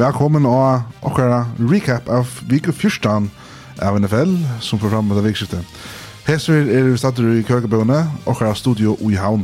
Velkommen 0.00 0.46
og 0.48 0.80
okkara 1.04 1.42
recap 1.68 2.06
av 2.08 2.28
Viku 2.48 2.70
fyrstan 2.72 3.26
av 3.84 3.98
NFL 4.00 4.30
som 4.64 4.78
får 4.80 4.94
fram 4.94 5.10
med 5.10 5.18
det 5.18 5.26
vikskiftet. 5.26 5.74
Hesver 6.24 6.70
er 6.72 6.86
vi 6.86 6.94
stater 6.96 7.26
i 7.28 7.42
Køkebøne, 7.44 7.98
okkara 8.24 8.54
studio 8.56 8.94
i 9.04 9.18
Havn. 9.20 9.42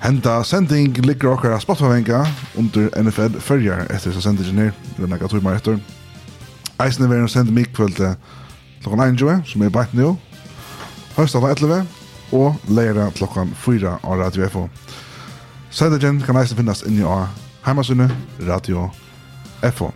Henta 0.00 0.38
sending 0.48 0.96
ligger 1.04 1.34
okkara 1.34 1.58
spottfavenga 1.60 2.22
under 2.56 2.88
NFL 3.02 3.36
fyrjar 3.44 3.84
etter 3.90 4.14
som 4.16 4.24
sender 4.24 4.48
ned, 4.56 4.80
eller 4.96 5.12
nekka 5.12 5.28
tog 5.28 5.44
meg 5.44 5.60
etter. 5.60 5.76
Eisen 6.80 7.04
er 7.04 7.12
vi 7.12 7.28
sending 7.28 7.58
mig 7.58 7.68
kvöld 7.76 8.00
klokkan 8.80 9.04
21, 9.12 9.44
som 9.44 9.66
er 9.66 9.76
bætt 9.76 9.92
nå, 9.92 10.14
høysta 11.18 11.44
11, 11.50 11.84
og 12.32 12.72
leira 12.72 13.10
klokkan 13.12 13.52
4 13.66 13.98
av 14.00 14.24
Radio 14.24 14.48
FO. 14.48 14.64
Sendingen 15.68 16.24
kan 16.24 16.40
eisen 16.40 16.56
finnast 16.56 16.88
inni 16.88 17.04
av 17.04 17.28
heimasunne 17.68 18.08
Radio 18.48 18.88
FO 18.88 19.09
FO. 19.74 19.90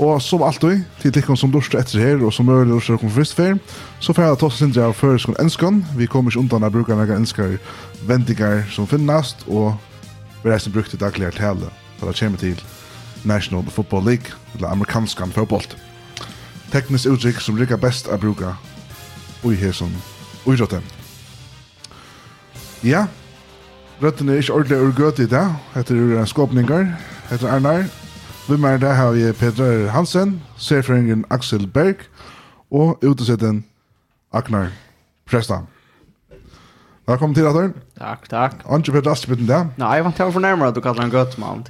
Og 0.00 0.22
som 0.22 0.42
alltid, 0.42 0.86
til 1.02 1.12
dere 1.12 1.36
som 1.36 1.52
dursar 1.52 1.82
etter 1.82 2.00
her, 2.00 2.22
og 2.24 2.32
som 2.32 2.48
øvrige 2.48 2.72
dursar 2.72 2.96
kom 2.96 3.10
først 3.12 3.34
før, 3.36 3.58
så 4.00 4.12
får 4.16 4.22
jeg 4.24 4.38
ta 4.40 4.46
oss 4.46 4.60
indre 4.64 4.86
av 4.88 4.94
føreskån 4.96 5.36
ønskan. 5.42 5.82
Vi 5.96 6.08
kommer 6.08 6.32
ikke 6.32 6.40
undan 6.40 6.64
å 6.64 6.70
bruke 6.72 6.96
noen 6.96 7.20
ønsker 7.20 7.58
vendinger 8.08 8.64
som 8.72 8.88
finnast, 8.88 9.44
og 9.46 9.76
vi 10.40 10.48
reisen 10.48 10.72
brukte 10.72 10.96
dagligere 10.96 11.36
tale, 11.36 11.68
for 11.98 12.08
det 12.08 12.16
kommer 12.16 12.40
til 12.40 12.62
National 13.28 13.68
Football 13.68 14.08
League, 14.08 14.32
eller 14.54 14.72
amerikansk 14.72 15.20
fotboll. 15.36 15.68
Teknisk 16.72 17.12
uttrykk 17.12 17.40
som 17.44 17.60
rikker 17.60 17.76
best 17.76 18.08
å 18.08 18.16
bruke 18.16 18.54
i 19.44 19.54
hesen 19.56 19.92
dem. 20.46 20.82
Ja, 22.82 23.06
røttene 24.00 24.32
er 24.32 24.40
ikke 24.40 24.54
ordentlig 24.54 24.80
urgøt 24.80 25.18
i 25.20 25.28
det, 25.28 25.44
etter 25.76 26.24
skåpninger, 26.24 26.88
etter 27.30 27.52
Arnar, 27.52 27.84
Vi 28.50 28.56
med 28.56 28.80
det 28.80 28.96
har 28.96 29.10
vi 29.10 29.32
Peter 29.32 29.88
Hansen, 29.88 30.42
særføringen 30.58 31.24
Axel 31.30 31.66
Berg 31.66 31.94
og 32.70 33.04
utesetten 33.04 33.64
Agnar 34.32 34.72
Prestam. 35.26 35.66
Velkommen 37.06 37.34
til, 37.34 37.46
Atter. 37.46 37.68
Takk, 37.98 38.26
takk. 38.30 38.56
Anke 38.66 38.88
ikke 38.88 38.96
Peter 38.98 39.10
Aspitten 39.10 39.46
der? 39.46 39.68
Nei, 39.78 39.92
jeg 39.94 40.04
vant 40.04 40.18
til 40.18 40.26
å 40.26 40.34
fornærme 40.34 40.66
at 40.66 40.74
du 40.74 40.82
kaller 40.82 41.06
han 41.06 41.14
gøtt, 41.14 41.38
mann. 41.38 41.62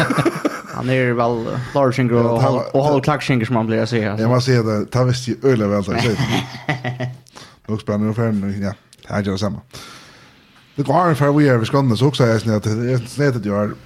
Han 0.76 0.92
er 0.92 1.14
vel 1.16 1.38
larsinger 1.72 2.20
og, 2.20 2.44
ja, 2.44 2.52
og 2.74 2.86
halv 2.90 3.00
klakksinger 3.08 3.48
som 3.48 3.56
han 3.60 3.72
blir 3.72 3.82
å 3.84 3.88
si. 3.88 4.04
Jeg 4.04 4.28
må 4.28 4.40
si 4.44 4.56
at 4.56 4.68
det, 4.68 4.78
det 4.92 5.08
visste 5.08 5.32
i 5.32 5.40
øyelig 5.44 5.68
vel. 5.72 5.90
Nå 7.68 7.80
spennende 7.80 8.12
og 8.12 8.20
ferdig, 8.20 8.52
ja, 8.60 8.76
det 9.00 9.08
er 9.08 9.24
ikke 9.24 9.32
det 9.32 9.40
samme. 9.46 9.64
Det 10.76 10.84
går 10.88 11.02
an 11.12 11.16
for 11.16 11.36
vi 11.40 11.48
er 11.48 11.60
ved 11.60 11.72
skåndene, 11.72 11.96
så 11.96 12.12
også 12.12 12.24
er 12.24 12.34
jeg 12.34 12.46
snitt 12.46 12.60
at 12.60 12.68
det 12.68 12.96
er 12.98 13.04
snitt 13.08 13.40
at 13.40 13.52
er 13.52 13.76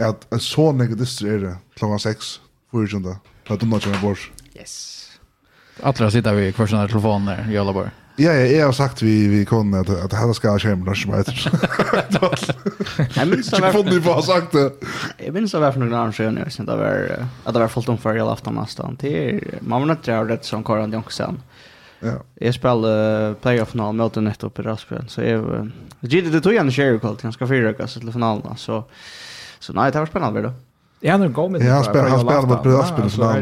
at 0.00 0.26
en 0.32 0.40
så 0.40 0.70
nekka 0.76 0.96
distri 0.98 1.34
er 1.34 1.42
det 1.42 1.54
klokka 1.76 1.98
6, 2.08 2.32
24. 2.72 3.02
For 3.02 3.12
at 3.16 3.48
fra 3.48 3.58
dumna 3.60 3.80
kjenne 3.82 4.00
bors. 4.00 4.28
Yes. 4.56 4.74
Atler 5.82 6.12
sitter 6.14 6.36
vi 6.36 6.48
i 6.48 6.54
hver 6.54 6.70
sånne 6.70 6.88
telefoner 6.90 7.48
i 7.50 7.58
alla 7.58 7.74
bar. 7.76 7.90
Ja, 8.20 8.34
ja, 8.36 8.44
jeg 8.44 8.60
har 8.60 8.74
sagt 8.76 9.00
vi, 9.00 9.12
vi 9.32 9.40
kunne 9.48 9.80
at, 9.80 9.88
at 9.88 10.12
henne 10.14 10.34
skal 10.36 10.58
skje 10.60 10.74
med 10.76 10.84
norsk 10.90 11.08
meter. 11.08 11.38
Jeg 13.16 13.28
minns 13.30 13.48
det 13.48 13.60
var... 13.64 13.78
Ikke 13.80 14.02
på 14.04 14.12
å 14.12 14.18
ha 14.18 14.24
sagt 14.26 14.52
det. 14.52 14.66
Jeg 15.16 15.32
minns 15.32 15.54
det 15.56 15.62
var 15.62 15.72
for 15.72 15.80
noen 15.80 15.96
annen 15.96 16.16
skjøn, 16.16 16.42
jeg 16.42 16.52
synes 16.52 16.68
det 16.68 16.76
var 16.76 17.08
at 17.16 17.56
det 17.56 17.62
var 17.64 17.72
fullt 17.72 17.88
om 17.94 18.00
før 18.02 18.20
jeg 18.20 18.28
lafta 18.28 18.52
nesten. 18.52 19.00
Det 19.00 19.14
er, 19.16 19.40
man 19.64 19.86
var 19.86 19.94
nødt 19.94 20.04
til 20.04 20.12
å 20.12 20.20
ha 20.20 20.28
rett 20.28 20.48
som 20.48 20.64
Karan 20.66 20.92
Jonksen. 20.92 21.40
Ja. 22.04 22.18
Jeg 22.42 22.58
spiller 22.58 23.34
playoff-final 23.40 23.96
mot 23.96 24.20
nettopp 24.28 24.60
i 24.60 24.68
Rasbjørn, 24.68 25.08
så 25.08 25.24
jeg... 25.24 25.66
Gitt 26.04 26.32
det 26.34 26.42
tog 26.44 26.52
jeg 26.52 26.66
en 26.66 26.74
kjærkvall 26.74 27.16
til 27.16 27.30
han 27.30 27.36
skal 27.38 27.52
fyrrøkast 27.54 28.02
til 28.02 28.12
finalen, 28.12 28.60
så... 28.60 28.82
So, 28.82 29.20
Så 29.62 29.72
nej, 29.72 29.92
det 29.92 29.98
var 29.98 30.06
spennende, 30.06 30.40
väl 30.40 30.50
då. 30.50 30.56
Ja, 31.00 31.16
nu 31.16 31.28
går 31.28 31.48
med. 31.48 31.62
Ja, 31.62 31.74
han 31.74 31.84
spelar 31.84 32.08
han 32.08 32.20
spelar 32.20 32.42
mot 32.42 32.62
Bröd 32.62 32.80
Aspen 32.80 33.04
och. 33.04 33.32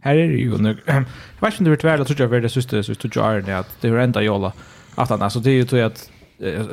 Här 0.00 0.14
är 0.16 0.28
det 0.28 0.34
ju 0.34 0.58
nu. 0.58 0.76
Jag 0.86 1.04
vet 1.40 1.60
inte 1.60 1.70
hur 1.70 1.76
det 1.76 1.90
är, 1.90 1.98
jag 1.98 2.06
tror 2.06 2.20
jag 2.20 2.28
var 2.28 2.40
det 2.40 2.48
sista 2.48 2.82
så 2.82 2.94
tog 2.94 3.16
jag 3.16 3.44
det 3.44 3.58
att 3.58 3.76
det 3.80 3.88
är 3.88 3.96
ända 3.96 4.22
jolla. 4.22 4.52
Att 4.94 5.10
han 5.10 5.22
alltså 5.22 5.40
det 5.40 5.50
är 5.50 5.54
ju 5.54 5.64
tror 5.64 5.80
jag 5.80 5.92
att 5.92 6.10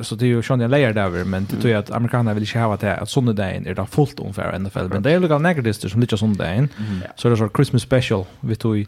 så 0.02 0.16
det 0.16 0.26
är 0.26 0.28
ju 0.28 0.42
schon 0.42 0.62
en 0.62 0.72
layer 0.72 0.94
där 0.94 1.26
men 1.26 1.46
det 1.50 1.56
tror 1.56 1.72
jag 1.72 1.80
att 1.80 1.92
amerikanerna 1.92 2.34
vill 2.34 2.44
inte 2.44 2.60
ha 2.60 2.78
det 2.78 2.98
att 2.98 3.10
sånne 3.10 3.34
dagen 3.34 3.68
är 3.68 3.74
det 3.74 3.86
fullt 3.86 4.20
ungefär 4.20 4.60
NFL 4.60 4.88
men 4.88 5.04
det 5.04 5.12
är 5.12 5.20
ju 5.20 5.40
negativister 5.40 5.90
som 5.90 6.02
lite 6.02 6.18
sånne 6.18 6.36
dagen. 6.36 6.70
Så 7.16 7.28
det 7.28 7.34
är 7.34 7.36
så 7.36 7.50
Christmas 7.56 7.82
special 7.82 8.26
vi 8.40 8.56
tog 8.56 8.86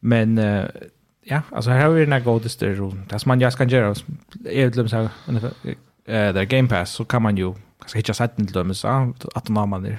men 0.00 0.40
ja, 1.24 1.42
alltså 1.50 1.70
här 1.70 1.82
har 1.82 1.90
vi 1.90 2.00
den 2.00 2.12
här 2.12 2.20
godister 2.20 2.82
och 2.82 2.94
det 3.08 3.18
som 3.18 3.28
man 3.28 3.40
just 3.40 3.58
kan 3.58 3.68
göra 3.68 3.94
är 4.44 4.64
det 4.64 4.70
till 4.70 4.80
eh 6.04 6.32
där 6.32 6.44
Game 6.44 6.68
Pass 6.68 6.90
så 6.90 7.04
kan 7.04 7.22
man 7.22 7.36
ju 7.36 7.54
kanske 7.82 7.98
hitta 7.98 8.14
sätt 8.14 8.36
till 8.36 8.46
dem 8.46 8.74
så 8.74 8.88
att 9.34 9.44
de 9.44 9.54
namnen 9.54 9.96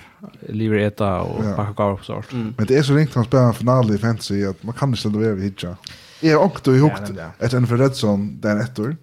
lever 0.49 0.77
äta 0.77 1.21
och 1.21 1.45
ja. 1.45 1.73
gå 1.75 1.91
upp 1.91 2.05
så. 2.05 2.23
Mm. 2.31 2.53
Men 2.57 2.65
det 2.65 2.77
är 2.77 2.83
så 2.83 2.93
ringt 2.95 3.13
han 3.15 3.25
spelar 3.25 3.53
final 3.53 3.91
i 3.95 3.97
fantasy 3.97 4.45
att 4.45 4.63
man 4.63 4.73
kan 4.73 4.89
inte 4.89 4.99
ställa 4.99 5.19
över 5.19 5.41
hitta. 5.41 5.77
Är 6.21 6.35
också 6.35 6.75
i 6.75 6.79
hukt 6.79 7.11
ett 7.39 7.53
en 7.53 7.67
för 7.67 7.77
Redson 7.77 8.41
där 8.41 8.59
ett 8.59 8.79
år. 8.79 8.95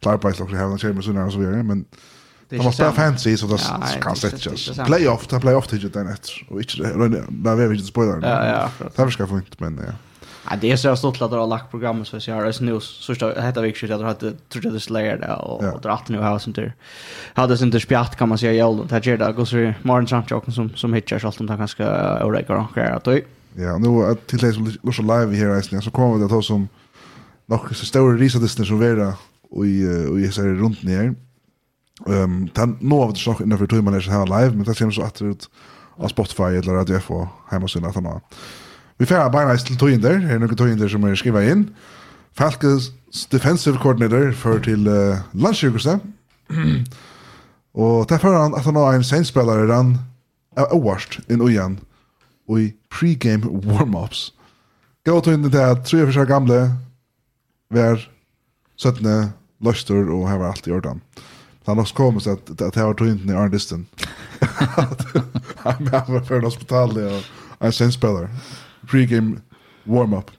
Klar 0.00 0.16
på 0.16 0.28
att 0.28 0.40
också 0.40 0.56
ha 0.56 0.72
en 0.72 0.78
chamber 0.78 1.02
så 1.02 1.10
när 1.10 1.30
så 1.30 1.38
vidare 1.38 1.62
men 1.62 1.84
Det 2.48 2.58
var 2.58 2.72
spela 2.72 2.92
fantasy 2.92 3.36
så 3.36 3.46
det 3.46 3.58
kan 4.00 4.16
sättas. 4.16 4.70
Playoff, 4.86 5.26
ta 5.26 5.40
playoff 5.40 5.66
till 5.66 5.90
den 5.90 6.08
ett 6.08 6.28
och 6.48 6.60
inte 6.60 6.82
där 7.30 7.56
vi 7.56 7.74
inte 7.74 7.86
spoiler. 7.86 8.28
Ja 8.28 8.46
ja. 8.46 8.86
Det 8.96 9.02
var 9.02 9.10
ska 9.10 9.26
fint 9.26 9.60
men 9.60 9.80
ja. 9.86 9.92
Ja, 10.50 10.56
det 10.60 10.70
är 10.70 10.76
så 10.76 10.96
stort 10.96 11.22
att 11.22 11.30
det 11.30 11.36
har 11.36 11.46
lagt 11.46 11.70
programmet 11.70 12.08
så 12.08 12.18
jag 12.26 12.34
har 12.34 12.44
det 12.44 12.60
nu 12.60 12.80
så 12.80 13.14
står 13.14 13.34
det 13.34 13.42
heter 13.42 13.62
vi 13.62 13.92
att 13.92 14.00
att 14.00 14.06
hade 14.06 14.32
tror 14.48 14.64
jag 14.64 14.72
det 14.72 14.80
slayer 14.80 15.18
där 15.18 15.44
och 15.44 15.74
och 15.74 15.80
dratt 15.80 16.08
nu 16.08 16.20
här 16.20 16.38
sånt 16.38 16.56
där. 16.56 16.74
Hade 17.34 17.56
sånt 17.58 17.72
där 17.72 17.78
spjatt 17.78 18.16
kan 18.16 18.28
man 18.28 18.38
säga 18.38 18.52
jag 18.52 18.88
det 18.88 18.94
här 18.94 19.16
det 19.16 19.32
går 19.32 19.44
så 19.44 19.72
Martin 19.82 20.08
Sanchez 20.08 20.54
som 20.54 20.70
som 20.76 20.94
hitchar 20.94 21.18
så 21.18 21.28
att 21.28 21.38
han 21.38 21.58
ganska 21.58 21.86
orika 22.24 22.56
och 22.56 22.74
grejer 22.74 22.92
att 22.92 23.04
Ja, 23.54 23.78
nu 23.78 24.14
till 24.26 24.38
det 24.38 24.52
som 24.52 24.72
Lucia 24.82 25.02
live 25.02 25.36
här 25.36 25.76
i 25.78 25.82
så 25.82 25.90
kommer 25.90 26.18
det 26.18 26.24
att 26.24 26.30
ha 26.30 26.42
som 26.42 26.68
nog 27.46 27.74
så 27.74 27.86
stora 27.86 28.16
risadister 28.16 28.64
som 28.64 28.78
vara 28.78 29.14
och 29.50 29.66
i 29.66 30.06
och 30.10 30.20
i 30.20 30.32
så 30.32 30.42
runt 30.42 30.82
ner. 30.82 31.14
Ehm 32.06 32.48
tant 32.48 32.80
nu 32.80 32.94
av 32.94 33.12
det 33.12 33.18
så 33.18 33.36
innan 33.42 33.58
för 33.58 33.66
tur 33.66 33.82
man 33.82 33.94
är 33.94 34.00
så 34.00 34.10
här 34.10 34.26
live 34.26 34.56
men 34.56 34.64
det 34.64 34.74
ser 34.74 34.90
så 34.90 35.02
att 35.02 35.22
ut 35.22 35.50
av 35.96 36.08
Spotify 36.08 36.42
eller 36.42 36.72
Radio 36.72 36.94
jag 36.94 37.02
får 37.02 37.28
hemma 37.50 37.68
sen 37.68 37.84
att 37.84 37.94
han. 37.94 38.20
Vi 38.98 39.06
får 39.06 39.28
bare 39.28 39.52
nice 39.52 39.66
til 39.66 39.78
tøyinder, 39.78 40.18
her 40.18 40.34
er 40.34 40.38
noen 40.42 40.56
tøyinder 40.56 40.88
som 40.88 41.04
är 41.04 41.14
skriva 41.14 41.40
in. 41.40 41.70
Falkes 42.34 42.92
defensive 43.30 43.78
coordinator 43.78 44.32
för 44.32 44.60
till 44.60 44.88
uh, 44.88 45.18
landssjukhuse. 45.32 46.00
og 47.74 48.08
derfor 48.08 48.42
han 48.42 48.54
att 48.54 48.64
han 48.64 48.76
har 48.76 48.92
en 48.92 49.04
senspillere 49.04 49.74
han 49.74 49.98
er 50.56 50.72
overst 50.74 51.20
inn 51.30 51.40
og 51.40 51.50
igjen 51.50 51.78
i 52.58 52.72
pre-game 52.90 53.46
warm-ups. 53.46 54.32
Gå 55.06 55.20
til 55.20 55.32
inn 55.32 55.50
til 55.50 55.58
at 55.58 55.84
tre 55.84 56.12
for 56.12 56.24
gamla 56.24 56.76
var 57.70 58.08
sötne 58.76 59.32
löster 59.60 60.10
och 60.10 60.28
här 60.28 60.38
var 60.38 60.48
allt 60.48 60.66
i 60.66 60.70
ordan. 60.70 60.90
orden. 60.90 61.00
Det 61.60 61.66
har 61.66 61.74
nok 61.74 61.94
kommet 61.94 62.26
att, 62.26 62.50
att 62.50 62.74
det 62.74 62.80
har 62.80 62.94
tog 62.94 63.08
inn 63.08 63.30
i 63.30 63.34
Arndisten. 63.34 63.86
Han 65.56 65.84
var 65.84 66.24
för 66.24 66.36
en 66.36 66.44
hospital 66.44 66.90
och 66.90 67.22
en 67.66 67.72
senspillere 67.72 68.28
pregame 68.90 69.36
warm-up. 69.84 70.30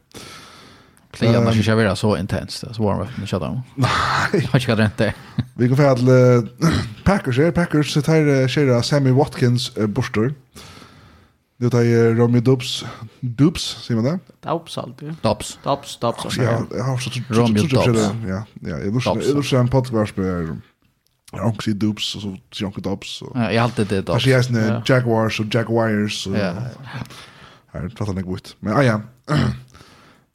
Kliar 1.11 1.37
uh, 1.37 1.43
man 1.43 1.53
inte 1.53 1.75
vara 1.75 1.95
så 1.95 2.17
intensivt, 2.17 2.75
så 2.75 2.83
warm-up 2.83 3.17
med 3.17 3.29
shutdown. 3.29 3.61
Nej. 3.75 4.49
Har 4.51 4.59
ska 4.59 4.75
rätt 4.75 4.97
det. 4.97 5.13
Vi 5.53 5.67
går 5.67 5.75
för 5.75 5.91
att 5.91 5.99
uh, 5.99 6.49
Packers 7.03 7.39
är, 7.39 7.51
Packers 7.51 7.93
så 7.93 8.01
tar 8.01 8.47
Shera 8.47 8.83
Sammy 8.83 9.11
Watkins 9.11 9.77
uh, 9.77 9.87
borster. 9.87 10.33
Det 11.57 11.73
är 11.73 12.15
Romy 12.15 12.39
Dubs, 12.39 12.85
Dubs, 13.19 13.83
säger 13.83 14.01
man 14.01 14.11
det? 14.11 14.49
Dubs 14.49 14.77
alltid. 14.77 15.15
Dubs. 15.21 15.59
Dubs, 15.63 15.99
Dubs. 15.99 16.37
Ja, 16.37 16.63
jag 16.71 16.83
har 16.83 16.97
så 16.97 17.09
Romy 17.29 17.59
Dubs. 17.59 18.11
Ja, 18.27 18.43
ja, 18.61 18.77
jag 18.79 19.35
lusar 19.35 19.57
en 19.57 19.67
podcast 19.67 20.17
med 20.17 20.61
Jag 21.31 21.39
har 21.39 21.49
också 21.49 21.71
Dubs 21.71 22.15
och 22.15 22.21
så 22.21 22.37
Jonko 22.51 22.81
Dubs. 22.81 23.23
Ja, 23.33 23.51
jag 23.51 23.61
har 23.61 23.63
alltid 23.63 23.87
det 23.87 24.01
Dubs. 24.01 24.25
Jag 24.25 24.43
har 24.43 24.83
Jaguars 24.85 25.39
och 25.39 25.45
Jaguars. 25.55 26.27
Ja, 26.27 26.53
Här 27.71 27.89
pratar 27.89 28.13
jag 28.13 28.23
gott. 28.23 28.55
Men 28.59 28.73
ah, 28.73 28.83
ja. 28.83 29.01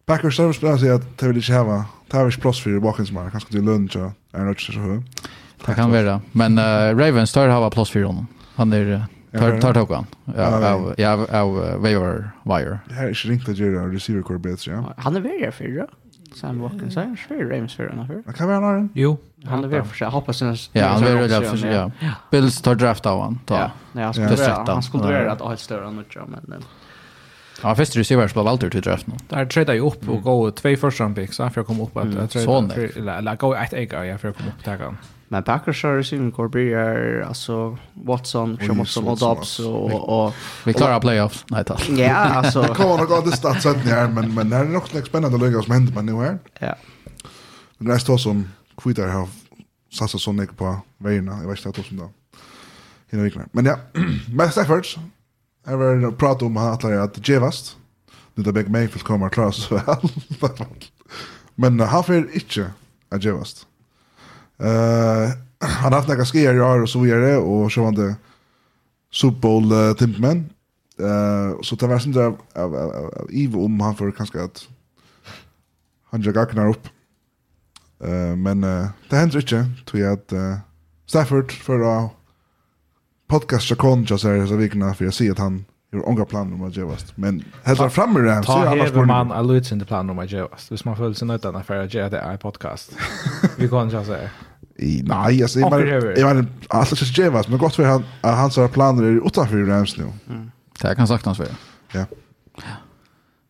Packers 0.06 0.36
service 0.36 0.56
spelar 0.56 0.76
sig 0.76 0.90
att 0.90 1.18
det 1.18 1.26
vill 1.26 1.36
inte 1.36 1.54
ha. 1.54 1.84
Det 2.10 2.16
har 2.16 2.26
inte 2.26 2.40
plats 2.40 2.60
för 2.60 2.80
bakens 2.80 3.12
man. 3.12 3.30
Kanske 3.30 3.50
till 3.50 3.64
lunch 3.64 3.96
och 3.96 4.12
är 4.32 4.44
något 4.44 4.60
så 4.60 4.72
här. 4.72 5.02
Det 5.66 5.74
kan 5.74 5.90
vara. 5.90 6.20
Men 6.32 6.58
uh, 6.58 6.98
Ravens 6.98 7.32
tar 7.32 7.48
hava 7.48 7.70
plats 7.70 7.90
för 7.90 8.02
honom. 8.02 8.26
Han 8.54 8.72
är 8.72 9.06
tar 9.38 9.60
tar 9.60 9.74
tog 9.74 9.90
han. 9.90 10.06
Ja, 10.36 10.72
av 10.72 10.94
ja, 10.98 11.12
av 11.40 11.54
waiver 11.80 12.30
wire. 12.44 12.78
Det 12.88 12.94
här 12.94 13.04
är 13.04 13.08
inte 13.08 13.28
riktigt 13.28 13.48
att 13.48 13.58
göra 13.58 13.92
receiver 13.92 14.22
core 14.22 14.38
bättre, 14.38 14.72
ja. 14.72 14.94
Han 14.96 15.16
är 15.16 15.20
värre 15.20 15.52
för 15.52 15.64
det. 15.64 15.86
Sam 16.34 16.58
Watkins 16.58 16.96
är 16.96 17.16
svär 17.28 17.44
Rams 17.44 17.74
för 17.74 17.88
honom 17.88 18.06
för. 18.06 18.32
Kan 18.32 18.48
vara 18.48 18.60
någon? 18.60 18.88
Jo, 18.94 19.16
han 19.44 19.64
är 19.64 19.68
väl 19.68 19.84
för 19.84 19.96
sig. 19.96 20.08
Hoppas 20.08 20.38
sen. 20.38 20.56
Ja, 20.72 20.86
han 20.86 21.04
är 21.04 21.14
väl 21.14 21.44
för 21.44 21.56
sig. 21.56 21.72
Ja. 21.72 21.90
Bills 22.30 22.62
tar 22.62 22.74
draft 22.74 23.06
av 23.06 23.20
han. 23.20 23.38
Ja, 23.46 23.70
han 23.92 24.82
skulle 24.82 25.04
vara 25.04 25.32
att 25.32 25.40
ha 25.40 25.52
ett 25.52 25.60
större 25.60 25.88
än 25.88 25.96
något, 25.96 26.16
men 26.48 26.64
Ja, 27.64 27.74
först 27.74 27.92
du 27.92 28.04
ser 28.04 28.16
vart 28.16 28.30
spelar 28.30 28.44
Walter 28.44 28.70
till 28.70 28.80
draften. 28.80 29.14
Där 29.28 29.46
tradar 29.46 29.74
jag 29.74 29.86
upp 29.86 30.08
och 30.08 30.22
gå 30.22 30.50
två 30.50 30.76
första 30.76 31.04
round 31.04 31.16
picks 31.16 31.36
för 31.36 31.52
jag 31.54 31.66
kom 31.66 31.80
upp 31.80 31.96
att 31.96 32.14
jag 32.14 32.30
tradar. 32.30 32.78
Eller 32.96 33.36
gå 33.36 33.54
ett 33.54 33.72
ägare 33.72 34.06
ja, 34.06 34.18
för 34.18 34.28
jag 34.28 34.36
kom 34.36 34.46
upp 34.46 34.64
där. 34.64 34.94
Men 35.28 35.42
Packers 35.42 35.82
har 35.82 35.96
receiving 35.96 36.32
core 36.32 36.60
är 36.60 37.20
alltså 37.20 37.78
Watson, 37.92 38.58
Schumacher 38.58 39.08
och 39.08 39.18
Dobbs 39.18 39.58
och 39.60 40.24
och 40.24 40.34
vi 40.64 40.72
klarar 40.72 41.00
playoffs. 41.00 41.44
Nej 41.50 41.64
tack. 41.64 41.88
Ja, 41.88 42.14
alltså. 42.14 42.62
Kommer 42.74 42.98
nog 42.98 43.12
att 43.12 43.24
det 43.24 43.36
starta 43.36 43.60
sen 43.60 43.80
här 43.80 44.08
men 44.08 44.34
men 44.34 44.50
det 44.50 44.56
är 44.56 44.64
nog 44.64 44.82
lite 44.92 45.06
spännande 45.06 45.36
att 45.36 45.42
lägga 45.42 45.62
som 45.62 45.82
med 45.82 45.94
men 45.94 46.06
nu 46.06 46.24
är. 46.24 46.38
Ja. 46.58 46.74
Men 47.78 47.88
det 47.88 47.98
står 47.98 48.16
som 48.16 48.48
Quitter 48.82 49.08
har 49.08 49.28
satsat 49.92 50.20
så 50.20 50.32
mycket 50.32 50.56
på 50.56 50.76
vägarna. 50.98 51.38
Jag 51.42 51.48
vet 51.48 51.58
inte 51.58 51.68
att 51.68 51.74
det 51.74 51.82
som 51.82 51.96
då. 51.96 52.10
Hinner 53.10 53.24
vi 53.24 53.32
Men 53.52 53.64
ja, 53.64 53.76
Matt 54.28 54.52
Stafford 54.52 54.86
Jeg 55.64 55.78
var 55.80 56.10
prata 56.20 56.44
om 56.44 56.56
han 56.60 56.74
atler 56.74 57.00
at 57.00 57.16
Jevast. 57.28 57.76
Det 58.36 58.46
er 58.46 58.56
begge 58.56 58.72
meg 58.72 58.90
for 58.92 59.00
kommer 59.06 59.30
komme 59.30 59.30
og 59.30 59.32
klare 59.32 59.52
så 59.52 59.78
vel. 59.78 60.80
Men 61.60 61.80
han 61.80 62.04
fer 62.04 62.26
ikke 62.36 62.66
at 63.14 63.24
Jevast. 63.24 63.64
Uh, 64.60 65.32
han 65.80 65.92
har 65.92 66.00
haft 66.00 66.08
några 66.08 66.26
skier 66.26 66.54
i 66.54 66.60
år 66.60 66.82
och 66.82 66.88
så 66.88 67.00
vidare 67.00 67.36
och 67.36 67.72
så 67.72 67.82
var 67.82 67.92
det 67.92 68.16
Super 69.10 69.40
Bowl 69.40 69.72
uh, 69.72 69.94
timpmen. 69.94 70.50
Uh, 71.00 71.60
så 71.62 71.76
det 71.76 71.86
var 71.86 71.98
sånt 71.98 72.14
där 72.14 72.24
av, 72.54 72.74
av, 72.74 72.74
av 73.20 73.28
Ivo 73.30 73.64
om 73.64 73.80
han 73.80 73.96
får 73.96 74.10
kanske 74.10 74.42
att 74.42 74.68
han 76.10 76.22
jag 76.22 76.34
gacknar 76.34 76.68
upp. 76.68 76.88
Uh, 78.04 78.36
men 78.36 78.64
uh, 78.64 78.88
det 79.10 79.16
händer 79.16 79.38
inte 79.38 79.70
tror 79.86 80.02
jag 80.02 80.12
att 80.12 80.32
uh, 80.32 80.56
Stafford 81.06 81.52
för 81.52 81.80
att 81.80 82.12
podcast 83.26 83.70
jag 83.70 83.78
kom 83.78 84.04
just 84.04 84.24
här 84.24 84.46
så 84.46 84.56
vikna 84.56 84.94
för 84.94 85.04
jag 85.04 85.14
ser 85.14 85.32
att 85.32 85.38
han 85.38 85.64
har 85.92 86.08
ångra 86.08 86.24
plan 86.24 86.52
om 86.52 86.62
att 86.62 86.76
göra 86.76 86.96
men 87.14 87.44
hälsar 87.62 87.88
fram 87.88 88.12
med 88.12 88.24
det 88.24 88.42
så 88.42 88.52
jag 88.52 88.66
annars 88.66 88.92
borde 88.92 89.06
man 89.06 89.46
luts 89.46 89.72
in 89.72 89.80
the 89.80 89.86
plan 89.86 90.10
om 90.10 90.18
att 90.18 90.30
göra 90.30 90.48
hvis 90.70 90.84
man 90.84 90.96
följer 90.96 91.14
sig 91.14 91.28
nöjd 91.28 91.44
när 91.44 91.62
för 91.62 91.84
att 91.84 91.94
göra 91.94 92.08
det 92.08 92.18
är 92.18 92.36
podcast 92.36 92.96
vi 93.56 93.68
kan 93.68 93.90
jag 93.90 94.06
säga 94.06 94.30
I, 94.76 95.02
nej, 95.04 95.42
alltså, 95.42 95.60
jag 95.60 95.70
menar, 95.70 96.14
jag 96.18 96.34
menar, 96.34 96.46
alltså, 96.68 96.96
just 96.96 97.18
är 97.18 97.22
jävast, 97.22 97.48
men 97.48 97.58
gott 97.58 97.74
för 97.74 97.84
han, 97.84 98.04
hans 98.20 98.58
planer 98.72 99.02
är 99.02 99.26
utanför 99.26 99.56
Rams 99.56 99.96
nu. 99.96 100.04
Mm. 100.28 100.50
Det 100.80 100.94
kan 100.94 101.08
sagt 101.08 101.24
hans 101.24 101.38
för. 101.38 101.48
Ja. 101.92 102.04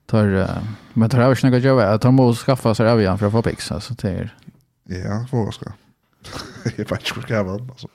Tar, 0.06 0.48
men 0.92 1.10
tar 1.10 1.20
jag 1.20 1.38
snägga 1.38 1.58
jag 1.58 2.00
tar 2.00 2.10
måste 2.10 2.44
skaffa 2.44 2.74
sig 2.74 2.88
av 2.88 3.00
igen 3.00 3.18
för 3.18 3.26
att 3.26 3.32
få 3.32 3.42
pix, 3.42 3.72
alltså, 3.72 3.94
det 3.94 4.08
är... 4.08 4.36
Ja, 4.84 5.26
får 5.30 5.44
jag 5.44 5.54
ska. 5.54 5.66
Jag 6.64 6.72
vet 6.76 6.90
inte 6.90 7.14
hur 7.14 7.22
ska 7.22 7.34
jag 7.34 7.44
vara, 7.44 7.62
alltså. 7.70 7.88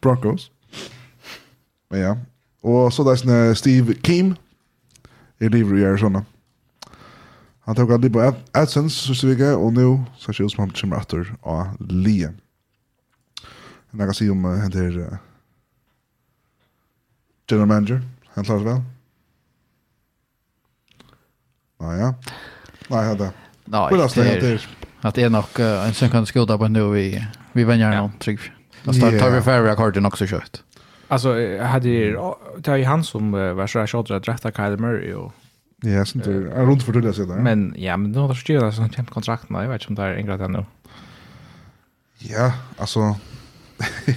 Broncos. 0.00 0.50
Men 1.94 2.02
ja. 2.02 2.14
Og 2.62 2.92
så 2.92 3.04
det 3.06 3.20
er 3.30 3.54
Steve 3.54 3.94
Keem. 4.02 4.36
i 5.40 5.48
livet 5.48 5.78
i 5.78 5.84
Arizona. 5.84 6.22
Han 7.66 7.76
tok 7.76 7.90
aldri 7.90 8.08
på 8.08 8.22
AdSense, 8.54 8.96
synes 9.04 9.24
vi 9.24 9.30
ikke, 9.34 9.50
og 9.56 9.72
nå 9.74 10.04
ser 10.18 10.32
det 10.32 10.44
ut 10.44 10.52
som 10.52 10.62
han 10.62 10.72
kommer 10.74 11.02
etter 11.02 11.30
av 11.42 11.74
Lie. 11.90 12.30
Men 13.90 14.00
jeg 14.00 14.08
kan 14.08 14.14
si 14.14 14.28
om 14.30 14.44
uh, 14.44 14.54
henne 14.56 14.70
til 14.72 14.98
uh, 15.00 15.16
General 17.50 17.68
Manager. 17.68 18.00
Han 18.36 18.46
klarer 18.46 18.62
seg 18.62 18.70
vel. 18.70 18.82
Nei, 21.84 21.94
ja. 22.00 22.12
Nei, 22.90 23.04
det 23.18 23.28
er 23.28 23.40
Nei, 23.66 23.88
det 23.90 24.52
er 24.54 24.68
att 25.00 25.14
det 25.14 25.22
är 25.22 25.30
nog 25.30 25.60
en 25.60 25.94
sån 25.94 26.10
kan 26.10 26.26
skoda 26.26 26.58
på 26.58 26.68
nu 26.68 26.90
vi 26.90 27.26
vi 27.52 27.64
vänjer 27.64 27.96
någon 27.96 28.12
trygg. 28.18 28.40
Då 28.82 28.92
tar 28.92 29.30
vi 29.30 29.40
färre 29.40 29.72
akkordet 29.72 30.04
också 30.04 30.26
kött. 30.26 30.62
Alltså 31.08 31.58
hade 31.60 31.88
det 32.58 32.70
är 32.70 32.76
ju 32.76 32.84
han 32.84 33.04
som 33.04 33.30
var 33.32 33.66
så 33.66 33.78
här 33.78 33.86
shot 33.86 34.10
att 34.10 34.24
dräkta 34.24 34.52
Kyle 34.52 34.76
Murray 34.76 35.12
och 35.12 35.32
Ja, 35.82 36.04
sånt 36.04 36.24
där. 36.24 36.32
Är 36.32 36.66
runt 36.66 36.82
för 36.82 36.92
det 36.92 37.00
där. 37.00 37.36
Men 37.36 37.74
ja, 37.78 37.96
men 37.96 38.12
då 38.12 38.20
har 38.20 38.28
det 38.28 38.34
skrivit 38.34 38.62
alltså 38.62 38.82
en 38.82 38.90
temp 38.90 39.10
kontrakt 39.10 39.48
vet 39.68 39.90
inte 39.90 40.02
om 40.02 40.08
det 40.08 40.14
är 40.14 40.18
ingrat 40.18 40.40
ännu. 40.40 40.64
Ja, 42.18 42.52
alltså 42.76 43.16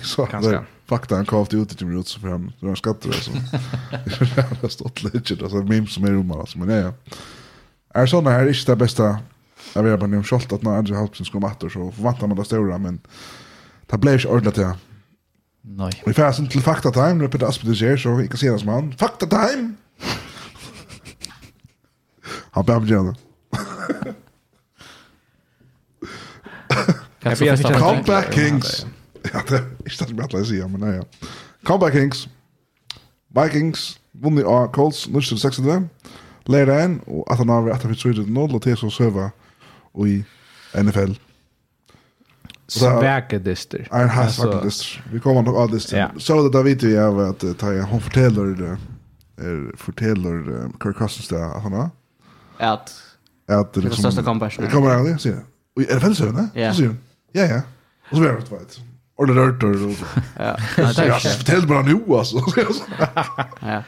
så 0.03 0.25
där 0.25 0.65
fakta 0.85 1.15
han 1.15 1.25
kavt 1.25 1.53
ut 1.53 1.77
till 1.77 1.87
roots 1.87 2.15
för 2.15 2.27
han 2.27 2.53
så 2.59 2.65
han 2.65 2.75
alltså. 3.13 3.31
Det 4.35 4.61
har 4.61 4.69
stått 4.69 5.03
legit 5.03 5.41
alltså 5.41 5.57
memes 5.57 5.93
som 5.93 6.03
är 6.03 6.11
rumar 6.11 6.39
alltså 6.39 6.59
men 6.59 6.69
ja. 6.69 6.93
Är 7.93 8.05
såna 8.05 8.29
här 8.29 8.45
är 8.45 8.65
det 8.65 8.75
bästa 8.75 9.19
jag 9.73 9.83
vet 9.83 9.99
på 9.99 10.07
nu 10.07 10.23
skolt 10.23 10.53
att 10.53 10.61
när 10.61 10.77
Andrew 10.77 11.01
Hopkins 11.01 11.27
ska 11.27 11.39
matta 11.39 11.69
så 11.69 11.91
förväntar 11.91 12.27
man 12.27 12.37
det 12.37 12.45
stora 12.45 12.77
men 12.77 12.99
det 13.85 13.97
blir 13.97 14.17
ju 14.17 14.29
ordentligt 14.29 14.57
ja. 14.57 14.75
Nej. 15.61 16.03
Vi 16.05 16.13
får 16.13 16.31
sen 16.31 16.47
till 16.47 16.61
Fakta 16.61 16.91
Time, 16.91 17.13
når 17.13 17.27
Peter 17.27 17.47
Aspen 17.47 17.71
Aspediger, 17.71 17.97
så 17.97 18.15
vi 18.15 18.27
kan 18.27 18.37
se 18.37 18.49
det 18.49 18.59
som 18.59 18.67
han. 18.69 18.93
Fakta 18.97 19.25
Time! 19.25 19.73
han 22.51 22.65
bär 22.65 22.79
mig 22.79 22.89
gärna. 22.89 23.15
Comeback 27.79 28.33
Kings. 28.33 28.85
Ja, 29.33 29.41
det 29.47 29.55
är 29.55 29.59
inte 29.59 29.69
det 29.85 30.07
som 30.07 30.17
jag 30.17 30.35
att 30.35 30.47
säga, 30.47 30.67
men 30.67 30.81
nej. 30.81 30.95
Ja. 30.95 31.03
Comeback 31.63 31.93
Kings. 31.93 32.27
Vikings 33.27 33.99
vunnit 34.11 34.45
av 34.45 34.71
Colts, 34.71 35.07
nu 35.07 35.21
16. 35.21 35.89
Lera 36.45 36.81
en, 36.81 37.01
og 37.07 37.25
at 37.31 37.37
han 37.37 37.49
har 37.49 37.65
vært 37.65 37.83
at 37.83 37.91
vi 37.91 37.95
tror 37.99 38.13
det 38.15 38.27
nå, 38.31 38.47
og 38.47 38.61
til 38.63 38.77
så 38.79 38.89
søva 38.89 39.29
i 40.07 40.21
NFL 40.79 41.17
sväkedister. 42.67 43.87
Ja, 43.91 43.97
en 43.97 44.09
här 44.09 44.27
sväkedister. 44.29 45.03
Vi 45.11 45.19
kommer 45.19 45.41
nog 45.41 45.55
av 45.55 45.71
dister. 45.71 45.97
Ja. 45.97 46.09
Så 46.17 46.43
det 46.43 46.57
där 46.57 46.63
vet 46.63 46.83
vi 46.83 46.97
av 46.97 47.19
att 47.19 47.57
ta 47.57 47.73
hon 47.81 48.01
fortäller 48.01 48.45
det 48.55 48.77
er 49.37 49.71
fortäller 49.77 50.69
Kirk 50.83 50.97
Cousins 50.97 51.27
där 51.27 51.59
han 51.59 51.73
har. 51.73 51.89
Att 52.57 53.03
att 53.47 53.73
det 53.73 53.81
liksom 53.81 54.01
största 54.03 54.23
kompassion. 54.23 54.65
Det 54.65 54.71
kommer 54.71 54.89
aldrig 54.91 55.21
se. 55.21 55.33
Och 55.75 55.81
är 55.81 55.93
det 55.93 55.99
väl 55.99 56.15
så 56.15 56.25
va? 56.31 56.49
Ja. 56.53 56.73
Ja 57.31 57.45
ja. 57.45 57.61
Och 58.09 58.17
så 58.17 58.21
blir 58.21 58.29
det 58.31 58.51
vet. 58.51 58.79
Och 59.17 59.27
det 59.27 59.33
rört 59.33 59.63
och 59.63 59.69
Ja. 60.37 60.57
Jag 60.77 61.21
fortäller 61.21 61.67
bara 61.67 61.81
nu 61.81 62.03
alltså. 62.09 62.37
Ja. 63.61 63.83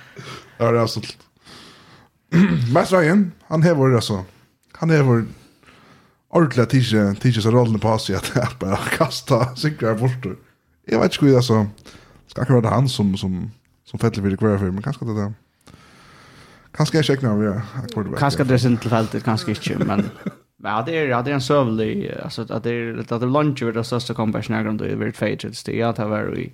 Ja, 0.57 0.71
det 0.71 0.79
är 0.79 0.87
så. 0.87 1.01
Matt 2.73 2.91
Ryan, 2.91 3.31
han 3.47 3.63
har 3.63 3.75
varit 3.75 3.95
alltså. 3.95 4.25
Han 4.71 4.89
har 4.89 5.03
varit 5.03 5.25
ordentlig 6.29 6.67
tidsi, 6.69 7.03
tidsi 7.21 7.41
så 7.41 7.53
rollen 7.53 7.79
på 7.81 7.97
seg 7.97 8.19
at 8.19 8.31
jeg 8.35 8.57
bare 8.61 8.79
kastet 8.97 9.59
sikkert 9.59 9.99
bort. 9.99 10.27
Jeg 10.89 11.01
vet 11.01 11.15
ikke 11.15 11.29
hva 11.29 11.37
det 11.37 11.45
så, 11.45 11.63
skal 12.27 12.43
ikke 12.45 12.53
være 12.53 12.67
det 12.67 12.73
han 12.75 12.89
som, 12.89 13.15
som, 13.17 13.39
som 13.85 14.01
fettelig 14.01 14.25
vil 14.25 14.37
kvære 14.37 14.59
for, 14.59 14.73
men 14.73 14.85
kanskje 14.85 15.11
det 15.11 15.29
er 15.29 15.37
Kanskje 16.69 16.99
jeg 16.99 17.05
sjekker 17.07 17.25
meg 17.25 17.31
om 17.33 17.39
jeg 17.41 17.53
er 17.57 17.87
quarterback. 17.93 18.19
Kanskje 18.21 18.43
det 18.45 18.53
er 18.53 18.61
sin 18.61 18.75
tilfellet, 18.77 19.23
kanskje 19.25 19.55
ikke, 19.55 19.79
men 19.89 20.03
Ja, 20.63 20.83
det 20.85 20.97
är 20.97 21.23
det 21.23 21.31
är 21.31 21.33
en 21.33 21.41
sövlig 21.41 22.11
alltså 22.23 22.41
att 22.41 22.63
det 22.63 22.69
är 22.69 22.99
att 22.99 23.21
det 23.21 23.25
lunch 23.25 23.63
över 23.63 23.73
det 23.73 23.83
största 23.83 24.13
comebacken 24.13 24.55
jag 24.55 24.63
glömde 24.63 24.85
över 24.85 25.11
Fates 25.11 25.63
det 25.63 25.77
jag 25.77 25.95
tar 25.95 26.07
var 26.07 26.37
i 26.37 26.51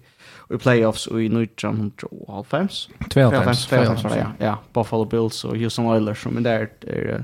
i 0.49 0.57
playoffs 0.57 1.07
och 1.07 1.21
i 1.21 1.29
neutron 1.29 1.91
half 2.27 2.49
times 2.49 2.89
12 3.09 3.31
times 3.31 3.67
ja 4.03 4.31
ja 4.37 4.57
Buffalo 4.73 5.05
Bills 5.05 5.45
och 5.45 5.57
Houston 5.57 5.85
Oilers 5.85 6.23
som 6.23 6.43
där 6.43 6.69
är 6.81 7.23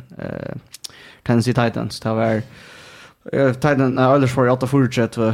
Tennessee 1.23 1.53
Titans. 1.53 1.99
Det 1.99 2.09
var 2.09 2.41
uh, 3.33 3.53
Titans, 3.53 3.99
uh, 3.99 4.11
Oilers 4.11 4.37
var 4.37 4.45
i 4.45 4.49
8-4-3, 4.49 5.33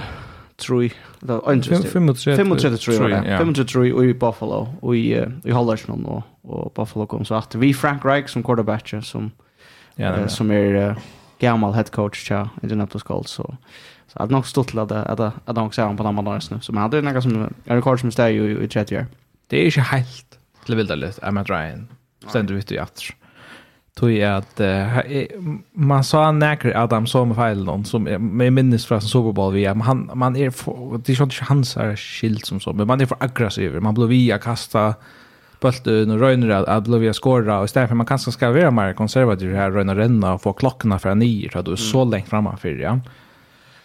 tror 0.55 0.83
jag. 0.83 0.91
35-3 1.21 2.77
tror 2.77 3.09
jag. 3.09 3.25
35-3 3.25 4.03
i 4.03 4.13
Buffalo 4.13 4.67
och 4.81 4.95
i, 4.95 5.19
uh, 5.19 5.27
i 5.43 5.51
Hallersson 5.51 6.05
och, 6.05 6.23
och 6.41 6.73
Buffalo 6.75 7.05
kom 7.05 7.25
så 7.25 7.35
att 7.35 7.55
vi 7.55 7.73
Frank 7.73 8.05
Reich 8.05 8.29
som 8.29 8.43
quarterback 8.43 8.93
som, 9.03 9.31
ja, 9.95 10.17
uh, 10.17 10.27
som 10.27 10.51
är 10.51 10.75
uh, 10.75 10.97
gammal 11.39 11.73
head 11.73 11.83
coach 11.83 12.27
tja, 12.27 12.49
Indianapolis 12.61 13.03
Colts. 13.03 13.31
Så, 13.31 13.55
så 14.07 14.19
att 14.19 14.29
nog 14.29 14.47
stått 14.47 14.67
till 14.67 14.79
att, 14.79 14.91
att, 14.91 15.19
att, 15.19 15.33
att 15.45 15.57
han 15.57 15.71
ser 15.71 15.95
på 15.95 16.03
den 16.03 16.17
andra 16.17 16.39
nu. 16.51 16.59
Så 16.61 16.73
man 16.73 16.81
hade 16.81 17.01
några 17.01 17.21
som, 17.21 17.53
en 17.65 17.75
rekord 17.75 17.99
som 17.99 18.11
steg 18.11 18.35
ju 18.35 18.63
i 18.63 18.67
30 18.67 18.97
år. 18.97 19.05
Det 19.47 19.61
är 19.61 19.65
inte 19.65 19.81
helt 19.81 20.27
till 20.67 20.75
vilda 20.75 20.95
lite, 20.95 21.31
Matt 21.31 21.49
Ryan. 21.49 21.87
Sen 22.31 22.45
du 22.45 22.55
vet 22.55 22.71
ju 22.71 22.77
att 22.77 23.01
tog 23.97 24.11
jag 24.11 24.37
att 24.37 24.59
uh, 24.59 24.99
man 25.71 26.03
sa 26.03 26.31
näkert 26.31 26.75
att 26.75 26.91
han 26.91 27.07
såg 27.07 27.27
med 27.27 27.35
fejlen 27.35 27.85
som 27.85 28.07
jag 28.07 28.53
minns 28.53 28.85
från 28.85 29.01
Super 29.01 29.31
Bowl 29.31 29.53
vi 29.53 29.67
men 29.67 29.81
han 29.81 30.11
man 30.13 30.35
är 30.35 30.49
för, 30.49 31.01
det 31.05 31.11
är 31.11 31.23
inte 31.23 31.35
hans 31.43 31.77
är 31.77 31.95
skilt 31.95 32.45
som 32.45 32.59
så 32.59 32.73
men 32.73 32.87
man 32.87 33.01
är 33.01 33.05
för 33.05 33.17
aggressiv 33.19 33.81
man 33.81 33.93
blir 33.93 34.07
via 34.07 34.37
kasta 34.37 34.93
bulten 35.61 36.11
och 36.11 36.19
röjner 36.19 36.49
att 36.49 36.83
blir 36.83 36.99
via 36.99 37.13
skåra 37.13 37.59
och 37.59 37.65
istället 37.65 37.89
för 37.89 37.95
man 37.95 38.05
kanske 38.05 38.31
ska 38.31 38.51
vara 38.51 38.71
mer 38.71 38.93
konservativ 38.93 39.55
här 39.55 39.71
röjna 39.71 39.95
renna 39.95 40.33
och 40.33 40.41
få 40.41 40.53
klockorna 40.53 40.99
för 40.99 41.15
nio 41.15 41.49
så 41.51 41.59
att 41.59 41.65
du 41.65 41.71
är 41.71 41.75
så 41.75 42.05
långt 42.05 42.29
framme 42.29 42.57
för 42.57 42.69
ja 42.69 42.99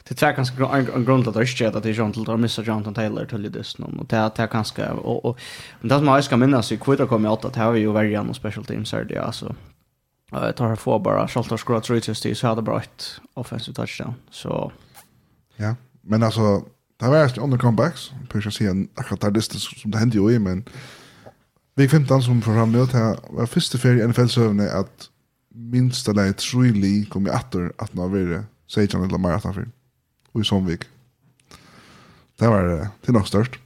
det 0.08 0.14
tvär 0.14 0.32
ganska 0.32 0.56
gr- 0.56 0.94
en 0.94 1.04
grund 1.04 1.28
att 1.28 1.34
det 1.34 1.40
är 1.40 1.76
att 1.76 1.82
det 1.82 1.88
är 1.88 1.92
John 1.92 2.12
Taylor 2.12 2.36
missar 2.36 2.62
Jonathan 2.62 2.94
Taylor 2.94 3.24
till 3.24 3.52
det 3.52 3.78
nu 3.78 3.86
och 3.98 4.06
det 4.06 4.16
är 4.16 4.30
det 4.36 4.48
kanske 4.52 4.88
och 4.88 5.24
och 5.24 5.38
det 5.80 5.98
som 5.98 6.06
jag 6.08 6.24
ska 6.24 6.36
minnas 6.36 6.72
i 6.72 6.76
kvitter 6.76 7.06
kommer 7.06 7.30
åt 7.30 7.44
att 7.44 7.56
här 7.56 7.70
är 7.70 7.76
ju 7.76 7.92
varje 7.92 8.20
och 8.20 8.36
special 8.36 8.64
teams 8.64 8.92
här. 8.92 9.04
det 9.04 9.18
alltså 9.18 9.54
Jag 10.32 10.56
tar 10.56 10.76
få 10.76 10.98
bara 10.98 11.28
Charlton 11.28 11.58
Scrooge 11.58 11.90
reaches 11.90 12.20
till 12.20 12.36
så 12.36 12.46
hade 12.46 12.62
bra 12.62 12.80
ett 12.80 13.20
offensive 13.34 13.74
touchdown. 13.74 14.14
Så 14.30 14.72
ja, 15.56 15.74
men 16.00 16.22
alltså 16.22 16.64
det 16.96 17.08
var 17.08 17.18
just 17.18 17.38
under 17.38 17.58
comebacks. 17.58 18.10
Pusha 18.28 18.50
sig 18.50 18.66
en 18.66 18.88
akkurat 18.94 19.20
där 19.20 19.30
distans 19.30 19.80
som 19.80 19.90
det 19.90 19.98
hände 19.98 20.18
ju 20.18 20.30
i 20.30 20.38
men 20.38 20.64
Vik 21.74 21.90
15 21.90 22.22
som 22.22 22.42
får 22.42 22.54
fram 22.54 22.72
nu 22.72 22.84
här 22.84 23.18
var 23.30 23.46
första 23.46 23.78
ferie 23.78 24.04
i 24.04 24.08
NFL 24.08 24.26
sövne 24.26 24.70
att 24.70 25.08
minsta 25.54 26.12
läget 26.12 26.38
truly 26.38 27.04
kom 27.06 27.26
i 27.26 27.30
attor 27.30 27.72
att 27.78 27.94
nå 27.94 28.08
vara 28.08 28.44
Sajan 28.66 29.04
eller 29.04 29.18
Mara 29.18 29.40
Tafir. 29.40 29.68
Och 30.32 30.40
i 30.40 30.44
Somvik. 30.44 30.84
Det 32.38 32.48
var 32.48 32.88
det 33.06 33.12
nog 33.12 33.28
störst. 33.28 33.58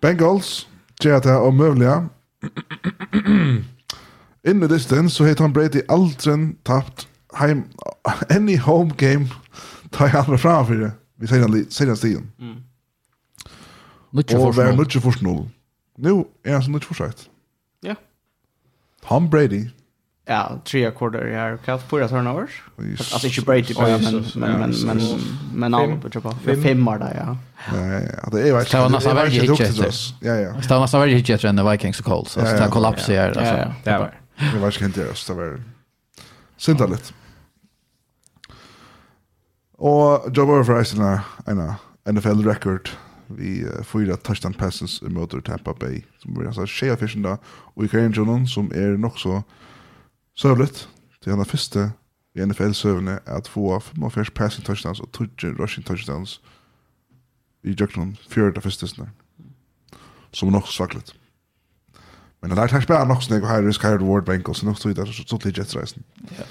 Bengals, 0.00 0.66
Jeta 1.02 1.40
och 1.40 1.54
Mövliga. 1.54 2.08
In 4.46 4.60
the 4.60 4.68
distance 4.68 5.16
så 5.16 5.24
heter 5.24 5.42
han 5.42 5.52
Brady 5.52 5.80
Aldrin 5.88 6.56
tapt 6.62 7.08
heim, 7.34 7.64
any 8.36 8.56
home 8.56 8.92
game 8.96 9.28
tar 9.90 10.08
han 10.08 10.30
med 10.30 10.40
framför 10.40 10.74
det 10.74 10.92
vi 11.16 11.26
senare, 11.26 11.64
senare 11.68 11.96
stigen. 11.96 12.32
Mm. 12.40 12.56
Nutje 14.10 14.38
och 14.38 14.54
var 14.54 14.72
nutje 14.72 15.00
först 15.00 15.22
noll. 15.22 15.48
Nu 15.98 16.24
är 16.44 16.52
han 16.52 16.62
så 16.62 16.70
nutje 16.70 16.88
försökt. 16.88 17.28
Ja. 17.80 17.94
Tom 19.08 19.30
Brady. 19.30 19.68
Ja, 20.26 20.60
tre 20.64 20.86
akkorder 20.86 21.26
i 21.28 21.34
här. 21.34 21.56
Kallt 21.64 21.82
fyra 21.90 22.08
turnovers. 22.08 22.62
Alltså 22.98 23.26
inte 23.26 23.40
Brady 23.40 23.74
bara, 23.74 23.98
men, 23.98 24.24
men, 24.34 24.60
men, 24.60 24.74
men, 24.86 25.00
men 25.54 25.74
alla 25.74 25.96
på 25.96 26.10
trappa. 26.10 26.34
Fem. 26.44 26.62
Femmar 26.62 26.98
det, 26.98 27.14
ja. 27.16 27.36
Nej, 27.72 28.18
det 28.32 28.40
är 28.40 28.72
Det 28.72 28.78
var 28.78 28.88
nästan 28.88 29.16
varje 29.16 29.40
hitch 29.40 29.60
efter. 29.60 29.94
Ja, 30.20 30.34
ja. 30.34 30.52
Det 30.52 30.70
var 30.70 30.80
nästan 30.80 31.00
varje 31.00 31.16
hitch 31.16 31.30
efter 31.30 31.48
än 31.48 31.70
Vikings 31.70 32.00
och 32.00 32.06
Colts. 32.06 32.38
Alltså, 32.38 32.56
det 32.56 32.70
kollapsade 32.70 33.18
här. 33.18 33.32
Ja, 33.34 33.58
ja. 33.58 33.74
Det 33.84 33.98
var 33.98 34.14
Jag 34.36 34.60
vet 34.60 34.80
inte 34.80 35.00
ens 35.00 35.26
det 35.26 35.34
var 35.34 35.62
synda 36.56 36.86
lite. 36.86 37.12
Och 39.72 40.36
Joe 40.36 40.46
Burrow 40.46 40.64
för 40.64 40.78
Eisner 40.78 41.20
en 41.46 41.74
NFL 42.14 42.44
record 42.44 42.90
vi 43.26 43.64
uh, 43.64 43.82
fyra 43.82 44.16
touchdown 44.16 44.52
passes 44.54 45.02
i 45.02 45.08
mot 45.08 45.44
Tampa 45.44 45.74
Bay 45.74 46.02
som 46.18 46.34
blir 46.34 46.46
alltså 46.46 46.66
Shea 46.66 46.96
Fishen 46.96 47.22
där 47.22 47.38
och 47.46 47.84
i 47.84 47.88
Karen 47.88 48.12
Jonan, 48.12 48.46
som 48.46 48.72
är 48.72 48.96
nog 48.96 49.18
så 49.18 49.42
sövligt 50.36 50.88
till 51.22 51.32
han 51.32 51.44
första 51.44 51.90
i 52.34 52.46
NFL 52.46 52.72
sövne 52.72 53.20
att 53.26 53.48
få 53.48 53.80
45 53.80 54.24
passing 54.34 54.64
touchdowns 54.64 55.00
och 55.00 55.08
20 55.36 55.46
rushing 55.46 55.84
touchdowns 55.84 56.40
i 57.62 57.70
Johnson 57.70 58.16
fyra 58.28 58.60
första 58.60 58.86
snär 58.86 59.10
som 60.30 60.50
nog 60.50 60.68
svagt 60.68 61.14
Men 62.44 62.50
det 62.50 62.62
där 62.62 62.68
tack 62.68 62.84
spelar 62.84 63.06
nog 63.06 63.22
snägg 63.22 63.42
high 63.42 63.66
risk 63.66 63.84
high 63.84 63.92
reward 63.92 64.24
bank 64.24 64.48
och 64.48 64.56
så 64.56 64.66
något 64.66 64.78
så 64.78 64.88
där 64.88 65.06
så 65.06 65.38
till 65.38 65.58
Jets 65.58 65.76
reisen. 65.76 66.02
Ja. 66.38 66.44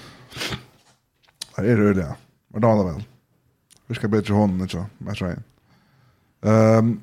Det 1.63 1.71
är 1.71 1.93
det 1.93 2.01
ja. 2.01 2.15
Men 2.47 2.61
då 2.61 2.83
det 2.83 2.91
väl. 2.91 3.03
Vi 3.87 3.95
ska 3.95 4.07
bättre 4.07 4.33
hon 4.33 4.57
nu 4.57 4.67
så. 4.67 4.85
Jag 4.97 5.15
tror. 5.15 5.43
Ehm 6.41 6.99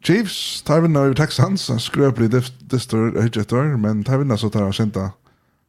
Chiefs 0.00 0.62
tar 0.62 0.80
vi 0.80 0.88
nu 0.88 1.14
Texans 1.14 1.70
en 1.70 1.80
skröplig 1.80 2.30
distor 2.60 3.22
hittar 3.22 3.76
men 3.76 4.04
tar 4.04 4.18
vi 4.18 4.38
så 4.38 4.50
tar 4.50 4.62
han 4.62 4.72
senta 4.72 5.10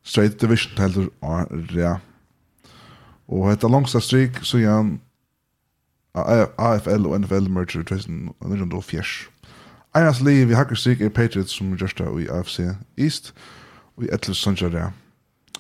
straight 0.04 0.39
division 0.39 0.75
til 0.75 0.94
till 0.94 1.78
ja. 1.78 2.00
Och 3.25 3.51
ett 3.51 3.63
långsamt 3.63 4.04
streak 4.04 4.44
så 4.44 4.58
igen 4.58 5.00
AFL 6.58 7.06
og 7.06 7.22
NFL 7.22 7.50
merger 7.50 7.84
2004. 7.84 9.04
Einas 9.96 10.22
liv 10.22 10.51
i 10.51 10.53
Hackerstrik 10.53 11.01
er 11.01 11.10
Patriots 11.10 11.55
som 11.58 11.72
gjørs 11.77 11.96
da 11.98 12.12
i 12.22 12.27
AFC 12.29 12.60
East, 12.98 13.34
og 13.98 14.05
i 14.05 14.12
etter 14.13 14.38
Sanjar 14.38 14.69
der, 14.74 14.91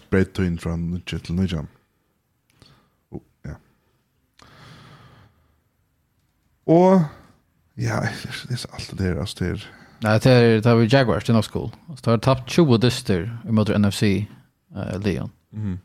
breit 0.09 0.35
tøyen 0.37 0.59
fra 0.61 0.75
Nudje 0.77 1.17
til 1.25 1.35
Nudje. 1.35 1.63
Oh, 3.11 3.21
ja. 3.45 3.57
Og, 6.69 7.03
ja, 7.77 8.03
det 8.49 8.59
er 8.59 8.65
alt 8.73 8.91
det 8.91 8.99
der 8.99 9.19
altså 9.19 9.43
det 9.43 9.51
er... 9.51 9.67
Nei, 9.99 10.13
det 10.23 10.31
er, 10.31 10.61
det 10.63 10.71
er 10.71 10.85
Jaguars, 10.87 11.23
det 11.23 11.33
er 11.33 11.35
nok 11.35 11.51
cool. 11.51 11.71
Så 11.89 12.01
det 12.05 12.11
har 12.13 12.21
tapt 12.23 12.47
20 12.47 12.77
dyster 12.79 13.25
mot 13.43 13.67
NFC 13.67 14.27
uh, 14.75 14.95
Leon. 15.03 15.31
Mhm. 15.51 15.79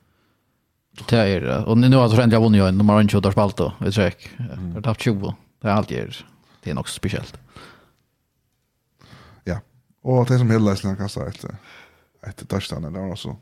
Det 1.09 1.17
är 1.17 1.41
det. 1.41 1.59
Och 1.59 1.79
nu 1.79 1.97
har 1.97 2.09
så 2.09 2.21
ändå 2.21 2.41
vunnit 2.41 2.61
ju 2.61 2.69
en 2.69 2.79
nummer 2.79 3.01
1 3.01 3.15
och 3.15 3.33
spalt 3.33 3.57
då. 3.57 3.73
Det 3.81 3.99
är. 3.99 4.15
Det 4.39 4.75
har 4.75 4.81
tapt 4.81 5.01
20. 5.01 5.35
Det 5.63 5.69
är 5.69 5.73
allt 5.73 5.89
det. 5.89 6.25
Det 6.63 6.71
är 6.71 6.75
nog 6.75 6.89
speciellt. 6.89 7.39
Och 10.05 10.27
det 10.27 10.39
som 10.39 10.51
hela 10.51 10.65
leisene 10.65 10.97
kastet 10.97 11.45
ett 11.45 11.45
ett 12.23 12.49
touchdown 12.49 12.93
där 12.93 13.13
också. 13.13 13.37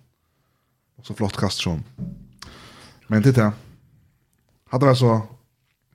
Och 0.97 1.07
så 1.07 1.15
flott 1.15 1.37
kast 1.37 1.59
som. 1.59 1.83
Men 3.07 3.23
titta. 3.23 3.53
Hade 4.71 4.87
vi 4.89 4.95
så 4.95 5.23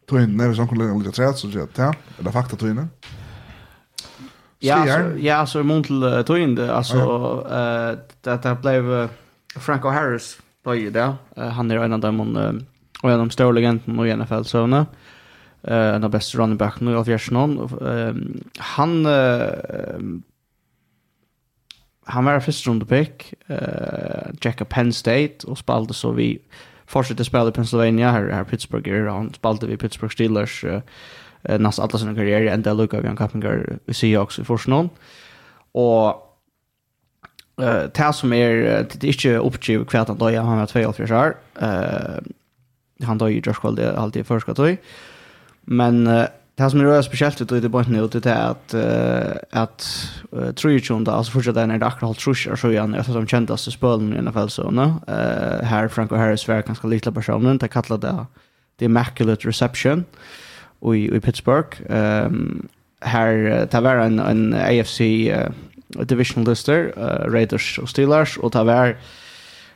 tøyne, 0.09 0.37
när 0.37 0.49
vi 0.49 0.55
som 0.55 0.67
kunde 0.67 0.97
lite 0.97 1.11
träd 1.11 1.35
så 1.35 1.47
det 1.47 1.77
ja. 1.77 1.93
Eller 2.19 2.31
fakta 2.31 2.55
tøyne? 2.55 2.87
Ja, 4.59 4.75
alltså, 4.75 5.17
ja, 5.17 5.45
så 5.45 5.59
i 5.59 5.63
mån 5.63 5.83
till 5.83 6.23
tog 6.25 6.55
det. 6.55 6.75
Alltså, 6.75 6.99
eh, 7.47 7.97
det 8.21 8.43
där 8.43 8.55
blev 8.55 9.09
Franco 9.55 9.89
Harris 9.89 10.37
då 10.63 10.75
ju 10.75 10.91
där. 10.91 11.15
Han 11.35 11.71
är 11.71 11.75
en 11.77 11.93
av 11.93 11.99
dem 11.99 12.19
och 13.01 13.09
en 13.09 13.19
av 13.19 13.19
de 13.19 13.29
stora 13.29 13.51
legenderna 13.51 14.07
i 14.07 14.15
NFL-sönerna 14.15 14.85
eh 15.63 15.93
av 15.95 16.01
den 16.01 16.11
bästa 16.11 16.37
running 16.37 16.57
backen 16.57 16.87
i 16.87 17.03
Fjärsnon. 17.03 17.69
Ehm 17.81 18.43
han 18.57 19.05
uh, 19.05 20.21
han 22.07 22.25
var 22.25 22.39
första 22.39 22.67
runde 22.67 22.85
pick, 22.85 23.33
uh, 23.49 24.33
Jacka 24.41 24.65
Penn 24.65 24.93
State 24.93 25.47
och 25.47 25.57
spelade 25.57 25.93
så 25.93 26.11
vi 26.11 26.39
fortsatte 26.85 27.25
spela 27.25 27.49
i 27.49 27.51
Pennsylvania 27.51 28.11
här, 28.11 28.29
här 28.29 28.43
Pittsburgh 28.43 28.89
är 28.89 29.05
han 29.05 29.33
spelade 29.33 29.67
vi 29.67 29.77
Pittsburgh 29.77 30.13
Steelers 30.13 30.63
uh, 30.63 30.79
nästan 31.59 31.83
alla 31.83 31.99
sina 31.99 32.15
karriärer 32.15 32.45
ända 32.45 32.73
lucka 32.73 33.01
vi 33.01 33.07
han 33.07 33.17
Kappinger 33.17 33.79
i 33.85 33.93
Seahawks 33.93 34.39
i 34.39 34.43
första 34.43 34.89
och 35.71 36.23
eh 37.61 37.83
uh, 38.07 38.11
som 38.11 38.33
är 38.33 38.51
det 38.99 39.03
är 39.03 39.07
inte 39.07 39.37
uppgiv 39.37 39.85
kvart 39.85 40.09
att 40.09 40.33
jag 40.33 40.41
har 40.41 40.65
två 40.65 40.93
för 40.93 41.13
år. 41.13 41.35
Eh 41.61 42.21
han 43.03 43.17
då 43.17 43.29
ju 43.29 43.41
just 43.45 43.61
kallade 43.61 43.97
alltid 43.97 44.27
förskott 44.27 44.57
då. 44.57 44.75
Men 45.61 46.07
Det 46.57 46.69
som 46.69 46.81
är 46.81 47.01
speciellt 47.01 47.41
ut 47.41 47.51
i 47.51 47.59
det 47.59 47.69
botten 47.69 47.95
ut 47.95 48.23
det 48.23 48.25
är 48.25 48.49
att 48.49 48.73
att 49.51 50.55
Trujunda 50.55 51.11
alltså 51.11 51.31
fortsätta 51.31 51.65
när 51.65 51.77
det 51.77 51.85
akkurat 51.85 52.17
Trujunda 52.17 52.57
så 52.57 52.71
igen 52.71 52.93
efter 52.93 53.13
de 53.13 53.57
så 53.57 53.71
spelen 53.71 54.13
i 54.13 54.17
alla 54.17 54.31
fall 54.31 54.49
så 54.49 54.71
nu 54.71 54.93
eh 55.07 55.63
här 55.63 55.87
Franco 55.87 56.15
Harris 56.15 56.47
var 56.47 56.61
ganska 56.61 56.87
liten 56.87 57.13
personen 57.13 57.57
det 57.57 57.67
kallade 57.67 58.07
det 58.07 58.25
the 58.79 58.85
immaculate 58.85 59.47
reception 59.47 60.05
i 60.93 61.15
i 61.15 61.19
Pittsburgh. 61.19 61.77
Ehm 61.89 62.67
här 63.01 63.67
det 63.71 63.81
var 63.81 63.95
en 63.95 64.19
en 64.19 64.53
AFC 64.53 64.99
divisional 66.05 66.49
lister 66.49 66.93
Raiders 67.29 67.79
och 67.79 67.89
Steelers 67.89 68.37
och 68.37 68.51
det 68.51 68.63
var 68.63 68.95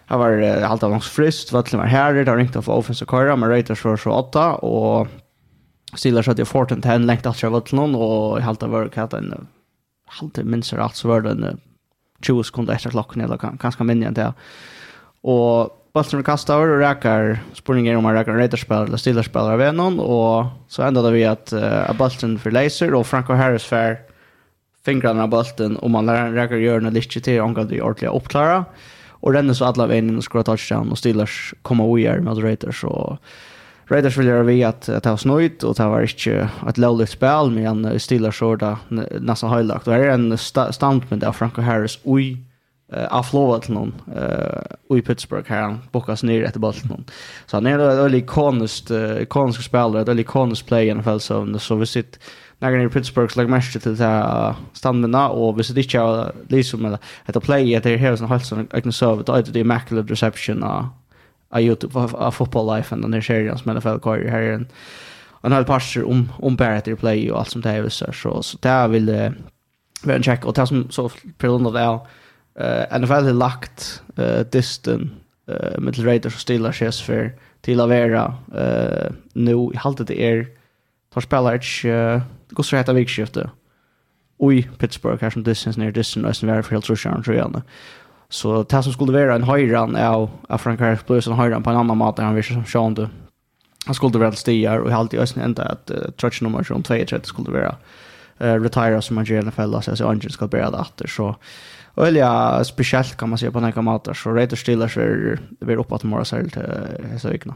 Han 0.05 0.19
var 0.19 0.63
av 0.83 0.91
langs 0.91 1.09
frist, 1.09 1.51
vattlet 1.51 1.79
var 1.79 1.87
herrer, 1.87 2.25
det 2.25 2.31
var 2.31 2.37
ringt 2.37 2.55
av 2.55 2.69
offensive 2.69 3.07
køyra, 3.07 3.35
men 3.35 3.49
Raiders 3.49 3.85
var 3.85 3.97
så 3.97 4.11
åtta, 4.11 4.55
og 4.61 5.07
Steelers 5.93 6.27
hade 6.27 6.45
Fortin 6.45 6.81
till 6.81 6.91
en 6.91 7.05
längt 7.05 7.25
att 7.25 7.37
köra 7.37 7.61
till 7.61 7.75
någon 7.75 7.95
och 7.95 8.39
i 8.39 8.41
halta 8.41 8.67
var 8.67 8.85
det 8.85 9.17
en 9.17 9.47
halta 10.05 10.43
minst 10.43 10.73
rätt 10.73 10.95
så 10.95 11.07
var 11.07 11.21
det 11.21 11.29
en 11.29 11.59
20 12.21 12.43
sekunder 12.43 12.73
efter 12.73 12.89
klockan 12.89 13.21
eller 13.21 13.57
ganska 13.57 13.83
mindre 13.83 14.07
än 14.07 14.13
det. 14.13 14.33
Och 15.21 15.77
Bolton 15.93 16.23
kastar 16.23 16.55
över 16.55 16.67
och 16.69 16.79
räkar 16.79 17.39
spurningar 17.53 17.95
om 17.95 18.03
man 18.03 18.13
räkar 18.13 18.33
Raiders-spelare 18.33 18.85
eller 18.85 18.97
Steelers-spelare 18.97 19.57
vid 19.57 19.73
någon 19.73 19.99
och 19.99 20.45
så 20.67 20.83
ändade 20.83 21.11
vi 21.11 21.25
att 21.25 21.53
uh, 21.53 21.93
Bolton 21.97 22.39
för 22.39 22.51
Laser 22.51 22.93
och 22.93 23.07
Franco 23.07 23.33
Harris 23.33 23.63
för 23.63 23.97
fingrarna 24.85 25.23
av 25.23 25.29
Bolton 25.29 25.75
och 25.75 25.89
man 25.89 26.33
räkar 26.33 26.55
göra 26.55 26.87
en 26.87 26.93
lite 26.93 27.21
till 27.21 27.41
omgång 27.41 27.67
det 27.67 27.77
är 27.77 27.81
ordentligt 27.81 28.11
uppklara 28.11 28.65
och 29.09 29.33
ränner 29.33 29.53
så 29.53 29.65
alla 29.65 29.87
vägen 29.87 30.09
in 30.09 30.17
och 30.17 30.23
skruva 30.23 30.43
touchdown 30.43 30.91
och 30.91 30.97
Steelers 30.97 31.53
kommer 31.61 31.83
och 31.83 31.99
gör 31.99 32.19
med 32.19 32.43
Raiders 32.43 32.83
och 32.83 33.17
Raiders 33.91 34.17
vill 34.17 34.27
göra 34.27 34.43
vi 34.43 34.63
att, 34.63 34.89
att 34.89 35.03
det 35.03 35.09
var 35.09 35.17
snöjt 35.17 35.63
och 35.63 35.75
det 35.75 35.85
var 35.85 36.01
inte 36.01 36.47
ett 36.69 36.77
lovligt 36.77 37.09
spel 37.09 37.51
men 37.51 37.65
han 37.65 37.99
Steelers 37.99 38.39
så 38.39 38.55
där 38.55 38.77
nästan 39.19 39.49
höjlagt. 39.49 39.85
Det 39.85 39.93
är 39.93 40.09
en 40.09 40.31
st 40.31 40.73
statement 40.73 41.23
av 41.23 41.33
Franco 41.33 41.61
Harris 41.61 41.99
oj 42.03 42.37
uh, 42.93 43.05
avlova 43.09 43.59
till 43.59 43.73
någon 43.73 43.93
uh, 44.17 44.97
i 44.97 45.01
Pittsburgh 45.01 45.49
här 45.49 45.61
han 45.61 45.79
bockas 45.91 46.23
ner 46.23 46.43
efter 46.43 46.59
bollen 46.59 46.81
någon. 46.89 47.05
Så 47.45 47.57
han 47.57 47.65
är 47.65 47.79
en 47.79 47.97
väldigt 47.97 48.23
ikonisk, 48.23 48.91
uh, 48.91 49.21
ikonisk 49.21 49.63
spelare, 49.63 50.01
ett 50.01 50.07
väldigt 50.07 50.25
ikonisk 50.25 50.65
play 50.65 50.87
i 50.87 50.93
NFL. 50.93 51.03
fall 51.03 51.19
så, 51.19 51.59
så 51.59 51.75
vi 51.75 51.85
sitter 51.85 52.19
när 52.59 52.85
i 52.85 52.89
Pittsburgh 52.89 53.33
slag 53.33 53.49
mest 53.49 53.81
till 53.81 53.97
ta 53.97 54.55
standarna 54.73 55.29
och 55.29 55.59
vi 55.59 55.63
sitter 55.63 55.81
inte 55.81 56.31
liksom 56.47 56.81
med 56.81 56.97
att 57.25 57.43
play 57.43 57.75
att 57.75 57.83
det 57.83 57.89
här 57.89 58.07
är 58.07 58.21
en 58.23 58.29
helt 58.29 58.45
sån 58.45 58.67
jag 58.71 58.83
kan 58.83 58.91
det 59.53 59.59
är 59.59 59.61
immaculate 59.61 60.11
reception 60.11 60.63
och 60.63 60.83
av 61.51 61.61
YouTube, 61.61 61.99
av 61.99 62.31
Football 62.31 62.75
Life, 62.75 62.95
and 62.95 63.03
den 63.03 63.11
där 63.11 63.21
serien 63.21 63.57
som 63.57 63.73
NFL 63.73 63.99
kvar 63.99 64.17
här 64.17 64.41
är 64.41 64.53
en 64.53 64.67
en 65.43 65.51
hel 65.51 65.65
parser 65.65 66.03
om, 66.03 66.31
om 66.39 66.55
Barrett 66.55 66.99
Play 66.99 67.31
och 67.31 67.39
allt 67.39 67.49
som 67.49 67.61
det 67.61 67.69
är 67.69 67.89
så, 67.89 68.11
så, 68.13 68.43
så 68.43 68.57
där 68.61 68.87
vill 68.87 69.05
det 69.05 69.33
vara 70.03 70.15
en 70.15 70.23
check, 70.23 70.45
och 70.45 70.53
det 70.53 70.67
som 70.67 70.91
så 70.91 71.09
på 71.09 71.47
grund 71.47 71.67
av 71.67 71.73
det 71.73 71.99
Uh, 72.59 72.99
NFL 72.99 73.13
har 73.13 73.33
lagt 73.33 74.03
uh, 74.19 74.39
disten 74.51 75.11
uh, 75.49 75.79
med 75.79 76.05
Raiders 76.05 76.35
och 76.35 76.41
Steelers 76.41 76.75
ses 76.75 77.01
för 77.01 77.33
till 77.61 77.79
att 77.79 77.89
vara 77.89 78.33
uh, 78.55 79.11
nu 79.33 79.69
i 79.73 79.77
halta 79.77 80.03
det 80.03 80.21
är 80.21 80.47
tar 81.13 81.21
spelar 81.21 81.55
ett 81.55 81.85
uh, 81.85 82.21
går 82.49 82.63
så 82.63 82.75
heter 82.75 82.93
vikskifte 82.93 83.49
i 84.51 84.63
Pittsburgh 84.77 85.21
här 85.21 85.29
som 85.29 85.43
distance 85.43 85.79
ner 85.79 85.91
distance 85.91 86.27
nästan 86.27 86.49
värre 86.49 86.63
för 86.63 86.71
helt 86.71 86.85
så 86.85 86.95
tror 86.95 87.35
jag 87.35 87.61
Så 88.31 88.63
det 88.63 88.83
som 88.83 88.93
skulle 88.93 89.11
vara 89.11 89.35
en 89.35 89.43
höjran 89.43 89.95
av, 89.95 90.29
av 90.49 90.57
Frank 90.57 90.79
Harris 90.79 91.05
Blues 91.05 91.27
en 91.27 91.33
höjran 91.33 91.63
på 91.63 91.69
en 91.69 91.75
annan 91.75 91.97
mat 91.97 92.15
där 92.15 92.23
han 92.23 92.35
visste 92.35 92.53
som 92.53 92.65
Sean 92.65 92.93
du. 92.93 93.07
Han 93.85 93.95
skulle 93.95 94.19
vara 94.19 94.31
stigar 94.31 94.79
och 94.79 94.89
i 94.89 94.93
halvtid 94.93 95.19
östen 95.19 95.43
ända 95.43 95.63
att 95.63 95.91
uh, 96.23 96.29
nummer 96.41 96.63
som 96.63 96.83
32 96.83 97.23
skulle 97.23 97.51
vara 97.51 97.75
uh, 98.41 98.61
retire 98.61 99.01
som 99.01 99.15
man 99.15 99.25
gör 99.25 99.41
i 99.41 99.45
NFL 99.45 99.61
så 99.61 99.75
Alltså 99.75 100.07
Angel 100.07 100.31
ska 100.31 100.47
börja 100.47 100.81
efter 100.81 101.07
så 101.07 101.35
Ölja 101.95 102.63
speciellt 102.63 103.17
kan 103.17 103.29
man 103.29 103.37
säga 103.37 103.51
på 103.51 103.59
den 103.59 103.73
här 103.73 103.81
maten 103.81 104.15
så 104.15 104.29
Raiders 104.29 104.61
Steelers 104.61 104.97
är, 104.97 105.39
är 105.61 105.77
uppåt 105.77 106.03
morgon 106.03 106.25
särskilt 106.25 106.57
så 107.21 107.29
vikna. 107.29 107.55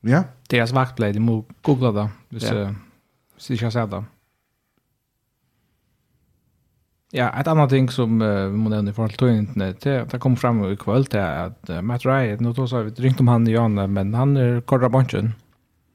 Ja. 0.00 0.24
Deras 0.48 0.72
vaktplay, 0.72 1.12
du 1.12 1.20
må 1.20 1.44
googla 1.62 1.92
det. 1.92 2.08
Hvis, 2.28 2.50
ja. 2.50 2.74
Hvis 3.34 3.46
du 3.46 3.54
ikke 3.54 3.66
har 3.66 3.70
sett 3.70 3.90
det. 3.90 4.04
Ja, 7.14 7.28
et 7.38 7.46
annet 7.46 7.70
ting 7.70 7.86
som 7.92 8.18
uh, 8.18 8.48
vi 8.50 8.58
må 8.58 8.70
nevne 8.72 8.90
i 8.90 8.94
forhold 8.96 9.14
til 9.20 9.30
internet, 9.30 9.78
det, 9.84 9.94
det 10.10 10.18
kom 10.22 10.34
fram 10.38 10.64
i 10.66 10.74
kveld 10.78 11.12
til 11.12 11.22
at 11.22 11.70
uh, 11.70 11.78
Matt 11.78 12.06
Ryan, 12.06 12.42
nå 12.42 12.50
tog 12.56 12.66
så 12.70 12.82
vi 12.82 12.94
ringt 13.04 13.22
om 13.22 13.30
han 13.30 13.46
i 13.46 13.54
Janne, 13.54 13.86
men 13.86 14.10
han 14.18 14.34
er 14.40 14.58
korra 14.66 14.90
bunchen 14.90 15.36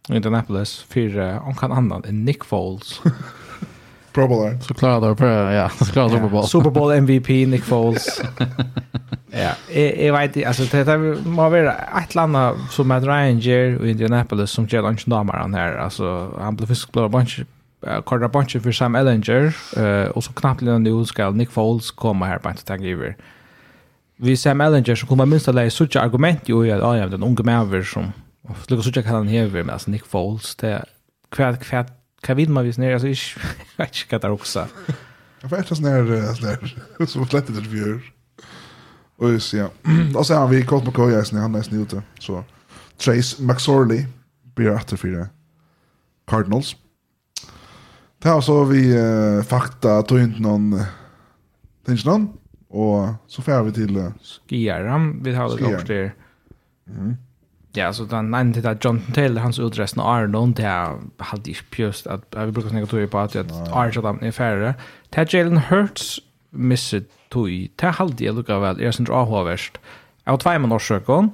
i 0.07 0.15
Indianapolis 0.15 0.77
for 0.89 1.19
uh, 1.19 1.43
onkan 1.51 1.75
annan 1.75 2.07
enn 2.07 2.23
Nick 2.27 2.47
Foles. 2.47 3.01
Pro 4.15 4.27
Bowler. 4.27 4.57
Så 4.63 4.73
klarar 4.75 5.15
det, 5.15 5.27
ja, 5.55 5.69
så 5.69 5.85
klarar 5.91 6.09
det 6.09 6.17
Super 6.17 6.29
Bowl. 6.29 6.47
Super 6.47 6.69
Bowl 6.75 6.95
MVP, 7.01 7.29
Nick 7.47 7.63
Foles. 7.63 8.07
ja, 9.43 9.53
jeg, 9.71 9.93
jeg 9.97 10.15
vet 10.15 10.35
ikke, 10.35 10.47
altså, 10.47 10.67
det, 10.71 10.87
det 10.87 11.27
må 11.27 11.47
være 11.51 11.75
et 11.75 12.15
eller 12.15 12.27
annet 12.27 12.67
som 12.75 12.87
Matt 12.91 13.07
Ryan 13.07 13.39
gjør 13.39 13.81
i 13.83 13.93
Indianapolis 13.93 14.55
som 14.55 14.67
gjør 14.67 14.93
ikke 14.95 15.11
damer 15.11 15.43
han 15.43 15.59
her, 15.59 15.75
altså, 15.89 16.31
han 16.39 16.59
ble 16.59 16.71
fisk 16.71 16.95
blå 16.95 17.11
bunchen 17.11 17.51
uh, 17.88 18.01
Korda 18.01 18.27
bunch 18.27 18.61
för 18.61 18.71
Sam 18.71 18.95
Ellinger 18.95 19.55
uh, 19.77 20.09
och 20.09 20.23
så 20.23 20.33
knappt 20.33 20.61
innan 20.61 20.83
nu 20.83 21.05
ska 21.05 21.29
Nick 21.29 21.51
Foles 21.51 21.91
komma 21.91 22.25
här 22.25 22.38
på 22.38 22.50
ett 22.50 22.65
tag 22.65 22.85
över. 22.85 23.17
Vi 24.17 24.38
Sam 24.38 24.61
Ellinger 24.61 24.95
så 24.95 25.07
kommer 25.07 25.25
minst 25.25 25.47
att 25.47 25.73
så 25.73 25.88
sådana 25.88 26.05
argument 26.05 26.50
i 26.50 26.53
att 26.53 26.67
ja, 26.67 27.07
den 27.07 27.23
unge 27.23 27.43
mäver 27.43 27.83
som 27.83 28.11
Lucas 28.67 28.85
Sucha 28.85 29.01
kan 29.01 29.15
han 29.15 29.27
hever 29.27 29.63
med 29.63 29.73
alltså 29.73 29.91
Nick 29.91 30.05
Foles 30.05 30.55
det 30.55 30.85
kvad 31.29 31.59
kvad 31.59 31.91
kan 32.21 32.38
vid 32.38 32.50
man 32.50 32.65
vis 32.65 32.77
ner 32.77 32.93
alltså 32.93 33.07
ich 33.07 33.38
ich 33.91 34.07
kan 34.07 34.19
där 34.19 34.29
också. 34.29 34.67
Jag 35.41 35.50
vet 35.50 35.71
inte 35.71 35.83
när 35.83 36.33
sådär 36.33 36.75
så 37.07 37.19
lätt 37.19 37.47
det 37.47 37.53
vi 37.53 37.79
gör. 37.79 38.01
Och 39.17 39.41
så 39.41 39.57
ja. 39.57 39.69
Och 40.15 40.25
så 40.27 40.35
har 40.35 40.47
vi 40.47 40.65
Colt 40.65 40.85
McCoy 40.85 41.13
är 41.13 41.39
han 41.39 41.55
är 41.55 41.61
snuten 41.61 42.01
så 42.19 42.43
Trace 42.97 43.43
McSorley 43.43 44.05
blir 44.55 44.71
efter 44.71 44.97
för 44.97 45.27
Cardinals. 46.27 46.75
Det 48.21 48.29
här 48.29 48.41
så 48.41 48.63
vi 48.63 48.95
eh, 48.97 49.43
fakta, 49.43 50.01
tog 50.01 50.19
inte 50.19 50.41
någon 50.41 50.79
tänker 51.85 52.09
någon. 52.09 52.29
Och 52.67 53.07
så 53.27 53.41
får 53.41 53.63
vi 53.63 53.71
till 53.71 53.97
eh, 53.97 54.07
Skiaram, 54.49 55.23
vi 55.23 55.35
har 55.35 55.49
det 55.49 55.57
Skiaram. 55.57 55.73
också 55.73 55.87
där. 55.87 56.13
Mm. 56.89 57.15
Ja, 57.73 57.93
så 57.93 58.03
den 58.03 58.31
nämnde 58.31 58.61
det 58.61 58.69
att 58.69 58.85
Jonathan 58.85 59.13
Taylor, 59.13 59.41
hans 59.41 59.59
utresten 59.59 59.99
och 59.99 60.09
Arnold, 60.09 60.55
det 60.55 60.63
är 60.63 60.97
hade 61.17 61.49
inte 61.49 61.63
pjöst 61.69 62.07
att 62.07 62.35
vi 62.37 62.51
brukar 62.51 62.69
snacka 62.69 62.85
tog 62.85 63.11
på 63.11 63.19
att 63.19 63.35
Arnold 63.73 64.23
är 64.23 64.31
färre. 64.31 64.75
Ted 65.09 65.33
Jalen 65.33 65.57
Hurts 65.57 66.19
misset 66.49 67.09
tog 67.29 67.49
det 67.75 67.85
här 67.85 67.93
hade 67.93 68.23
jag 68.23 68.35
lukar 68.35 68.59
väl, 68.59 68.81
jag 68.81 68.93
syns 68.93 69.09
avhåverst. 69.09 69.77
Jag 70.23 70.33
har 70.33 70.37
två 70.37 70.59
man 70.59 70.71
årsökon. 70.71 71.31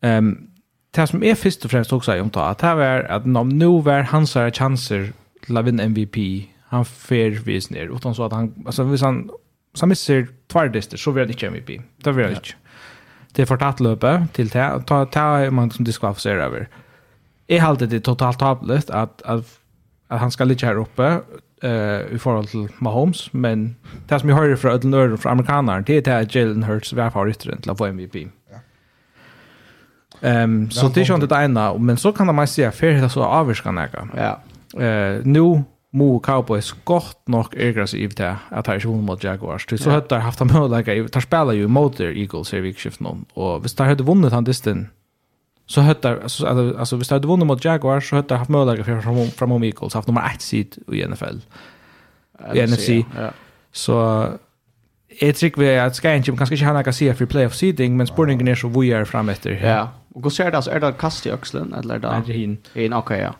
Ehm 0.00 0.48
det 0.90 1.06
som 1.06 1.22
är 1.22 1.34
först 1.34 1.64
och 1.64 1.70
främst 1.70 1.92
också 1.92 2.20
om 2.20 2.30
det 2.58 2.66
här 2.66 2.74
var 2.74 3.00
att 3.00 3.26
nu 3.48 3.82
var 3.82 4.02
hans 4.02 4.34
chanser 4.34 5.12
till 5.48 5.56
att 5.56 5.64
vinna 5.64 5.82
MVP. 5.82 6.16
Han 6.68 6.84
fer 6.84 7.30
vis 7.30 7.70
ner 7.70 7.96
utan 7.96 8.14
så 8.14 8.24
att 8.24 8.32
han 8.32 8.54
alltså 8.66 8.82
hvis 8.84 9.02
han 9.02 9.30
så 9.74 9.86
missar 9.86 10.26
tvärdister 10.52 10.96
så 10.96 11.12
blir 11.12 11.22
han 11.22 11.30
inte 11.30 11.46
MVP. 11.46 11.82
Det 11.96 12.12
blir 12.12 12.24
han 12.24 12.32
inte. 12.32 12.54
Det 13.32 13.42
är 13.42 13.46
fortatt 13.46 13.80
löpe 13.80 14.26
till 14.32 14.48
det. 14.48 14.82
Ta 14.86 15.06
ta 15.06 15.50
man 15.50 15.70
som 15.70 15.84
diskvalificerar 15.84 16.38
över. 16.38 16.68
Jag 17.46 17.62
håller 17.62 17.86
det 17.86 18.00
totalt 18.00 18.38
tablet 18.38 18.90
att 18.90 19.22
att 19.22 19.58
att 20.08 20.20
han 20.20 20.30
ska 20.30 20.44
ligga 20.44 20.68
här 20.68 20.76
uppe 20.76 21.20
eh 21.62 22.14
i 22.14 22.18
förhåll 22.18 22.46
till 22.46 22.68
Mahomes 22.78 23.32
men 23.32 23.76
det 24.08 24.20
som 24.20 24.28
jag 24.28 24.36
hörde 24.36 24.56
från 24.56 24.72
Ödlen 24.72 24.94
Öre 24.94 25.16
från 25.16 25.32
amerikanerna 25.32 25.80
det 25.80 26.06
är 26.06 26.22
att 26.22 26.34
Jalen 26.34 26.62
Hurts 26.62 26.92
var 26.92 27.10
favoriten 27.10 27.60
till 27.60 27.70
att 27.70 27.78
få 27.78 27.86
MVP. 27.86 28.16
Ehm 30.20 30.70
så 30.70 30.88
det 30.88 31.00
är 31.00 31.04
ju 31.04 31.14
inte 31.14 31.26
det 31.26 31.44
ena 31.44 31.78
men 31.78 31.96
så 31.96 32.12
kan 32.12 32.34
man 32.34 32.46
säga 32.46 32.72
för 32.72 32.86
det 32.86 33.08
så 33.08 33.22
avskan 33.22 33.80
Ja 34.16 34.40
eh, 34.76 35.24
nu 35.24 35.64
Mo 35.90 36.20
Cowboys 36.20 36.74
gott 36.84 37.18
nok 37.26 37.54
ägrar 37.56 37.86
sig 37.86 38.04
i 38.04 38.08
att 38.50 38.66
ha 38.66 38.76
ju 38.76 38.88
mot 38.88 39.24
Jaguars. 39.24 39.66
Det 39.66 39.78
så 39.78 39.90
hade 39.90 40.16
haft 40.16 40.40
en 40.40 40.46
möjlighet 40.52 41.16
att 41.16 41.22
spela 41.22 41.52
ju 41.52 41.68
mot 41.68 42.00
Eagles 42.00 42.54
i 42.54 42.60
vikskiftet 42.60 43.00
någon 43.00 43.24
och 43.34 43.64
visst 43.64 43.78
hade 43.78 44.04
vunnit 44.04 44.32
han 44.32 44.44
disten 44.44 44.88
så 45.66 45.80
hade 45.80 46.22
alltså 46.22 46.46
alltså 46.46 46.96
visst 46.96 47.10
hade 47.10 47.28
vunnit 47.28 47.46
mot 47.46 47.64
Jaguars 47.64 48.08
så 48.10 48.16
hade 48.16 48.36
haft 48.36 48.50
möjlighet 48.50 48.86
för 48.86 49.00
fram 49.00 49.30
fram 49.30 49.62
Eagles 49.62 49.94
haft 49.94 50.08
nummer 50.08 50.30
1 50.34 50.42
seed 50.42 50.76
i 50.92 51.06
NFL. 51.06 51.38
I 52.54 52.66
NFC. 52.66 53.04
Så 53.72 54.28
Jeg 55.20 55.34
tror 55.34 55.50
vi 55.56 55.66
at 55.66 55.96
Skyrim 55.96 56.36
kanskje 56.36 56.54
ikke 56.54 56.66
har 56.68 56.74
noe 56.76 56.92
å 56.92 56.94
si 56.94 57.08
for 57.16 57.26
playoff 57.26 57.56
seeding, 57.56 57.96
men 57.96 58.06
spørningen 58.06 58.48
er 58.48 58.58
så 58.60 58.68
vi 58.68 58.90
er 58.94 59.06
frem 59.08 59.28
etter. 59.32 59.56
Ja, 59.56 59.80
og 60.14 60.20
hvordan 60.20 60.36
ser 60.36 60.50
det? 60.54 60.60
Er 60.68 60.78
det 60.78 60.98
kast 61.00 61.26
i 61.26 61.32
økselen, 61.34 61.72
eller 61.74 61.94
er 61.94 61.98
det? 61.98 62.10
Er 62.10 62.26
det 62.26 62.34
hin? 62.34 62.58
Hin, 62.74 62.92
ok, 62.92 63.10
ja. 63.18 63.32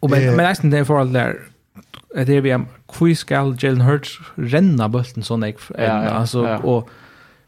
Och 0.00 0.10
men 0.10 0.36
men 0.36 0.36
nästan 0.36 0.70
det 0.70 0.84
för 0.84 1.00
all 1.00 1.12
där 1.12 1.38
det 2.14 2.36
är 2.36 2.40
vi 2.40 2.52
am 2.52 2.66
quiz 2.86 3.24
gal 3.24 3.56
Jalen 3.58 3.80
Hurts 3.80 4.20
renna 4.34 4.88
bulten 4.88 5.22
sån 5.22 5.42
jag 5.42 5.88
alltså 5.90 6.46
och 6.46 6.90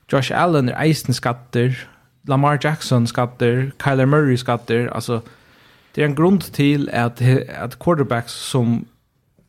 Josh 0.08 0.32
Allen 0.34 0.68
är 0.68 0.84
isen 0.84 1.14
skatter 1.14 1.88
Lamar 2.26 2.58
Jackson 2.62 3.06
skatter 3.06 3.72
Kyler 3.84 4.06
Murray 4.06 4.36
skatter 4.36 4.90
alltså 4.94 5.22
det 5.94 6.02
är 6.02 6.06
en 6.06 6.14
grund 6.14 6.52
till 6.52 6.90
att 6.90 7.22
att 7.62 7.78
quarterbacks 7.78 8.32
som 8.32 8.84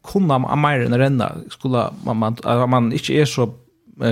kunna 0.03 0.55
mer 0.55 0.79
än 0.79 0.97
renna 0.97 1.31
skulle 1.49 1.85
man 2.05 2.17
man, 2.17 2.37
man 2.69 2.93
inte 2.93 3.13
är 3.13 3.25
så 3.25 3.53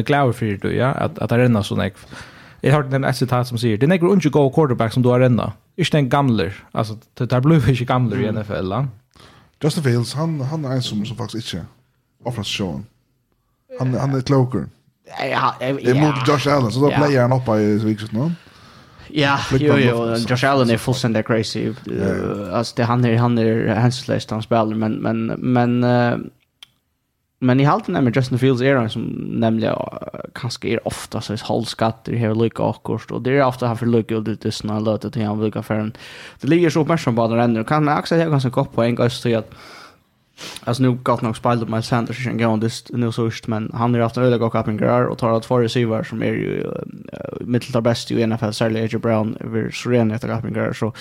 glad 0.05 0.35
för 0.35 0.45
det 0.45 0.75
ja 0.75 0.87
att 0.87 1.19
att 1.19 1.31
renna 1.31 1.63
sån 1.63 1.79
jag 1.79 1.93
Jag 2.61 2.71
hörde 2.71 2.89
den 2.89 3.03
ett 3.03 3.17
citat 3.17 3.47
som 3.47 3.57
säger, 3.57 3.77
det 3.77 3.85
är 3.85 3.87
några 3.87 4.07
unga 4.07 4.51
quarterback 4.53 4.93
som 4.93 5.03
du 5.03 5.09
har 5.09 5.19
ända. 5.19 5.53
Inte 5.75 5.97
en 5.97 6.09
gamler. 6.09 6.53
Alltså, 6.71 6.97
det 7.13 7.25
där 7.25 7.39
blir 7.39 7.69
inte 7.69 7.85
gamler 7.85 8.21
i 8.21 8.31
NFL. 8.31 8.71
Mm. 8.71 8.87
Justin 9.63 9.83
Fields, 9.83 10.13
han, 10.13 10.41
han 10.41 10.65
är 10.65 10.71
en 10.71 10.81
som, 10.81 11.05
som 11.05 11.17
faktiskt 11.17 11.53
inte 11.53 11.65
offrar 12.23 12.43
sig 12.43 12.65
showen. 12.65 12.85
Han, 13.79 13.93
han 13.93 14.15
är 14.15 14.21
kloker. 14.21 14.65
Ja, 15.19 15.25
ja. 15.25 15.55
Det 15.59 15.89
är 15.89 16.01
mot 16.01 16.27
Josh 16.27 16.53
Allen, 16.55 16.71
så 16.71 16.79
då 16.79 16.91
ja. 16.91 16.97
playar 16.97 17.21
han 17.21 17.41
uppe 17.41 17.51
i 17.51 17.77
vikset 17.77 18.11
nu. 18.11 18.31
Ja, 19.11 19.39
jo, 19.51 19.77
jo, 19.77 20.15
Josh 20.15 20.45
Allen 20.45 20.69
är 20.69 20.77
fullständigt 20.77 21.27
crazy. 21.27 21.73
Yeah. 21.85 22.57
Alltså, 22.57 22.75
det, 22.75 22.83
han 22.83 23.05
är, 23.05 23.17
han 23.17 23.37
är 23.37 23.67
hänslöst, 23.67 24.29
han 24.29 24.41
spelar, 24.41 24.75
men, 24.75 24.93
men, 24.93 25.25
men 25.25 25.83
uh, 25.83 26.17
Men 27.41 27.59
i 27.59 27.63
halten 27.63 28.03
med 28.03 28.15
Justin 28.15 28.39
Fields 28.39 28.61
är 28.61 28.75
han 28.75 28.89
som 28.89 29.01
nämligen 29.29 29.75
kanske 30.33 30.67
är 30.67 30.87
ofta 30.87 31.21
så 31.21 31.35
hållskatter 31.41 32.13
här 32.13 32.35
lika 32.35 32.63
akkurat 32.63 33.11
och 33.11 33.21
det 33.21 33.37
är 33.37 33.45
ofta 33.45 33.67
han 33.67 33.77
för 33.77 33.85
lika 33.85 34.17
och 34.17 34.23
det 34.23 34.45
är 34.45 34.51
såna 34.51 34.79
löta 34.79 35.09
till 35.09 35.25
han 35.25 35.39
vilka 35.39 35.63
för 35.63 35.75
en 35.75 35.93
det 36.41 36.47
ligger 36.47 36.69
så 36.69 36.81
uppmärksam 36.81 37.15
på 37.15 37.27
den 37.27 37.39
ändå 37.39 37.63
kan 37.63 37.83
man 37.83 37.99
också 37.99 38.15
jag 38.15 38.29
ganska 38.31 38.49
gott 38.49 38.77
en 38.77 38.95
gång 38.95 39.09
så 39.09 39.37
att 39.37 39.51
alltså 40.63 40.83
nu 40.83 40.91
gott 40.91 41.21
nog 41.21 41.37
spelat 41.37 41.69
med 41.69 41.85
Sanders 41.85 42.27
och 42.27 42.39
gång 42.39 42.59
det 42.59 42.89
nu 42.89 43.11
så 43.11 43.25
just 43.25 43.47
men 43.47 43.71
han 43.73 43.93
har 43.93 44.01
haft 44.01 44.17
en 44.17 44.23
öliga 44.23 44.49
kapning 44.49 44.77
grar 44.77 45.05
och 45.05 45.17
tar 45.17 45.37
att 45.37 45.43
två 45.43 45.59
receiver 45.59 46.03
som 46.03 46.21
är 46.23 46.33
ju 46.33 46.63
uh, 46.63 46.71
mitteltar 47.41 47.81
bäst 47.81 48.11
i 48.11 48.27
NFL 48.27 48.51
särskilt 48.51 49.01
Brown 49.01 49.37
över 49.39 49.71
Serena 49.71 50.15
efter 50.15 50.27
kapning 50.27 50.53
grar 50.53 50.73
så 50.73 50.93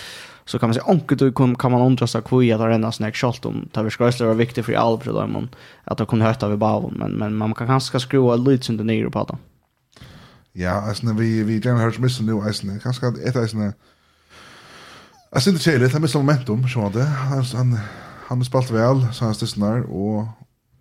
så 0.49 0.59
kan 0.59 0.69
man 0.69 0.75
säga 0.75 0.85
onkel 0.87 1.19
du 1.19 1.33
kom 1.33 1.55
kan 1.55 1.73
man 1.73 1.83
undra 1.83 2.07
sig 2.07 2.23
kvui 2.23 2.53
att 2.53 2.61
där 2.61 2.91
snack 2.91 3.17
shot 3.17 3.45
om 3.45 3.69
tar 3.73 3.85
vi 3.85 3.91
skröslar 3.91 4.27
var 4.27 4.35
viktigt 4.35 4.67
för 4.67 4.73
all 4.73 5.01
för 5.01 5.13
dem 5.13 5.49
att 5.85 5.99
de 5.99 6.07
kunde 6.07 6.25
höta 6.25 6.49
vi 6.49 6.57
bara 6.57 6.89
men 6.91 7.13
men 7.13 7.37
man 7.37 7.55
kan 7.55 7.67
kanske 7.67 8.01
skruva 8.01 8.37
lite 8.37 8.73
under 8.73 8.85
ner 8.85 9.09
på 9.09 9.25
det. 9.25 9.37
Ja, 10.53 10.71
alltså 10.71 11.07
när 11.07 11.15
vi 11.15 11.43
vi 11.43 11.59
den 11.59 11.77
hörs 11.77 11.99
missen 11.99 12.27
nu 12.27 12.33
alltså 12.33 12.67
kanske 12.83 13.07
ett 13.07 13.37
alltså 13.37 13.57
Jag 15.31 15.43
syns 15.43 15.67
inte 15.67 15.79
det 15.79 15.93
han 15.93 16.03
missade 16.03 16.25
momentum, 16.25 16.69
så 16.69 16.91
det. 16.95 17.05
Han, 17.05 17.43
han, 17.43 17.79
han 18.27 18.45
spalt 18.45 18.71
väl, 18.71 19.13
så 19.13 19.25
han 19.25 19.35
stissnar, 19.35 19.81
och 19.81 20.27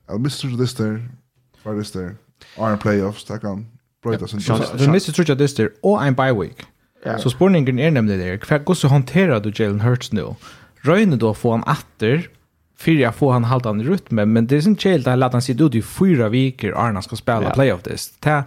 jag 0.08 0.21
missar 0.21 0.49
det 0.49 0.77
där, 0.77 1.10
för 1.63 1.73
det 1.73 1.93
där, 1.93 2.15
Are 2.58 2.77
playoffs, 2.77 3.25
där 3.25 3.38
kan 3.38 3.67
bryta 4.03 4.27
sin. 4.27 4.39
Du 4.77 4.88
missar 4.89 5.13
tror 5.13 5.30
jag 5.30 5.38
det 5.38 5.58
där, 5.58 5.71
och 5.82 6.06
en 6.06 6.13
bye 6.15 6.34
week. 6.34 6.65
Ja. 7.05 7.17
Så 7.19 7.29
spurningen 7.29 7.79
er 7.79 7.91
nemlig 7.91 8.17
det. 8.19 8.31
Hva, 8.47 8.75
så 8.75 8.89
håndterer 8.91 9.39
du 9.43 9.51
Jalen 9.51 9.81
Hurts 9.81 10.12
nå? 10.12 10.36
Røyne 10.88 11.19
da 11.19 11.33
få 11.36 11.55
han 11.55 11.63
atter, 11.67 12.27
för 12.77 12.91
jag 12.91 13.15
får 13.15 13.31
han 13.33 13.47
halta 13.49 13.69
han 13.69 13.81
i 13.81 13.88
rytme, 13.88 14.25
men 14.25 14.47
det 14.47 14.57
är 14.57 14.67
inte 14.67 14.89
helt 14.89 15.05
där 15.05 15.31
han 15.31 15.41
sitta 15.41 15.63
ut 15.63 15.75
i 15.75 15.81
fyra 15.81 16.29
veckor 16.29 16.77
Arna 16.77 17.01
ska 17.01 17.15
spela 17.15 17.49
ja. 17.49 17.53
playoff 17.53 17.83
this. 17.83 18.13
Det, 18.19 18.43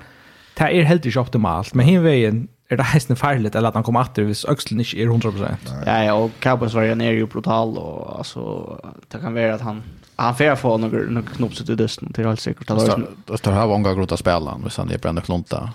det 0.58 0.64
är 0.64 0.82
helt 0.82 1.06
inte 1.06 1.20
optimalt, 1.20 1.74
men 1.74 1.86
hin 1.86 2.02
vägen 2.02 2.48
är 2.68 2.76
det 2.76 2.82
hästen 2.82 3.16
farligt 3.16 3.54
eller 3.54 3.68
att 3.68 3.74
han 3.74 3.82
kommer 3.82 4.00
åter 4.00 4.24
hvis 4.24 4.44
öxeln 4.44 4.80
inte 4.80 4.96
är 4.96 5.06
100%. 5.06 5.56
Ja, 5.86 6.04
ja, 6.04 6.14
och 6.14 6.30
Cowboys 6.38 6.74
var 6.74 6.82
ju 6.82 6.94
ju 7.12 7.26
brutal 7.26 7.78
och 7.78 8.18
alltså 8.18 8.40
det 9.08 9.18
kan 9.18 9.34
vara 9.34 9.54
att 9.54 9.60
han 9.60 9.82
han 10.16 10.36
får 10.36 10.56
få 10.56 10.76
några 10.78 10.98
några 10.98 11.28
knopps 11.28 11.60
ut 11.60 11.68
i 11.68 11.74
dusten 11.74 12.12
till 12.12 12.24
helt 12.24 12.40
säkert. 12.40 12.68
Det 13.26 13.38
står 13.38 13.52
här 13.52 13.66
många 13.66 13.90
en 13.90 13.96
gång 13.96 14.06
att 14.10 14.18
spela, 14.18 14.58
men 14.58 14.70
sen 14.70 14.88
är 14.88 14.92
det 14.92 14.98
brända 14.98 15.22
klunta. 15.22 15.70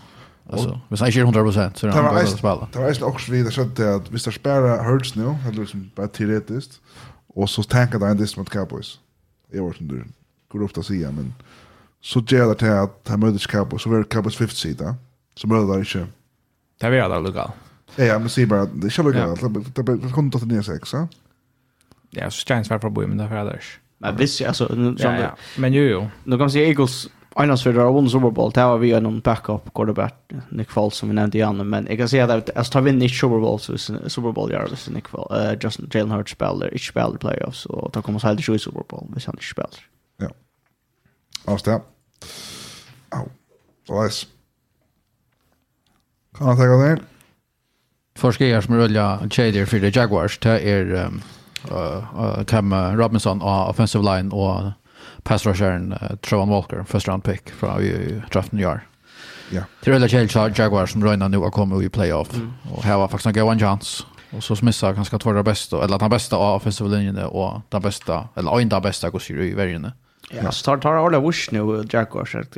Alltså, 0.49 0.79
men 0.87 0.97
sen 0.97 1.11
kör 1.11 1.21
100 1.21 1.51
så 1.51 1.87
det 1.87 1.93
var 1.93 2.03
bara 2.03 2.19
att 2.19 2.29
spela. 2.29 2.67
Det 2.71 2.79
var 2.79 2.93
ju 2.93 3.03
också 3.03 3.31
vidare 3.31 3.51
så 3.51 3.61
att 3.61 4.09
hvis 4.09 4.23
det 4.23 4.31
spärra 4.31 4.83
hurts 4.83 5.15
nu, 5.15 5.27
hade 5.27 5.57
liksom 5.57 5.91
bara 5.95 6.07
teoretiskt. 6.07 6.81
Och 7.27 7.49
så 7.49 7.63
tänker 7.63 7.99
det 7.99 8.07
ändå 8.07 8.25
mot 8.37 8.49
Cowboys. 8.49 8.99
Jag 9.51 9.67
vet 9.67 9.81
inte 9.81 10.03
hur 10.53 10.63
ofta 10.63 10.83
säger 10.83 11.11
men 11.11 11.33
så 12.01 12.23
gör 12.27 12.47
det 12.49 12.55
till 12.55 12.71
att 12.71 13.07
han 13.07 13.19
möter 13.19 13.47
Cowboys 13.47 13.81
så 13.81 13.89
var 13.89 14.03
Cowboys 14.03 14.35
50 14.35 14.55
sida. 14.55 14.95
Så 15.35 15.47
möter 15.47 15.73
det 15.73 15.79
inte. 15.79 16.07
Det 16.79 16.89
var 16.89 17.09
det 17.09 17.19
lugga. 17.19 17.51
Ja, 17.95 18.03
ja, 18.03 18.19
men 18.19 18.29
se 18.29 18.45
bara 18.45 18.65
det 18.65 18.89
skulle 18.89 19.11
gå. 19.11 19.49
Det 19.73 20.13
kunde 20.13 20.39
ta 20.39 20.45
ner 20.45 20.61
sex, 20.61 20.93
va? 20.93 21.07
Ja, 22.09 22.31
så 22.31 22.45
chans 22.47 22.69
var 22.69 22.79
för 22.79 22.89
boy 22.89 23.07
men 23.07 23.17
det 23.17 23.27
var 23.27 23.45
det. 23.45 23.59
Men 23.97 24.17
visst 24.17 24.41
alltså 24.41 24.95
ja, 24.99 25.37
men 25.57 25.73
jo 25.73 25.83
jo. 25.83 26.09
Nu 26.23 26.31
kan 26.31 26.39
man 26.39 26.51
se 26.51 26.65
Eagles 26.67 27.07
Islandsfjord 27.39 27.75
har 27.75 27.93
vunnit 27.93 28.11
Super 28.11 28.29
Bowl. 28.29 28.51
Det 28.51 28.63
var 28.63 28.77
vi 28.77 28.91
en 28.91 29.19
backup 29.19 29.73
quarterback, 29.73 30.13
Nick 30.49 30.69
Foles, 30.69 30.95
som 30.95 31.09
vi 31.09 31.15
nämnde 31.15 31.37
igen. 31.37 31.69
Men 31.69 31.87
jag 31.89 31.97
kan 31.97 32.09
säga 32.09 32.23
att 32.33 32.57
alltså, 32.57 32.71
tar 32.71 32.81
vi 32.81 32.89
inte 32.89 33.09
Super 33.09 33.39
Bowl 33.39 33.59
så 33.59 33.73
är 33.73 34.09
Super 34.09 34.31
Bowl 34.31 34.51
gör 34.51 34.69
det 34.69 34.93
Nick 34.93 35.07
Foles. 35.07 35.31
Uh, 35.31 35.57
Justin 35.61 35.89
Jalen 35.93 36.11
Hurts 36.11 36.31
spelar, 36.31 36.73
inte 36.73 36.85
spelar 36.85 37.17
playoffs. 37.17 37.65
Och 37.65 37.91
då 37.91 38.01
kommer 38.01 38.19
så 38.19 38.27
helt 38.27 38.49
i 38.49 38.59
Super 38.59 38.83
Bowl, 38.89 39.07
hvis 39.13 39.25
han 39.25 39.35
inte 39.35 39.45
spelar. 39.45 39.71
Ja. 40.17 40.29
Alltså 41.45 41.71
det. 41.71 41.81
Au. 43.09 43.29
Så 43.87 44.03
läs. 44.03 44.27
Kan 46.37 46.47
jag 46.47 46.57
tänka 46.57 46.73
dig? 46.73 46.97
Forskare 48.17 48.61
som 48.61 48.75
rullar 48.75 49.29
tjejer 49.29 49.65
för 49.65 49.97
Jaguars, 49.97 50.39
det 50.39 50.59
är 50.59 50.93
um, 50.93 51.21
uh, 51.71 52.39
uh, 52.53 52.95
Robinson 52.95 53.41
och 53.41 53.69
offensive 53.69 54.03
line 54.03 54.31
och 54.31 54.71
pass 55.23 55.45
rusheren 55.45 55.93
uh, 55.93 56.15
Trevon 56.15 56.49
Walker, 56.49 56.83
first 56.83 57.07
round 57.07 57.23
pick 57.23 57.51
fra 57.51 57.81
i 57.81 58.21
draften 58.31 58.59
i 58.59 58.65
år. 58.65 58.81
Ja. 59.49 59.61
Till 59.81 59.93
Röda 59.93 60.07
Kjell 60.07 60.53
Jaguars 60.55 60.91
som 60.91 61.03
Röjna 61.03 61.27
nu 61.27 61.37
och 61.37 61.53
kommer 61.53 61.83
i 61.83 61.89
playoff. 61.89 62.35
Mm. 62.35 62.53
Och 62.71 62.83
här 62.83 62.97
var 62.97 63.07
faktiskt 63.07 63.37
en 63.37 63.47
god 63.47 63.59
chans. 63.59 64.05
Och 64.31 64.43
så 64.43 64.55
smissar 64.55 64.87
han 64.87 64.95
ganska 64.95 65.19
två 65.19 65.43
bästa, 65.43 65.83
eller 65.83 65.99
den 65.99 66.09
bästa 66.09 66.35
av 66.35 66.55
offensive 66.55 66.89
linjen 66.89 67.17
och 67.17 67.61
den 67.69 67.81
bästa, 67.81 68.27
eller 68.35 68.59
en 68.59 68.73
av 68.73 68.81
bästa 68.81 69.09
går 69.09 69.31
i 69.31 69.53
världen. 69.53 69.91
Ja, 70.31 70.51
så 70.51 70.65
tar, 70.65 70.77
tar 70.77 70.93
alla 70.93 71.19
wish 71.19 71.51
nu 71.51 71.85
Jaguars 71.89 72.31
så 72.31 72.39
att 72.39 72.57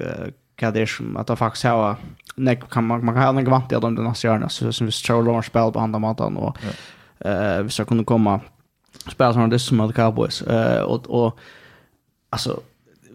kan 0.57 0.73
det 0.73 0.89
som 0.89 1.17
att 1.17 1.39
faktiskt 1.39 1.63
har 1.63 1.95
nek 2.35 2.69
kan 2.69 2.87
man 2.87 3.05
man 3.05 3.15
kan 3.15 3.39
inte 3.39 3.51
vant 3.51 3.71
i 3.71 3.75
de 3.75 3.95
nästa 3.95 4.31
åren 4.31 4.49
så 4.49 4.73
som 4.73 4.85
vi 4.85 4.91
tror 4.91 5.23
Lawrence 5.23 5.49
Bell 5.53 5.71
på 5.71 5.79
andra 5.79 5.99
matan 5.99 6.37
och 6.37 6.57
eh 7.19 7.61
vi 7.63 7.69
ska 7.69 7.85
kunna 7.85 8.03
komma 8.03 8.39
spela 9.11 9.33
som 9.33 9.49
det 9.49 9.59
som 9.59 9.93
Cowboys 9.93 10.41
eh 10.41 10.81
och 10.81 11.09
och 11.09 11.39
alltså 12.29 12.61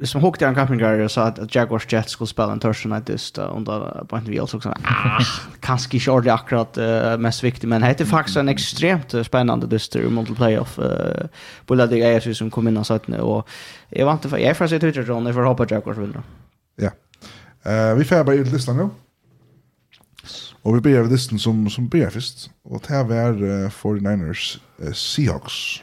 hvis 0.02 0.14
man 0.14 0.22
hukte 0.22 0.46
en 0.46 0.54
kappingar 0.54 0.98
och 0.98 1.10
sa 1.10 1.22
att 1.22 1.54
Jaguars 1.54 1.92
Jets 1.92 2.12
skulle 2.12 2.28
spela 2.28 2.52
en 2.52 2.60
Thursday 2.60 2.92
night 2.92 3.08
just 3.08 3.38
under 3.38 4.04
point 4.08 4.28
vi 4.28 4.40
också 4.40 4.60
så 4.60 4.68
ah 4.68 5.20
kanske 5.60 5.96
inte 5.96 6.10
ordentligt 6.10 6.34
akkurat 6.34 6.78
uh, 6.78 7.18
mest 7.18 7.44
viktigt 7.44 7.68
men 7.68 7.82
det 7.98 8.04
faktiskt 8.04 8.36
en 8.36 8.48
extremt 8.48 9.14
spännande 9.26 9.66
dyster 9.66 10.08
mot 10.08 10.36
playoff 10.36 10.78
uh, 10.78 10.84
på 11.66 11.74
det 11.74 12.02
är 12.02 12.34
som 12.34 12.50
kom 12.50 12.68
in 12.68 12.76
och 12.76 12.86
nu 13.08 13.20
och 13.20 13.48
jag 13.88 14.06
vant 14.06 14.30
för 14.30 14.38
jag 14.38 14.56
får 14.56 14.66
se 14.66 14.78
Twitter 14.78 15.02
John 15.02 15.24
för 15.24 15.32
får 15.32 15.42
hoppa 15.42 15.66
Jaguars 15.70 15.98
vinner. 15.98 16.22
Ja. 16.76 16.90
Eh 17.70 17.94
vi 17.94 18.04
får 18.04 18.24
bara 18.24 18.36
ut 18.36 18.52
listan 18.52 18.76
nu. 18.76 18.88
Och 20.62 20.76
vi 20.76 20.80
börjar 20.80 21.02
med 21.02 21.12
listan 21.12 21.38
som 21.38 21.70
som 21.70 21.88
börjar 21.88 22.10
först 22.10 22.50
och 22.64 22.82
det 22.88 22.94
här 22.94 23.12
är 23.12 23.42
uh, 23.42 23.68
49ers 23.68 24.58
uh, 24.82 24.92
Seahawks. 24.92 25.82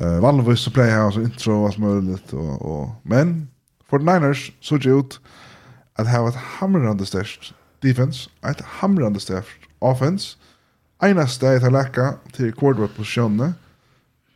Eh 0.00 0.22
vanligtvis 0.22 0.64
så 0.66 0.70
play 0.74 0.88
jeg 0.90 1.04
altså 1.04 1.20
intro 1.20 1.52
och 1.60 1.66
allt 1.66 1.78
möjligt 1.78 2.32
och 2.32 2.62
och 2.62 2.90
men 3.02 3.48
for 3.90 3.98
the 3.98 4.04
Niners 4.04 4.52
så 4.60 4.76
det 4.76 4.90
ut 4.90 5.20
att 5.96 6.08
ha 6.08 6.28
ett 6.28 6.34
hamrande 6.34 7.06
størst 7.06 7.54
defense, 7.82 8.30
ett 8.50 8.60
hamrande 8.60 9.20
størst 9.20 9.68
offense, 9.80 10.36
eneste 11.02 11.36
steg 11.36 11.60
tar 11.60 11.70
lekka 11.74 12.06
til 12.32 12.52
quarterback-posisjonene, 12.56 13.52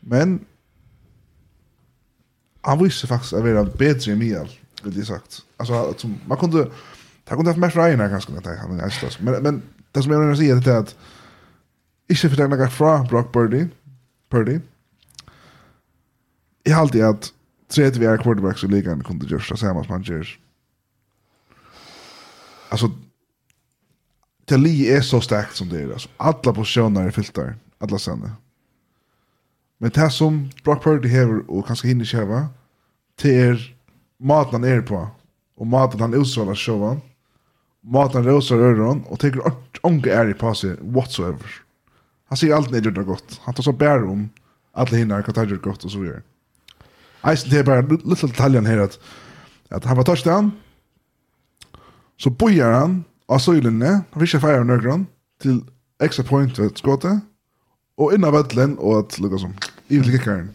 men 0.02 0.38
han 2.64 2.80
visste 2.82 3.08
faktisk 3.08 3.38
å 3.38 3.42
være 3.42 3.64
bedre 3.80 4.12
enn 4.12 4.20
Mial, 4.20 4.50
vil 4.84 5.00
jeg 5.00 5.08
sagt. 5.08 5.42
Altså, 5.58 5.80
at, 5.88 6.00
som, 6.00 6.16
man 6.28 6.38
kunde, 6.38 6.66
det 6.68 7.36
kunde 7.36 7.50
haft 7.50 7.62
mer 7.62 7.72
fra 7.72 7.88
Einar 7.88 8.12
ganske, 8.12 8.32
men, 8.32 8.44
men, 9.22 9.42
men 9.42 9.62
det 9.94 10.04
som 10.04 10.12
jeg 10.12 10.20
vil 10.20 10.36
si 10.36 10.50
er 10.52 10.74
at 10.76 10.94
ikke 12.08 12.34
fortegnet 12.34 12.72
fra 12.72 12.98
Brock 13.08 13.32
Purdy, 13.32 13.66
Purdy, 14.30 14.58
jag 16.68 16.76
har 16.76 16.82
alltid 16.82 17.04
att 17.04 17.32
tre 17.68 17.90
till 17.90 18.00
vi 18.00 18.06
är 18.06 18.16
quarterbacks 18.16 18.64
i 18.64 18.66
ligan 18.66 19.04
kunde 19.04 19.26
göra 19.26 19.56
samma 19.56 19.84
som 19.84 19.92
han 19.92 20.02
gör. 20.02 20.38
Alltså 22.68 22.90
det 24.44 24.56
li 24.56 24.92
är 24.92 25.00
så 25.00 25.20
starkt 25.20 25.56
som 25.56 25.68
det 25.68 25.82
är. 25.82 25.92
Alltså, 25.92 26.08
alla 26.16 26.52
positioner 26.52 27.06
är 27.06 27.10
filtar. 27.10 27.56
Alla 27.78 27.98
sända. 27.98 28.30
Men 29.78 29.90
det 29.90 30.10
som 30.10 30.50
Brock 30.64 30.84
Purdy 30.84 31.16
har 31.18 31.50
och 31.50 31.66
kanske 31.66 31.88
hinner 31.88 32.04
köva 32.04 32.46
det 33.22 33.40
är 33.40 33.76
maten 34.16 34.52
han 34.52 34.64
är 34.64 34.82
på 34.82 35.08
och 35.56 35.66
maten 35.66 36.00
han 36.00 36.14
utstrålar 36.14 36.54
showen 36.54 37.00
maten 37.80 38.24
rosar 38.24 38.56
öron 38.56 39.02
och 39.02 39.20
tänker 39.20 39.52
onge 39.82 40.10
är 40.10 40.30
i 40.30 40.34
på 40.34 40.54
whatsoever. 40.80 41.50
Han 42.28 42.36
ser 42.36 42.54
allt 42.54 42.70
när 42.70 42.80
det 42.80 43.04
gott. 43.04 43.40
Han 43.42 43.54
tar 43.54 43.62
så 43.62 43.72
bär 43.72 44.04
om 44.04 44.30
alla 44.72 44.96
hinner 44.96 45.22
kan 45.22 45.34
ta 45.34 45.44
gott 45.44 45.84
och 45.84 45.90
så 45.90 45.98
vidare. 45.98 46.22
Eisen, 47.26 47.50
det 47.50 47.58
er 47.58 47.66
bare 47.66 47.84
litt 47.88 48.22
detaljen 48.22 48.66
her, 48.66 48.84
at, 48.86 48.98
at 49.74 49.84
han 49.84 49.98
var 49.98 50.06
touchdown, 50.06 50.52
så 52.18 52.30
bojar 52.30 52.74
han 52.74 53.00
av 53.28 53.42
søylinne, 53.42 53.90
han 54.10 54.22
fikk 54.22 54.34
ikke 54.34 54.44
feire 54.46 54.66
nøkron, 54.66 55.06
til 55.42 55.60
extra 56.02 56.24
point 56.26 56.58
ved 56.58 56.78
skåte, 56.78 57.18
og 57.98 58.14
innan 58.14 58.34
vettlen, 58.34 58.76
og 58.78 59.02
at 59.02 59.18
lukka 59.22 59.42
som, 59.42 59.54
i 59.88 59.98
evil 59.98 60.14
kickeren. 60.14 60.50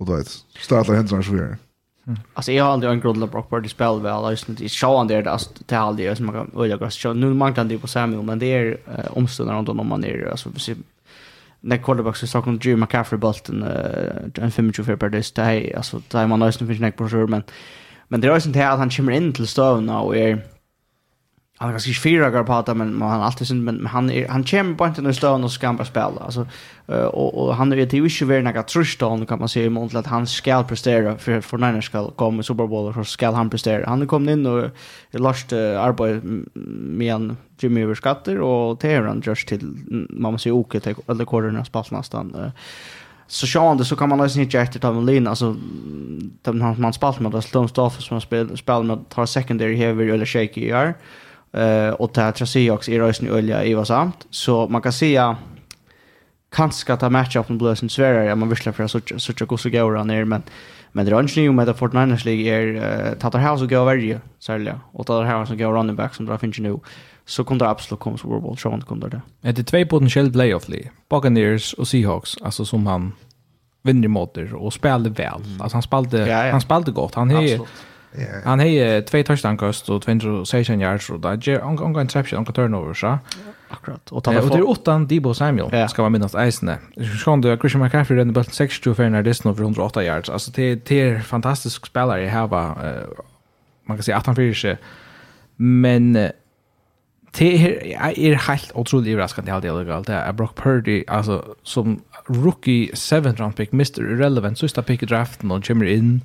Og 0.00 0.08
da 0.08 0.20
vet, 0.20 0.38
startler 0.58 0.98
hendene 0.98 1.24
så 1.24 1.34
videre. 1.34 1.58
Alltså 2.34 2.52
jag 2.52 2.64
har 2.64 2.72
aldrig 2.72 2.92
en 2.92 3.00
grundla 3.00 3.26
Brock 3.26 3.50
Purdy 3.50 3.68
spel 3.68 4.00
väl 4.00 4.24
alltså 4.24 4.52
det 4.52 4.64
är 4.64 4.68
showan 4.68 5.06
där 5.06 5.22
det 5.22 5.38
det 5.66 5.74
har 5.74 5.86
aldrig 5.86 6.16
som 6.16 6.26
man 6.26 6.34
kan 6.34 6.60
öliga 6.62 6.76
gas 6.76 6.94
show 6.94 7.16
nu 7.16 7.34
man 7.34 7.54
kan 7.54 7.68
det 7.68 7.78
på 7.78 7.86
Samuel 7.86 8.22
men 8.22 8.38
det 8.38 8.46
är 8.46 8.78
omstunder 9.10 9.54
runt 9.54 9.68
om 9.68 9.86
man 9.86 10.04
är 10.04 10.30
alltså 10.30 10.50
när 11.60 11.76
quarterbacks 11.76 12.20
så 12.20 12.42
kom 12.42 12.58
Drew 12.58 12.78
McCaffrey 12.78 13.18
bulten 13.18 13.62
uh, 13.62 14.44
en 14.44 14.72
25 14.72 14.98
per 14.98 15.08
dist 15.08 15.36
det 15.36 15.42
är 15.42 15.76
alltså 15.76 16.02
det 16.08 16.18
är 16.18 16.26
man 16.26 16.40
nästan 16.40 16.68
finns 16.68 16.80
näck 16.80 16.96
på 16.96 17.08
sjön 17.08 17.30
men 17.30 17.42
men 18.08 18.20
det 18.20 18.28
är 18.28 18.46
inte 18.46 18.68
att 18.68 18.78
han 18.78 18.90
kommer 18.90 19.12
in 19.12 19.32
till 19.32 19.46
stöven 19.46 19.88
och 19.88 20.16
är 20.16 20.38
han 21.60 21.68
har 21.68 21.72
kanske 21.72 21.94
fyra 21.94 22.30
gånger 22.30 22.44
på 22.44 22.62
det 22.66 22.74
men 22.74 23.02
han 23.02 23.22
alltid 23.22 23.46
synd 23.46 23.64
men 23.64 23.86
han 23.86 24.10
är, 24.10 24.28
han 24.28 24.44
kommer 24.44 24.74
på 24.74 24.86
inte 24.86 25.02
till 25.02 25.14
stöven 25.14 25.44
och 25.44 25.52
ska 25.52 25.72
bara 25.72 25.84
spela. 25.84 26.20
Alltså 26.20 26.46
och, 26.86 27.34
och 27.34 27.56
han 27.56 27.72
är 27.72 27.76
ju 27.76 27.82
inte 27.82 28.24
värd 28.24 28.44
några 28.44 28.62
tröston 28.62 29.26
kan 29.26 29.38
man 29.38 29.48
säga 29.48 29.66
i 29.66 29.70
mån 29.70 29.96
att 29.96 30.06
han 30.06 30.26
ska 30.26 30.62
prestera 30.62 31.18
för 31.18 31.40
för 31.40 31.58
när 31.58 31.72
han 31.72 31.82
ska 31.82 32.10
komma 32.10 32.40
i 32.40 32.42
Super 32.42 32.66
Bowl 32.66 32.94
så 32.94 33.04
ska 33.04 33.30
han 33.30 33.50
prestera. 33.50 33.88
Han 33.88 33.98
har 33.98 34.06
kommit 34.06 34.32
in 34.32 34.46
och 34.46 34.70
last 35.10 35.52
arbete 35.52 36.20
med 36.54 37.14
en 37.14 37.36
Jimmy 37.62 37.82
över 37.82 37.94
skatter 37.94 38.40
och 38.40 38.80
Teheran 38.80 39.22
just 39.26 39.48
till 39.48 39.60
man 40.10 40.32
måste 40.32 40.48
ju 40.48 40.52
åka 40.52 40.80
till 40.80 40.94
eller 41.08 41.24
korrarna 41.24 41.64
spalt 41.64 41.90
nästan 41.90 42.34
uh, 42.34 42.50
så 43.26 43.46
sjående 43.46 43.84
så 43.84 43.96
kan 43.96 44.08
man 44.08 44.18
nästan 44.18 44.42
inte 44.42 44.58
efter 44.58 44.80
ta 44.80 44.92
med 44.92 45.04
lina 45.04 45.30
alltså 45.30 45.56
man, 46.44 46.80
man 46.80 46.92
spalt 46.92 47.20
med 47.20 47.32
det 47.32 47.42
slum 47.42 47.68
som 47.68 47.90
man 48.10 48.20
spelar 48.20 48.56
spel 48.56 48.82
med 48.82 49.08
tar 49.08 49.26
secondary 49.26 49.76
heavy 49.76 50.10
eller 50.10 50.26
shaky 50.26 50.68
gör 50.68 50.94
eh 51.52 51.90
och 51.90 52.10
det 52.14 52.20
här 52.20 52.32
Trasiax 52.32 52.88
i 52.88 52.98
rösten 52.98 53.28
i 53.28 53.30
olja 53.30 53.64
i 53.64 53.74
vad 53.74 53.86
samt 53.86 54.26
så 54.30 54.68
man 54.68 54.82
kan 54.82 54.92
säga 54.92 55.36
kanske 56.50 56.92
att 56.92 57.12
matchupen 57.12 57.58
blir 57.58 57.74
sin 57.74 57.88
svärare 57.88 58.36
man 58.36 58.48
vill 58.48 58.58
för 58.58 58.86
så 58.86 59.00
så 59.16 59.32
så 59.32 59.56
så 59.56 59.70
går 59.70 59.96
han 59.96 60.06
ner 60.06 60.24
men 60.24 60.42
men 60.92 61.06
det 61.06 61.12
är 61.12 61.20
inte 61.20 61.40
ju 61.40 61.52
med 61.52 61.68
att 61.68 61.78
Fortnite 61.78 62.24
League 62.24 62.44
är 62.44 63.14
Tatar 63.14 63.38
House 63.38 63.64
och 63.64 63.70
går 63.70 63.84
varje 63.84 64.20
sälja 64.38 64.80
och 64.92 65.06
Tatar 65.06 65.38
House 65.38 65.52
och 65.52 65.58
går 65.58 65.72
running 65.72 65.96
back 65.96 66.14
som 66.14 66.26
drar 66.26 66.38
finns 66.38 66.58
nu 66.58 66.78
så 67.30 67.44
kunde 67.44 67.64
det 67.64 67.68
absolut 67.70 68.00
komma 68.00 68.18
Super 68.18 68.40
Bowl, 68.40 68.58
Sean 68.58 68.80
kunde 68.80 69.08
det. 69.08 69.20
Är 69.42 69.52
det 69.52 69.64
två 69.64 69.84
potentiella 69.84 70.30
playoff-lig, 70.30 70.90
Buccaneers 71.10 71.72
och 71.72 71.88
Seahawks, 71.88 72.36
alltså 72.42 72.64
som 72.64 72.86
han 72.86 73.12
vinner 73.82 74.08
mot 74.08 74.36
och 74.36 74.72
spelade 74.72 75.10
väl. 75.10 75.42
Mm. 75.44 75.60
Alltså 75.60 75.76
han 75.76 75.82
spelade, 75.82 76.18
ja, 76.18 76.46
ja. 76.46 76.52
han 76.52 76.60
spelade 76.60 76.92
gott. 76.92 77.14
Han 77.14 77.30
är. 77.30 77.60
Yeah. 78.18 78.44
Han 78.44 78.58
har 78.58 79.02
två 79.02 79.22
touchdown 79.22 79.58
kast 79.58 79.88
och 79.88 80.02
216 80.02 80.80
yards 80.80 81.10
och 81.10 81.20
där 81.20 81.36
ger 81.42 81.64
on 81.64 81.82
on 81.82 82.00
interception 82.00 82.38
on 82.38 82.44
turnover 82.44 82.94
så. 82.94 83.18
Akkurat. 83.68 84.12
Och 84.12 84.24
tar 84.24 84.56
det 84.56 84.62
åttan 84.62 85.06
Debo 85.06 85.34
Samuel 85.34 85.74
yeah. 85.74 85.88
ska 85.88 86.02
vara 86.02 86.10
minst 86.10 86.34
eisne. 86.34 86.78
Sean 87.24 87.40
du 87.40 87.56
Christian 87.56 87.82
McCaffrey 87.82 88.18
den 88.18 88.32
bulten 88.32 88.94
för 88.94 89.08
när 89.08 89.22
det 89.22 89.34
snurrar 89.34 89.60
108 89.60 90.04
yards. 90.04 90.30
Alltså 90.30 90.50
det 90.50 90.74
det 90.74 91.00
är 91.00 91.20
fantastisk 91.20 91.86
spelare 91.86 92.26
här 92.26 92.46
va 92.46 92.76
man 93.84 93.96
kan 93.96 94.04
säga 94.04 94.16
att 94.16 94.26
han 94.26 94.36
fyrer 94.36 94.54
sig. 94.54 94.78
Men 95.56 96.30
det 97.38 97.60
er, 97.60 98.12
er 98.16 98.50
helt 98.50 98.72
otroligt 98.74 99.12
överraskande 99.12 99.52
att 99.52 99.62
det 99.62 99.68
är 99.68 99.78
legalt. 99.78 100.06
Det 100.06 100.14
är 100.14 100.32
Brock 100.32 100.56
Purdy 100.56 101.04
alltså 101.08 101.54
som 101.62 102.02
rookie 102.28 102.96
7 102.96 103.16
round 103.16 103.56
pick 103.56 103.72
Mr. 103.72 104.00
Irrelevant 104.00 104.58
sista 104.58 104.82
pick 104.82 105.02
i 105.02 105.06
draften 105.06 105.50
och 105.50 105.64
kommer 105.64 105.86
in 105.86 106.20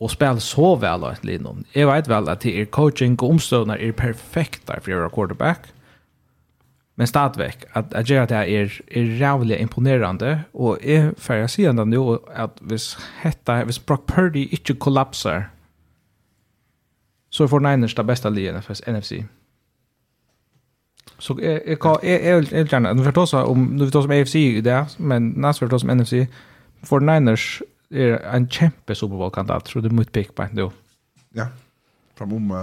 och 0.00 0.10
spela 0.10 0.40
så 0.40 0.76
väl 0.76 1.04
att 1.04 1.24
Lino. 1.24 1.56
Jag 1.72 1.92
vet 1.92 2.08
väl 2.08 2.28
att 2.28 2.40
det 2.40 2.60
är 2.60 2.64
coaching 2.64 3.16
och 3.18 3.30
omstående 3.30 3.78
är 3.78 3.92
perfekta 3.92 4.80
för 4.80 4.90
era 4.90 5.08
quarterback. 5.08 5.60
Men 6.94 7.06
stadväck 7.06 7.64
att 7.72 7.94
att 7.94 8.08
göra 8.08 8.26
det 8.26 8.34
här 8.34 8.46
är 8.46 8.80
är 8.86 9.02
jävligt 9.02 9.60
imponerande 9.60 10.40
och 10.52 10.84
är 10.84 11.14
färja 11.18 11.48
sedan 11.48 11.90
nu 11.90 12.18
att 12.34 12.56
hvis, 12.60 12.98
hetta 13.20 13.64
hvis 13.64 13.86
Brock 13.86 14.06
Purdy 14.06 14.48
inte 14.50 14.74
kollapsar 14.74 15.48
så 17.30 17.48
får 17.48 17.60
Niners 17.60 17.94
det 17.94 18.04
bästa 18.04 18.28
ligan 18.28 18.62
för 18.62 18.92
NFC. 18.92 19.12
Så 21.18 21.38
jag 21.42 21.60
jag 21.66 21.78
jag 22.02 22.24
jag 22.24 22.44
jag 22.52 22.72
gärna 22.72 22.92
nu 22.92 23.04
förstås 23.04 23.32
om 23.32 23.64
nu 23.64 23.84
vi 23.84 23.90
tar 23.90 24.02
som 24.02 24.10
AFC 24.10 24.64
där 24.64 24.86
men 24.96 25.28
nästa 25.28 25.64
vi 25.64 25.70
tar 25.70 25.78
som 25.78 25.90
NFC 25.90 26.12
for 26.82 27.00
Niners 27.00 27.62
är 27.90 28.34
en 28.34 28.48
kämpe 28.48 28.94
Super 28.94 29.16
Bowl 29.16 29.30
kandidat 29.30 29.64
tror 29.64 29.82
du 29.82 29.90
mot 29.90 30.12
pick 30.12 30.34
på 30.34 30.46
då. 30.52 30.72
Ja. 31.32 31.46
Framom 32.18 32.54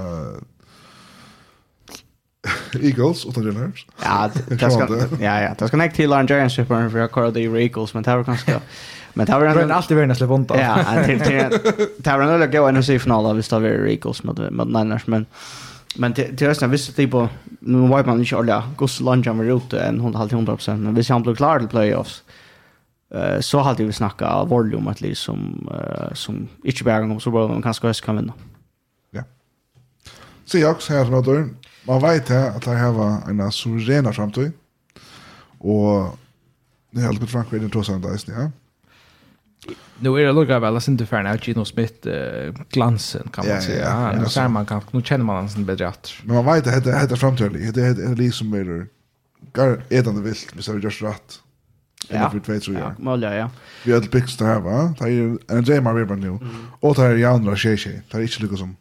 Eagles 2.81 3.25
och 3.25 3.37
Niners. 3.37 3.87
Ja, 4.03 4.29
det 4.47 4.57
ska 4.57 4.87
ja 5.19 5.41
ja, 5.41 5.55
det 5.57 5.67
ska 5.67 5.77
näkt 5.77 5.95
till 5.95 6.09
Lions 6.09 6.29
Giants 6.29 6.55
Super 6.55 6.89
för 6.89 6.99
jag 6.99 7.11
kallar 7.11 7.31
det 7.31 7.41
Eagles 7.41 7.93
men 7.93 8.03
det 8.03 8.15
var 8.15 8.23
ganska 8.23 8.61
Men 9.13 9.25
det 9.25 9.39
var 9.39 9.45
en 9.45 9.71
alltid 9.71 9.97
värna 9.97 10.15
släpp 10.15 10.29
ont. 10.29 10.49
Ja, 10.49 10.79
det 11.97 12.11
var 12.11 12.21
en 12.21 12.29
öliga 12.29 12.61
gå 12.61 12.71
NFC-final 12.71 13.25
av 13.25 13.65
Eagles 13.65 14.23
mot 14.23 14.37
Niners 14.67 15.07
men 15.07 15.25
Men 15.95 16.13
det 16.13 16.27
det 16.37 16.45
är 16.45 16.49
nästan 16.49 16.71
visst 16.71 16.95
typ 16.95 17.13
nu 17.59 17.87
var 17.87 18.03
man 18.03 18.19
inte 18.19 18.37
alla 18.37 18.63
Gus 18.77 18.99
lunch 18.99 19.27
var 19.27 19.45
ute 19.45 19.79
en 19.79 19.99
100 19.99 20.27
100 20.31 20.57
men 20.67 20.95
visst 20.95 21.09
han 21.09 21.23
blev 21.23 21.35
klar 21.35 21.59
till 21.59 21.67
playoffs. 21.67 22.23
Eh 23.13 23.39
så 23.39 23.59
hade 23.59 23.83
vi 23.83 23.93
snacka 23.93 24.43
volume 24.43 24.91
att 24.91 25.01
liksom 25.01 25.69
som 26.13 26.47
inte 26.63 26.83
bara 26.83 27.03
om 27.03 27.19
så 27.19 27.31
bra 27.31 27.47
man 27.47 27.61
kanske 27.61 27.87
höst 27.87 28.05
kan 28.05 28.15
vinna. 28.15 28.33
Ja. 29.11 29.23
Så 30.45 30.57
jag 30.57 30.71
också 30.71 30.93
här 30.93 31.05
med 31.05 31.23
dörren. 31.23 31.57
Man 31.87 32.01
vet 32.01 32.29
här 32.29 32.49
att 32.49 32.61
det 32.61 32.71
här 32.71 32.91
var 32.91 33.29
en 33.29 33.51
suverän 33.51 34.13
framtid. 34.13 34.51
Och 35.57 36.17
det 36.91 37.01
är 37.01 37.05
helt 37.05 37.19
på 37.19 37.27
Frankrike 37.27 37.65
i 37.65 37.69
2000 37.69 38.03
ja. 38.27 38.51
Nu 39.99 40.09
är 40.09 40.25
det 40.25 40.31
lugga 40.31 40.59
väl 40.59 40.81
sen 40.81 40.97
du 40.97 41.05
färna 41.05 41.29
att 41.29 41.47
Gino 41.47 41.65
Smith 41.65 42.09
glansen 42.69 43.27
kan 43.33 43.47
man 43.47 43.61
säga. 43.61 43.85
Ja, 43.89 44.19
nu 44.19 44.25
ser 44.25 44.47
man 44.47 44.65
kan 44.65 44.81
nu 44.91 45.01
känner 45.01 45.25
man 45.25 45.49
sen 45.49 45.65
bättre 45.65 45.87
att. 45.87 46.13
Men 46.23 46.35
man 46.35 46.45
vet 46.45 46.67
att 46.67 46.83
det 46.83 46.91
är 46.91 47.15
framtiden. 47.15 47.71
Det 47.73 47.81
är 47.81 48.05
en 48.05 48.15
liksom 48.15 48.49
mer 48.49 48.87
gar 49.53 49.83
ätande 49.89 50.21
vilt 50.21 50.55
med 50.55 50.63
så 50.63 50.77
just 50.77 51.01
rätt. 51.01 51.39
Ja. 52.09 52.29
För 52.29 52.39
två 52.39 52.59
tror 52.59 52.77
jag. 52.77 52.99
Mal 52.99 53.21
ja. 53.21 53.49
Vi 53.85 53.91
har 53.91 53.99
ett 53.99 54.11
big 54.11 54.29
star 54.29 54.59
va. 54.59 54.93
Det 54.99 55.05
är 55.05 55.37
en 55.47 55.63
Jamar 55.63 55.95
River 55.95 56.15
nu. 56.15 56.39
Och 56.79 56.95
det 56.95 57.01
är 57.01 57.15
Jan 57.15 57.49
Roche. 57.49 58.01
Det 58.11 58.17
är 58.17 58.21
inte 58.21 58.43
lika 58.43 58.55
som 58.55 58.75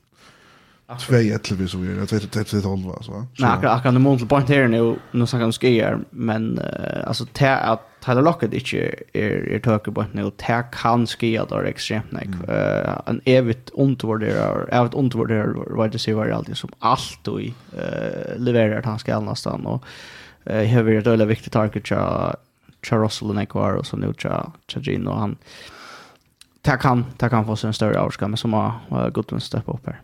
Tvei 1.01 1.31
etlevi 1.33 1.69
så 1.69 1.79
vidare, 1.79 2.07
tvei 2.07 2.21
till 2.21 2.45
till 2.45 2.63
tolva 2.63 3.03
så. 3.03 3.13
Nej, 3.13 3.51
akkurat 3.51 3.77
akkurat 3.77 3.95
den 3.95 4.03
månaden 4.03 4.29
point 4.29 4.49
här 4.49 4.69
nu, 4.69 4.97
nu 5.11 5.27
snackar 5.27 5.45
om 5.45 5.53
skier, 5.53 5.99
men 6.11 6.59
uh, 6.59 7.09
alltså 7.09 7.27
te 7.33 7.49
att 7.49 7.81
Tyler 8.05 8.23
Lockett 8.23 8.53
inte 8.53 8.77
är 9.13 9.49
är 9.55 9.59
tåke 9.59 9.93
på 9.93 10.05
nu, 10.13 10.31
te 10.31 10.63
kan 10.73 11.07
skia 11.07 11.45
där 11.45 11.65
extremt 11.65 12.13
nek. 12.13 12.25
Mm. 12.25 12.99
En 13.07 13.21
evigt 13.25 13.71
ontvärderar, 13.73 14.69
evigt 14.73 14.95
ontvärderar 14.95 15.55
vad 15.77 15.91
det 15.91 15.99
ser 15.99 16.15
var 16.15 16.29
alltid 16.29 16.57
som 16.57 16.71
allt 16.79 17.29
och 17.29 17.41
i 17.41 17.55
uh, 17.75 18.39
levererar 18.39 18.79
att 18.79 18.85
han 18.85 18.99
ska 18.99 19.21
nästan 19.21 19.67
och 19.67 19.85
eh 20.45 20.63
uh, 20.63 20.75
har 20.75 20.83
varit 20.83 21.07
väldigt 21.07 21.29
viktigt 21.29 21.53
target 21.53 21.87
tja 21.87 22.35
tja 22.83 22.97
Russell 22.97 23.29
och 23.29 23.35
Nekvar 23.35 23.73
och 23.73 23.87
så 23.87 23.97
nu 23.97 24.15
tja 24.19 24.53
tja 24.69 24.81
Gino 24.81 25.11
han 25.11 25.37
tack 26.63 26.85
han 26.85 27.05
kan 27.19 27.47
få 27.47 27.57
sig 27.57 27.69
en 27.69 27.75
större 27.75 28.01
avskam 28.01 28.31
men 28.31 28.37
som 28.37 28.53
har 28.53 28.73
uh, 28.93 29.09
gått 29.09 29.33
en 29.33 29.41
step 29.41 29.65
upp 29.67 29.87
här. 29.87 30.01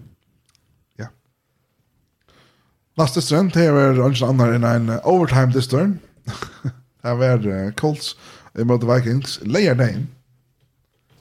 Nästa 2.98 3.20
strand 3.20 3.52
det 3.54 3.62
er 3.62 3.70
Orange 3.94 4.26
annan 4.26 4.54
in 4.54 4.64
en 4.64 4.90
overtime 5.04 5.52
this 5.52 5.68
turn. 5.68 6.00
Det 7.02 7.18
var 7.18 7.70
Colts 7.76 8.16
mot 8.54 8.82
Vikings. 8.82 9.40
Layer 9.42 9.74
name. 9.74 10.06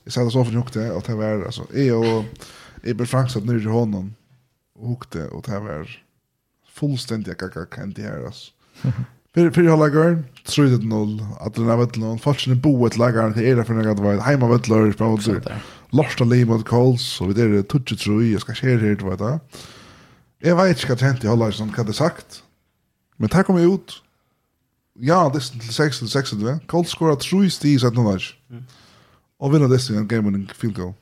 Jag 0.04 0.13
sa 0.13 0.24
det 0.24 0.32
så 0.32 0.46
för 0.46 0.52
nog 0.52 0.70
det 0.74 0.98
att 0.98 1.06
det 1.06 1.16
var 1.16 1.46
alltså 1.46 1.68
jag 1.74 2.18
och 2.18 2.26
Ebel 2.84 3.08
Franks 3.08 3.36
att 3.36 3.46
nu 3.46 3.62
i 3.62 3.66
honom 3.66 4.16
och 4.80 4.90
hukte 4.90 5.28
och 5.28 5.44
det 5.48 5.60
var 5.60 6.04
fullständiga 6.74 7.36
kaka 7.36 7.66
kan 7.66 7.94
det 7.94 8.02
här 8.02 8.26
alltså. 8.26 8.52
Fyrir 9.36 9.52
fyrir 9.52 9.70
halvleikar, 9.70 10.24
3-0, 10.46 11.26
allir 11.40 11.72
av 11.72 11.80
völlun, 11.80 12.20
falskene 12.20 12.56
bo 12.56 12.88
et 12.88 12.96
lagar, 12.98 13.36
til 13.36 13.46
era 13.46 13.66
fyrir 13.68 13.92
at 13.92 14.00
det 14.00 14.06
var 14.06 14.24
heima 14.26 14.48
völlur, 14.50 14.94
spra 14.96 15.10
mot 15.12 15.50
Lorsta 15.94 16.26
Lee 16.26 16.46
mot 16.46 16.66
Coles, 16.66 17.22
og 17.22 17.28
vi 17.28 17.34
der 17.38 17.62
touch 17.62 18.08
jeg 18.08 18.42
skal 18.42 18.56
skjer 18.58 18.82
her, 18.82 18.96
du 18.96 19.06
vet 19.10 19.20
det. 19.20 19.34
Jeg 20.41 20.58
vet 20.58 20.78
ikke 20.78 20.93
hva 20.93 21.00
det 21.00 21.08
hendte 21.08 21.28
i 21.28 21.30
Hollarsen, 21.32 21.71
hva 21.73 21.84
det 21.84 21.95
sagt. 21.97 22.43
Men 23.17 23.30
det 23.34 23.45
kom 23.45 23.58
jeg 23.58 23.71
ut. 23.73 24.04
Ja, 25.02 25.30
det 25.34 25.41
er 25.41 25.60
til 25.62 25.73
6 25.73 25.97
til 26.00 26.10
6 26.10 26.30
til 26.30 26.45
det. 26.45 26.60
Colt 26.67 26.89
skåret 26.89 27.26
3 27.26 27.50
sti 27.50 27.73
i 27.73 27.80
17 27.80 27.97
Hollars. 27.97 28.38
Og 29.39 29.54
vinner 29.54 29.67
det 29.67 29.82
en 29.89 30.08
game 30.08 30.23
winning 30.23 30.50
field 30.54 30.76
goal. 30.76 30.93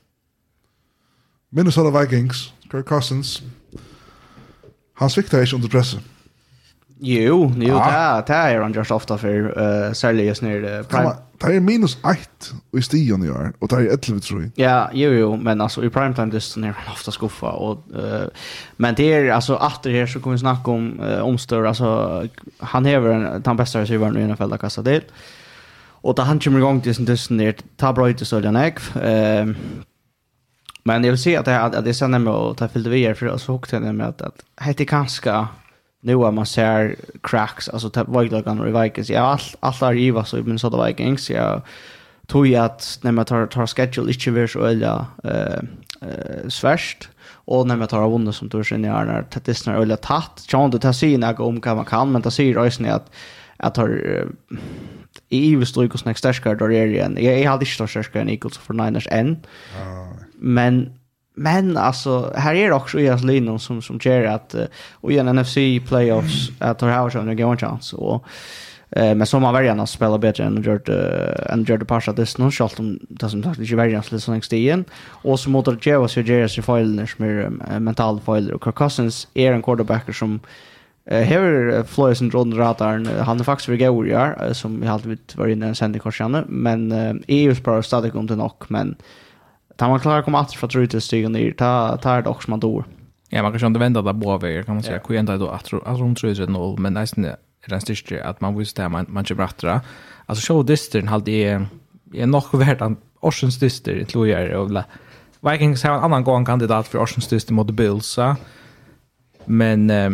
Minnesota 1.52 1.92
Vikings, 2.00 2.54
Kirk 2.72 2.86
Cousins. 2.86 3.44
Han 4.94 5.10
sviktar 5.10 5.40
ikke 5.40 5.56
under 5.56 5.70
presset. 5.70 6.02
Jo, 7.02 7.52
jo, 7.58 7.76
ja. 7.76 8.22
det 8.28 8.36
er 8.36 8.62
han 8.62 8.74
just 8.74 8.92
ofta 8.92 9.18
for, 9.20 9.28
uh, 9.28 9.94
særlig 9.94 10.28
just 10.28 10.44
nere 10.44 10.80
uh, 10.80 10.86
Prime. 10.88 11.12
Det 11.42 11.56
er 11.56 11.60
minus 11.60 11.98
8 12.04 12.56
i 12.78 12.82
stigen 12.82 13.24
i 13.26 13.30
år, 13.30 13.52
og 13.62 13.70
det 13.70 13.78
er 13.78 13.98
11, 13.98 14.20
tror 14.20 14.40
jeg. 14.40 14.52
Ja, 14.58 14.86
jo, 14.94 15.12
jo, 15.12 15.36
men 15.36 15.62
altså, 15.62 15.82
i 15.82 15.90
primetime 15.90 16.32
just 16.34 16.58
er 16.58 16.72
han 16.72 16.92
ofta 16.92 17.12
skuffa, 17.12 17.48
og, 17.48 17.84
uh, 17.92 18.28
men 18.78 18.96
det 18.96 19.14
er, 19.14 19.34
altså, 19.36 19.58
efter 19.68 19.92
her 19.92 20.06
så 20.06 20.20
kommer 20.20 20.38
vi 20.38 20.40
snacka 20.40 20.72
om 20.72 21.00
uh, 21.00 21.28
omstör, 21.28 21.68
altså, 21.68 22.28
han 22.62 22.86
hever 22.86 23.12
en, 23.16 23.42
den 23.44 23.58
bästa 23.58 23.82
receiveren 23.82 24.18
i 24.18 24.28
NFL 24.34 24.56
kasta 24.62 24.82
det. 24.82 25.04
og 26.04 26.18
da 26.18 26.22
han 26.22 26.40
kommer 26.40 26.60
igång 26.60 26.84
til 26.84 26.96
sin 26.96 27.08
dysten 27.08 27.40
er, 27.40 27.54
ta 27.78 27.92
bra 27.92 28.10
ut 28.10 28.22
i 28.22 28.26
stöljan 28.26 28.56
ägg, 28.56 28.80
uh, 28.96 29.56
men 30.86 31.04
jag 31.04 31.12
vill 31.12 31.22
se 31.22 31.36
att 31.36 31.46
det, 31.46 31.62
att 31.62 31.86
det 31.86 31.94
sen 31.94 32.24
med 32.24 32.34
att 32.34 32.58
ta 32.58 32.68
fyllde 32.68 32.90
vi 32.90 33.02
er, 33.02 33.14
för 33.14 33.28
så 33.28 33.38
såg 33.38 33.68
det 33.72 33.94
med 33.94 34.08
att, 34.08 34.22
att 34.22 34.44
det 34.78 34.80
är 34.80 34.86
ganska 34.86 35.48
nu 36.06 36.16
har 36.16 36.32
man 36.32 36.46
ser 36.46 36.96
cracks 37.24 37.70
alltså 37.70 37.90
typ 37.90 38.08
Vikings 38.08 38.60
och 38.60 38.84
Vikings. 38.84 39.10
Ja 39.10 39.22
allt 39.22 39.56
allt 39.60 39.82
är 39.82 39.94
ju 39.94 40.24
så 40.24 40.38
men 40.38 40.60
så 40.60 40.86
Vikings. 40.86 41.30
Ja 41.30 41.62
tog 42.28 42.48
jag 42.48 42.66
att 42.66 43.00
när 43.02 43.12
man 43.12 43.26
tar 43.26 43.48
tar 43.48 43.68
schedule 43.68 44.12
inte 44.12 44.32
vill 44.32 44.50
så 44.50 44.66
eller 44.66 45.06
eh 45.24 45.60
eh 46.02 46.50
svärst 46.50 47.10
och 47.48 47.68
när 47.68 47.76
man 47.76 47.88
tar 47.88 48.02
av 48.02 48.32
som 48.32 48.50
tur 48.50 48.64
sen 48.64 48.86
är 48.86 49.06
när 49.06 49.26
det 49.46 49.52
är 49.52 49.70
när 49.70 49.82
eller 49.82 49.96
tatt. 49.96 50.46
Kan 50.48 50.72
du 50.72 50.80
ta 50.80 50.94
sig 50.94 51.18
några 51.18 51.44
om 51.44 51.62
kan 51.62 51.76
man 51.76 51.86
kan 51.86 52.12
men 52.12 52.22
ta 52.22 52.32
sig 52.32 52.46
ju 52.46 52.72
sen 52.72 52.86
att 52.86 53.12
att 53.58 53.78
har 53.78 54.26
i 55.30 55.56
vil 55.56 55.66
stryk 55.66 55.92
hos 55.92 56.06
nek 56.06 56.18
sterskare 56.18 56.60
der 56.60 56.72
er 56.72 56.86
igen 56.86 57.18
jag 57.18 57.40
jeg 57.40 57.50
hadde 57.50 57.66
ikke 57.66 57.76
stått 57.76 57.90
sterskare 57.90 58.22
enn 58.22 58.30
Eagles 58.30 58.58
för 58.58 58.74
Niners 58.74 59.08
än 59.12 59.46
Men 60.40 60.94
Men 61.36 61.78
alltså 61.78 62.34
här 62.36 62.56
är 62.56 62.68
det 62.68 62.76
också 62.76 62.98
Elias 62.98 63.24
Linon 63.24 63.60
som 63.60 63.82
som 63.82 64.00
ger 64.02 64.24
att 64.24 64.56
och 64.92 65.12
i 65.12 65.18
en 65.18 65.36
NFC 65.36 65.56
playoffs 65.88 66.50
att 66.60 66.82
har 66.82 66.90
har 67.44 67.52
en 67.52 67.58
chans 67.58 67.94
och 67.94 68.26
eh 68.90 69.16
men 69.16 69.28
som 69.28 69.44
har 69.44 69.54
att 69.54 69.90
spelar 69.90 70.18
bättre 70.18 70.44
än 70.44 70.64
gjort 70.64 70.90
än 70.90 71.64
gjort 71.64 71.80
det 71.80 71.86
passa 71.86 72.14
det 72.14 72.38
någon 72.38 72.52
schalt 72.52 72.80
om 72.80 73.00
det 73.10 73.30
som 73.30 73.44
sagt 73.44 73.60
inte 73.60 73.76
väljarna 73.76 74.04
så 74.04 74.32
länge 74.32 74.42
stigen 74.42 74.86
och 75.24 75.40
så 75.40 75.50
mot 75.50 75.66
det 75.66 75.86
Jevas 75.86 76.18
och 76.18 76.24
Jerry 76.24 76.48
Filer 76.48 77.06
som 77.06 77.26
är 77.26 77.80
mental 77.80 78.20
Filer 78.26 78.54
och 78.54 78.64
Kirk 78.64 78.76
Cousins 78.76 79.28
är 79.34 79.52
en 79.52 79.62
quarterback 79.62 80.16
som 80.16 80.40
Här 81.10 81.40
är 81.40 81.84
Flores 81.84 82.22
and 82.22 82.34
Ron 82.34 82.58
Radar. 82.58 83.22
Han 83.22 83.40
är 83.40 83.44
faktiskt 83.44 83.70
vid 83.70 83.80
Gauriar 83.80 84.54
som 84.54 84.82
vi 84.82 84.88
alltid 84.88 85.20
var 85.36 85.48
inne 85.48 85.66
i 85.66 85.70
en 85.70 85.76
sändning 85.76 86.02
korsande. 86.02 86.44
Men 86.48 87.24
EU 87.28 87.56
sparar 87.56 87.82
stadigt 87.82 88.16
om 88.16 88.28
det 88.28 88.36
nog. 88.36 88.64
Men 88.68 88.96
tar 89.76 89.90
man 89.90 90.00
klarar 90.00 90.22
komma 90.22 90.40
att 90.40 90.54
från 90.54 90.70
rutan 90.70 91.02
stiga 91.02 91.30
ner 91.30 91.52
ta 91.52 91.98
ta 91.98 92.22
det 92.22 92.30
också 92.30 92.50
man 92.50 92.60
då. 92.60 92.84
Ja, 93.30 93.44
man 93.44 93.52
kan 93.52 93.60
ju 93.60 93.68
inte 93.68 93.80
vända 93.80 94.02
där 94.02 94.14
på 94.14 94.38
vägen 94.38 94.64
kan 94.64 94.76
man 94.76 94.84
säga. 94.84 95.02
Hur 95.08 95.18
ända 95.18 95.38
då 95.38 95.48
att 95.48 95.74
att 95.74 96.00
runt 96.00 96.18
tror 96.18 96.34
det 96.34 96.46
noll, 96.48 96.80
men 96.80 96.94
nästan 96.94 97.26
är 97.26 97.38
det 97.68 97.82
största 97.82 98.24
att 98.24 98.42
man 98.42 98.58
vill 98.58 98.68
att 98.78 98.92
man 98.92 99.06
man 99.10 99.26
brattra. 99.36 99.82
Alltså 100.26 100.54
show 100.54 100.66
distern 100.66 101.08
hade 101.08 101.32
är 101.32 101.68
är 102.14 102.28
nog 102.28 102.60
värt 102.60 102.82
att 102.82 102.92
Oceans 103.20 103.60
dyster 103.60 104.04
tror 104.06 104.28
jag 104.28 104.62
och 104.62 104.84
Vikings 105.52 105.84
har 105.84 105.94
en 105.94 106.04
annan 106.04 106.24
gång 106.24 106.46
kandidat 106.46 106.88
för 106.88 107.00
Oceans 107.00 107.28
dyster 107.28 107.54
mot 107.54 107.72
Bills. 107.72 108.20
Men 109.46 109.90
eh, 109.90 110.12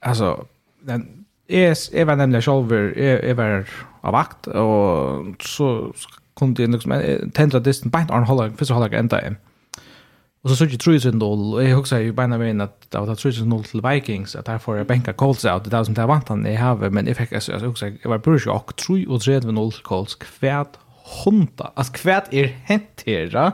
alltså 0.00 0.46
den 0.82 1.24
är 1.48 1.94
är 1.94 2.04
väl 2.04 2.18
nämligen 2.18 2.42
själv 2.42 2.72
är 2.72 3.40
är 3.40 3.68
av 4.00 4.12
vakt 4.12 4.46
och 4.46 5.42
så 5.42 5.92
kunde 6.36 6.62
det 6.62 6.72
liksom 6.72 6.90
tända 6.90 7.30
tendra 7.34 7.60
distan 7.60 7.90
bant 7.90 8.10
on 8.10 8.24
holag 8.24 8.58
fyrst 8.58 8.70
holag 8.70 8.94
enda 8.94 9.20
en 9.20 9.36
Och 10.44 10.50
så 10.50 10.56
søkje 10.56 10.78
trus 10.78 11.06
in 11.06 11.18
dol 11.18 11.54
och 11.54 11.64
jag 11.64 11.78
också 11.78 11.98
ju 11.98 12.12
beina 12.12 12.38
med 12.38 12.62
att 12.62 12.90
det 12.90 12.98
var 12.98 13.14
trus 13.14 13.38
in 13.40 13.62
till 13.62 13.80
Vikings 13.80 14.36
att 14.36 14.46
der 14.46 14.58
får 14.58 14.76
jeg 14.76 14.86
benka 14.86 15.12
calls 15.12 15.44
out 15.44 15.64
det 15.64 15.70
där 15.70 15.84
som 15.84 15.94
det 15.94 16.06
vant 16.06 16.28
han 16.28 16.46
jeg 16.46 16.58
have 16.58 16.90
men 16.90 17.08
eg 17.08 17.16
fekk 17.16 17.32
altså 17.32 17.66
också 17.66 17.86
jag 17.86 18.10
var 18.10 18.18
bursk 18.18 18.46
og 18.46 18.76
tru 18.76 19.06
och 19.06 19.22
tredje 19.22 19.46
med 19.46 19.54
null 19.54 19.72
calls 19.88 20.14
kvært 20.14 20.76
honda 21.24 21.72
altså 21.76 21.92
kvært 21.92 22.32
er 22.32 22.48
hent 22.64 23.02
her 23.06 23.52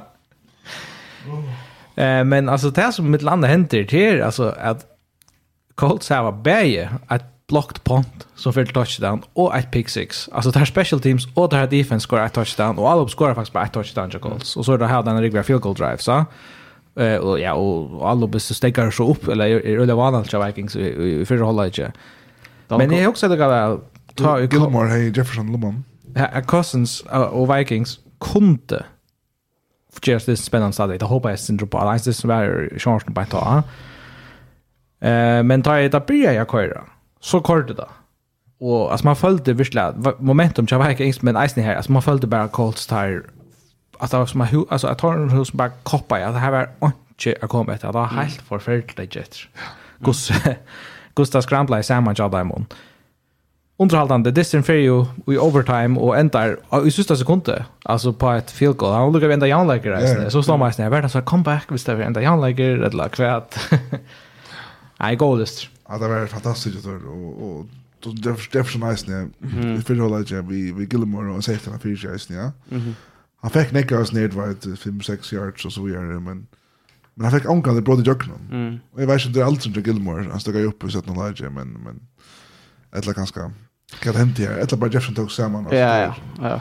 Eh 1.96 2.24
men 2.24 2.48
alltså 2.48 2.70
det 2.70 2.94
som 2.94 3.10
mitt 3.10 3.22
land 3.22 3.44
händer 3.44 3.84
till 3.84 4.22
alltså 4.22 4.54
att 4.58 4.86
Colts 5.74 6.08
har 6.08 6.32
bäge 6.32 6.90
ett 7.10 7.46
blockt 7.46 7.84
punt 7.84 8.26
som 8.40 8.52
får 8.52 8.64
touchdown 8.64 9.22
och 9.32 9.56
ett 9.56 9.70
pick 9.70 9.88
six. 9.88 10.28
Alltså 10.32 10.50
det 10.50 10.58
här 10.58 10.66
special 10.66 11.00
teams 11.00 11.28
och 11.34 11.48
det 11.48 11.56
här 11.56 11.66
defense 11.66 12.06
scorar 12.06 12.26
ett 12.26 12.32
touchdown 12.32 12.78
och 12.78 12.90
alla 12.90 13.08
scorar 13.08 13.34
faktiskt 13.34 13.52
bara 13.52 13.64
ett 13.64 13.72
touchdown 13.72 14.10
till 14.10 14.20
Colts. 14.20 14.56
Och 14.56 14.64
så 14.64 14.72
är 14.72 14.78
det 14.78 14.86
här 14.86 15.02
den 15.02 15.20
riktiga 15.20 15.42
field 15.42 15.60
goal 15.60 15.74
drive 15.74 15.98
så. 15.98 16.24
Eh 16.96 17.16
och 17.16 17.40
ja 17.40 17.52
och 17.54 18.10
alla 18.10 18.26
bästa 18.26 18.54
stäcker 18.54 18.90
så 18.90 19.10
upp 19.10 19.28
eller 19.28 19.44
är 19.46 19.86
det 19.86 19.94
vanligt 19.94 20.34
av 20.34 20.46
Vikings 20.46 20.76
i 20.76 21.24
förra 21.26 21.44
hållet. 21.44 21.78
Men 22.68 22.88
det 22.88 23.02
är 23.02 23.06
också 23.06 23.28
det 23.28 23.36
där 23.36 23.78
ta 24.14 24.40
Gilmore 24.40 24.88
hey 24.88 25.12
Jefferson 25.16 25.52
Lemon. 25.52 25.84
Cousins 26.46 27.04
og 27.10 27.56
Vikings 27.56 28.00
kunde 28.20 28.84
just 30.06 30.26
det 30.26 30.36
spännande 30.36 30.72
stadiet. 30.72 31.00
Jag 31.00 31.08
hoppas 31.08 31.50
inte 31.50 31.66
på 31.66 31.78
alls 31.78 32.04
det 32.04 32.14
som 32.14 32.30
är 32.30 32.78
chansen 32.78 33.14
på 33.14 33.20
att 33.20 33.30
ta. 33.30 33.62
Eh 35.00 35.42
men 35.42 35.62
tar 35.62 35.76
jag 35.76 35.90
det 35.90 36.06
blir 36.06 36.32
jag 36.32 36.50
köra. 36.50 36.84
Så 37.20 37.40
kort 37.40 37.68
det 37.68 37.74
då. 37.74 37.88
Och 38.60 38.92
alltså 38.92 39.06
man 39.06 39.16
följde 39.16 39.52
virkelig 39.52 39.84
momentum 40.18 40.66
jag 40.70 40.78
var 40.78 41.02
inte 41.02 41.24
men 41.24 41.36
eisen 41.36 41.64
här 41.64 41.76
alltså 41.76 41.92
man 41.92 42.02
följde 42.02 42.26
bara 42.26 42.48
cold 42.48 42.76
star 42.76 43.22
alltså 43.98 44.26
som 44.26 44.38
man 44.38 44.66
alltså 44.70 44.86
att 44.86 44.98
tar 44.98 45.14
en 45.14 45.30
hus 45.30 45.52
bara 45.52 45.70
koppa 45.82 46.20
ja 46.20 46.32
det 46.32 46.38
här 46.38 46.50
var 46.50 46.68
inte 46.82 47.36
jag 47.40 47.50
kom 47.50 47.68
efter 47.68 47.86
det 47.86 47.92
var 47.92 48.06
helt 48.06 48.42
förfärligt 48.42 49.16
jet. 49.16 49.36
Gus 49.98 50.30
Gustav 51.14 51.42
Scrambla 51.46 51.78
i 51.78 51.82
samma 51.82 52.14
jobb 52.14 52.32
där 52.32 52.40
imorgon. 52.40 52.66
Underhållande 53.76 54.30
distant 54.30 54.66
för 54.66 54.72
ju 54.72 55.04
i 55.26 55.38
overtime 55.38 56.00
och 56.00 56.18
ändar 56.18 56.58
i 56.86 56.90
sista 56.90 57.16
sekunden 57.16 57.62
alltså 57.82 58.12
på 58.12 58.30
ett 58.30 58.50
field 58.50 58.76
goal. 58.76 58.92
Han 58.92 59.12
lukar 59.12 59.30
ända 59.30 59.46
Jan 59.46 59.66
Lager 59.66 60.30
så 60.30 60.42
slår 60.42 60.56
man 60.56 60.72
snäv 60.72 60.90
världen 60.90 61.10
så 61.10 61.22
comeback 61.22 61.64
visst 61.68 61.86
det 61.86 62.04
ända 62.04 62.22
Jan 62.22 62.40
Lager 62.40 62.78
eller 62.78 63.08
kvätt. 63.08 63.58
Nej, 65.00 65.16
goalist. 65.16 65.68
Ja, 65.88 65.98
det 65.98 66.08
var 66.08 66.26
fantastiskt 66.26 66.86
och, 66.86 67.50
och 67.50 67.66
då 68.02 68.10
det 68.12 68.34
förstår 68.34 68.62
som 68.62 68.80
nice 68.80 69.10
nu. 69.10 69.30
Vi 69.76 69.82
för 69.82 69.96
hålla 69.96 70.24
jag 70.28 70.42
vi 70.42 70.72
vi 70.72 70.84
Gilmore 70.84 71.32
och 71.32 71.44
sätter 71.44 71.70
han 71.70 71.80
fyra 71.80 72.12
nice 72.12 72.34
ja. 72.34 72.52
Mhm. 72.68 72.94
Han 73.42 73.50
fick 73.50 73.72
Nickers 73.72 73.98
oss 73.98 74.12
ner 74.12 74.76
5 74.76 75.00
6 75.00 75.32
yards 75.32 75.64
och 75.64 75.72
så 75.72 75.82
vidare 75.82 76.20
men 76.20 76.46
men 77.14 77.30
han 77.30 77.40
fick 77.40 77.50
anka 77.50 77.72
det 77.72 77.82
bröd 77.82 78.06
i. 78.06 78.38
Mm. 78.50 78.78
Och 78.92 79.02
jag 79.02 79.06
vet 79.06 79.26
inte 79.26 79.38
det 79.38 79.46
alls 79.46 79.66
inte 79.66 79.80
Gilmore 79.80 80.28
han 80.30 80.40
stod 80.40 80.54
ju 80.54 80.64
upp 80.64 80.84
och 80.84 80.92
satt 80.92 81.06
någon 81.06 81.26
läge 81.26 81.50
men 81.50 81.68
men 81.68 82.00
eller 82.92 83.14
ganska, 83.14 83.52
kan 84.00 84.12
det 84.12 84.18
hända 84.18 84.42
här 84.42 84.58
eller 84.58 84.76
bara 84.76 84.90
Jefferson 84.90 85.14
tog 85.14 85.32
samman 85.32 85.66
Ja 85.70 85.98
ja. 85.98 86.16
Ja. 86.40 86.60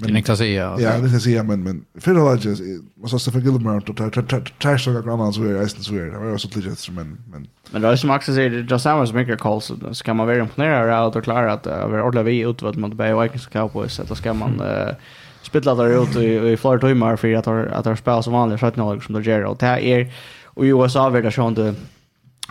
Men 0.00 0.14
det 0.14 0.22
kan 0.22 0.36
säga. 0.36 0.76
Ja, 0.78 0.98
det 0.98 1.10
kan 1.10 1.20
säga 1.20 1.42
men 1.42 1.62
men 1.62 1.84
för 2.00 2.14
det 2.14 2.20
var 2.20 2.36
ju 2.36 2.82
vad 2.94 3.20
så 3.20 3.30
för 3.30 3.40
Gilmore 3.40 3.76
att 3.76 3.96
ta 3.96 4.10
ta 4.10 4.40
ta 4.58 4.78
så 4.78 4.90
jag 4.90 5.04
grannar 5.04 5.32
så 5.32 5.42
är 5.42 5.52
det 5.52 5.68
så 5.68 5.94
är 5.94 6.00
det 6.00 6.18
var 6.18 6.38
så 6.38 6.48
legit 6.54 6.88
men 6.90 7.18
men 7.30 7.46
men 7.70 7.82
det 7.82 7.88
är 7.88 7.96
som 7.96 8.10
också 8.10 8.34
säger 8.34 8.50
det 8.50 8.70
just 8.70 8.86
hours 8.86 9.12
maker 9.12 9.36
calls 9.36 9.64
så 9.64 9.94
ska 9.94 10.14
man 10.14 10.26
vara 10.26 10.38
imponerad 10.38 10.90
av 10.90 11.16
att 11.16 11.24
klara 11.24 11.52
att 11.52 11.66
över 11.66 12.02
ordla 12.02 12.22
vi 12.22 12.40
ut 12.40 12.62
vad 12.62 12.76
man 12.76 12.96
bär 12.96 13.22
Vikings 13.22 13.46
Cowboys. 13.46 14.00
Att 14.00 14.18
ska 14.18 14.32
man 14.34 14.62
spilla 15.42 15.74
där 15.74 16.02
ut 16.02 16.16
i 16.16 16.52
i 16.52 16.56
flera 16.56 16.78
timmar 16.78 17.16
för 17.16 17.34
att 17.34 17.48
att 17.48 17.86
att 17.86 17.98
spela 17.98 18.22
som 18.22 18.32
vanligt 18.32 18.60
17 18.60 18.82
år 18.84 19.00
som 19.00 19.14
det 19.14 19.30
gör 19.30 19.44
och 19.44 19.56
det 19.60 19.66
är 19.66 20.12
och 20.44 20.62
USA 20.62 21.08
vill 21.08 21.24
det 21.24 21.32
sånt 21.32 21.58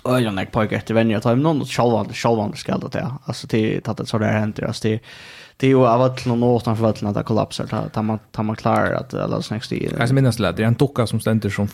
ögonen 0.06 0.48
pojkar 0.52 0.78
efter 0.78 0.94
vänner 0.94 1.18
att 1.18 1.24
ta 1.24 1.36
någon 1.36 1.66
självande 1.66 2.14
självande 2.14 2.58
ska 2.58 2.78
det 2.78 3.12
alltså 3.26 3.48
till 3.48 3.82
att 3.86 3.98
det 3.98 4.06
så 4.06 4.18
där 4.18 4.32
händer. 4.32 4.64
Alltså 4.64 4.88
det 4.88 5.00
det 5.58 5.67
är 5.67 5.70
ju 5.70 5.88
av 5.88 6.02
att 6.02 6.26
någon 6.26 6.43
åtan 6.43 6.78
för 6.78 6.89
att 6.89 7.13
det 7.13 7.24
kollapsar. 7.24 7.89
Där 7.93 8.02
man 8.02 8.20
tar 8.32 8.43
man 8.43 8.56
klarar 8.56 8.93
att 8.93 9.13
alla 9.13 9.41
snäcks 9.41 9.72
i. 9.72 9.96
Alltså 10.00 10.13
minns 10.13 10.38
det, 10.38 10.43
är 10.43 10.62
en 10.62 10.74
docka 10.74 11.08
som 11.08 11.20
ständer 11.20 11.50
som 11.50 11.67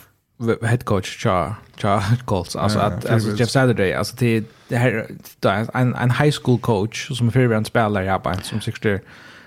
head 0.62 0.78
coach 0.78 1.24
cha 1.24 1.56
cha 1.78 2.04
calls. 2.28 2.56
Alltså 2.56 2.80
ja, 2.80 2.86
att 2.86 3.10
alltså 3.10 3.30
Jeff 3.36 3.50
Saturday 3.50 3.94
alltså 3.94 4.16
det 4.20 4.44
det 4.68 4.78
här 4.78 5.08
en 5.74 5.96
en 5.96 6.12
high 6.12 6.36
school 6.44 6.60
coach 6.60 7.18
som 7.18 7.28
är 7.28 7.32
förvänt 7.32 7.68
spelare 7.68 8.06
ja 8.06 8.20
på 8.20 8.34
som 8.44 8.62
60 8.62 9.00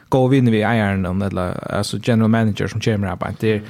går 0.08 0.28
vi 0.28 0.36
in 0.36 0.50
vi 0.50 0.58
iron 0.58 1.06
om 1.06 1.22
eller 1.22 1.72
alltså 1.74 1.98
general 2.02 2.30
manager 2.30 2.68
som 2.68 2.80
chairman 2.80 3.18
på 3.18 3.26
det 3.40 3.62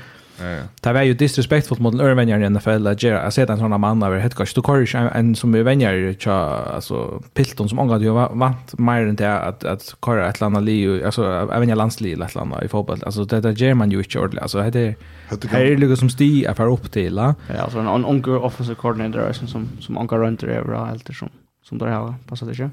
Det 0.81 0.93
var 0.93 1.03
ju 1.03 1.15
disrespectful 1.15 1.81
mot 1.81 1.95
en 1.95 2.29
i 2.29 2.49
NFL 2.49 2.87
att 2.87 3.03
göra. 3.03 3.23
Jag 3.23 3.33
ser 3.33 3.51
en 3.51 3.59
sån 3.59 3.81
man 3.81 4.03
över 4.03 4.19
headcoach. 4.19 4.55
Du 4.55 4.63
kör 4.63 4.77
ju 4.77 5.09
en 5.09 5.35
som 5.35 5.55
är 5.55 5.63
vänjare 5.63 6.15
alltså 6.31 7.23
Pilton 7.35 7.69
som 7.69 7.79
omgått 7.79 8.03
ju 8.03 8.11
vant 8.11 8.79
mer 8.79 9.07
än 9.07 9.17
det 9.17 9.39
att 9.39 9.65
att 9.65 9.95
köra 10.05 10.29
ett 10.29 10.41
land 10.41 10.57
ali 10.57 11.05
alltså 11.05 11.49
även 11.53 11.69
jag 11.69 11.79
landsli 11.79 12.13
eller 12.13 12.27
ett 12.27 12.35
land 12.35 12.55
i 12.65 12.69
fotboll. 12.69 13.03
Alltså 13.07 13.25
det 13.25 13.41
där 13.41 13.53
ger 13.53 13.75
man 13.75 13.91
ju 13.91 13.99
inte 13.99 14.19
ordentligt. 14.19 14.43
Alltså 14.43 14.71
det 14.71 14.79
är 14.79 15.49
här 15.49 15.61
är 15.61 15.77
det 15.77 15.97
som 15.97 16.11
sti 16.11 16.45
är 16.45 16.55
för 16.55 16.73
upp 16.73 16.93
till. 16.93 17.17
Ja, 17.17 17.35
alltså 17.59 17.79
en 17.79 18.05
onkel 18.05 18.33
offensive 18.33 18.77
coordinator 18.77 19.33
som 19.33 19.69
som 19.81 19.99
onkel 19.99 20.19
runt 20.19 20.41
det 20.41 20.47
över 20.47 20.75
allt 20.75 21.11
som 21.15 21.29
som 21.63 21.79
där 21.79 21.87
har 21.87 22.15
passat 22.29 22.49
det 22.49 22.55
ju. 22.55 22.71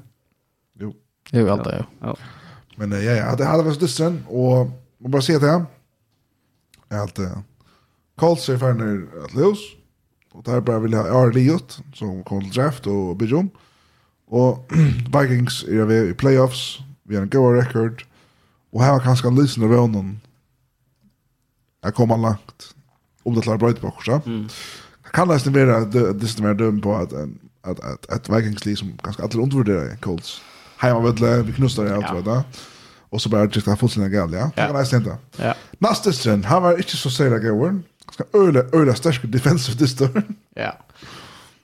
Jo. 0.80 0.94
Jo, 1.30 1.48
allt 1.48 1.64
det. 1.64 1.84
Ja. 2.00 2.16
Men 2.76 2.92
ja, 2.92 2.98
ja, 2.98 3.36
det 3.36 3.44
hade 3.44 3.62
varit 3.62 3.80
dysten 3.80 4.24
och 4.28 4.70
man 4.98 5.10
bara 5.10 5.22
ser 5.22 5.40
det. 5.40 5.64
Allt 6.90 7.14
det. 7.14 7.30
Colts 8.16 8.48
er 8.48 8.58
ferner 8.58 9.06
at 9.24 9.34
løs, 9.34 9.58
og 10.34 10.46
der 10.46 10.60
bare 10.60 10.82
vil 10.82 10.94
ha 10.94 11.02
Ari 11.02 11.32
Liot, 11.32 11.80
som 11.94 12.22
kommer 12.24 12.42
till 12.42 12.52
draft 12.52 12.86
och 12.86 13.16
bygge 13.16 13.48
Och 14.26 14.72
Vikings 15.20 15.64
är 15.64 15.84
vi 15.84 16.10
i 16.10 16.14
playoffs, 16.14 16.80
vi 17.04 17.14
har 17.16 17.22
en 17.22 17.28
god 17.28 17.56
record, 17.56 18.04
Och 18.72 18.82
här 18.82 18.92
var 18.92 19.00
kanskje 19.00 19.28
en 19.28 19.36
lysende 19.36 19.68
vønnen 19.68 20.20
jeg 21.84 21.94
kommer 21.94 22.16
långt. 22.16 22.74
om 23.24 23.34
det 23.34 23.42
klarar 23.42 23.58
klarer 23.58 23.72
brøytbokser. 23.72 24.12
Ja? 24.12 24.20
Mm. 24.26 24.48
Jag 25.04 25.12
kan 25.12 25.28
nesten 25.28 25.54
være 25.54 25.76
at 25.76 25.92
det 25.92 26.38
er 26.38 26.42
mer 26.42 26.52
døm 26.54 26.80
på 26.80 26.96
att, 26.96 27.12
att, 27.64 27.80
att, 27.80 28.06
att 28.08 28.28
Vikings 28.28 28.64
liv 28.64 28.76
som 28.76 28.92
ganske 29.02 29.22
alltid 29.22 29.40
undervärderar 29.40 29.96
Colts. 29.96 30.42
Heima 30.76 31.00
vedle, 31.00 31.42
vi 31.42 31.52
knustar 31.52 31.86
i 31.86 31.90
allt 31.90 32.06
ja. 32.08 32.14
vet 32.14 32.46
Och 33.10 33.22
så 33.22 33.28
bara 33.28 33.46
trykker 33.46 33.70
han 33.70 33.78
fullständigt 33.78 34.12
galt, 34.12 34.32
ja. 34.32 34.50
Det 34.54 34.66
kan 34.66 34.76
nesten 34.76 35.02
hende. 35.02 35.18
Ja. 35.36 35.54
Nastestren, 35.78 36.44
han 36.44 36.62
var 36.62 36.76
inte 36.76 36.96
så 36.96 37.10
säkert 37.10 37.42
gøyren 37.42 37.84
ganska 38.06 38.38
öle 38.38 38.80
öle 38.80 38.94
stark 38.94 39.20
defensive 39.22 39.78
distor. 39.78 40.22
Ja. 40.54 40.72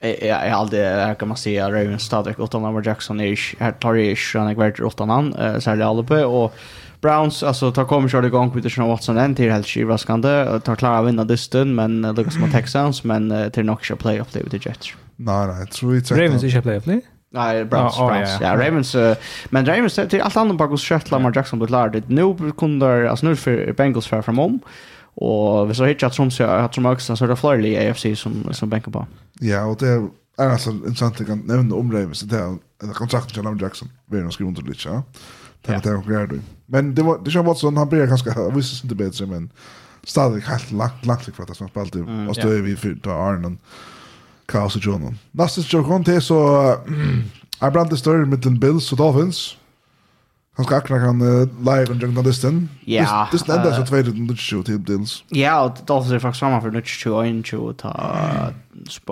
Ja, 0.03 0.47
jag 0.47 0.57
hade 0.57 0.77
här 0.77 1.15
kan 1.15 1.29
man 1.29 1.37
säga 1.37 1.71
Ravens 1.71 2.03
stadigt 2.03 2.39
utan 2.39 2.63
Lamar 2.63 2.83
Jackson 2.87 3.21
är 3.21 3.61
här 3.61 3.73
tar 3.73 3.95
ju 3.95 4.13
ish 4.13 4.37
han 4.37 4.55
kvar 4.55 4.87
utan 4.87 5.11
han 5.11 5.35
eh 5.35 5.59
särskilt 5.59 6.09
på 6.09 6.15
och 6.15 6.55
Browns 7.01 7.43
alltså 7.43 7.73
tar 7.73 7.85
kommer 7.85 8.09
köra 8.09 8.27
igång 8.27 8.51
med 8.55 8.63
Deshaun 8.63 8.89
Watson 8.89 9.19
en 9.19 9.35
till 9.35 9.51
helt 9.51 9.67
skivaskande 9.67 10.61
tar 10.65 10.77
klara 10.77 11.03
vinna 11.03 11.25
dysten 11.25 11.75
men 11.75 12.03
det 12.03 12.23
går 12.25 12.41
mot 12.41 12.53
Texans 12.53 13.05
men 13.05 13.51
till 13.51 13.65
nog 13.65 13.99
playoff 13.99 14.29
det 14.33 14.43
med 14.43 14.67
Jets. 14.67 14.95
Nej 15.17 15.47
nej, 15.47 15.67
tror 15.67 15.97
inte. 15.97 16.15
Ravens 16.15 16.43
är 16.43 16.61
playoff 16.61 16.87
nej. 16.87 17.01
Nej, 17.33 17.65
Browns, 17.65 17.99
oh, 17.99 18.07
Browns. 18.09 18.31
Ja, 18.41 18.57
Ravens. 18.57 18.97
men 19.51 19.67
Ravens 19.67 19.95
till 19.95 20.21
allt 20.21 20.37
annat 20.37 20.57
bara 20.57 20.69
går 20.69 20.77
skött 20.77 21.11
Lamar 21.11 21.33
Jackson 21.37 21.59
blir 21.59 21.69
lärd. 21.69 22.03
Nu 22.07 22.53
kunde 22.59 23.11
alltså 23.11 23.27
nu 23.27 23.37
för 23.37 23.73
Bengals 23.73 24.07
för 24.07 24.23
framom. 24.23 24.61
Och 25.15 25.71
vi 25.71 25.75
så 25.75 25.85
hittar 25.85 26.07
att 26.07 26.13
Tromsö 26.13 26.47
har 26.47 26.69
Tromsö 26.69 26.75
som 26.75 26.87
också 26.87 27.17
så 27.17 27.27
det 27.27 27.37
fler 27.37 27.67
i 27.67 27.89
AFC 27.89 28.07
som 28.15 28.55
som 28.55 28.69
bänkar 28.69 28.93
på. 28.93 29.07
Ja, 29.41 29.65
och 29.65 29.77
det 29.77 29.89
är 30.39 30.51
alltså 30.51 30.71
intressant 30.71 31.21
att 31.21 31.27
kan 31.27 31.39
nämna 31.39 31.75
om 31.75 32.15
så 32.15 32.27
där 32.27 32.59
en 32.83 32.93
kontrakt 32.95 33.37
med 33.37 33.45
Lamar 33.45 33.63
Jackson. 33.63 33.89
Vi 34.07 34.21
har 34.21 34.31
skrivit 34.31 34.59
under 34.59 34.71
lite, 34.71 34.89
ja. 34.89 35.03
Det 35.67 35.73
är 35.73 35.81
det 35.81 35.89
jag 35.89 36.13
gör. 36.13 36.41
Men 36.67 36.95
det 36.95 37.03
var 37.03 37.19
det 37.25 37.31
känns 37.31 37.47
Watson 37.47 37.77
han 37.77 37.89
blir 37.89 38.07
ganska 38.07 38.49
visst 38.49 38.85
inte 38.85 38.97
bättre 38.97 39.27
men 39.27 39.51
stadig 40.05 40.43
helt 40.43 40.71
lagt 40.71 41.07
lagt 41.07 41.37
för 41.37 41.43
att 41.43 41.59
han 41.59 41.69
spelade 41.69 41.99
det 41.99 42.29
och 42.29 42.37
då 42.43 42.49
är 42.49 42.63
vi 42.63 42.77
för 42.77 42.95
då 43.03 43.11
Arnon 43.11 43.59
Kaos 44.47 44.77
och 44.77 44.83
Jonan. 44.83 45.19
Nästa 45.31 45.61
joke 45.61 46.05
till 46.05 46.23
så 46.23 46.37
är 47.61 47.71
bland 47.71 47.91
det 47.91 47.97
större 47.97 48.27
med 48.27 48.39
den 48.39 48.59
Bills 48.59 48.93
och 48.93 48.99
Dolphins. 48.99 49.57
Han 50.57 50.67
ska 50.67 50.77
akna 50.77 50.99
kan 50.99 51.23
uh, 51.23 51.49
live 51.59 51.87
under 51.93 52.07
journalisten. 52.07 52.69
Ja. 52.85 53.29
Det 53.33 53.47
det 53.47 53.53
enda 53.53 53.77
så 53.77 53.87
tvärd 53.87 54.05
den 54.05 54.37
show 54.37 54.63
till 54.63 54.85
dels. 54.85 55.25
Ja, 55.29 55.61
och 55.65 55.77
då 55.87 56.03
så 56.03 56.15
är 56.15 56.19
faktiskt 56.19 56.41
samma 56.41 56.61
för 56.61 56.71
nutch 56.71 57.05
show 57.05 57.27
in 57.27 57.45
show 57.45 57.73
ta 57.73 58.53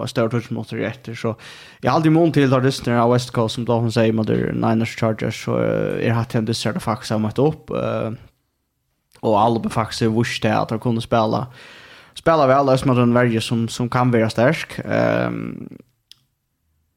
start 0.07 0.31
touch 0.31 0.51
mot 0.51 0.71
det 0.71 0.87
etter. 0.87 1.15
så 1.15 1.35
jeg 1.83 1.91
har 1.91 1.97
aldri 1.97 2.11
mån 2.11 2.33
til 2.33 2.51
där 2.51 2.61
lyssnar 2.61 2.99
av 2.99 3.13
West 3.13 3.31
Coast 3.31 3.55
som 3.55 3.65
då 3.65 3.81
sier 3.81 3.91
säger 3.91 4.13
med 4.13 4.27
där 4.27 4.53
Niners 4.53 4.97
Chargers 4.97 5.45
så 5.45 5.57
är 5.57 6.11
hatt 6.11 6.35
en 6.35 6.45
dessert 6.45 6.77
av 6.77 6.81
faktiskt 6.81 7.09
samma 7.09 7.31
upp 7.37 7.71
Og 9.23 9.45
alle 9.45 9.61
på 9.61 9.69
faktisk 9.69 10.03
vurs 10.03 10.29
visste 10.29 10.55
at 10.55 10.69
de 10.69 10.79
kunde 10.79 11.01
spela 11.01 11.47
spela 12.15 12.47
väl 12.47 12.79
som 12.79 12.89
mot 12.89 12.99
en 12.99 13.15
värje 13.15 13.41
som 13.41 13.69
som 13.69 13.89
kan 13.89 14.11
vara 14.11 14.31
stark. 14.31 14.81
Um, 14.85 15.69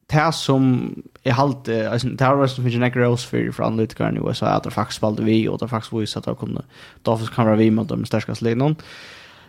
det 0.09 0.33
som 0.33 0.95
jag 1.23 1.33
halt 1.33 1.69
alltså 1.69 2.07
det 2.07 2.25
har 2.25 2.35
varit 2.35 2.51
som 2.51 2.63
finns 2.63 2.75
en 2.75 2.81
negros 2.81 3.25
för 3.25 3.51
för 3.51 3.63
analytiker 3.63 4.11
nu 4.11 4.33
så 4.33 4.45
att 4.45 4.63
det 4.63 4.71
faktiskt 4.71 4.97
spelade 4.97 5.23
vi 5.23 5.47
och 5.47 5.57
det 5.57 5.67
faktiskt 5.67 5.93
visst 5.93 6.17
att 6.17 6.23
det 6.23 6.35
kunde 6.35 6.61
Dolphins 7.01 7.29
kan 7.29 7.45
vara 7.45 7.55
vi 7.55 7.71
mot 7.71 7.89
de 7.89 8.05
starkaste 8.05 8.45
linjen. 8.45 8.75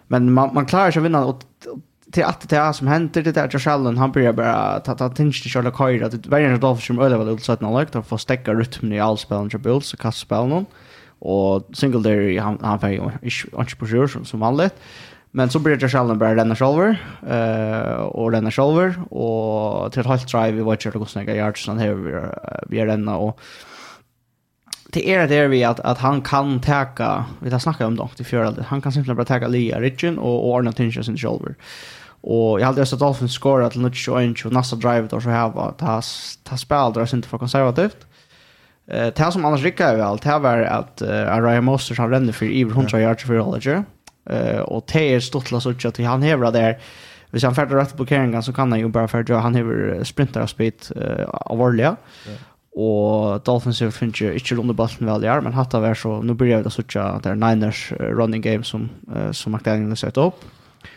Men 0.06 0.32
man 0.32 0.54
man 0.54 0.66
klarar 0.66 0.90
sig 0.90 1.00
att 1.00 1.04
vinna 1.04 1.24
och 1.24 1.44
till 2.12 2.24
att 2.24 2.48
det 2.48 2.56
är 2.56 2.72
som 2.72 2.86
händer 2.86 3.22
det 3.22 3.32
där 3.32 3.48
Josh 3.48 3.68
Allen 3.68 3.96
han 3.96 4.12
börjar 4.12 4.32
bara 4.32 4.80
ta 4.80 4.94
ta 4.94 5.08
tinge 5.08 5.32
till 5.32 5.50
Charlotte 5.50 5.74
Coyer 5.74 6.02
att 6.02 6.26
varje 6.26 6.56
Dolphins 6.56 6.86
som 6.86 6.98
över 6.98 7.24
väl 7.24 7.38
så 7.38 7.52
att 7.52 7.60
när 7.60 7.72
lagt 7.72 8.08
för 8.08 8.16
stäcka 8.16 8.54
rytmen 8.54 8.92
i 8.92 9.00
all 9.00 9.18
spelen 9.18 9.50
till 9.50 9.58
Bills 9.58 9.94
och 9.94 10.00
kastspelen 10.00 10.66
och 11.18 11.68
Singletary 11.72 12.38
han 12.38 12.58
han 12.62 12.80
får 12.80 12.88
ju 12.88 13.10
inte 13.58 13.76
på 13.76 13.86
sjön 13.86 14.24
som 14.24 14.40
vanligt. 14.40 14.74
Men 15.32 15.48
så 15.48 15.62
blir 15.64 15.78
det 15.80 15.88
sjelden 15.88 16.20
bare 16.20 16.36
denne 16.36 16.56
sjolver, 16.58 16.98
uh, 17.24 18.04
og 18.12 18.34
denne 18.34 18.52
sjolver, 18.52 18.98
og 19.08 19.92
til 19.92 20.02
et 20.02 20.10
halvt 20.10 20.28
drive, 20.28 20.58
vi 20.58 20.66
var 20.66 20.76
ikke 20.76 20.92
hvordan 20.92 21.28
jeg 21.30 21.38
gjør, 21.38 21.60
sånn 21.60 21.80
her 21.80 21.96
vi, 21.96 22.12
vi 22.68 22.82
er 22.82 22.90
denne, 22.92 23.14
og 23.16 23.40
til 24.92 25.08
er 25.08 25.24
det 25.24 25.38
er 25.40 25.48
vi 25.48 25.62
at, 25.64 25.80
at 25.88 26.02
han 26.04 26.20
kan 26.20 26.58
teka, 26.60 27.24
vi 27.40 27.50
har 27.50 27.62
snakket 27.64 27.86
om 27.86 27.96
det 27.96 28.20
i 28.20 28.28
fjøret, 28.28 28.60
han 28.68 28.84
kan 28.84 28.92
simpelthen 28.92 29.16
bare 29.16 29.30
teka 29.30 29.48
lia 29.48 29.80
Ridgen 29.80 30.18
og, 30.20 30.34
og 30.34 30.48
ordne 30.58 30.74
tinsja 30.76 31.04
sin 31.06 31.16
sjolver. 31.16 31.56
Og 32.22 32.60
jeg 32.60 32.68
hadde 32.68 32.84
også 32.84 32.98
Dolphins 33.00 33.34
skåret 33.34 33.72
til 33.72 33.82
21 33.88 34.46
og 34.46 34.52
nasta 34.54 34.76
drive 34.76 35.08
der 35.10 35.24
så 35.24 35.32
her 35.32 35.48
var, 35.56 35.72
ta, 35.80 35.96
ta 36.46 36.58
spil 36.60 36.92
der 36.94 37.02
er 37.02 37.10
sint 37.10 37.26
for 37.26 37.40
konservativt. 37.40 38.04
Uh, 38.92 39.08
det 39.08 39.32
som 39.32 39.48
annars 39.48 39.64
rikket 39.64 39.94
er 39.94 39.98
vel, 40.02 40.20
det 40.20 40.36
var 40.44 40.60
at 40.68 41.02
uh, 41.02 41.34
Araya 41.38 41.64
Mosters 41.64 41.98
han 41.98 42.12
renner 42.12 42.36
for 42.36 42.44
Iver 42.44 42.76
100 42.76 43.00
yards 43.00 43.24
for 43.24 43.40
Hollinger, 43.40 43.86
Uh, 44.30 44.60
och 44.60 44.84
det 44.92 45.14
är 45.14 45.20
stortla 45.20 45.60
så 45.60 45.70
att 45.70 45.98
han 45.98 46.22
hävrar 46.22 46.52
där. 46.52 46.78
Hvis 47.30 47.42
han 47.44 47.54
färder 47.54 47.76
rätt 47.76 47.96
på 47.96 48.06
keringen 48.06 48.42
så 48.42 48.52
kan 48.52 48.72
han 48.72 48.80
ju 48.80 48.88
bara 48.88 49.08
färda 49.08 49.38
han 49.38 49.54
häver 49.54 50.04
sprintar 50.04 50.42
och 50.42 50.50
speed 50.50 50.74
uh, 50.96 51.24
av 51.28 51.62
orliga. 51.62 51.96
Yeah. 52.26 52.38
Och 52.74 53.40
Dolphins 53.40 53.80
har 53.80 53.90
finns 53.90 54.20
ju 54.20 54.32
inte 54.32 54.54
runt 54.54 54.76
bollen 54.76 55.06
väl 55.06 55.20
där 55.20 55.40
men 55.40 55.52
hatta 55.52 55.80
var 55.80 55.94
så 55.94 56.22
nu 56.22 56.34
börjar 56.34 56.62
det 56.62 56.70
så 56.70 56.82
att 57.00 57.22
det 57.22 57.30
är 57.30 57.34
Niners 57.34 57.92
uh, 57.92 57.96
running 57.96 58.40
game 58.40 58.64
som 58.64 58.88
uh, 59.16 59.32
som 59.32 59.52
McDaniel 59.52 59.88
har 59.88 59.96
sett 59.96 60.16
upp. 60.16 60.44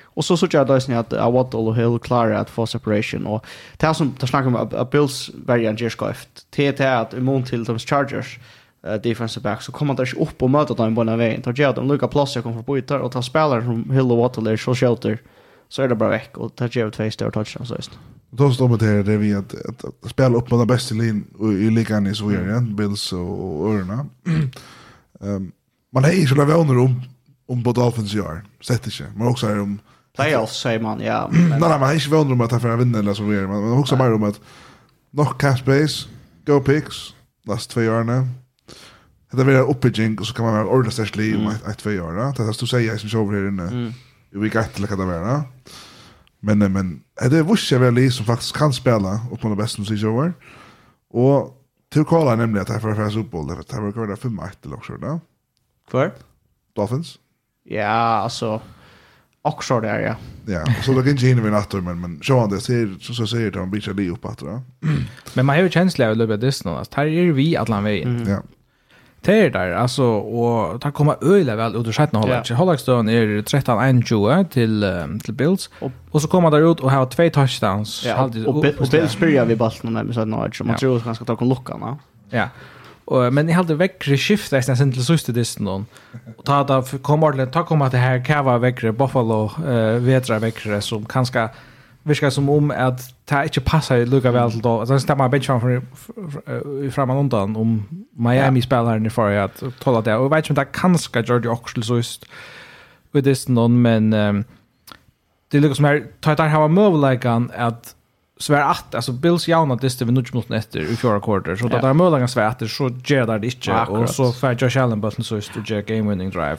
Och 0.04 0.26
så 0.26 0.38
så 0.38 0.48
jag 0.52 0.68
då 0.68 0.74
att 0.74 1.14
uh, 1.14 1.32
Waddle 1.32 1.60
och 1.60 1.76
Hill 1.76 2.00
klarar 2.00 2.32
att 2.32 2.50
få 2.50 2.66
separation 2.66 3.26
och 3.26 3.46
det 3.78 3.86
här 3.86 3.94
som 3.94 4.16
det 4.20 4.28
snackar 4.28 4.48
om 4.48 4.56
att 4.56 4.92
Bills 4.92 5.32
variant 5.46 5.82
ger 5.82 5.90
skoft. 5.90 6.30
Det 6.56 6.80
är 6.80 6.96
att 6.96 7.14
immun 7.14 7.44
till 7.44 7.64
de 7.64 7.80
Chargers 7.80 8.40
uh, 8.88 8.94
defensive 8.94 9.44
back 9.44 9.62
så 9.62 9.72
kommer 9.72 9.94
han 9.94 10.06
inte 10.06 10.20
upp 10.20 10.42
och 10.42 10.50
möta 10.50 10.74
dem 10.74 10.96
på 10.96 11.04
den 11.04 11.18
vägen. 11.18 11.42
Tar 11.42 11.54
jag 11.58 11.76
dem 11.76 11.88
lukar 11.88 12.08
plats 12.08 12.36
jag 12.36 12.44
kommer 12.44 12.64
få 12.64 12.74
byta 12.74 13.02
och 13.02 13.12
tar 13.12 13.22
spelare 13.22 13.64
som 13.64 13.92
Hill 13.92 14.12
och 14.12 14.18
Waterler 14.18 14.58
så 14.58 14.76
shelter 14.76 15.22
så 15.70 15.82
är 15.82 15.88
det 15.88 15.96
bara 15.96 16.10
väck 16.10 16.38
och 16.38 16.56
tar 16.56 16.70
jag 16.74 16.94
två 16.94 17.12
större 17.12 17.32
touchdowns 17.32 17.72
just. 17.72 17.92
Då 18.30 18.52
står 18.52 18.70
man 18.70 18.80
här 18.80 19.04
det 19.04 19.18
vi 19.18 19.34
att, 19.34 19.56
att, 19.66 19.86
att 20.04 20.10
spela 20.10 20.38
upp 20.38 20.52
med 20.52 20.60
den 20.60 20.68
bästa 20.68 20.96
linjen 20.96 21.26
i 21.40 21.70
ligan 21.70 22.08
i 22.08 22.16
Sverige 22.16 22.38
mm. 22.38 22.50
igen 22.50 22.76
Bills 22.76 23.14
och 23.14 23.70
Örna. 23.70 24.06
um, 25.20 25.52
man 25.92 26.06
är 26.06 26.12
ju 26.12 26.28
så 26.28 26.36
där 26.36 26.46
vänner 26.46 26.78
om 26.78 27.02
om 27.48 27.64
på 27.64 27.72
Dolphins 27.72 28.14
gör. 28.14 28.44
sett 28.62 28.94
sig. 28.94 29.08
Men 29.16 29.28
också 29.28 29.48
är 29.48 29.60
om 29.60 29.80
playoffs 30.16 30.60
säger 30.60 30.80
man 30.80 31.00
ja. 31.00 31.30
Men, 31.32 31.50
nej, 31.50 31.60
nej, 31.60 31.80
man 31.80 31.90
är 31.90 31.94
ju 31.94 32.10
vänner 32.10 32.32
om 32.32 32.42
att 32.42 32.50
ta 32.50 32.60
för 32.60 32.70
att 32.70 32.80
vinna 32.80 33.00
eller 33.00 33.14
så 33.14 33.24
vidare. 33.24 33.48
man. 33.48 33.70
Men 33.70 33.80
också 33.80 33.96
bara 33.96 34.16
om 34.16 34.24
att 34.24 34.40
nog 35.12 35.40
cap 35.40 35.58
space, 35.58 36.08
go 36.46 36.60
picks, 36.60 36.96
last 37.44 37.70
två 37.70 37.82
åren 37.82 38.30
Det 39.32 39.42
är 39.42 39.50
en 39.50 39.68
uppbygging 39.68 40.20
och 40.20 40.28
så 40.28 40.34
kan 40.34 40.46
man 40.46 40.54
vara 40.54 40.68
ordentligt 40.68 40.94
stärkt 40.94 41.16
liv 41.16 41.38
om 41.38 41.48
ett, 41.48 41.68
ett, 41.68 41.78
två 41.78 41.90
år. 41.90 42.14
Det 42.14 42.44
är 42.44 42.48
det 42.48 42.60
du 42.60 42.68
säger 42.68 42.98
som 42.98 43.10
sover 43.10 43.34
här 43.34 43.48
inne. 43.48 43.64
Mm. 43.64 43.92
I 44.32 44.38
vilka 44.38 44.62
ett 44.62 44.78
eller 44.78 44.88
kan 44.88 45.00
det 45.00 45.06
vara. 45.06 45.44
Men, 46.40 46.60
men 46.60 47.04
det 47.30 47.38
är 47.38 47.44
vissa 47.44 47.78
väl 47.78 48.12
som 48.12 48.26
faktiskt 48.26 48.58
kan 48.58 48.74
spela 48.74 49.20
och 49.32 49.40
på 49.40 49.50
det 49.50 49.56
bästa 49.56 49.76
som 49.76 49.86
sig 49.86 50.08
över. 50.08 50.34
Och 51.10 51.62
till 51.94 52.06
Karla 52.06 52.36
nämligen 52.36 52.62
att 52.62 52.68
det 52.68 52.74
här 52.74 52.80
för 52.80 52.96
färs 52.96 53.16
uppboll. 53.16 53.48
Det 53.48 53.74
här 53.74 53.82
var 53.82 53.92
kvar 53.92 54.16
fem 54.16 54.40
ett 54.40 54.66
eller 54.66 54.76
också. 54.76 54.94
Kvar? 55.90 56.12
Dolphins? 56.76 57.20
Ja, 57.64 57.88
alltså. 57.88 58.62
Också 59.42 59.80
där, 59.80 60.00
ja. 60.00 60.16
Ja, 60.46 60.66
så 60.84 60.94
det 60.94 61.02
kan 61.02 61.10
inte 61.10 61.26
hinna 61.26 61.42
vi 61.42 61.52
nattor, 61.52 61.82
men, 61.82 62.02
men 62.02 62.20
så 62.24 62.40
han 62.40 62.50
det 62.50 62.62
ser, 62.62 62.98
så, 63.02 63.14
så 63.14 63.28
ser 63.28 63.40
det 63.40 63.48
att 63.48 63.56
han 63.56 63.72
blir 63.72 63.82
sig 63.82 63.94
liv 63.94 64.12
uppåt. 64.12 64.42
Men 65.34 65.46
man 65.46 65.56
har 65.56 65.64
ju 65.64 65.70
känsla 65.70 66.06
av 66.06 66.12
att 66.12 66.18
löpa 66.18 66.38
det 66.38 66.52
snart. 66.52 66.94
Här 66.94 67.06
är 67.06 67.32
vi 67.32 67.58
att 67.58 67.70
han 67.70 67.84
vägen. 67.84 68.26
Ja. 68.28 68.44
Det 69.26 69.50
där 69.50 69.72
alltså 69.72 70.04
och 70.04 70.82
ta 70.82 70.92
komma 70.92 71.16
öle 71.22 71.56
väl 71.56 71.76
ut 71.76 71.88
ur 71.88 71.92
sjätte 71.92 72.18
hållet. 72.18 72.50
Yeah. 72.50 72.60
Hållakstön 72.60 73.10
är 73.10 73.42
13-1 73.42 74.50
till 74.50 74.86
till 75.24 75.34
Bills 75.34 75.70
och 76.12 76.22
så 76.22 76.28
kommer 76.28 76.52
där 76.52 76.72
ut 76.72 76.80
och 76.80 76.92
har 76.92 77.06
två 77.06 77.30
touchdowns. 77.30 78.06
Ja, 78.06 78.24
och, 78.24 78.56
och, 78.56 78.66
och 78.66 78.88
Bills 78.92 79.20
börjar 79.20 79.46
vi 79.46 79.56
bollen 79.56 79.94
med 79.94 80.14
så 80.14 80.26
något 80.26 80.56
så 80.56 80.64
man 80.64 80.76
tror 80.76 80.98
att 80.98 81.04
han 81.04 81.16
ska 81.16 81.26
ta 81.26 81.36
kon 81.36 81.50
luckan. 81.50 81.98
Ja. 82.30 82.50
Och 83.06 83.34
men 83.34 83.50
i 83.50 83.52
hade 83.52 83.76
väckre 83.76 84.18
skift 84.18 84.52
nästan 84.52 84.78
sen 84.78 84.92
till 84.92 85.06
sista 85.06 85.32
disten 85.32 85.66
då. 85.66 85.84
Och 86.38 86.46
ta 86.46 86.64
där 86.64 86.98
kommer 86.98 87.28
ordentligt 87.28 87.54
ta 87.54 87.64
komma 87.64 87.90
det 87.90 87.98
här 87.98 88.26
kava 88.26 88.58
väckre 88.58 88.92
Buffalo 88.92 89.52
eh 89.68 90.00
vetra 90.00 90.40
väckre 90.40 90.82
som 90.82 91.06
kanske 91.06 91.50
viskar 92.06 92.30
som 92.30 92.50
om 92.50 92.72
att 92.72 93.14
det 93.26 93.44
inte 93.44 93.62
passar 93.62 94.06
lika 94.06 94.32
väl 94.32 94.52
till 94.52 94.62
då. 94.62 94.86
Sen 94.86 95.02
stämmer 95.02 95.30
benchen 95.30 95.62
från 95.62 95.82
framan 96.92 97.18
undan 97.18 97.56
om 97.56 97.84
Miami 98.12 98.62
spelar 98.62 99.06
i 99.06 99.10
förra 99.10 99.44
att 99.44 99.64
tala 99.80 100.02
det. 100.02 100.16
Och 100.16 100.32
vet 100.32 100.50
inte 100.50 100.62
om 100.62 100.66
det 100.66 100.72
kanske 100.72 101.20
Jordi 101.20 101.48
Oxel 101.48 101.84
så 101.84 101.96
just 101.96 102.26
vid 103.12 103.24
det 103.24 103.48
någon 103.48 103.82
men 103.82 104.10
det 105.52 105.60
lukar 105.60 105.76
som 105.76 105.86
här 105.86 106.04
tar 106.20 106.36
det 106.36 106.44
här 106.44 106.60
var 106.60 106.68
möjligheten 106.68 107.52
att 107.58 107.96
svär 108.38 108.62
att 108.62 108.96
alltså 108.96 109.12
Bills 109.12 109.48
jauna 109.48 109.76
det 109.76 109.90
stämmer 109.90 110.12
nu 110.12 110.24
mot 110.34 110.52
efter 110.52 110.80
i 110.80 110.96
fjärde 110.96 111.20
kvarter 111.20 111.56
så 111.56 111.68
där 111.68 111.94
möjligheten 111.94 112.28
svär 112.28 112.48
att 112.48 112.70
så 112.70 112.90
gör 113.06 113.40
det 113.40 113.48
inte 113.48 113.74
och 113.74 114.10
så 114.10 114.32
för 114.32 114.54
Josh 114.54 114.84
Allen 114.84 115.02
bollen 115.02 115.24
så 115.24 115.36
just 115.36 115.52
det 115.54 115.88
game 115.88 116.10
winning 116.10 116.30
drive 116.30 116.58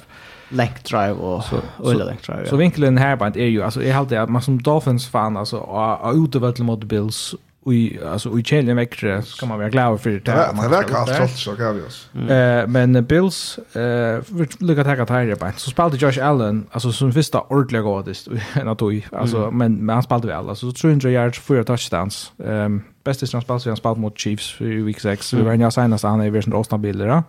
length 0.49 0.83
drive 0.83 1.13
och 1.13 1.45
så, 1.45 1.57
och 1.77 1.91
så, 1.91 2.05
length 2.05 2.31
drive. 2.31 2.43
Ja. 2.45 2.51
Så 2.51 2.57
vinkeln 2.57 2.99
här 2.99 3.17
bara 3.17 3.31
är 3.31 3.47
ju 3.47 3.63
alltså 3.63 3.83
är 3.83 3.93
halt 3.93 4.13
att 4.13 4.31
man 4.31 4.43
som 4.43 4.63
Dolphins 4.63 5.09
fan 5.09 5.37
alltså 5.37 5.59
och 5.59 6.15
ute 6.15 6.39
väl 6.39 6.55
mot 6.59 6.85
Bills 6.85 7.35
och 7.65 7.75
i 7.75 7.99
alltså 8.13 8.39
i 8.39 8.45
Chelsea 8.45 8.75
veckre 8.75 9.23
ska 9.23 9.47
man 9.47 9.59
vara 9.59 9.69
glad 9.69 10.01
för 10.01 10.11
det. 10.11 10.23
Ja, 10.27 10.63
det 10.63 10.69
verkar 10.69 10.97
allt 10.97 11.15
trots 11.15 11.43
så 11.43 11.57
kan 11.57 11.77
vi 11.77 11.83
oss. 11.83 12.09
Eh 12.31 12.67
men 12.67 13.05
Bills 13.05 13.59
eh 13.59 14.23
lucka 14.59 14.85
ta 14.85 14.93
att 14.93 15.11
här 15.11 15.37
bara. 15.37 15.53
Så 15.53 15.71
spelade 15.71 15.97
Josh 15.97 16.27
Allen 16.27 16.67
alltså 16.71 16.93
som 16.93 17.13
första 17.13 17.41
ordliga 17.41 17.83
godist 17.83 18.29
en 18.55 18.69
att 18.69 18.83
alltså 19.13 19.51
men 19.51 19.87
men 19.87 19.95
han 19.95 20.03
spelade 20.03 20.29
väl 20.29 20.49
alltså 20.49 20.73
300 20.73 21.11
yards, 21.11 21.39
för 21.39 21.63
touchdowns. 21.63 22.33
Ehm 22.45 22.83
bästa 23.05 23.27
som 23.27 23.37
han 23.37 23.43
spelade 23.43 23.71
han 23.71 23.77
spelade 23.77 24.01
mot 24.01 24.19
Chiefs 24.19 24.61
i 24.61 24.65
week 24.65 25.01
6. 25.01 25.35
Vi 25.35 25.43
var 25.43 25.53
ju 25.53 25.71
senast 25.71 26.05
han 26.05 26.21
är 26.21 26.31
version 26.31 26.55
Austin 26.55 26.83
Bills 26.83 26.99
då. 26.99 27.23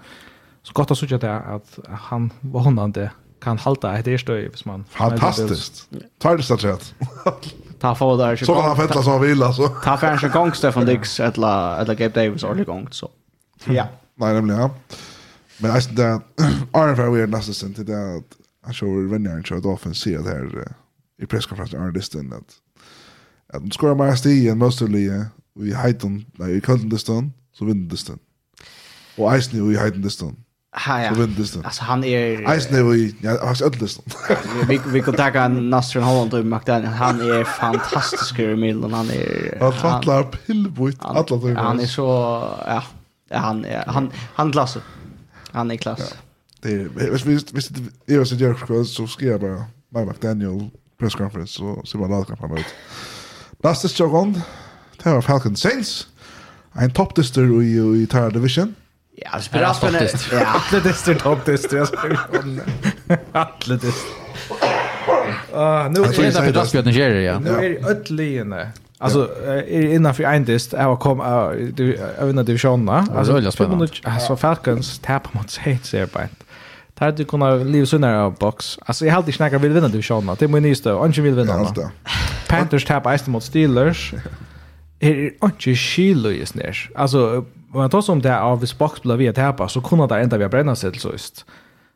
Så 0.68 0.74
gott 0.74 0.92
att 0.92 0.98
såg 0.98 1.10
det 1.10 1.40
att 1.40 1.80
han 1.90 2.34
var 2.42 2.62
honande 2.62 3.12
kan 3.42 3.58
halta 3.58 3.98
ett 3.98 4.08
erstö 4.08 4.50
hvis 4.50 4.66
man 4.66 4.86
Fantastiskt. 4.90 5.90
Tar 6.20 6.38
det 6.38 6.44
så 6.44 6.56
rätt. 6.56 6.94
Ta 7.80 7.96
få 7.96 8.18
där 8.18 8.36
så 8.36 8.54
kan 8.54 8.64
han 8.64 8.76
fettla 8.76 9.04
som 9.04 9.12
han 9.12 9.22
vill 9.22 9.44
alltså. 9.44 9.68
Ta 9.68 9.98
kanske 9.98 10.30
gång 10.30 10.54
Stefan 10.54 10.86
Dix 10.86 11.20
eller 11.20 11.82
eller 11.82 11.96
Gabe 11.96 12.26
Davis 12.26 12.44
eller 12.44 12.66
gång 12.66 12.88
så. 12.92 13.12
Ja. 13.66 13.88
Nej 14.16 14.34
nämligen 14.34 14.62
ja. 14.62 14.70
Men 15.58 15.72
alltså 15.72 15.92
det 15.92 16.04
är 16.74 16.96
för 16.96 17.10
weird 17.10 17.30
nästan 17.30 17.54
sen 17.54 17.74
till 17.74 17.86
det 17.86 18.16
att 18.18 18.38
jag 18.66 18.76
tror 18.76 19.08
vänner 19.08 19.42
tror 19.42 19.74
att 19.74 19.98
ser 19.98 20.18
det 20.18 20.30
här 20.30 20.72
i 21.22 21.26
presskonferensen 21.26 21.82
är 21.82 21.92
det 21.92 22.38
att 22.38 22.54
att 23.54 23.62
de 23.62 23.72
skorar 23.72 23.96
mer 23.96 24.16
sti 24.16 24.50
än 24.50 24.58
most 24.58 24.82
of 24.82 24.90
the 24.90 25.26
vi 25.56 25.74
heighten 25.74 26.26
i 26.50 26.62
Köln 26.62 26.90
distan 26.90 27.34
så 27.54 27.66
vinner 27.66 27.90
distan. 27.90 28.20
Och 29.18 29.36
Eisen 29.36 29.72
i 29.72 29.78
heighten 29.78 30.02
distan. 30.02 30.36
Ha, 30.76 31.02
ja. 31.02 31.14
Så 31.14 31.22
vindes 31.22 31.58
Alltså 31.58 31.84
han 31.84 32.04
är... 32.04 32.52
Eisen 32.52 32.76
är 32.76 32.84
vi... 32.84 33.16
Ja, 33.22 33.56
sett 33.56 33.60
det. 33.60 33.66
ödlöst. 33.66 34.00
vi, 34.68 34.82
vi 34.88 35.02
kan 35.02 35.14
tacka 35.14 35.48
Nasrin 35.48 36.04
Holland 36.04 36.34
och 36.34 36.46
McDaniel. 36.46 36.94
Han 36.94 37.22
är 37.22 37.44
fantastisk 37.44 38.40
i 38.40 38.56
Milan. 38.56 38.94
Han 38.94 39.10
är... 39.10 39.58
Han 39.60 39.74
fattlar 39.74 40.24
pillbojt. 40.24 40.98
alla 41.00 41.26
han, 41.30 41.56
han 41.56 41.80
är 41.80 41.86
så... 41.86 42.04
Ja, 42.68 42.84
han 43.32 43.66
är... 43.66 43.84
Han, 43.88 44.12
han 44.36 44.48
är 44.48 44.52
klass. 44.52 44.78
Han 45.52 45.72
är 45.72 45.76
klass. 45.76 46.16
Det 46.62 46.74
är... 46.74 47.12
Visst, 47.12 47.26
visst, 47.26 47.54
visst, 47.54 47.72
är 48.06 48.18
vill 48.18 48.26
säga 48.26 48.82
att 48.82 48.88
så 48.88 49.08
ska 49.08 49.26
jag 49.26 49.42
bara... 49.42 49.66
Med 49.90 50.08
McDaniel 50.08 50.70
presskonferens 51.00 51.52
så 51.52 51.84
ser 51.86 52.00
man 52.00 52.10
lagat 52.10 52.40
fram 52.40 52.58
ut. 52.58 52.66
Lastes 53.64 54.00
Jogon. 54.00 54.42
Det 55.04 55.14
var 55.14 55.22
Falcon 55.22 55.56
Saints. 55.56 56.08
En 56.74 56.92
toppdister 56.92 57.62
i, 57.64 58.02
i 58.04 58.08
Tara 58.08 58.30
Division. 58.30 58.76
Ja, 59.20 59.30
det 59.38 59.44
spelar 59.44 59.66
allt 59.66 59.82
det. 59.82 60.28
Ja, 60.32 60.46
allt 60.46 60.86
är 60.86 60.94
står 60.94 61.14
topp 61.14 61.46
det 61.46 61.58
står. 61.58 61.90
Allt 63.32 63.68
det. 63.68 63.94
Ah, 65.54 65.88
nu 65.90 66.02
är 66.02 66.32
det 66.32 66.46
på 66.46 66.52
Dagbjörn 66.52 66.90
Jerry, 66.90 67.26
ja. 67.26 67.40
Nu 67.40 67.50
är 67.50 67.62
det 67.62 67.90
ödlene. 67.90 68.72
Alltså 68.98 69.30
är 69.46 69.82
det 69.82 69.94
innanför 69.94 70.24
en 70.24 70.46
dist 70.46 70.74
jag 70.74 70.84
har 70.84 70.96
kom 70.96 71.22
över 71.22 72.44
divisionerna. 72.44 73.08
Alltså 73.16 73.34
öliga 73.34 73.52
spännande. 73.52 73.88
Alltså 74.04 74.36
Falcons 74.36 75.00
tappar 75.00 75.32
mot 75.34 75.50
Saints 75.50 75.94
här 75.94 76.06
på. 76.06 76.20
Där 76.94 77.12
du 77.12 77.26
kunde 77.26 77.64
leva 77.64 77.86
sunnare 77.86 78.22
av 78.22 78.36
box. 78.36 78.80
Alltså 78.86 79.06
jag 79.06 79.14
hade 79.14 79.32
snackat 79.32 79.62
vill 79.62 79.72
vinna 79.72 79.88
divisionerna. 79.88 80.36
Det 80.36 80.46
är 80.46 80.50
min 80.50 80.64
nysta. 80.64 81.00
Anke 81.00 81.22
vill 81.22 81.36
vinna. 81.36 81.74
Panthers 82.48 82.86
tappar 82.86 83.30
mot 83.30 83.44
Steelers. 83.44 84.14
Är 85.00 85.32
inte 85.44 85.76
skilo 85.76 86.30
just 86.30 86.56
ner. 86.56 86.90
Alltså 86.96 87.46
Och 87.74 87.84
jag 87.84 87.92
tar 87.92 88.02
som 88.02 88.22
det 88.22 88.40
av 88.40 88.60
hvis 88.60 88.78
Box 88.78 89.02
blev 89.02 89.18
vi 89.18 89.28
att 89.28 89.38
häpa 89.38 89.70
så 89.70 89.82
kunde 89.82 90.08
det 90.08 90.20
ända 90.22 90.38
vi 90.38 90.48
bränna 90.48 90.76
sig 90.76 90.92
till 90.92 91.02
så 91.02 91.12
just. 91.12 91.46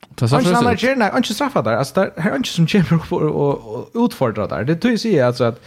Det 0.09 0.27
så 0.27 0.39
först. 0.39 0.47
Jag 0.47 0.79
känner 0.79 1.17
inte 1.17 1.33
straffa 1.33 1.61
där. 1.61 1.73
Alltså 1.73 1.93
där 1.93 2.13
här 2.17 2.31
är 2.31 2.35
inte 2.35 2.49
som 2.49 2.67
chamber 2.67 3.13
och 3.13 3.89
utfordra 4.05 4.47
där. 4.47 4.63
Det 4.63 4.75
tror 4.75 4.91
jag 4.91 4.99
säger 4.99 5.25
alltså 5.25 5.43
att 5.43 5.61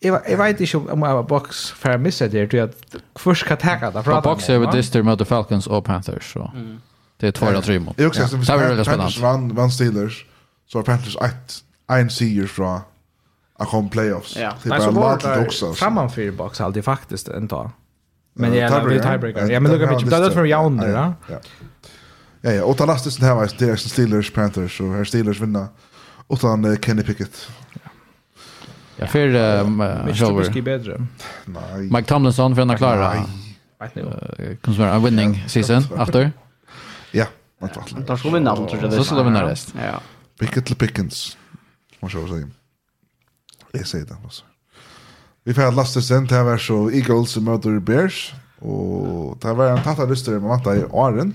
Jag 0.00 0.20
jag 0.28 0.38
vet 0.38 0.60
inte 0.60 0.78
om 0.78 1.02
jag 1.02 1.26
box 1.26 1.70
för 1.70 1.98
missa 1.98 2.28
det 2.28 2.46
tror 2.46 2.60
jag 2.60 2.70
först 3.14 3.46
kan 3.46 3.56
ta 3.56 3.90
det 3.90 4.02
för 4.02 4.20
box 4.20 4.50
över 4.50 4.72
dyster 4.72 5.02
mot 5.02 5.28
Falcons 5.28 5.66
och 5.66 5.84
Panthers 5.84 6.32
så. 6.32 6.50
Det 7.16 7.26
är 7.26 7.32
två 7.32 7.46
eller 7.46 7.60
tre 7.60 7.78
mot. 7.80 7.96
Det 7.96 8.04
är 8.04 8.58
väldigt 8.58 8.86
spännande. 8.86 9.20
Vann 9.20 9.54
vann 9.54 9.70
Steelers 9.70 10.26
så 10.66 10.82
Panthers 10.82 11.16
ett 11.16 11.62
en 11.86 12.10
seger 12.10 12.46
från 12.46 12.80
att 13.58 13.68
komma 13.68 13.88
playoffs. 13.88 14.36
Ja. 14.36 14.52
Det 14.62 14.74
är 14.74 14.78
bara 14.78 14.90
Martin 14.90 15.46
också. 15.46 15.72
Framman 15.72 16.10
för 16.10 16.30
box 16.30 16.60
alltid 16.60 16.84
faktiskt 16.84 17.28
en 17.28 17.48
tag. 17.48 17.70
Men 18.34 18.54
ja, 18.54 18.80
det 18.80 18.94
är 18.94 19.02
tiebreaker. 19.02 19.50
Ja, 19.50 19.60
men 19.60 19.72
look 19.72 19.90
at 19.90 19.98
det. 19.98 20.10
Det 20.10 20.26
är 20.26 20.30
för 20.30 20.44
Jaun 20.44 20.78
ja. 20.78 20.92
va? 20.92 21.14
Ja, 22.40 22.52
ja, 22.52 22.64
och 22.64 22.76
talastiskt 22.76 23.22
här 23.22 23.34
var 23.34 23.50
det 23.58 23.70
är 23.70 23.76
Steelers 23.76 24.30
Panthers 24.30 24.80
och 24.80 24.92
här 24.92 25.04
Steelers 25.04 25.40
vinna 25.40 25.68
utan 26.28 26.76
Kenny 26.76 27.02
Pickett. 27.02 27.48
Ja, 28.96 29.06
för 29.06 29.28
Silver. 30.14 30.48
Mycket 30.48 30.64
bättre. 30.64 31.06
Nej. 31.44 31.82
Mike 31.82 32.02
Tomlinson 32.02 32.56
för 32.56 32.62
att 32.72 32.78
klara. 32.78 33.14
Nej. 33.14 33.24
Vet 33.80 33.94
ni 33.94 34.56
Consumer 34.56 34.88
a 34.88 34.98
winning 34.98 35.44
season 35.48 35.84
after. 35.96 36.32
Ja, 37.10 37.26
man 37.60 37.70
tror. 37.70 38.00
Där 38.00 38.16
ska 38.16 38.30
vinna 38.30 38.56
tror 38.56 38.78
jag. 38.82 38.92
Så 38.92 39.04
ska 39.04 39.22
vinna 39.22 39.50
rest. 39.50 39.74
Ja. 39.76 40.00
Pickett 40.40 40.66
till 40.66 40.76
Pickens. 40.76 41.36
Måste 42.00 42.18
jag 42.18 42.28
säga. 42.28 42.48
Jag 43.72 43.86
säger 43.86 44.06
det 44.06 44.16
alltså. 44.24 44.44
Vi 45.46 45.54
får 45.54 45.62
att 45.62 45.74
lasta 45.74 46.00
sen 46.00 46.26
till 46.26 46.36
här 46.36 46.56
så 46.56 46.90
Eagles 46.90 47.36
möter 47.36 47.78
Bears 47.78 48.34
Och 48.58 49.38
det 49.40 49.52
var 49.52 49.66
en 49.66 49.82
tatta 49.82 50.04
lyster 50.04 50.32
med 50.32 50.42
Matta 50.42 50.76
i 50.76 50.84
åren. 50.84 51.34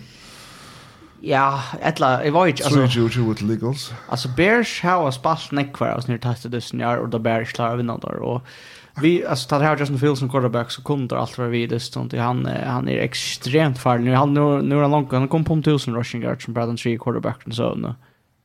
Ja, 1.22 1.62
etla, 1.82 2.24
jeg 2.24 2.34
var 2.34 2.48
ikke, 2.48 2.64
altså... 2.64 2.88
22 2.88 3.34
til 3.34 3.52
Eagles. 3.52 3.94
Altså, 4.10 4.30
Bears 4.38 4.80
har 4.80 5.12
spalt 5.12 5.52
nekvar 5.52 5.92
av 5.98 6.06
snir 6.06 6.18
tastet 6.24 6.54
dysten 6.56 6.80
jar, 6.80 7.04
og 7.04 7.12
da 7.12 7.20
Bears 7.20 7.52
klarer 7.54 7.76
å 7.76 7.82
vinne 7.82 7.98
der, 8.02 8.22
og 8.24 9.04
vi, 9.04 9.20
altså, 9.28 9.50
tatt 9.52 9.66
her 9.68 9.78
Justin 9.78 10.00
Fields 10.00 10.24
som 10.24 10.32
quarterback, 10.32 10.72
så 10.72 10.82
kom 10.88 11.06
der 11.12 11.20
alt 11.20 11.36
var 11.38 11.52
vi 11.52 11.66
dysten, 11.68 12.08
og 12.08 12.16
han, 12.24 12.46
han 12.48 12.88
er 12.88 13.04
ekstremt 13.04 13.78
farlig, 13.84 14.16
han, 14.16 14.34
nu, 14.34 14.64
nu 14.64 14.78
er 14.80 14.88
han 14.88 14.96
langt, 14.96 15.14
han 15.14 15.28
kom 15.28 15.44
på 15.44 15.60
om 15.60 15.64
tusen 15.64 15.94
rushing 15.94 16.24
yards 16.24 16.48
som 16.48 16.56
Braden 16.56 16.80
3 16.80 16.96
quarterbacken, 17.04 17.52
så, 17.54 17.74
nu, 17.76 17.94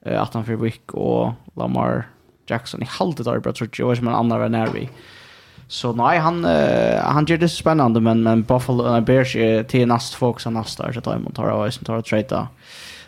at 0.02 0.34
han 0.34 0.44
fyrir 0.44 0.60
Wick 0.66 0.98
og 0.98 1.38
Lamar 1.56 2.08
Jackson, 2.50 2.82
i 2.82 2.90
halvdet 2.98 3.30
arbeid, 3.30 3.54
tror 3.54 3.70
jeg, 3.70 3.86
og 3.86 3.94
ikke 3.94 4.10
man 4.10 4.18
annar 4.18 4.42
var 4.42 4.50
nær 4.52 4.74
vi. 4.74 4.88
Uh, 4.90 5.23
Så 5.68 5.92
nej, 5.92 6.18
han 6.18 6.44
uh, 6.44 7.00
han 7.00 7.24
gör 7.24 7.36
det 7.36 7.48
spännande 7.48 8.00
men 8.00 8.22
men 8.22 8.42
Buffalo 8.42 9.00
Bears 9.00 9.36
är 9.36 9.62
till 9.62 9.88
näst 9.88 10.14
folk 10.14 10.40
som 10.40 10.54
nästa 10.54 10.92
så 10.92 11.00
tar 11.00 11.18
man 11.18 11.32
tar 11.32 11.48
av 11.48 11.68
isen 11.68 11.84
tar 11.84 12.02
trade. 12.02 12.46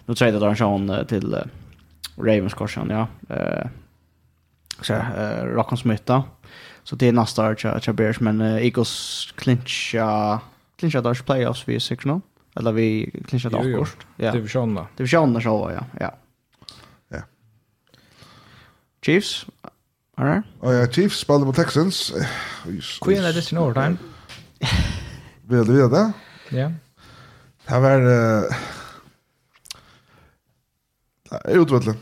Nu 0.07 0.15
trade 0.15 0.39
där 0.39 0.55
han 0.61 1.07
till 1.07 1.35
uh, 1.35 1.41
Ravens 2.17 2.55
korsen, 2.55 2.91
ja. 2.91 3.35
Eh 3.37 3.67
så 4.81 4.95
uh, 4.95 5.45
Rockon 5.45 5.79
Smith 5.79 6.03
då. 6.05 6.25
Så 6.83 6.97
det 6.97 7.09
är 7.09 7.13
nästa 7.13 7.49
år 7.49 7.93
Bears 7.93 8.21
men 8.21 8.41
uh, 8.41 8.65
Eagles 8.65 9.33
clincha 9.37 10.41
clincha 10.77 11.01
där 11.01 11.15
playoffs 11.15 11.69
vi 11.69 11.81
sex 11.81 12.05
nu. 12.05 12.21
Eller 12.55 12.73
vi 12.73 13.11
clincha 13.29 13.49
där 13.49 13.79
först. 13.79 13.99
Ja. 14.17 14.33
Divisionen. 14.33 14.85
Divisionen 14.97 15.43
så 15.43 15.73
ja. 15.75 15.85
Ja. 16.01 16.15
Ja. 17.09 17.23
Chiefs 19.03 19.47
All 20.19 20.27
right. 20.27 20.45
Oh 20.63 20.73
ja, 20.73 20.87
Chiefs 20.87 21.19
spiller 21.19 21.45
mot 21.45 21.57
Texans. 21.57 22.13
Queen 23.03 23.25
er 23.25 23.33
det 23.33 23.45
sin 23.45 23.59
overtime. 23.59 23.99
Vill 25.49 25.67
du 25.67 25.73
veta? 25.73 26.13
det? 26.51 26.59
Ja. 26.59 26.73
Det 27.69 27.81
var... 27.83 28.01
uh, 28.01 28.55
Det 31.31 31.41
är 31.45 31.63
utvettelig. 31.63 31.95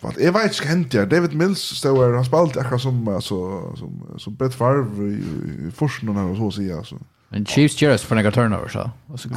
Vad 0.00 0.14
jag 0.18 0.32
vet 0.32 0.44
inte 0.44 0.68
hänt 0.68 0.94
jag 0.94 1.08
David 1.08 1.34
Mills 1.34 1.58
står 1.58 2.14
han 2.14 2.24
spalt 2.24 2.56
akkurat 2.56 2.82
som 2.82 3.08
alltså 3.08 3.36
som 3.76 4.14
som 4.18 4.34
Brett 4.34 4.54
Favre 4.54 5.04
i, 5.06 5.14
i, 5.14 5.68
i 5.68 5.70
Forsen 5.70 6.08
och 6.08 6.36
så 6.36 6.50
så 6.50 6.78
alltså. 6.78 6.98
Men 7.32 7.46
Chiefs 7.46 7.82
gör 7.82 7.94
oss 7.94 8.02
för 8.02 8.16
några 8.16 8.30
turnovers 8.30 8.72
så. 8.72 8.90
Alltså 9.10 9.28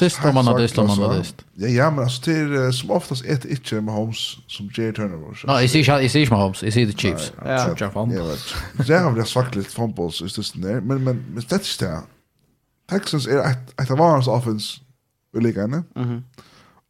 det 0.00 0.10
står 0.10 0.32
man 0.32 0.48
att 0.48 0.56
det 0.58 0.68
står 0.68 0.86
man 0.86 1.02
att 1.02 1.36
det. 1.36 1.44
Ja, 1.54 1.68
ja 1.68 1.90
men 1.90 2.04
alltså 2.04 2.30
det 2.30 2.36
är 2.36 2.72
som 2.72 2.90
oftast 2.90 3.24
ett 3.24 3.44
inte 3.44 3.80
med 3.80 3.94
Holmes 3.94 4.36
som 4.46 4.70
ger 4.74 4.92
turnovers. 4.92 5.44
Nej, 5.46 5.64
i 5.64 5.68
ser 5.68 6.00
i 6.00 6.08
ser 6.08 6.30
med 6.30 6.38
Holmes, 6.38 6.62
jag 6.62 6.72
ser 6.72 6.86
the 6.86 6.98
Chiefs. 6.98 7.32
Ja, 7.44 7.74
jag 7.78 7.92
fan. 7.92 8.10
Ja, 8.10 8.84
det 8.86 8.98
har 8.98 9.10
väl 9.10 9.26
sagt 9.26 9.56
lite 9.56 9.70
fumbles 9.70 10.20
just 10.20 10.54
det 10.54 10.68
där, 10.68 10.80
men 10.80 11.04
men 11.04 11.24
men 11.34 11.44
det 11.48 11.54
är 11.54 11.86
det. 11.86 12.00
Texans 12.90 13.26
är 13.26 13.38
ett 13.38 13.80
ett 13.80 13.90
av 13.90 13.98
vars 13.98 14.28
offense 14.28 14.80
i 15.38 15.40
ligan. 15.40 15.84
Mhm. 15.94 16.24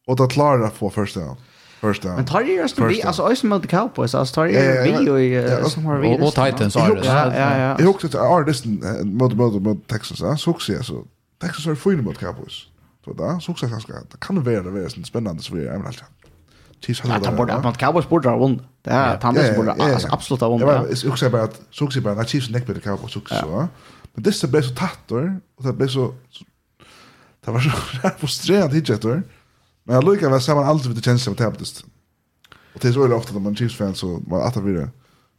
Och 0.07 0.17
det 0.17 0.27
klarar 0.27 0.63
att 0.67 0.75
få 0.75 0.91
första 0.91 1.21
down. 1.21 1.37
Första. 1.81 2.09
Men 2.17 2.25
tar 2.25 2.41
ju 2.41 2.53
just 2.53 2.79
vi 2.79 3.03
alltså 3.03 3.23
Ocean 3.23 3.49
mot 3.49 3.67
Cowboys 3.67 4.15
alltså 4.15 4.35
tar 4.35 4.45
ju 4.45 4.83
vi 4.83 5.63
och 5.63 5.71
som 5.71 5.87
har 5.87 5.99
vi. 5.99 6.19
Och 6.21 6.35
Titans 6.35 6.75
har 6.75 6.95
det. 6.95 7.07
Ja 7.07 7.35
ja. 7.35 7.59
ja. 7.59 7.77
Jag 7.79 7.91
också 7.91 8.07
är 8.07 8.45
det 8.45 9.05
mot 9.05 9.33
mot 9.35 9.63
mot 9.63 9.87
Texas 9.87 10.43
så 10.43 10.51
också 10.51 10.83
så. 10.83 11.05
Texas 11.41 11.67
är 11.67 11.75
funnit 11.75 12.05
mot 12.05 12.19
Cowboys. 12.19 12.67
Så 13.05 13.13
där 13.13 13.41
så 13.41 13.53
också 13.53 13.67
ganska 13.67 13.93
det 13.93 14.21
kan 14.21 14.45
vara 14.45 14.63
det 14.63 14.85
är 14.85 15.05
spännande 15.05 15.43
så 15.43 15.55
vi 15.55 15.67
är 15.67 15.79
väl 15.79 15.93
Chiefs 16.81 17.01
hade 17.01 17.45
det. 17.47 17.55
Att 17.55 17.65
mot 17.65 17.79
Cowboys 17.79 18.09
borde 18.09 18.29
ha 18.29 18.39
vunnit. 18.39 18.63
Det 18.83 18.91
är 18.91 19.17
Tanders 19.17 19.57
borde 19.57 19.73
alltså 19.73 20.09
absolut 20.11 20.41
ha 20.41 20.49
vunnit. 20.49 21.03
Jag 21.03 21.13
också 21.13 21.31
bara 21.31 21.43
att 21.43 21.61
så 21.71 21.85
också 21.85 22.01
bara 22.01 22.21
att 22.21 22.29
Chiefs 22.29 22.51
neck 22.51 22.69
med 22.69 22.83
Cowboys 22.83 23.17
också. 23.17 23.35
så. 23.35 23.69
Men 24.15 24.23
det 24.23 24.31
är 24.31 24.33
så 24.33 24.49
bäst 24.49 24.69
så 24.69 24.75
tätt 24.75 25.11
och 25.57 25.65
det 25.65 25.73
blir 25.73 25.89
så 25.89 26.15
det 27.45 27.51
var 27.51 27.61
så 27.61 27.71
frustrerande 28.19 28.75
hitjetter. 28.75 29.09
Ja 29.09 29.23
Men 29.89 29.95
jag 29.95 30.05
lukar 30.05 30.31
väl 30.31 30.41
samman 30.41 30.65
alltid 30.65 30.93
vid 30.93 31.05
känslan 31.05 31.33
med 31.33 31.39
Tempest. 31.39 31.85
Och 32.75 32.81
det 32.81 32.89
är 32.89 32.93
så 32.93 33.01
väldigt 33.01 33.19
ofta 33.19 33.33
när 33.33 33.41
man 33.41 33.53
är 33.53 33.57
Chiefs 33.57 33.77
fan 33.77 33.95
så 33.95 34.21
man 34.27 34.43
att 34.43 34.55
det. 34.55 34.91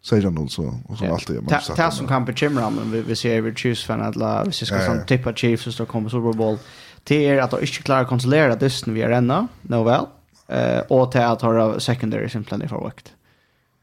säger 0.06 0.24
jag 0.24 0.34
någon 0.34 0.50
så 0.50 0.74
och 0.88 0.98
så 0.98 1.04
yeah. 1.04 1.14
alltid 1.14 1.36
man 1.44 1.62
så. 1.62 1.74
Det 1.74 1.92
som 1.92 2.08
kan 2.08 2.26
bekymra 2.26 2.70
men 2.70 2.92
vi 2.92 3.02
vi 3.02 3.16
ser 3.16 3.42
vi 3.42 3.56
Chiefs 3.56 3.84
fan 3.84 4.02
att 4.02 4.16
la 4.16 4.44
vi 4.44 4.52
ska 4.52 4.76
ja, 4.76 4.86
som 4.86 5.06
tippa 5.06 5.34
Chiefs 5.34 5.64
så 5.64 5.72
står 5.72 5.86
kommer 5.86 6.10
Super 6.10 6.34
Bowl. 6.34 6.58
Det 7.04 7.28
är 7.28 7.42
att 7.42 7.52
de 7.52 7.62
inte 7.62 7.72
klarar 7.72 8.02
att 8.02 8.08
kontrollera 8.08 8.56
dysten 8.56 8.94
vi 8.94 9.02
är 9.02 9.10
ännu. 9.10 9.48
No 9.62 9.84
well. 9.84 10.06
Eh 10.48 10.80
och 10.80 11.12
till 11.12 11.22
att 11.22 11.42
ha 11.42 11.80
secondary 11.80 12.30
simpelthen 12.30 12.62
i 12.62 12.68
förvakt. 12.68 13.14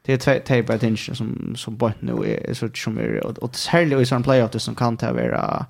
Det 0.03 0.12
är 0.12 0.17
två 0.17 0.35
tape 0.47 0.75
attention 0.75 1.17
som 1.17 1.55
som 1.57 1.77
bort 1.77 2.01
nu 2.01 2.12
är 2.12 2.55
så 2.55 2.69
som 2.75 2.99
är 2.99 3.27
och 3.27 3.39
och 3.39 3.57
särskilt 3.57 4.03
i 4.03 4.07
sån 4.07 4.23
playoff 4.23 4.51
det 4.51 4.61
som 4.61 4.75
kan 4.75 4.97
ta 4.97 5.12
vara. 5.12 5.67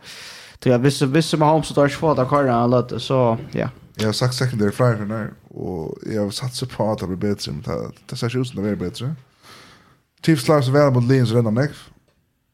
Tror 0.59 0.72
jag 0.72 0.78
visst 0.78 1.03
visst 1.03 1.38
Mahomes 1.38 1.70
och 1.70 1.76
Darsh 1.76 1.99
får 1.99 2.14
där 2.14 2.24
kvar 2.24 2.44
han 2.44 2.70
låter 2.70 2.99
så 2.99 3.38
ja. 3.53 3.68
Jag 3.99 4.07
har 4.07 4.12
sagt 4.12 4.34
secondary 4.34 4.70
flyer 4.70 4.97
för 4.97 5.05
när 5.05 5.32
Och 5.49 5.99
jag 6.07 6.22
har 6.22 6.30
satsat 6.30 6.70
på 6.70 6.90
att 6.90 6.99
det 6.99 7.07
blir 7.07 7.16
bättre. 7.16 7.53
Men 7.53 7.62
det, 7.62 7.90
det 8.07 8.16
ser 8.16 8.40
ut 8.40 8.49
som 8.49 8.57
det 8.57 8.62
blir 8.62 8.88
bättre. 8.88 9.14
Chiefs 10.22 10.44
klarar 10.44 10.62
sig 10.62 10.72
väl 10.72 10.92
mot 10.92 11.05
Lions 11.05 11.32
redan 11.32 11.55
näck. 11.55 11.70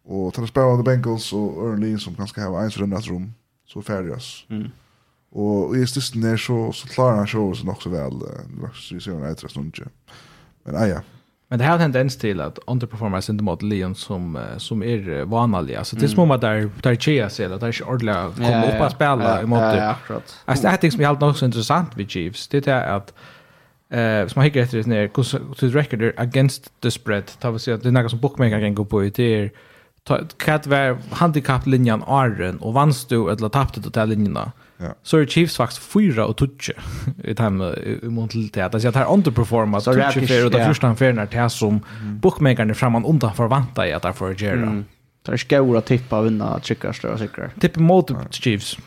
Och 0.05 0.35
tar 0.35 0.47
spela 0.47 0.67
av 0.67 0.85
Bengals 0.85 1.33
och 1.33 1.63
Aaron 1.63 1.81
Lions 1.81 2.05
som 2.05 2.15
ganska 2.15 2.49
har 2.49 2.63
en 2.63 2.71
runda 2.71 3.01
rum. 3.01 3.33
Så 3.67 3.83
färdigas. 3.83 4.45
Mm. 4.49 4.71
Och 5.31 5.77
i 5.77 5.87
stället 5.87 6.15
ner 6.15 6.37
så, 6.37 6.73
så 6.73 6.89
klarar 6.89 7.17
han 7.17 7.27
show 7.27 7.55
så 7.55 7.71
också 7.71 7.89
väl. 7.89 8.19
Det 8.19 8.61
var 8.61 8.71
så 8.75 8.95
vi 8.95 9.01
ser 9.01 9.13
en 9.13 9.33
extra 9.33 9.49
stund. 9.49 9.77
Men 10.65 10.89
ja, 10.89 11.03
Men 11.53 11.59
det 11.59 11.65
har 11.65 11.75
en 11.75 11.81
tendens 11.81 12.17
till 12.17 12.41
att 12.41 12.59
underperforma 12.67 13.23
sin 13.23 13.45
mot 13.45 13.63
Leon 13.63 13.95
som 13.95 14.39
som 14.57 14.83
är 14.83 15.25
vanliga. 15.25 15.79
Alltså 15.79 15.97
det 15.97 16.07
är 16.07 16.09
små 16.09 16.37
där 16.37 16.71
där 16.83 16.95
Chia 16.95 17.31
ser 17.31 17.51
att 17.51 17.61
det 17.61 17.67
är 17.67 17.89
ordla 17.89 18.31
komma 18.37 18.65
upp 18.65 18.81
och 18.81 18.91
spela 18.91 19.43
i 19.43 19.47
mot. 19.47 19.61
Alltså 20.45 20.63
det 20.63 20.69
här 20.69 20.77
som 20.77 20.97
mig 20.97 21.07
helt 21.07 21.23
också 21.23 21.45
intressant 21.45 21.97
vid 21.97 22.11
Chiefs. 22.11 22.49
Det 22.49 22.67
är 22.67 22.97
att 22.97 23.15
eh 23.91 24.27
som 24.27 24.43
hickar 24.43 24.61
efter 24.61 24.79
det 24.79 24.87
när 24.87 25.09
to 25.55 25.55
the 25.55 25.67
record 25.67 26.13
against 26.17 26.81
the 26.81 26.91
spread. 26.91 27.25
Ta 27.41 27.51
vi 27.51 27.59
se 27.59 27.73
att 27.73 27.83
det 27.83 27.89
är 27.89 27.93
något 27.93 28.11
som 28.11 28.21
bookmaker 28.21 28.61
kan 28.61 28.75
gå 28.75 28.85
på 28.85 29.05
i 29.05 29.11
det 29.11 29.35
är 29.35 29.51
kat 30.37 30.67
var 30.67 30.99
handicap 31.11 31.67
linjen 31.67 32.03
Arren 32.07 32.59
och 32.59 32.75
vannst 32.75 33.09
du 33.09 33.31
eller 33.31 33.49
tappade 33.49 33.81
du 33.81 33.91
till 33.91 34.03
linjerna 34.03 34.53
Ja. 34.83 34.95
Så 35.03 35.19
är 35.19 35.27
Chiefs 35.27 35.57
faktiskt 35.57 35.83
fyra 35.83 36.27
och 36.27 36.37
tutche 36.37 36.73
i 37.25 37.35
time 37.35 37.75
i 37.75 38.09
mot 38.09 38.31
till 38.31 38.49
det. 38.49 38.63
Alltså 38.65 38.89
att 38.89 38.95
här 38.95 39.13
underperforma 39.13 39.81
så 39.81 39.93
tutche 39.93 40.27
för 40.27 40.51
det 40.51 40.67
första 40.67 40.87
han 40.87 40.97
för 40.97 41.13
när 41.13 41.27
det 41.27 41.51
som 41.51 41.81
bookmakern 42.03 42.75
framan 42.75 43.05
undan 43.05 43.35
förväntar 43.35 43.85
jag 43.85 43.97
att 43.97 44.03
därför 44.03 44.35
för 44.35 44.45
Mm. 44.47 44.85
Det 45.23 45.33
är 45.33 45.37
stora 45.37 45.81
tippa 45.81 46.19
att 46.19 46.27
vinna 46.27 46.59
tryckar 46.61 46.93
större 46.93 47.19
säkert. 47.19 47.61
Tipp 47.61 47.77
mot 47.77 48.35
Chiefs. 48.35 48.79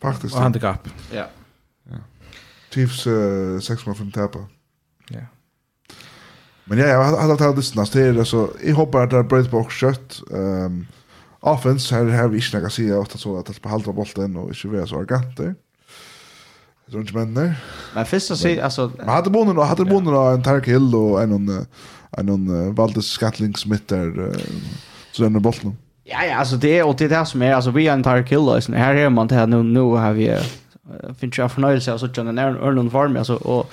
Faktiskt. 0.00 0.34
Handicap. 0.34 0.88
Ja. 1.12 1.26
Chiefs 2.70 3.06
6,5 3.06 4.12
tappa. 4.12 4.38
Ja. 5.08 5.20
Men 6.64 6.78
ja, 6.78 6.86
jag 6.86 7.04
hade 7.04 7.36
tagit 7.36 7.56
det 7.56 7.62
snart. 7.62 7.92
Det 7.92 8.00
är 8.00 8.24
så, 8.24 8.50
jag 8.64 8.74
hoppar 8.74 9.04
att 9.04 9.10
det 9.10 9.16
är 9.16 9.22
Brady 9.22 9.48
Box 9.48 9.74
kött. 9.74 10.20
Um, 10.30 10.86
offense 11.44 11.94
här 11.94 12.04
har 12.04 12.28
vi 12.28 12.36
inte 12.36 12.56
några 12.56 12.70
sida 12.70 12.98
åt 12.98 13.14
att 13.14 13.20
så 13.20 13.38
att 13.38 13.62
på 13.62 13.68
halva 13.68 13.92
bollen 13.92 14.36
och 14.36 14.54
inte 14.54 14.68
vara 14.68 14.86
så 14.86 14.98
arganter. 14.98 15.54
Så 16.88 16.98
inte 16.98 17.14
men 17.14 17.34
nej. 17.34 17.52
Men 17.94 18.06
först 18.06 18.26
så 18.26 18.36
ser 18.36 18.62
alltså 18.62 18.90
man 18.98 19.08
hade 19.08 19.30
bonden 19.30 19.58
och 19.58 19.66
hade 19.66 19.84
bonden 19.84 20.14
en 20.14 20.42
Tark 20.42 20.68
Hill 20.68 20.94
och 20.94 21.22
en 21.22 21.66
en 22.10 22.28
en 22.28 22.74
Valdes 22.74 23.06
Skatling 23.06 23.56
Smith 23.56 23.84
där 23.86 24.32
så 25.12 25.22
den 25.22 25.42
bollen. 25.42 25.76
Ja 26.04 26.24
ja, 26.24 26.36
alltså 26.36 26.56
det 26.56 26.82
och 26.82 26.96
det 26.96 27.08
där 27.08 27.24
som 27.24 27.42
är 27.42 27.52
alltså 27.52 27.70
vi 27.70 27.86
har 27.86 27.94
en 27.94 28.02
Tark 28.02 28.32
Hill 28.32 28.38
och 28.38 28.62
här 28.62 28.94
är 28.94 29.10
man 29.10 29.28
det 29.28 29.34
här 29.34 29.46
nu 29.46 29.62
nu 29.62 29.80
har 29.80 30.12
vi 30.12 30.38
finns 31.18 31.38
jag 31.38 31.52
förnöjelse 31.52 31.92
alltså 31.92 32.08
John 32.14 32.38
Aaron 32.38 32.56
Erlund 32.56 33.18
alltså 33.18 33.34
och 33.34 33.70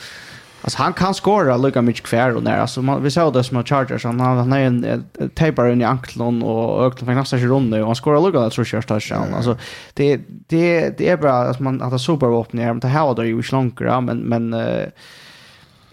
Alltså 0.61 0.77
han 0.77 0.93
kan 0.93 1.13
skora 1.13 1.57
lika 1.57 1.81
mycket 1.81 2.03
kvar 2.03 2.35
och 2.35 2.43
när 2.43 2.57
alltså 2.57 2.81
man, 2.81 3.03
vi 3.03 3.11
såg 3.11 3.33
det 3.33 3.43
som 3.43 3.57
att 3.57 3.69
Chargers 3.69 4.03
han 4.03 4.19
har 4.19 4.35
han 4.35 4.53
är 4.53 4.59
en 4.59 5.03
tejpar 5.35 5.71
in 5.71 5.81
i 5.81 5.83
ankeln 5.83 6.43
och 6.43 6.85
öklen 6.85 7.07
fick 7.07 7.15
nästan 7.15 7.39
sig 7.39 7.47
runt 7.47 7.73
och 7.73 7.85
han 7.85 7.95
skorar 7.95 8.21
lika 8.21 8.49
tror 8.49 8.67
jag 8.71 8.87
touchdown. 8.87 9.33
Alltså 9.33 9.57
det 9.93 10.19
det 10.47 10.97
det 10.97 11.09
är 11.09 11.17
bra 11.17 11.33
att 11.33 11.59
man 11.59 11.81
att 11.81 11.91
ha 11.91 11.99
supervapen 11.99 12.59
här 12.59 12.73
men 12.73 12.79
det 12.79 12.87
här 12.87 13.15
då 13.15 13.23
ju 13.23 13.35
inte 13.35 13.55
långt 13.55 13.79
men 13.79 14.17
men 14.17 14.53
uh, 14.53 14.85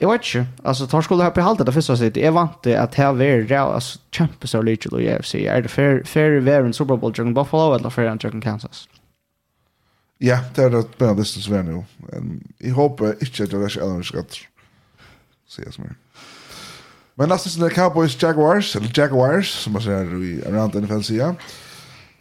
Jag 0.01 0.11
vet 0.11 0.35
inte. 0.35 0.47
Alltså 0.63 0.87
tar 0.87 1.03
skulle 1.03 1.23
ha 1.23 1.31
behållit 1.31 1.67
det 1.67 1.73
första 1.73 1.97
sitt. 1.97 2.17
Jag 2.17 2.33
vant 2.33 2.63
det 2.63 2.77
att 2.77 2.95
här 2.95 3.23
är 3.23 3.43
det 3.43 3.57
alltså 3.57 3.99
Champions 4.13 4.55
League 4.55 5.03
i 5.03 5.19
UFC. 5.19 5.35
Är 5.35 5.63
det 5.63 5.69
fair 5.69 6.03
fair 6.05 6.41
var 6.41 6.73
Super 6.73 6.97
Bowl 6.97 7.13
Dragon 7.13 7.35
Buffalo 7.35 7.75
eller 7.75 7.91
fair 7.91 8.09
and 8.09 8.21
Dragon 8.21 8.41
Kansas? 8.41 8.89
Ja, 10.21 10.39
det 10.55 10.65
er 10.65 10.71
det 10.71 11.15
bästa 11.17 11.41
som 11.41 11.55
är 11.55 11.63
nu. 11.63 11.85
Jeg 12.61 12.73
håper 12.73 13.15
ikke 13.23 13.43
at 13.43 13.51
det 13.51 13.65
är 13.65 13.69
så 13.69 13.81
alldeles 13.81 14.13
se 15.49 15.63
jag 15.65 15.75
som 15.75 15.85
mer. 15.85 15.97
Men 17.15 17.29
nästan 17.29 17.53
så 17.53 17.61
det 17.61 17.75
Cowboys 17.75 18.23
Jaguars, 18.23 18.77
eller 18.77 18.91
Jaguars, 18.95 19.51
som 19.51 19.73
man 19.73 19.83
säger 19.83 20.23
i 20.25 20.43
around 20.47 20.75
NFL-sida. 20.75 21.35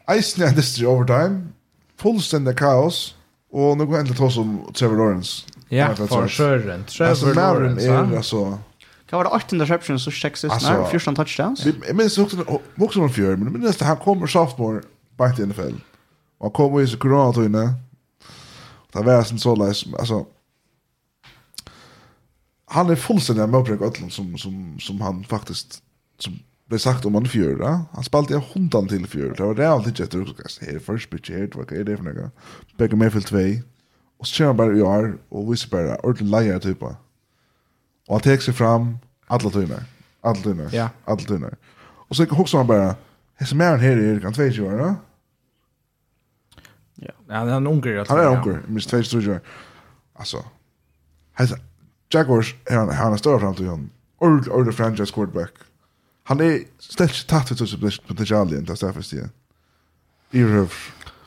Eisen 0.10 0.44
er 0.44 0.56
distri 0.56 0.86
overtime, 0.86 1.42
fullstendig 2.00 2.56
kaos, 2.56 3.16
og 3.54 3.78
nu 3.78 3.86
går 3.86 4.00
endelig 4.00 4.18
tås 4.18 4.38
om 4.38 4.74
Trevor 4.74 4.96
Lawrence. 4.96 5.46
Ja, 5.72 5.94
for 5.94 6.28
søren. 6.28 6.84
Trevor 6.88 7.34
Lawrence, 7.34 7.86
ja. 7.86 7.94
Er, 7.94 8.16
altså, 8.18 8.58
Kan 9.10 9.18
vara 9.18 9.30
8 9.30 9.56
interceptions 9.56 10.08
och 10.08 10.14
6 10.14 10.40
sistene? 10.40 10.86
14 10.92 11.16
touchdowns? 11.16 11.66
Jeg 11.66 11.96
minns 11.96 12.18
också, 12.18 12.60
också 12.80 13.00
noen 13.00 13.10
fjör, 13.10 13.36
men 13.36 13.44
jag 13.44 13.62
minns 13.62 13.82
att 13.82 13.88
han 13.88 13.98
kommer 13.98 14.28
sophomore 14.28 14.82
bare 15.18 15.36
til 15.36 15.48
NFL. 15.48 15.76
Och 16.40 16.46
han 16.46 16.52
kommer 16.52 16.82
i 16.82 16.86
sig 16.86 16.92
så 16.92 16.98
koronatøyene. 16.98 17.76
Det 18.94 19.06
var 19.06 19.24
sånn 19.24 19.40
så 19.40 19.56
leis, 19.56 19.86
altså, 20.00 20.26
han 22.70 22.90
är 22.90 22.96
fullständigt 22.96 23.50
med 23.50 23.66
på 23.66 23.76
Gotland 23.76 24.14
som 24.14 24.38
som 24.38 24.80
som 24.80 25.02
han 25.02 25.24
faktiskt 25.24 25.84
som 26.20 26.40
blev 26.66 26.78
sagt 26.78 27.06
om 27.06 27.16
han 27.16 27.26
fjör 27.26 27.56
då. 27.56 27.86
Han 27.92 28.04
spalt 28.04 28.30
jag 28.30 28.40
hundan 28.40 28.88
till 28.88 29.08
fjör. 29.08 29.34
Det 29.38 29.44
var 29.44 29.56
det 29.56 29.70
alltid 29.70 30.00
jag 30.00 30.12
tror 30.12 30.30
att 30.30 30.60
det 30.60 30.68
är 30.68 30.80
först 30.80 31.10
bitch 31.10 31.30
här 31.30 31.50
vad 31.54 31.72
är 31.72 31.84
det 31.84 31.98
för 31.98 32.04
något. 32.04 32.32
Back 32.78 32.92
med 32.92 33.14
för 33.14 33.22
två. 33.22 33.62
Och 34.18 34.28
så 34.28 34.34
kör 34.34 34.54
bara 34.54 34.74
ju 34.74 34.86
är 34.86 35.18
och 35.30 35.54
vi 35.54 35.58
bara 35.72 35.96
ordentligt 35.96 36.30
lejer 36.30 36.60
typ. 36.60 36.84
Och 36.84 36.96
han 38.08 38.20
tar 38.20 38.38
sig 38.38 38.54
fram 38.54 38.98
alla 39.28 39.50
tunnar. 39.50 39.84
Alla 40.22 40.36
tunnar. 40.36 40.70
Ja. 40.74 40.90
Alla 41.06 41.18
tunnar. 41.18 41.56
Och 42.10 42.16
så 42.16 42.24
hugger 42.24 42.58
han 42.58 42.68
bara 42.68 42.96
Hesa 43.36 43.56
mer 43.56 43.78
här 43.78 43.98
är 43.98 44.20
kan 44.20 44.34
två 44.34 44.44
år 44.44 44.78
då. 44.78 44.96
Ja, 46.96 47.12
han 47.28 47.50
är 47.50 47.58
en 47.58 47.68
ungrare. 47.68 48.06
Han 48.10 48.20
är 48.20 48.24
en 48.24 48.38
ungrare, 48.38 48.62
minst 48.68 48.90
två 48.90 48.98
år. 48.98 49.42
Alltså. 50.14 50.46
Hesa 51.34 51.58
Jaguars 52.14 52.56
är 52.66 52.76
han, 52.76 52.90
han 52.90 53.14
är 53.14 53.18
större 53.18 53.40
framtid 53.40 53.68
han. 53.68 53.90
Old 54.20 54.48
old 54.50 54.76
franchise 54.76 55.14
quarterback. 55.14 55.52
Han 56.24 56.40
är 56.40 56.60
ställt 56.80 57.28
tatt 57.28 57.48
för 57.48 57.56
så 57.56 57.78
potential 58.08 58.52
igen, 58.52 58.66
det 58.66 58.72
är 58.72 58.76
så 58.76 58.94
först 58.94 59.14
I 60.32 60.44
röv. 60.44 60.74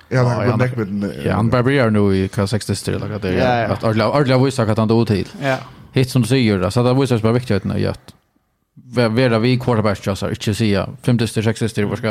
Ja, 0.08 0.22
han 0.28 0.48
har 0.48 0.58
var 0.58 0.86
med 0.86 1.22
Ja, 1.24 1.34
han 1.34 1.50
barberar 1.50 1.90
nu 1.90 2.16
i 2.16 2.28
K60 2.28 2.74
stil 2.74 2.94
eller 2.94 3.18
det. 3.18 3.34
Ja, 3.34 3.66
att 3.66 3.84
Arla 3.84 4.12
Arla 4.12 4.38
visar 4.38 4.66
att 4.66 4.78
han 4.78 4.88
då 4.88 5.06
till. 5.06 5.28
Ja. 5.42 5.58
Hit 5.92 6.10
som 6.10 6.22
du 6.22 6.28
säger 6.28 6.70
så 6.70 6.82
det 6.82 6.94
visar 6.94 7.16
sig 7.16 7.22
bara 7.22 7.32
viktigt 7.32 7.56
att 7.56 7.64
att 7.84 8.14
vara 8.74 9.38
vi 9.38 9.58
quarterback 9.58 10.06
just 10.06 10.22
är 10.22 10.34
inte 10.34 10.54
säga 10.54 10.88
50 11.02 11.26
till 11.26 11.44
60 11.44 11.68
stil 11.68 11.86
vad 11.86 11.98
ska 11.98 12.08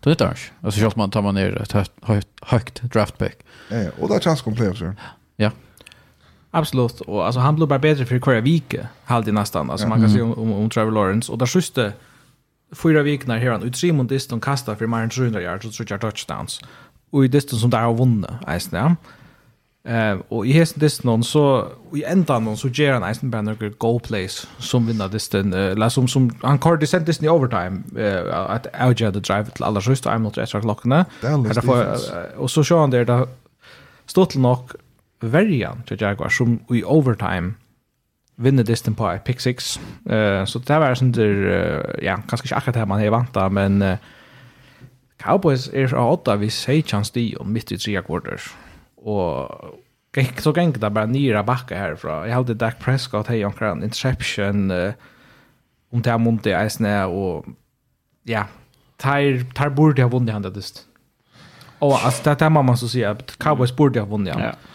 då 0.00 0.10
är 0.10 0.14
det 0.16 0.24
inte 0.24 0.24
Alltså 0.60 0.80
så 0.80 0.92
man 0.96 1.10
tar 1.10 1.22
man 1.22 1.34
ner 1.34 1.62
ett 1.62 1.90
högt 2.42 2.82
draft 2.82 3.18
pick. 3.18 3.36
Ja, 3.68 3.90
och 4.00 4.08
det 4.08 4.14
är 4.14 4.20
chans 4.20 4.42
kom 4.42 4.54
playoffs. 4.54 4.82
Ja. 5.36 5.50
Absolut. 6.54 7.00
Och 7.00 7.26
alltså 7.26 7.40
han 7.40 7.56
blev 7.56 7.68
bara 7.68 7.78
bättre 7.78 8.06
för 8.06 8.18
kvar 8.18 8.34
Vike. 8.34 8.88
Halt 9.04 9.28
i 9.28 9.32
nästan 9.32 9.70
alltså 9.70 9.88
man 9.88 10.00
kan 10.00 10.10
se 10.10 10.20
om 10.22 10.32
om, 10.32 10.52
om 10.52 10.70
Trevor 10.70 10.92
Lawrence 10.92 11.32
och 11.32 11.38
där 11.38 11.46
sjuste 11.46 11.92
fyra 12.72 13.02
veckor 13.02 13.32
här 13.32 13.50
han 13.50 13.62
utrym 13.62 14.00
och 14.00 14.06
distan 14.06 14.40
kastar 14.40 14.74
för 14.74 14.86
mer 14.86 14.98
än 14.98 15.10
300 15.10 15.40
yards 15.40 15.66
och 15.66 15.74
så 15.74 15.84
touchdowns. 15.84 16.60
Och 17.10 17.24
i 17.24 17.28
distan 17.28 17.58
som 17.58 17.70
där 17.70 17.82
har 17.82 17.94
vunnit, 17.94 18.30
alltså 18.46 18.76
ja. 18.76 18.96
Eh 19.84 20.18
och 20.28 20.46
i 20.46 20.52
hesten 20.52 20.80
dist 20.80 21.02
så 21.22 21.68
i 21.94 22.04
ändan 22.04 22.44
någon 22.44 22.56
så 22.56 22.68
ger 22.68 22.92
han 22.92 23.02
nästan 23.02 23.30
bara 23.30 23.42
några 23.42 23.68
goal 23.68 24.00
plays 24.00 24.48
som 24.58 24.86
vinner 24.86 25.08
disten 25.08 25.52
eh 25.52 25.76
la 25.76 25.90
som 25.90 26.08
som 26.08 26.30
han 26.42 26.58
kör 26.58 26.76
det 26.76 26.86
sent 26.86 27.22
i 27.22 27.28
overtime 27.28 27.82
eh 27.96 28.50
att 28.50 28.66
Alja 28.74 29.12
the 29.12 29.20
drive 29.20 29.44
till 29.44 29.64
alla 29.64 29.80
sjuste 29.80 30.08
I'm 30.08 30.18
not 30.18 30.38
extra 30.38 30.60
klockorna. 30.60 31.04
Och 32.36 32.50
så 32.50 32.64
kör 32.64 32.78
han 32.78 32.90
där 32.90 33.04
där 33.04 33.26
stått 34.06 34.34
nog 34.34 34.58
verjan 35.30 35.84
til 35.86 36.00
Jaguars 36.00 36.36
som 36.40 36.58
i 36.72 36.82
overtime 36.82 37.54
vinner 38.42 38.66
distan 38.66 38.96
på 38.98 39.10
pick 39.26 39.40
6. 39.40 39.76
Uh, 40.08 40.42
så 40.48 40.58
det 40.66 40.80
var 40.80 40.96
sånn 40.98 41.12
der, 41.14 41.38
uh, 41.46 42.02
ja, 42.02 42.18
kanskje 42.28 42.48
ikke 42.48 42.58
akkurat 42.58 42.80
det 42.80 42.88
man 42.90 43.04
er 43.04 43.14
vant 43.14 43.38
av, 43.38 43.52
men 43.54 43.82
uh, 43.84 43.96
Cowboys 45.22 45.68
er 45.70 45.92
av 45.94 46.16
åtta 46.16 46.36
vi 46.40 46.50
sier 46.50 46.82
chans 46.82 47.12
de 47.14 47.28
om 47.40 47.52
midt 47.52 47.70
i 47.74 47.78
tre 47.78 48.00
quarters. 48.02 48.50
Og 48.98 49.76
gikk, 50.16 50.40
så 50.42 50.54
gikk 50.56 50.80
det 50.82 50.90
bare 50.94 51.10
nyra 51.10 51.44
bakka 51.46 51.78
herfra. 51.78 52.22
Jeg 52.26 52.38
hadde 52.40 52.58
Dak 52.58 52.80
Prescott, 52.82 53.30
hei 53.30 53.44
omkring 53.46 53.78
en 53.78 53.86
interception, 53.86 54.70
uh, 54.72 54.92
om 55.92 56.02
det 56.02 56.10
er 56.10 56.22
mundt 56.22 56.48
i 56.48 56.56
eisne 56.56 56.96
og 57.12 57.46
ja, 58.28 58.46
tar, 59.02 59.44
tar 59.54 59.72
burde 59.76 60.02
ha 60.02 60.10
vunnet 60.10 60.34
han 60.34 60.44
det 60.46 60.54
dist. 60.56 60.86
Og 61.82 61.96
altså, 61.98 62.22
det 62.24 62.30
er 62.32 62.44
det 62.44 62.52
man 62.54 62.66
må 62.66 62.76
si, 62.78 63.02
at 63.06 63.34
Cowboys 63.42 63.74
burde 63.74 64.00
ha 64.00 64.08
vunnet 64.08 64.34
han. 64.36 64.52
Ja. 64.52 64.71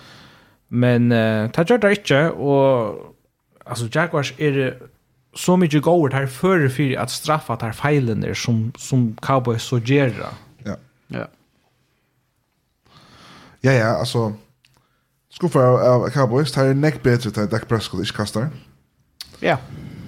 Men 0.70 1.11
uh, 1.11 1.47
det 1.55 1.68
gjør 1.70 1.80
det 1.84 1.91
ikke, 1.99 2.22
og 2.32 3.15
altså, 3.65 3.88
Jaguars 3.95 4.34
er 4.39 4.74
så 5.38 5.55
mye 5.55 5.82
gåer 5.84 6.15
her 6.15 6.28
før 6.28 6.68
for 6.74 6.99
at 6.99 7.13
straffa 7.13 7.55
tar 7.61 7.76
feilene 7.78 8.34
som, 8.36 8.68
som 8.78 9.11
Cowboys 9.24 9.68
så 9.70 9.80
gjør 9.80 10.13
det. 10.18 10.34
Ja. 10.65 10.76
Ja. 11.13 11.26
Ja, 13.63 13.74
ja, 13.74 13.91
altså, 13.99 14.32
skuffer 15.34 15.61
av, 15.61 15.80
av 16.03 16.09
Cowboys, 16.11 16.51
det 16.51 16.65
er 16.65 16.78
nekk 16.78 17.01
bedre 17.05 17.32
til 17.32 17.51
Dak 17.51 17.68
Prescott 17.70 18.03
ikke 18.03 18.24
kastar. 18.24 18.49
Ja. 19.41 19.59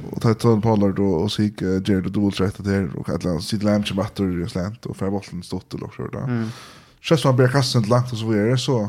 Og 0.10 0.18
det 0.24 0.32
er 0.32 0.42
sånn 0.42 0.64
Pollard 0.64 1.00
og, 1.04 1.16
og 1.24 1.32
Sig, 1.34 1.54
uh, 1.62 1.78
Jared 1.78 2.10
og 2.10 2.16
Dool 2.16 2.36
rett 2.40 2.58
der, 2.66 2.90
og 2.98 3.08
et 3.08 3.20
eller 3.20 3.36
annet, 3.36 3.46
Sid 3.46 3.64
Lamb 3.66 3.88
som 3.88 4.02
etter 4.04 4.32
i 4.34 4.50
Slant, 4.50 4.90
og 4.90 4.98
Færbolten 4.98 5.46
stått 5.46 5.70
til 5.70 5.86
og 5.86 5.94
så 5.96 6.08
videre. 6.08 6.26
Mm. 6.26 6.48
Kjøst 7.06 7.28
man 7.30 7.38
blir 7.38 7.54
kastet 7.54 7.88
langt 7.92 8.12
og 8.12 8.20
så 8.20 8.28
videre, 8.28 8.58
så 8.60 8.80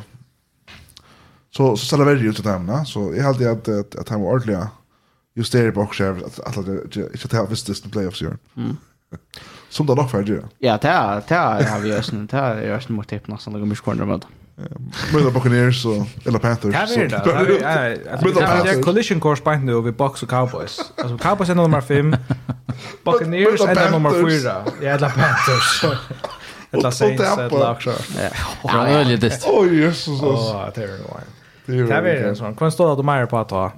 så 1.57 1.77
så 1.77 1.87
ställer 1.87 2.05
vi 2.05 2.27
ut 2.27 2.37
till 2.37 2.45
dem 2.45 2.67
va 2.67 2.85
så 2.85 3.15
jag 3.17 3.25
hade 3.25 3.51
att 3.51 3.69
att, 3.69 3.97
att 3.97 4.09
han 4.09 4.23
var 4.23 4.33
ordliga 4.33 4.69
just 5.35 5.53
det 5.53 5.73
box 5.73 5.97
share 5.97 6.17
att 6.27 6.41
att 6.41 6.57
inte 6.57 7.41
att 7.41 7.51
visst 7.51 7.67
det 7.83 7.91
playoffs 7.91 8.23
gör. 8.23 8.39
Mm. 8.57 8.77
Som 9.69 9.87
då 9.87 9.95
nog 9.95 10.11
färdig. 10.11 10.41
Ja, 10.59 10.79
det 10.83 10.89
är 10.89 11.23
det 11.29 11.65
har 11.65 11.81
vi 11.81 11.93
ösn 11.93 12.27
det 12.27 12.37
är 12.37 12.71
ösn 12.71 12.93
mot 12.93 13.09
tippen 13.09 13.39
som 13.39 13.53
går 13.53 13.67
mycket 13.67 13.85
kornare 13.85 14.07
med. 14.07 14.25
Men 15.13 15.25
det 15.25 15.31
Buccaneers 15.31 15.83
så 15.83 16.07
eller 16.27 16.39
Panthers. 16.39 16.75
Ja, 16.75 16.87
det 16.87 16.95
är 16.95 17.09
det. 17.09 17.61
Det 18.35 18.71
är 18.71 18.83
collision 18.89 19.21
course 19.21 19.43
point 19.43 19.65
nu 19.65 19.81
vi 19.81 19.93
Bucks 19.93 20.23
och 20.23 20.29
Cowboys. 20.29 20.81
Alltså 20.97 21.19
Cowboys 21.19 21.49
är 21.49 21.55
nummer 21.55 21.81
5. 21.81 22.17
Buccaneers 23.05 23.61
är 23.61 23.91
nummer 23.91 24.11
4. 24.31 24.65
Ja, 24.81 24.99
det 24.99 25.13
Panthers. 25.15 25.85
Eller 26.71 26.83
la 26.83 26.91
Saints, 26.91 27.39
ett 27.39 27.53
la 27.53 27.77
Sharks. 27.81 28.11
Ja, 28.63 28.85
det 28.85 28.91
är 28.91 29.17
det. 29.17 29.45
Oj, 29.47 29.81
Jesus. 29.81 30.23
Åh, 30.23 30.69
det 30.75 30.83
är 30.83 30.89
det. 30.89 30.99
Det 31.71 31.95
är 31.95 32.03
väl 32.03 32.25
en 32.25 32.37
sån. 32.37 32.55
Kan 32.55 32.73
stå 32.73 32.93
att 32.93 32.97
de 32.99 33.09
är 33.09 33.27
på 33.27 33.39
att 33.39 33.49
ta. 33.49 33.73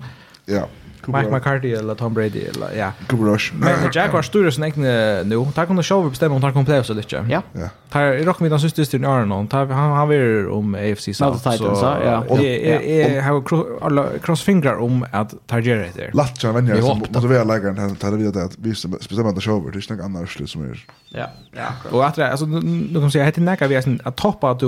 Ja. 0.45 0.66
Mike 1.07 1.30
McCarthy 1.30 1.72
eller 1.72 1.94
Tom 1.94 2.14
Brady 2.14 2.40
eller 2.40 2.76
ja. 2.76 2.92
Cooper 3.07 3.24
Rush. 3.24 3.55
Men 3.55 3.90
Jack 3.92 4.12
var 4.12 4.22
stor 4.22 4.50
som 4.50 4.64
egentligen 4.64 5.28
nu. 5.28 5.46
Tack 5.55 5.70
om 5.70 5.76
det 5.76 5.82
show 5.82 6.05
vi 6.05 6.11
bestämmer 6.11 6.36
om 6.36 6.42
tar 6.42 6.53
kommer 6.53 6.64
playoffs 6.64 6.90
eller 6.90 7.03
inte. 7.03 7.26
Ja. 7.30 7.68
Tar 7.90 8.12
i 8.12 8.24
rock 8.24 8.40
med 8.40 8.50
den 8.50 8.61
sista 8.61 8.84
styr 8.84 9.05
Arnold. 9.05 9.50
Tar 9.50 9.66
han 9.66 9.92
han 9.92 10.09
vill 10.09 10.48
om 10.48 10.74
AFC 10.74 11.05
South. 11.05 11.38
Titans 11.38 11.61
ja. 11.82 12.05
Jag 12.05 13.22
har 13.22 14.18
cross 14.18 14.42
finger 14.42 14.76
om 14.76 15.07
att 15.12 15.34
Tarjera 15.46 15.82
heter. 15.82 16.11
Latcha 16.14 16.53
vänner 16.53 16.80
som 16.80 16.98
motiverar 16.98 17.44
lägaren 17.44 17.78
här 17.78 17.94
tar 17.94 18.12
vidare 18.12 18.44
att 18.44 18.59
vi 18.59 18.70
bestämmer 18.70 19.28
att 19.28 19.42
show 19.42 19.70
det 19.72 19.78
är 19.78 19.94
något 19.94 20.05
annars 20.05 20.50
som 20.50 20.70
är. 20.70 20.86
Ja. 21.09 21.26
Ja. 21.53 21.90
Och 21.90 22.07
att 22.07 22.18
alltså 22.18 22.46
nu 22.46 23.00
kan 23.00 23.11
säga 23.11 23.24
heter 23.24 23.40
näka 23.40 23.66
vi 23.66 23.74
är 23.74 23.98
att 24.05 24.16
toppa 24.16 24.50
att 24.50 24.61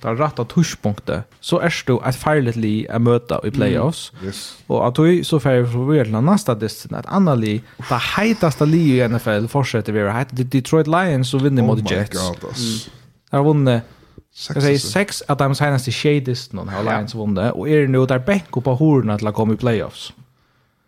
ta 0.00 0.14
rätta 0.14 0.44
touchpunkter 0.44 1.22
så 1.40 1.58
är 1.60 1.74
du 1.86 1.98
att 2.02 2.16
farligt 2.16 2.56
li 2.56 2.88
att 2.88 3.02
möta 3.02 3.40
i 3.44 3.50
playoffs. 3.50 4.12
Yes. 4.24 4.56
Och 4.66 4.88
att 4.88 4.94
du 4.94 5.24
så 5.24 5.40
får 5.40 5.64
för 5.68 5.92
vi 5.92 5.98
är 5.98 6.04
den 6.04 6.24
nästa 6.24 6.54
distan 6.54 6.98
att 6.98 7.06
Annali 7.06 7.62
det 7.88 8.00
hetaste 8.16 8.66
li 8.66 9.00
i 9.00 9.08
NFL 9.08 9.46
fortsätter 9.46 9.92
vi 9.92 10.02
att 10.02 10.28
Detroit 10.30 10.86
Lions 10.86 11.30
så 11.30 11.38
vinner 11.38 11.62
mot 11.62 11.90
Jets. 11.90 12.16
Oh 12.16 12.30
my 12.30 12.36
god. 12.40 12.54
Har 13.30 13.44
vunnit 13.44 13.82
Jag 14.54 14.62
säger 14.62 14.78
sex 14.78 15.22
av 15.22 15.36
de 15.36 15.54
senaste 15.54 15.90
tjejdisten 15.90 16.68
har 16.68 16.82
Lions 16.82 17.14
vunnit 17.14 17.52
och 17.52 17.68
är 17.68 17.86
nu 17.86 18.06
där 18.06 18.18
bänk 18.18 18.50
på 18.50 18.74
horna 18.74 19.18
till 19.18 19.26
att 19.26 19.34
komma 19.34 19.54
i 19.54 19.56
playoffs. 19.56 20.12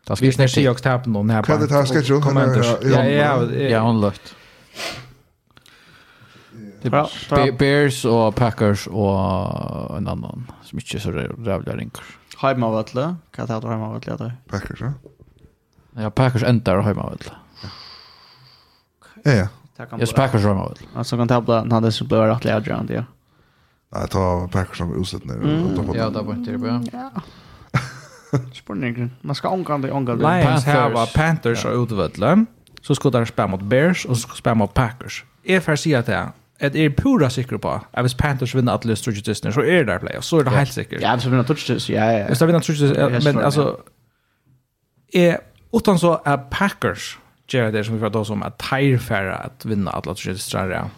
Det 0.06 0.16
ska 0.16 0.26
inte 0.26 0.48
Seahawks 0.48 0.82
tappa 0.82 1.10
någon 1.10 1.30
här. 1.30 1.42
Kan 1.42 1.60
det 1.60 1.66
ta 1.66 1.86
sketch? 1.86 2.10
Ja, 2.10 3.04
ja, 3.04 3.52
ja, 3.52 3.80
hon 3.80 4.00
lukt. 4.00 4.34
Det 6.82 6.88
är 6.88 6.90
bra. 6.90 7.08
Bears 7.58 8.04
och 8.04 8.34
Packers 8.34 8.86
och 8.86 9.96
en 9.96 10.08
annan 10.08 10.52
som 10.64 10.78
inte 10.78 10.96
är 10.96 11.00
så 11.00 11.10
rävliga 11.10 11.76
rinkar. 11.76 12.04
Heimavalli. 12.40 13.06
Hva 13.36 13.44
heter 13.44 13.60
det 13.60 13.68
Heimavalli? 13.68 14.16
Det? 14.18 14.32
Packers, 14.50 14.80
ja? 14.80 14.92
Ja, 15.96 16.10
Packers 16.10 16.42
endar 16.42 16.82
Heimavalli. 16.82 17.32
Ja, 19.24 19.32
ja. 19.32 19.48
Yes, 19.98 20.12
Packers 20.12 20.42
Heimavalli. 20.44 20.88
Alltså 20.94 21.16
kan 21.16 21.28
ta 21.28 21.42
på 21.42 21.52
den 21.52 21.72
hade 21.72 21.92
så 21.92 22.04
blev 22.04 22.20
rätt 22.20 22.44
lägre 22.44 22.86
ja. 22.88 23.04
Nej, 23.92 24.08
ta 24.08 24.48
Packers 24.52 24.78
som 24.78 25.00
usett 25.00 25.24
nu. 25.24 25.34
Ja, 25.94 26.10
det 26.10 26.22
var 26.22 26.34
inte 26.34 26.52
det 26.52 26.90
Ja. 26.92 27.10
Spurningen. 28.54 29.10
Man 29.20 29.34
ska 29.34 29.48
omgående 29.48 29.90
omgående. 29.90 30.42
Lions 30.42 30.64
har 30.64 31.14
Panthers 31.14 31.64
og 31.64 31.82
utvällen. 31.82 32.46
Så 32.82 32.94
ska 32.94 33.10
de 33.10 33.26
spela 33.26 33.48
mot 33.48 33.62
Bears 33.62 34.04
och 34.04 34.16
så 34.16 34.20
ska 34.20 34.32
de 34.32 34.36
spela 34.36 34.54
mot 34.54 34.74
Packers. 34.74 35.24
Är 35.44 35.60
får 35.60 35.76
sig 35.76 35.94
att 35.94 36.06
det 36.06 36.32
at 36.60 36.74
är 36.76 36.90
pura 36.90 37.30
säker 37.30 37.56
på 37.56 37.80
at 37.92 38.04
hvis 38.04 38.14
Panthers 38.14 38.54
vinner 38.54 38.72
alle 38.72 38.94
Disney. 38.94 39.52
så 39.52 39.60
är 39.60 39.64
det 39.64 39.84
där 39.84 39.98
play. 39.98 40.16
så 40.20 40.38
är 40.38 40.44
det 40.44 40.50
helt 40.50 40.72
säkert. 40.72 41.02
Ja, 41.02 41.14
hvis 41.14 41.24
de 41.24 41.30
vinner 41.30 41.44
styrkjøtist, 41.44 41.90
ja, 41.90 42.04
ja. 42.10 42.26
Hvis 42.26 42.38
de 42.38 42.46
vinner 42.46 42.60
styrkjøtist, 42.60 43.24
men 43.24 43.44
alltså. 43.44 43.76
Är. 45.14 45.36
utan 45.72 45.98
så 45.98 46.20
är 46.24 46.36
Packers, 46.50 47.18
Gör 47.52 47.72
det 47.72 47.84
som 47.84 47.94
vi 47.94 48.00
pratar 48.00 48.30
om, 48.30 48.42
Att 48.42 48.58
teir 48.58 48.98
færre 48.98 49.44
at 49.44 49.66
vinna 49.66 49.90
alle 49.90 50.16
styrkjøtistene, 50.16 50.68
Disney. 50.68 50.90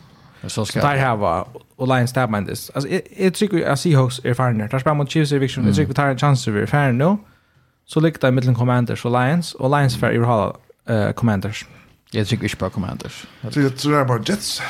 Så 0.49 0.65
ska 0.65 0.81
det. 0.81 0.99
her 0.99 1.17
var, 1.17 1.49
Och 1.77 1.89
Lions 1.89 2.13
tab 2.13 2.31
med 2.31 2.43
det. 2.43 2.71
Altså, 2.75 2.89
jeg 3.19 3.33
tror 3.35 3.55
ikke 3.55 3.77
Seahawks 3.77 4.21
är 4.25 4.35
ferdig 4.35 4.61
Där 4.61 4.67
spelar 4.67 4.79
spiller 4.81 4.95
mot 4.95 5.11
Chiefs 5.11 5.33
i 5.33 5.39
Viction, 5.39 5.65
Jag 5.65 5.75
tycker 5.75 5.83
ikke 5.83 5.89
vi 5.89 5.95
tar 5.95 6.11
en 6.11 6.19
chance 6.19 6.51
vi 6.53 6.61
er 6.61 6.67
ferdig 6.67 6.95
nå. 6.95 7.17
Så 7.87 8.01
likte 8.01 8.27
jeg 8.27 8.35
mellom 8.35 8.55
Commanders 8.55 9.05
och 9.05 9.11
Lions, 9.11 9.55
Och 9.55 9.71
Lions 9.71 9.97
færre 9.97 10.15
i 10.15 11.13
Commanders. 11.13 11.67
Jeg 12.15 12.27
tror 12.27 12.33
ikke 12.33 12.43
vi 12.43 12.47
ikke 12.47 12.57
på 12.57 12.69
Commanders. 12.69 13.29
Jag 13.45 13.53
tror 13.53 13.63
det 13.63 14.01
är 14.01 14.05
bara 14.05 14.19
Jets. 14.19 14.29
Jets. 14.29 14.63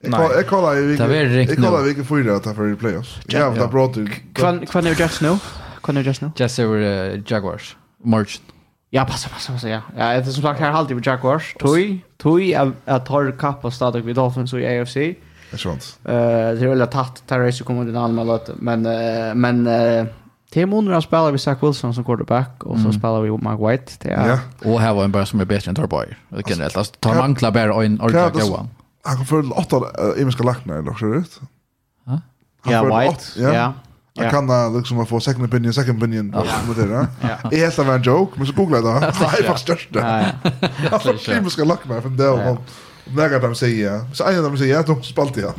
Jag 0.00 0.46
kollar 0.46 0.76
i 0.76 0.86
vilken 0.86 1.10
Jag 1.36 1.56
kollar 1.56 1.82
vilken 1.82 2.04
fyra 2.04 2.36
att 2.36 2.42
ta 2.42 2.54
för 2.54 2.74
playoffs. 2.74 3.18
Ja, 3.26 3.50
det 3.50 3.68
bra 3.68 3.90
du. 3.94 4.08
Kan 4.32 4.66
kan 4.66 4.84
du 4.84 4.92
just 4.92 5.20
nu? 5.20 5.38
Kan 5.82 5.94
du 5.94 6.00
just 6.00 6.20
nu? 6.20 6.30
Just 6.36 6.58
över 6.58 7.22
Jaguars. 7.26 7.76
March. 8.04 8.40
Ja, 8.90 9.04
passa 9.04 9.28
passa 9.28 9.52
passa 9.52 9.68
ja. 9.68 9.80
Ja, 9.96 10.04
det 10.04 10.14
är 10.14 10.22
som 10.22 10.42
sagt 10.42 10.60
här 10.60 10.70
alltid 10.70 10.96
med 10.96 11.06
Jaguars. 11.06 11.54
Tui, 11.60 12.00
tui 12.22 12.54
att 12.54 13.06
tar 13.06 13.38
kapp 13.38 13.64
och 13.64 13.72
stadig 13.72 14.04
vid 14.04 14.16
Dolphins 14.16 14.52
och 14.52 14.58
AFC. 14.58 14.94
Det 14.94 15.16
är 15.50 15.56
sant. 15.56 15.98
Eh, 16.04 16.12
det 16.12 16.64
är 16.64 16.68
väl 16.68 16.86
tatt 16.86 17.22
Terrace 17.26 17.64
kommer 17.64 17.84
den 17.84 17.96
allmänna 17.96 18.32
låt, 18.32 18.50
men 18.56 18.82
men 19.40 19.68
Tim 20.50 20.72
Under 20.72 21.00
spelar 21.00 21.32
vi 21.32 21.38
Zach 21.38 21.62
Wilson 21.62 21.94
som 21.94 22.04
quarterback 22.04 22.64
och 22.64 22.78
så 22.78 22.92
spelar 22.92 23.20
vi 23.20 23.30
Mike 23.30 23.66
White. 23.66 23.92
Ja. 24.08 24.38
Och 24.70 24.80
här 24.80 24.94
var 24.94 25.04
en 25.04 25.12
bara 25.12 25.26
som 25.26 25.40
är 25.40 25.44
bättre 25.44 25.68
än 25.68 25.74
Torboy. 25.74 26.06
Generellt. 26.46 26.76
Alltså 26.76 26.94
tar 27.00 27.14
mankla 27.14 27.50
bara 27.50 27.84
en 27.84 28.00
ordentlig 28.00 28.44
Johan. 28.44 28.68
Han 29.06 29.16
kan 29.16 29.26
fördela 29.26 29.54
åtta 29.54 29.76
äh, 29.76 30.20
engelska 30.20 30.42
lacknar 30.42 30.88
också, 30.88 31.06
ut. 31.06 31.40
Ja, 32.64 32.70
yeah, 32.70 33.00
White. 33.00 33.24
Ja. 33.36 33.52
Yeah. 33.52 33.72
Jag 34.18 34.30
kan 34.30 34.50
uh, 34.50 34.76
liksom 34.76 35.06
få 35.06 35.20
second 35.20 35.44
opinion, 35.44 35.72
second 35.72 35.98
opinion 35.98 36.32
på 36.66 36.72
det 36.80 36.86
där. 36.86 37.06
Jag 37.50 37.58
helt 37.58 37.78
av 37.78 37.90
en 37.90 38.02
joke, 38.02 38.32
men 38.36 38.46
så 38.46 38.52
googlar 38.52 38.78
jag 38.78 38.84
det. 38.84 39.00
Det 39.20 39.24
är 39.24 39.42
faktiskt 39.42 39.58
störst 39.58 39.88
det. 39.92 40.34
Jag 40.90 41.02
får 41.26 41.30
engelska 41.30 41.64
lacknar 41.64 42.00
från 42.00 42.16
det 42.16 42.28
och 42.28 42.58
Några 43.10 43.36
av 43.36 43.42
dem 43.42 43.54
säger, 43.54 44.14
så 44.14 44.24
en 44.24 44.36
av 44.38 44.42
dem 44.42 44.58
säger 44.58 44.78
att 44.78 44.86
de 44.86 45.02
spalt 45.02 45.36
igen. 45.36 45.52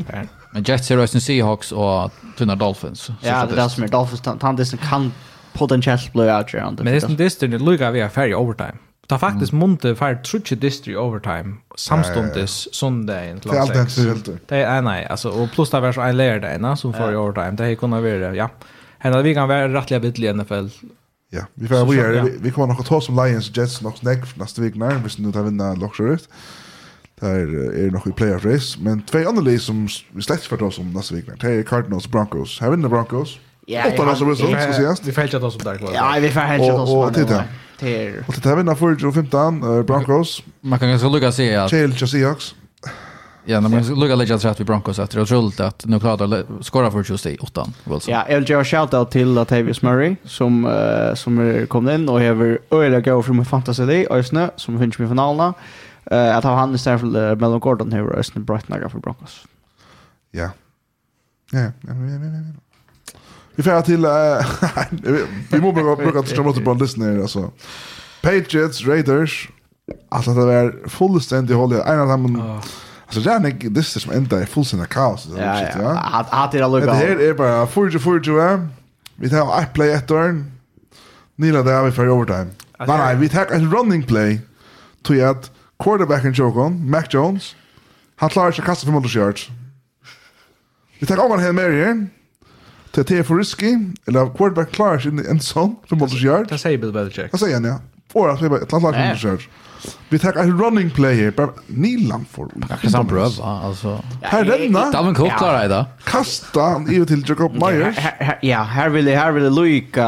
Men 0.51 0.63
Jets 0.63 0.91
är 0.91 0.97
Rösten 0.97 1.21
Seahawks 1.21 1.71
och 1.71 2.11
Tunna 2.37 2.55
Dolphins. 2.55 3.11
Ja, 3.21 3.45
det 3.45 3.61
är 3.61 3.67
som 3.67 3.83
är 3.83 3.87
Dolphins. 3.87 4.21
Tandisen 4.21 4.79
kan 4.89 5.11
potentiellt 5.53 6.13
bli 6.13 6.31
out 6.31 6.53
Men 6.53 6.85
det 6.85 6.91
är 6.91 6.99
som 6.99 7.15
distan, 7.15 7.51
det 7.51 7.57
lukar 7.57 7.91
vi 7.91 7.99
är 7.99 8.27
i 8.27 8.35
overtime. 8.35 8.73
Ta 9.07 9.17
faktiskt 9.17 9.51
mm. 9.51 9.59
Monte 9.59 9.95
för 9.95 10.15
trutche 10.15 10.55
distri 10.55 10.95
overtime 10.95 11.55
samstundes 11.75 12.75
söndagen 12.75 13.39
till 13.39 13.51
allt 13.51 13.73
det 13.73 14.39
Det 14.47 14.55
är 14.55 14.81
nej 14.81 15.05
alltså 15.05 15.29
och 15.29 15.51
plus 15.51 15.69
det 15.69 15.79
var 15.79 15.91
så 15.91 16.01
en 16.01 16.17
layer 16.17 16.39
där 16.39 16.75
som 16.75 16.93
får 16.93 17.13
i 17.13 17.15
overtime 17.15 17.51
det 17.51 17.75
kunde 17.75 18.01
vara 18.01 18.35
ja. 18.35 18.49
Hända 18.99 19.21
vi 19.21 19.33
kan 19.33 19.47
vara 19.47 19.73
rättliga 19.73 19.99
bit 19.99 20.19
i 20.19 20.33
NFL. 20.33 20.67
Ja, 21.29 21.41
vi 21.53 21.67
får 21.67 21.85
vi 21.85 21.99
är 21.99 22.23
vi 22.23 22.37
vi 22.41 22.51
kommer 22.51 22.67
nog 22.67 22.79
att 22.79 22.85
ta 22.85 23.01
som 23.01 23.15
Lions 23.15 23.57
Jets 23.57 23.81
nog 23.81 23.97
snack 23.97 24.37
nästa 24.37 24.61
vecka 24.61 24.79
när 24.79 24.95
vi 24.95 25.23
nu 25.23 25.31
tar 25.31 25.43
vinna 25.43 25.73
Lockshut. 25.73 26.29
Där 27.19 27.37
är 27.85 27.91
nog 27.91 28.07
i 28.07 28.11
playoff 28.11 28.45
race 28.45 28.79
men 28.81 29.01
två 29.01 29.17
andra 29.17 29.41
lag 29.41 29.61
som 29.61 29.87
vi 30.11 30.21
släpps 30.21 30.47
för 30.47 30.63
oss 30.63 30.79
om 30.79 30.93
nästa 30.93 31.15
vecka. 31.15 31.31
Det 31.39 31.47
är 31.47 31.63
Cardinals 31.63 32.07
Broncos. 32.07 32.59
Har 32.59 32.71
vinner 32.71 32.89
Broncos? 32.89 33.39
Ja, 33.69 33.83
åtta 33.93 34.05
matcher 34.05 34.15
som 34.15 34.35
ska 34.35 34.47
ses. 34.47 35.07
Vi 35.07 35.11
fällt 35.11 35.33
oss 35.33 35.55
upp 35.55 35.63
där 35.63 35.77
kvar. 35.77 35.91
Ja, 35.93 36.17
vi 36.21 36.29
får 36.29 36.39
helt 36.39 36.73
oss. 36.73 36.89
Och 36.89 37.13
titta. 37.13 37.43
Till. 37.79 38.23
Och 38.27 38.33
det 38.43 38.49
vi 38.49 38.55
vinner 38.55 38.75
för 38.75 38.95
15 38.95 39.13
15 39.13 39.85
Broncos. 39.85 40.43
Man 40.61 40.79
kan 40.79 40.89
ganska 40.89 41.07
lugga 41.07 41.31
se 41.31 41.55
att 41.55 41.69
Chelsea 41.69 42.07
Seahawks. 42.07 42.55
Ja, 43.45 43.59
när 43.59 43.69
man 43.69 43.99
lugga 43.99 44.15
lägga 44.15 44.39
så 44.39 44.47
att 44.47 44.59
vi 44.59 44.63
Broncos 44.63 44.99
efter 44.99 45.19
och 45.19 45.27
rullat 45.27 45.59
att 45.59 45.85
nu 45.85 45.99
klarar 45.99 46.63
skora 46.63 46.91
för 46.91 47.05
just 47.09 47.25
i 47.25 47.37
åttan. 47.37 47.73
Ja, 48.07 48.25
jag 48.29 48.39
vill 48.39 48.49
göra 48.49 48.65
shoutout 48.65 49.11
till 49.11 49.27
Latavius 49.27 49.81
Murray 49.81 50.15
som 50.23 50.65
uh, 50.65 51.13
som 51.15 51.65
kom 51.69 51.89
in 51.89 52.09
och 52.09 52.21
har 52.21 52.59
öliga 52.71 52.99
gå 52.99 53.23
från 53.23 53.45
fantasy 53.45 53.85
day 53.85 54.05
och 54.05 54.25
snö 54.25 54.49
som 54.55 54.79
finns 54.79 54.99
med 54.99 55.09
finalerna. 55.09 55.53
Uh, 56.11 56.37
att 56.37 56.43
ha 56.43 56.55
han 56.55 56.75
istället 56.75 56.99
för 56.99 57.07
uh, 57.07 57.35
Melon 57.35 57.59
Gordon 57.59 57.91
här 57.91 58.01
och 58.01 58.41
Brighton 58.41 58.89
för 58.89 58.99
Broncos. 58.99 59.43
Ja. 60.31 60.49
Ja, 61.51 61.59
ja, 61.59 61.71
ja, 61.81 61.93
ja. 61.93 62.66
Vi 63.57 63.63
får 63.63 63.81
till 63.81 64.05
uh, 64.05 64.11
vi 65.49 65.61
måste 65.61 65.83
bara 65.83 65.95
bruka 65.95 66.19
att 66.19 66.27
strömma 66.27 66.53
på 66.53 66.73
Disney 66.73 67.21
alltså. 67.21 67.51
Patriots, 68.21 68.85
Raiders. 68.85 69.49
Alltså 70.09 70.33
det 70.33 70.53
är 70.53 70.89
fullständigt 70.89 71.55
håll. 71.55 71.73
En 71.73 71.99
av 71.99 72.07
dem. 72.07 72.59
Alltså 73.05 73.19
det 73.19 73.31
är 73.31 73.35
en 73.35 73.73
det 73.73 73.79
är 73.79 73.83
som 73.83 74.11
ända 74.11 74.41
är 74.41 74.45
fullständigt 74.45 74.89
kaos. 74.89 75.27
Ja, 75.37 75.43
ja. 75.43 75.55
Shit, 75.55 75.81
ja. 75.81 75.99
Att 75.99 76.27
att 76.29 76.51
det 76.51 76.59
lugnt. 76.59 76.85
Det 76.85 76.93
här 76.93 77.21
är 77.21 77.33
bara 77.33 77.65
40-40. 77.65 78.67
Vi 79.15 79.29
tar 79.29 79.61
ett 79.61 79.73
play 79.73 79.91
ett 79.91 80.11
år. 80.11 80.45
Nila 81.35 81.63
där 81.63 81.83
vi 81.83 81.91
för 81.91 82.09
overtime. 82.09 82.47
Nej, 82.79 82.87
nej, 82.87 83.15
vi 83.15 83.29
tar 83.29 83.45
en 83.45 83.71
running 83.75 84.03
play. 84.03 84.41
Till 85.03 85.25
att 85.25 85.51
quarterbacken 85.83 86.33
Jokon, 86.33 86.89
Mac 86.89 87.03
Jones. 87.09 87.55
Han 88.15 88.29
klarar 88.29 88.51
sig 88.51 88.65
kasta 88.65 88.85
500 88.85 89.09
yards. 89.09 89.49
Vi 90.99 91.07
tar 91.07 91.25
om 91.25 91.31
han 91.31 91.39
här 91.39 91.51
med 91.51 91.73
igen 91.73 92.09
til 92.97 93.05
at 93.05 93.11
det 93.13 93.21
er 93.21 93.27
for 93.27 93.37
risky, 93.37 93.75
eller 94.09 94.31
quarterback 94.33 94.73
klarer 94.73 95.03
seg 95.03 95.13
inn 95.13 95.21
i 95.21 95.29
en 95.29 95.39
sånn, 95.43 95.77
som 95.85 96.01
måtte 96.01 96.17
gjøre. 96.17 96.49
Det 96.49 96.57
sier 96.57 96.81
Bill 96.81 96.95
Belichick. 96.95 97.29
Det 97.29 97.39
sier 97.43 97.59
han, 97.59 97.69
ja. 97.69 97.77
Og 98.17 98.25
at 98.31 98.41
vi 98.41 98.49
bare, 98.49 98.65
et 98.65 98.73
eller 98.73 98.87
annet 98.89 99.23
lag 99.27 99.47
Vi 100.09 100.17
tar 100.17 100.37
en 100.41 100.53
running 100.57 100.87
play 100.89 101.19
player, 101.19 101.31
bare 101.35 101.53
Nilan 101.69 102.23
for 102.31 102.49
Akkurat 102.65 102.91
samme 102.91 103.11
prøv, 103.11 103.35
altså. 103.43 103.97
Her 104.23 104.47
renna. 104.47 104.87
Dalvin 104.95 105.15
Cook 105.19 105.35
klarer 105.37 105.65
jeg 105.65 105.71
da. 105.73 105.81
Kasta 106.07 106.65
han 106.73 106.87
i 106.89 106.97
til 107.05 107.21
Jacob 107.27 107.53
Myers. 107.53 107.99
Ja, 108.41 108.63
her 108.65 108.89
vil 108.95 109.05
jeg, 109.11 109.19
her 109.19 109.35
vil 109.35 109.45
jeg 109.45 109.53
lykke, 109.53 110.07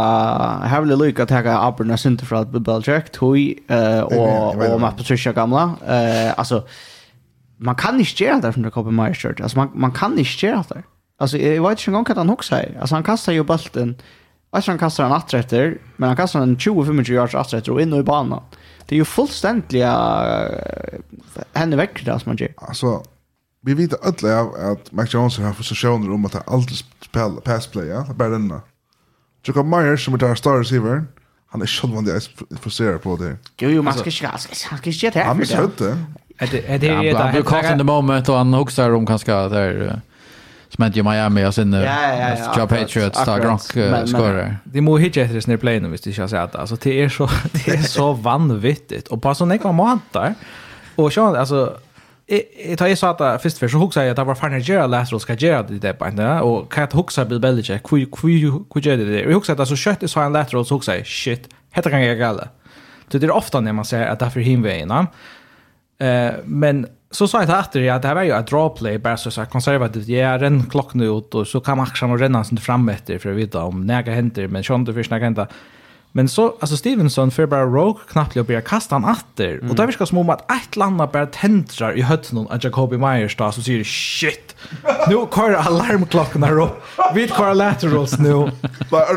her 0.72 0.82
vil 0.82 0.96
jeg 0.96 1.02
lykke 1.04 1.28
at 1.28 1.36
jeg 1.36 1.46
har 1.52 1.68
Aberna 1.68 2.00
Sinter 2.02 2.26
fra 2.26 2.42
Bill 2.50 2.64
Belichick, 2.66 3.12
Tui 3.14 3.60
og 3.70 4.80
Matt 4.82 4.98
Patricia 5.04 5.36
gamla. 5.38 5.68
Altså, 6.34 6.64
man 7.60 7.78
kan 7.78 8.00
ikke 8.02 8.24
gjøre 8.24 8.42
det 8.48 8.56
fra 8.56 8.64
Jacob 8.72 8.90
Myers, 8.90 9.26
altså 9.28 9.68
man 9.70 9.94
kan 9.94 10.18
ikke 10.18 10.48
gjøre 10.48 10.64
det. 10.74 10.82
Alltså 11.20 11.38
jag 11.38 11.70
vet 11.70 11.72
inte 11.72 11.92
en 11.92 11.94
gång 11.94 12.06
kan 12.06 12.18
han 12.18 12.30
hoxar. 12.30 12.78
Alltså 12.80 12.96
han 12.96 13.04
kastar 13.04 13.34
ju 13.34 13.44
bollen. 13.44 13.96
Alltså 14.52 14.72
han 14.72 14.80
kastar 14.80 15.04
den 15.04 15.14
atträtter, 15.14 15.78
men 15.96 16.08
han 16.10 16.18
kastar 16.18 16.40
den 16.40 16.58
20-25 16.58 17.12
yards 17.12 17.36
atträtter 17.36 17.72
och 17.72 17.82
in 17.82 17.94
i 17.94 18.04
banan. 18.04 18.44
Det 18.86 18.96
är 18.96 18.98
ju 18.98 19.06
fullständigt 19.06 19.84
henne 21.54 21.76
väck 21.76 22.06
det 22.06 22.20
som 22.20 22.30
man 22.30 22.38
gör. 22.38 22.54
Alltså 22.58 23.04
vi 23.62 23.74
vet 23.74 24.06
alla 24.06 24.42
att 24.72 24.92
Max 24.92 25.14
Jones 25.14 25.38
har 25.38 25.54
för 25.54 25.90
om 25.90 26.26
att 26.26 26.34
han 26.34 26.44
alltid 26.48 26.78
spelar 26.78 27.42
pass 27.42 27.68
play, 27.68 27.88
ja, 27.88 28.06
bara 28.16 28.30
denna. 28.30 28.62
Jacob 29.44 29.66
Myers 29.66 30.06
som 30.06 30.14
är 30.14 30.18
där 30.18 30.36
star 30.36 30.58
receiver. 30.58 31.06
Han 31.52 31.62
är 31.62 31.66
själv 31.66 31.94
vanlig 31.94 32.12
att 32.12 32.30
frustrera 32.62 32.98
på 33.00 33.16
det. 33.16 33.38
Jo, 33.58 33.70
jo, 33.70 33.82
man 33.82 33.94
ska 33.94 34.10
inte 34.10 34.28
han 34.28 34.40
ska 34.78 34.90
inte 34.90 35.06
göra 35.06 35.14
det. 35.14 35.24
Han 35.24 35.38
missade 35.38 35.70
det. 35.78 35.98
Det 36.52 36.68
är 36.68 36.80
det. 36.80 37.18
Han 37.18 37.32
blir 37.32 37.42
caught 37.42 37.72
in 37.72 37.78
the 37.78 37.84
moment 37.84 38.30
och 38.30 38.36
han 38.36 38.54
huxar 38.54 38.92
om 38.92 39.06
kanske 39.06 39.32
där 39.32 40.02
som 40.70 40.84
hände 40.84 41.00
i 41.00 41.04
Miami 41.04 41.46
och 41.46 41.56
sen 41.56 41.74
Joe 42.58 42.68
Patriots 42.68 43.26
tar 43.26 43.40
Gronk 43.40 43.62
skårar. 44.08 44.58
Det 44.64 44.82
må 44.82 44.98
hitta 44.98 45.22
efter 45.22 45.40
sin 45.40 45.58
play 45.58 45.80
nu 45.80 45.90
visst 45.90 46.04
du 46.04 46.14
ska 46.14 46.28
säga 46.28 46.44
att 46.44 46.56
alltså 46.56 46.76
det 46.76 47.04
är 47.04 47.10
så 47.10 47.30
det 47.52 47.68
är 47.68 47.82
så 47.82 48.14
vanvittigt 48.14 49.08
och 49.08 49.22
på 49.22 49.36
sån 49.36 49.52
ekva 49.52 49.72
månader 49.72 50.34
och 50.96 51.14
så 51.14 51.36
alltså 51.36 51.80
Jeg 52.30 52.78
tar 52.78 52.86
jeg 52.92 52.98
sa 52.98 53.10
at 53.10 53.42
først 53.42 53.60
først, 53.60 53.72
så 53.74 53.80
huksa 53.82 54.02
jeg 54.06 54.14
at 54.14 54.18
det 54.18 54.26
var 54.30 54.38
farne 54.38 54.60
gjerra 54.62 54.86
leser 54.86 55.16
og 55.18 55.22
skal 55.24 55.38
gjerra 55.42 55.64
det 55.66 55.80
der 55.82 55.96
bare, 55.98 56.28
og 56.46 56.68
hva 56.70 56.84
jeg 56.84 56.94
huksa 56.94 57.24
blir 57.26 57.42
veldig 57.42 57.64
kjekk, 57.66 57.90
hvor 57.90 58.84
gjerra 58.84 59.00
det 59.02 59.08
der. 59.08 59.24
Og 59.24 59.32
jeg 59.32 59.40
huksa 59.40 59.56
at 59.58 59.68
så 59.68 59.78
kjøtt 59.80 60.06
jeg 60.06 60.12
sa 60.14 60.28
en 60.28 60.38
leser 60.38 60.60
og 60.60 60.68
så 60.70 60.78
huksa 60.78 61.00
jeg, 61.00 61.08
shit, 61.10 61.48
hette 61.74 61.90
kan 61.90 62.04
jeg 62.04 62.20
gale. 62.20 62.52
Det 63.10 63.24
er 63.24 63.34
ofta 63.34 63.64
når 63.66 63.80
man 63.80 63.86
ser 63.90 64.06
at 64.06 64.22
det 64.22 64.28
er 64.28 64.36
for 64.36 64.46
hinvegina, 64.46 65.02
men 66.46 66.86
så 67.12 67.28
sa 67.28 67.38
jag 67.38 67.48
till 67.48 67.56
efter 67.56 67.92
att 67.92 68.02
det 68.02 68.08
här 68.08 68.16
var 68.16 68.24
ju 68.24 68.32
ett 68.32 68.48
drawplay 68.48 68.98
bara 68.98 69.18
så 69.18 69.32
så 69.32 69.46
konservativt. 69.46 70.08
Jag 70.08 70.42
renn 70.42 70.64
klockan 70.70 71.02
ut 71.02 71.36
och 71.36 71.48
så 71.48 71.60
kan 71.60 71.78
man 71.78 71.88
också 71.88 72.06
renna 72.06 72.44
sig 72.44 72.58
fram 72.58 72.90
efter 72.90 73.20
för 73.20 73.32
att 73.32 73.38
veta 73.38 73.64
om 73.64 73.86
näga 73.86 74.14
händer 74.14 74.48
men 74.48 74.64
sjön 74.64 74.86
det 74.86 75.10
näga 75.10 75.24
händer. 75.24 75.48
Men 76.12 76.30
så 76.30 76.56
alltså 76.60 76.78
Stevenson 76.78 77.32
för 77.32 77.46
bara 77.46 77.66
rogue 77.66 78.02
knappt 78.12 78.36
jag 78.36 78.46
börjar 78.46 78.62
kasta 78.62 78.96
han 78.96 79.12
efter 79.12 79.54
mm. 79.54 79.70
och 79.70 79.76
där 79.76 79.88
viskar 79.88 80.06
små 80.06 80.32
att 80.32 80.52
ett 80.52 80.76
landa 80.76 81.08
bara 81.08 81.26
tändrar 81.26 81.98
i 81.98 82.02
hötten 82.02 82.36
någon 82.36 82.52
att 82.52 82.64
Jacobi 82.64 82.98
Myers 82.98 83.36
då 83.36 83.52
så 83.52 83.62
säger 83.62 83.84
shit. 83.84 84.56
Nu 85.08 85.16
kör 85.36 85.54
alarmklockan 85.54 86.42
där 86.42 86.62
upp. 86.62 86.84
Vi 87.16 87.28
kör 87.28 87.54
laterals 87.54 88.20
nu. 88.20 88.52
Bara 88.92 89.14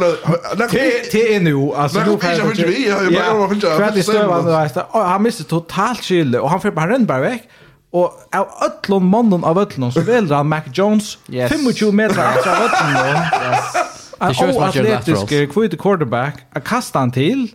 det 1.12 1.34
är 1.34 1.40
nu 1.40 1.72
alltså 1.74 1.98
nu 1.98 2.16
kan 2.16 2.36
jag 2.36 2.50
inte 2.50 2.66
vi 2.66 2.88
jag 2.88 3.12
bara 3.12 3.78
jag 3.78 3.94
finns 3.94 4.08
inte. 4.08 4.84
Han 4.92 5.22
missar 5.22 5.44
totalt 5.44 6.02
chill 6.02 6.36
och 6.36 6.50
han 6.50 6.60
får 6.60 6.70
bara 6.70 6.90
renn 6.90 7.06
bara 7.06 7.20
väck. 7.20 7.48
Og 7.92 8.12
av 8.32 8.48
öllum 8.64 9.10
mannen 9.12 9.44
av 9.44 9.58
öllum 9.58 9.92
så 9.92 10.00
väljer 10.00 10.36
han 10.36 10.48
Mac 10.48 10.62
Jones 10.72 11.18
yes. 11.28 11.52
25 11.52 11.96
meter 11.96 12.28
efter 12.28 12.50
av 12.56 12.62
öllum. 12.62 13.22
yes. 13.52 13.76
En 14.18 14.56
oatletisk 14.56 15.52
kvite 15.52 15.76
quarterback. 15.76 16.34
Jag 16.54 16.64
kastar 16.64 17.00
han 17.00 17.10
till. 17.10 17.48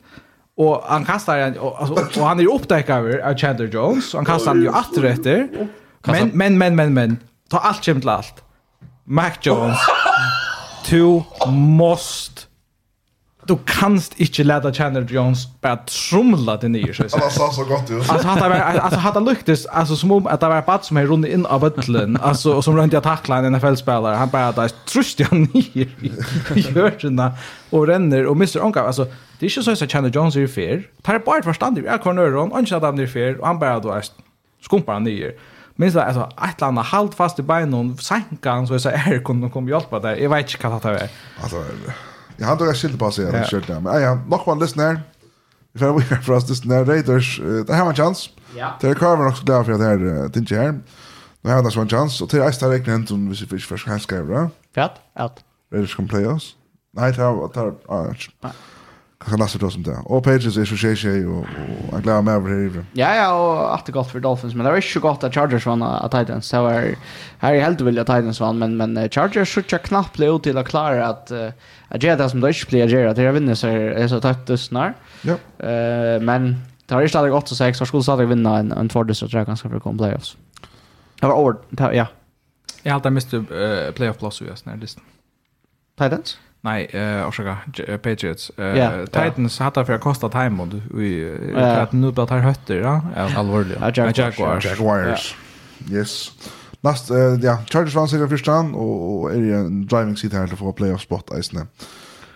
Och 0.58 0.84
han 0.88 1.06
kastar 1.06 1.40
han. 1.40 1.58
Och, 1.58 1.82
alltså, 1.82 2.20
och 2.22 2.28
han 2.28 2.40
är 2.40 2.44
ju 2.44 2.50
upptäckare 2.50 3.30
av 3.30 3.38
Chandler 3.38 3.68
Jones. 3.68 4.14
Han 4.14 4.26
kastar 4.26 4.48
han 4.48 4.62
ju 4.62 4.70
åter 4.70 5.06
efter. 5.06 5.48
Men, 6.06 6.32
men, 6.34 6.58
men, 6.58 6.76
men, 6.76 6.94
men. 6.94 7.18
Ta 7.50 7.58
allt 7.58 7.84
kämt 7.84 8.02
till 8.02 8.10
allt. 8.10 8.44
Mac 9.04 9.32
Jones. 9.42 9.78
Du 10.90 11.24
måste 11.48 12.42
du 13.48 13.58
kanst 13.66 14.20
inte 14.20 14.44
lära 14.44 14.74
Chandler 14.74 15.08
Jones 15.10 15.62
bara 15.62 15.78
trumla 15.78 16.58
det 16.58 16.68
ner 16.68 16.94
så 16.94 17.04
att 17.04 17.12
säga. 17.12 17.30
sa 17.30 17.52
så 17.52 17.64
gott 17.64 17.90
ju. 17.90 18.00
Alltså 18.00 18.28
hade 18.28 18.50
varit 18.50 18.80
alltså 18.80 19.00
hade 19.00 19.20
lyktes, 19.20 19.66
alltså 19.66 19.96
som 19.96 20.12
om 20.12 20.28
att 20.28 20.40
det 20.40 20.48
var 20.48 20.62
bad 20.62 20.86
som 20.86 20.98
är 20.98 21.06
runt 21.06 21.28
in 21.28 21.46
av 21.46 21.60
bollen 21.60 22.18
alltså 22.22 22.54
och 22.54 22.64
som 22.64 22.78
runt 22.78 22.94
att 22.94 23.04
tackla 23.04 23.38
en 23.38 23.54
NFL 23.54 23.76
spelare 23.76 24.16
han 24.16 24.30
bara 24.30 24.52
där 24.52 24.72
trust 24.86 25.22
han 25.22 25.42
ner 25.42 25.90
i 26.56 26.62
hörna 26.72 27.32
och 27.70 27.88
renner, 27.88 28.26
och 28.26 28.36
Mr. 28.36 28.64
Onka 28.64 28.82
alltså 28.82 29.08
det 29.40 29.46
är 29.46 29.58
inte 29.58 29.76
så 29.76 29.84
att 29.84 29.92
Chandler 29.92 30.12
Jones 30.12 30.36
är 30.36 30.48
fair. 30.48 30.84
Tar 31.02 31.20
bort 31.20 31.44
förstånd 31.44 31.78
i 31.78 31.82
cornern 32.04 32.52
och 32.52 32.60
inte 32.60 32.78
att 32.78 32.84
han 32.84 33.00
är 33.00 33.08
fair 33.08 33.40
och 33.40 33.48
han 33.48 33.60
bara 33.60 33.80
då 33.80 34.02
skumpar 34.62 34.94
han 34.94 35.04
ner. 35.04 35.34
Men 35.76 35.92
så 35.92 36.00
alltså 36.00 36.30
ett 36.50 36.62
landa 36.62 36.82
halt 36.82 37.16
fast 37.16 37.40
i 37.40 37.42
benen 37.42 37.98
sänka 37.98 38.52
han 38.52 38.68
så 38.68 38.80
så 38.80 38.90
är 38.90 39.24
kunde 39.24 39.50
komma 39.50 39.70
hjälpa 39.70 40.00
där. 40.00 40.16
Jag 40.16 40.30
vet 40.30 40.54
inte 40.54 40.68
vad 40.68 40.82
det 40.82 40.90
är. 40.90 41.10
Alltså 41.42 41.64
Ja, 42.38 42.46
han 42.48 42.58
tog 42.58 42.68
jag 42.68 42.76
skilt 42.78 43.00
på 43.00 43.12
sig 43.12 43.26
den 43.26 43.46
skjortan. 43.46 43.84
Men 43.84 44.02
ja, 44.02 44.20
nog 44.28 44.46
man 44.46 44.60
lyssnar. 44.60 45.02
Vi 45.72 45.80
får 45.80 45.88
vara 45.88 46.22
för 46.22 46.34
oss 46.34 46.50
lyssnar 46.50 46.86
Raiders. 46.86 47.40
Det 47.68 47.74
här 47.74 47.82
var 47.82 47.90
en 47.90 47.96
chans. 47.96 48.30
Ja. 48.58 48.78
Det 48.82 48.88
är 48.88 48.96
Carver 48.96 49.28
också 49.28 49.44
där 49.44 49.64
för 49.64 49.72
att 49.72 49.80
det 49.80 49.86
här 49.86 50.30
tinge 50.30 50.62
här. 50.62 50.80
Nu 51.42 51.52
har 51.52 51.64
det 51.64 51.82
en 51.82 51.90
chans 51.90 52.22
och 52.22 52.30
till 52.30 52.40
nästa 52.40 52.70
vecka 52.70 52.94
inte 52.94 53.14
om 53.14 53.30
vi 53.30 53.36
ska 53.36 53.46
fiska 53.46 53.68
för 53.68 53.78
ska 53.78 54.00
skriva. 54.00 54.50
Fett. 54.76 54.92
Att. 55.14 55.40
Raiders 55.74 55.96
kan 55.96 56.08
play 56.08 56.26
oss. 56.26 56.56
Nej, 56.94 57.14
det 57.14 57.22
har 57.22 57.48
tar. 57.54 57.76
har 57.88 58.30
kan 59.26 59.40
lasta 59.40 59.66
oss 59.66 59.74
som 59.74 59.84
det. 59.84 59.98
Och 60.06 60.24
Patriots 60.24 60.58
är 60.58 60.66
så 60.66 60.76
tjej 60.76 60.96
tjej, 60.96 61.28
och 61.28 61.46
jag 61.92 62.04
glömmer 62.04 62.22
meg 62.22 62.34
över 62.34 62.50
här 62.50 62.80
i 62.80 62.84
Ja, 62.94 63.16
ja, 63.16 63.34
och 63.34 63.76
att 63.76 63.86
det 63.86 63.92
gott 63.92 64.12
för 64.12 64.20
Dolphins, 64.20 64.56
men 64.56 64.64
det 64.64 64.70
var 64.70 64.78
inte 64.78 64.88
så 64.88 65.00
gott 65.00 65.24
att 65.24 65.34
Chargers 65.34 65.66
vann 65.66 65.84
av 65.84 66.10
Titans. 66.10 66.52
Det 66.52 66.60
var, 66.60 66.96
här 67.40 67.54
er 67.54 67.62
helt 67.62 67.82
vilja 67.82 68.04
Titans 68.04 68.40
vann, 68.40 68.60
men, 68.60 68.78
men 68.78 69.10
Chargers 69.10 69.54
sutja 69.54 69.78
knappt 69.78 70.20
ut 70.20 70.44
till 70.44 70.58
att 70.58 70.68
klara 70.68 71.08
att 71.08 71.32
uh, 71.32 71.52
at 71.90 72.04
gjøre 72.04 72.16
det 72.16 72.30
som 72.30 72.42
de 72.42 72.48
inte 72.48 72.66
blir 72.70 72.84
att 72.84 72.92
göra. 72.92 73.12
at 73.12 73.18
jeg 73.18 73.34
vinner 73.34 73.54
så 73.54 73.68
er 73.68 74.08
så 74.08 74.20
tøtt 74.20 74.48
dusnar. 74.48 74.94
Ja. 75.24 75.34
Uh, 75.60 76.22
men 76.22 76.66
det 76.86 76.96
har 76.96 77.02
inte 77.02 77.10
stadig 77.10 77.32
8-6, 77.32 77.82
og 77.82 77.88
skulle 77.88 78.04
stadig 78.04 78.30
vinna 78.30 78.60
en, 78.60 78.72
en 78.72 78.90
tvardus, 78.90 79.20
tror 79.20 79.36
jag 79.36 79.46
ganska 79.46 79.70
för 79.70 79.78
att 79.78 79.84
komma 79.84 79.98
playoffs. 79.98 80.38
Det 81.22 81.28
var 81.28 81.34
over, 81.34 81.56
ja. 81.94 82.06
Jag 82.84 82.92
har 82.92 82.96
alltid 82.96 83.12
mistet 83.12 83.52
uh, 83.52 83.92
playoff-plass, 83.96 84.42
og 84.42 84.48
jeg 84.48 84.58
snart 84.58 84.80
listen. 84.80 85.04
Titans? 85.98 86.38
Nej, 86.68 86.86
eh 86.94 87.28
orsaka 87.28 87.58
Patriots. 88.04 88.52
Eh 88.58 88.76
yeah, 88.78 89.06
Titans 89.06 89.60
yeah. 89.60 89.74
hade 89.74 89.86
för 89.86 89.94
att 89.94 90.02
kosta 90.02 90.30
time 90.30 90.62
och 90.62 90.68
vi 91.00 91.36
att 91.56 91.92
nu 91.92 92.12
bara 92.12 92.26
tar 92.26 92.38
hötter 92.38 92.76
ja, 92.76 93.02
Allvarligt. 93.36 93.78
Ja, 93.82 93.92
Jaguars. 93.96 94.18
Jaguars. 94.18 94.66
Jaguars. 94.66 95.36
Yes. 95.92 96.32
Last 96.82 97.12
eh 97.12 97.18
ja, 97.18 97.58
Chargers 97.66 97.96
vann 97.96 98.08
sig 98.08 98.30
första 98.30 98.60
och 98.60 99.22
och 99.22 99.32
är 99.32 99.36
ju 99.36 99.56
en 99.56 99.88
driving 99.88 100.18
seat 100.18 100.34
här 100.34 100.48
till 100.48 100.58
få 100.58 100.74
playoff 100.74 101.02
spot 101.02 101.32
isne. 101.40 101.62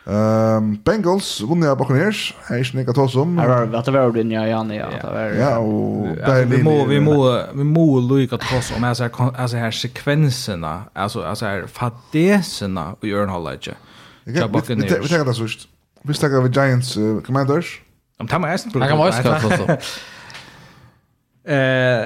Ehm 0.05 0.77
Bengals 0.83 1.41
vunnit 1.41 1.69
av 1.69 1.77
Buccaneers. 1.77 2.35
Här 2.47 2.59
är 2.59 2.63
snäcka 2.63 2.93
tås 2.93 3.15
om. 3.15 3.37
Här 3.37 3.47
var 3.47 3.77
att 3.79 3.85
det 3.85 3.91
var 3.91 4.11
den 4.11 4.31
ja 4.31 4.47
ja 4.47 4.73
ja. 4.73 5.29
Ja 5.39 5.57
och 5.57 6.07
där 6.15 6.45
vi 6.45 6.63
må 6.63 6.85
vi 6.85 6.99
må 6.99 7.41
vi 7.53 7.63
må 7.63 7.99
lucka 7.99 8.37
tås 8.37 8.73
om 8.77 8.83
alltså 8.83 9.09
alltså 9.37 9.57
här 9.57 9.71
sekvenserna 9.71 10.83
alltså 10.93 11.23
alltså 11.23 11.45
här 11.45 11.67
fadeserna 11.67 12.95
och 12.99 13.07
gör 13.07 13.27
Hallage. 13.27 13.67
hållage. 13.67 13.90
Ja, 14.23 14.47
Buccaneers. 14.47 15.03
Vi 15.03 15.07
tar 15.09 15.25
det 15.25 15.33
sust. 15.33 15.67
Vi 16.03 16.13
tar 16.13 16.29
det 16.29 16.55
Giants 16.55 16.97
uh, 16.97 17.21
Commanders. 17.21 17.81
Om 18.19 18.27
tar 18.27 18.39
man 18.39 18.49
ästen 18.49 18.71
på 18.71 18.79
det. 18.79 18.85
Han 18.85 18.97
kan 18.97 19.07
også 19.07 19.21
kalla 19.21 19.77
Eh, 21.45 22.05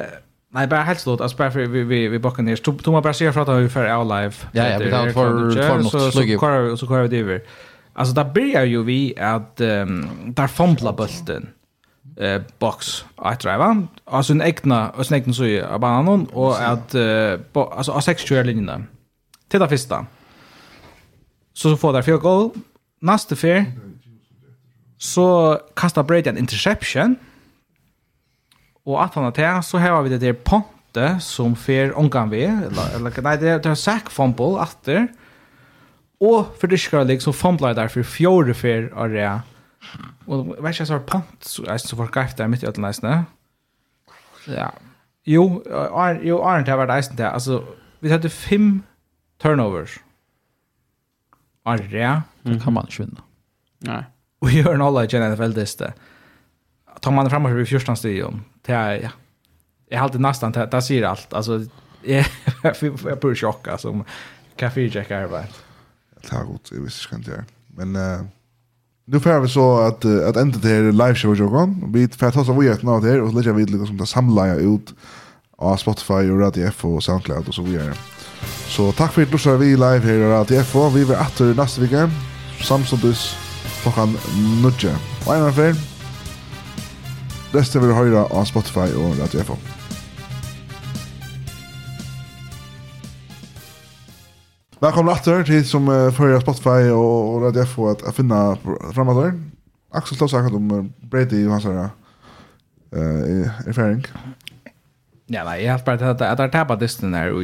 nej 0.53 0.67
bara 0.67 0.83
helt 0.83 0.99
slått 0.99 1.21
alltså 1.21 1.37
bara 1.37 1.51
för 1.51 1.59
vi 1.59 1.83
vi 1.83 2.07
vi 2.07 2.19
backar 2.19 2.43
ner. 2.43 2.55
Tog 2.55 2.87
man 2.87 3.03
bara 3.03 3.13
ser 3.13 3.31
från 3.31 3.49
att 3.49 3.63
vi 3.63 3.69
för 3.69 3.97
our 3.97 4.05
live. 4.05 4.35
Ja, 4.51 4.69
ja, 4.69 4.77
vi 4.79 4.91
tar 4.91 5.09
för 5.09 5.51
för 5.67 5.77
något 5.77 6.13
slugg. 6.13 6.33
Så 6.33 6.39
kör 6.39 6.75
så 6.75 6.87
kör 6.87 7.01
vi 7.01 7.07
det. 7.07 7.19
över. 7.19 7.41
Alltså 7.93 8.13
där 8.13 8.23
börjar 8.23 8.63
ju 8.63 8.83
vi 8.83 9.13
att 9.17 9.57
där 9.57 10.47
fumbla 10.47 10.93
bulten 10.93 11.49
eh 12.17 12.41
box 12.59 13.05
att 13.15 13.39
driva 13.39 13.87
alltså 14.05 14.33
en 14.33 14.41
egna 14.41 14.89
och 14.89 15.05
snäckna 15.05 15.33
så 15.33 15.45
i 15.45 15.63
banan 15.79 16.25
och 16.33 16.61
att 16.61 16.95
alltså 17.53 17.91
a 17.91 18.01
6 18.01 18.23
kör 18.23 18.43
linjen 18.43 18.65
där. 18.65 18.83
Titta 19.47 19.67
första 19.67 20.05
så 21.55 21.77
får 21.77 21.93
där 21.93 22.01
field 22.01 22.21
goal. 22.21 22.51
Nästa 23.01 23.35
fair. 23.35 23.65
så 24.97 25.59
kastar 25.75 26.03
Brady 26.03 26.29
en 26.29 26.37
interception. 26.37 27.17
Og 28.85 29.03
at 29.03 29.13
han 29.13 29.23
har 29.23 29.31
til, 29.31 29.63
så 29.63 29.77
har 29.77 30.01
vi 30.01 30.09
det 30.09 30.21
der 30.21 30.33
ponte 30.33 31.17
som 31.19 31.55
fyr 31.55 31.93
omgang 31.97 32.31
vi, 32.31 32.43
eller, 32.45 32.95
eller 32.95 33.21
nei, 33.21 33.35
det 33.41 33.49
er, 33.49 33.57
det 33.59 33.71
er 33.71 33.79
sack 33.79 34.11
fumble 34.13 34.61
atter. 34.61 35.07
Og 36.23 36.53
for 36.59 36.71
det 36.71 36.79
skal 36.79 37.07
liksom 37.09 37.33
fumble 37.33 37.73
der 37.75 37.91
for 37.91 38.03
fjord 38.03 38.53
fair 38.55 38.87
av 38.95 39.09
det. 39.11 39.27
Og 40.27 40.53
vet 40.53 40.73
ikke, 40.73 40.85
jeg 40.85 40.87
sa 40.87 40.99
pont, 40.99 41.35
så 41.41 41.65
jeg 41.67 41.83
så 41.83 41.97
var 41.99 42.13
greit 42.13 42.37
der 42.37 42.47
midt 42.47 42.63
i 42.63 42.69
ødelneisene. 42.69 43.25
Ja. 44.47 44.69
Jo, 45.25 45.63
jo, 46.23 46.39
Arndt 46.45 46.69
har 46.69 46.77
vært 46.77 46.93
eisen 46.93 47.17
til, 47.17 47.25
altså, 47.25 47.63
vi 48.01 48.13
hadde 48.13 48.29
fem 48.29 48.83
turnovers 49.41 49.97
arre, 51.65 52.21
mm. 52.43 52.59
kan 52.63 52.73
man 52.73 52.89
ikke 52.89 53.03
vinne. 53.03 53.23
Nei. 53.85 54.03
Og 54.41 54.51
gjør 54.53 54.75
en 54.75 54.85
alle 54.85 55.05
i 55.05 55.21
NFL-liste. 55.21 55.91
Tar 57.01 57.13
man 57.13 57.25
det 57.25 57.33
fremover 57.33 57.61
i 57.61 57.65
14 57.65 57.97
studion, 57.99 58.43
det 58.65 58.75
er, 58.75 58.91
ja, 59.07 59.13
jeg 59.91 59.99
har 59.99 60.03
alltid 60.03 60.21
nästan 60.21 60.51
det 60.51 60.65
där 60.65 60.81
ser 60.81 61.03
allt 61.03 61.33
alltså 61.33 61.65
jag 62.03 62.25
jag 63.03 63.19
blir 63.19 63.35
chockad 63.35 63.79
som 63.79 64.03
kaffe 64.55 64.81
jack 64.81 65.11
arbetar. 65.11 65.49
Jag 66.15 66.23
tar 66.29 66.55
ut 66.55 66.71
i 66.71 66.79
visst 66.79 67.09
kan 67.09 67.21
det 67.21 67.43
Men 67.67 67.95
uh, 67.95 68.25
nu 69.05 69.19
får 69.19 69.39
vi 69.39 69.47
så 69.47 69.79
att 69.79 70.05
uh, 70.05 70.29
att 70.29 70.35
ända 70.37 70.59
till 70.59 70.91
live 70.91 71.15
show 71.15 71.35
jag 71.37 71.49
går. 71.49 71.91
Vi 71.93 72.07
får 72.07 72.31
ta 72.31 72.41
oss 72.41 72.49
av 72.49 72.63
ett 72.63 72.83
nåt 72.83 73.03
här 73.03 73.21
och 73.21 73.33
lägga 73.33 73.53
vid 73.53 73.69
lite 73.69 73.85
som 73.85 73.97
det 73.97 74.05
samlar 74.05 74.59
ut 74.59 74.93
av 75.57 75.77
Spotify 75.77 76.13
och 76.13 76.39
Radio 76.39 76.67
F 76.67 76.85
och 76.85 77.03
SoundCloud 77.03 77.47
och 77.47 77.53
så 77.53 77.61
vidare. 77.61 77.93
Så 78.69 78.91
takk 78.97 79.13
for 79.13 79.21
at 79.21 79.31
du 79.31 79.37
ser 79.37 79.57
vi 79.61 79.75
live 79.75 80.03
her 80.03 80.19
i 80.19 80.31
Radio 80.33 80.63
FO. 80.63 80.89
Vi 80.93 81.05
er 81.05 81.21
atter 81.21 81.53
neste 81.55 81.81
vike, 81.81 82.09
samståndes 82.59 83.27
klokkan 83.83 84.17
nødje. 84.63 84.91
Og 85.25 85.31
en 85.35 85.45
annen 85.45 85.53
fer, 85.53 85.77
resten 87.55 87.81
vil 87.81 87.93
du 87.93 87.95
høre 87.95 88.25
av 88.25 88.45
Spotify 88.49 88.89
og 88.97 89.15
Radio 89.21 89.43
FO. 89.47 89.57
Velkommen 94.81 95.15
atter 95.15 95.45
til 95.47 95.63
som 95.65 95.87
uh, 95.87 96.11
fører 96.13 96.43
Spotify 96.43 96.91
og 96.93 97.45
Radio 97.45 97.63
FO 97.65 97.87
at 97.93 98.03
jeg 98.05 98.17
finner 98.19 98.59
fremover. 98.93 99.31
Axel 99.95 100.17
Slås 100.17 100.33
akkurat 100.33 100.59
om 100.59 100.91
Brady 101.11 101.45
og 101.47 101.55
hans 101.55 101.63
her 101.63 101.87
uh, 102.91 103.67
erfaring. 103.67 104.03
Ja, 105.25 105.41
nei, 105.41 105.63
jeg 105.63 105.71
har 105.71 105.81
bare 105.81 105.97
tatt 105.97 106.21
at 106.21 106.41
jeg 106.43 106.51
tapet 106.53 106.81
distan 106.83 107.15
her, 107.17 107.31
og 107.33 107.41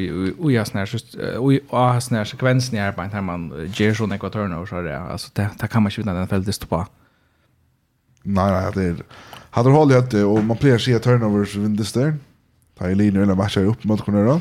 jeg 0.51 0.59
har 0.61 0.67
sånne 0.69 2.25
sekvensen 2.29 2.77
i 2.77 2.81
arbeid 2.83 3.15
her 3.15 3.23
man 3.25 3.47
gjør 3.73 4.03
sånne 4.03 4.19
ekvatørene 4.19 4.59
og 4.61 4.67
så 4.69 4.83
er 4.83 4.85
det, 4.85 4.97
altså, 5.15 5.31
det 5.33 5.69
kan 5.71 5.81
man 5.81 5.89
ikke 5.89 6.03
vinne 6.03 6.13
den 6.19 6.29
feltet 6.29 6.51
distan 6.51 6.69
på. 6.69 6.83
Nei, 8.21 8.45
nei, 8.53 8.67
det 8.75 8.85
er, 8.85 9.01
hadde 9.57 9.73
du 9.73 9.79
holdt 9.79 9.95
i 9.97 10.03
det, 10.13 10.21
og 10.29 10.43
man 10.45 10.61
pleier 10.61 10.77
å 10.77 10.83
si 10.83 10.93
at 10.93 11.07
turnovers 11.07 11.57
vinner 11.57 11.81
distan, 11.81 12.21
da 12.77 12.85
er 12.85 13.01
linjen 13.01 13.25
eller 13.25 13.39
matcher 13.39 13.71
opp 13.73 13.81
mot 13.89 14.05
hverandre, 14.05 14.37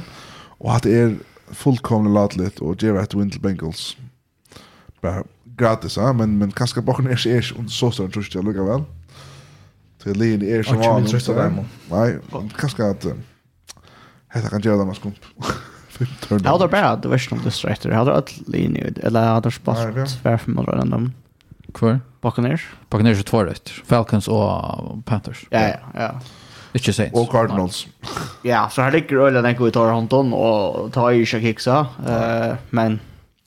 og 0.61 0.73
at 0.77 0.85
det 0.85 0.99
er 0.99 1.19
fullkomne 1.57 2.13
latlet 2.13 2.61
og 2.61 2.77
gjør 2.85 3.01
et 3.01 3.17
win 3.17 3.33
til 3.33 3.41
Bengals. 3.41 3.95
Bare 5.01 5.25
gratis, 5.57 5.97
ja, 5.97 6.13
men, 6.13 6.37
men 6.37 6.53
kanskje 6.53 6.85
bakken 6.85 7.09
er 7.09 7.17
ikke 7.17 7.41
så 7.73 7.89
stor 7.89 8.05
enn 8.05 8.13
trusje, 8.13 8.45
lukka 8.45 8.69
vel. 8.69 8.85
Ja 8.85 9.00
till 10.03 10.19
lin 10.19 10.43
är 10.43 10.63
som 10.63 10.79
var 10.79 11.03
trösta 11.03 11.35
dem. 11.35 11.61
Nej, 11.91 12.19
kanske 12.57 12.85
att 12.91 13.07
Hetta 14.31 14.49
kan 14.49 14.63
gjøre 14.63 14.85
dem 14.85 14.95
skump. 14.95 15.25
Jeg 16.31 16.47
hadde 16.47 16.69
bare 16.73 16.97
det 17.03 17.11
verste 17.11 17.35
om 17.37 17.41
distractor. 17.45 17.91
Jeg 17.91 17.99
hadde 17.99 18.13
all 18.15 18.29
linje, 18.49 18.93
eller 19.03 19.27
jeg 19.27 19.37
hadde 19.37 19.51
spalt 19.53 20.21
hver 20.23 20.39
for 20.41 20.55
mål 20.55 20.69
rundt 20.71 20.95
dem? 20.95 21.09
Hvor? 21.77 21.99
Buccaneers. 22.23 22.63
Buccaneers 22.91 23.19
er 23.19 23.27
två 23.29 23.43
røtter. 23.49 23.83
Falcons 23.85 24.29
og 24.29 25.03
Panthers. 25.07 25.45
Ja, 25.53 25.67
ja, 25.67 25.91
ja. 25.95 26.09
Ikke 26.75 26.93
Saints. 26.93 27.19
Og 27.19 27.27
Cardinals. 27.33 27.89
ja, 28.53 28.69
så 28.71 28.83
her 28.83 28.91
ligger 28.91 29.27
øyne 29.27 29.43
den 29.43 29.59
vi 29.59 29.71
tar 29.71 29.93
hånden 29.93 30.33
og 30.33 30.93
tar 30.95 31.11
i 31.11 31.25
ikke 31.25 31.41
kiksa. 31.41 31.81
Uh, 31.99 32.57
men 32.71 33.01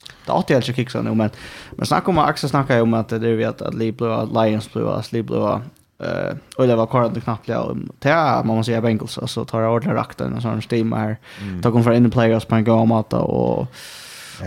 det 0.04 0.28
er 0.28 0.34
alltid 0.36 0.56
helt 0.56 0.76
kiksa 0.76 1.02
nå, 1.02 1.14
men, 1.14 1.32
men 1.76 1.86
snakk 1.86 2.08
om 2.08 2.18
Axel 2.18 2.48
snakker 2.52 2.76
jo 2.76 2.82
om 2.86 2.94
at 2.94 3.10
det 3.10 3.30
er 3.30 3.36
vi 3.40 3.48
at 3.48 3.62
Lee 3.74 3.92
Blue, 3.92 4.26
Lions 4.28 4.68
Blue, 4.68 5.00
Lee 5.12 5.22
Blue, 5.22 5.60
eh 5.98 6.36
och 6.56 6.66
det 6.66 6.76
var 6.76 6.86
kvar 6.86 7.20
knappt 7.20 7.48
ja 7.48 7.60
om 7.60 7.90
det 7.98 8.14
man 8.44 8.46
måste 8.46 8.70
säga 8.70 8.80
Bengals 8.80 9.18
alltså 9.18 9.44
tar 9.44 9.68
ordla 9.68 9.94
rakten 9.94 10.32
och 10.32 10.42
sån 10.42 10.62
steam 10.70 10.92
här 10.92 11.16
ta 11.62 11.72
kom 11.72 11.84
för 11.84 11.92
in 11.92 12.04
the 12.04 12.10
players 12.10 12.44
på 12.44 12.54
en 12.54 12.64
gång 12.64 12.92
att 12.92 13.12
och 13.12 13.66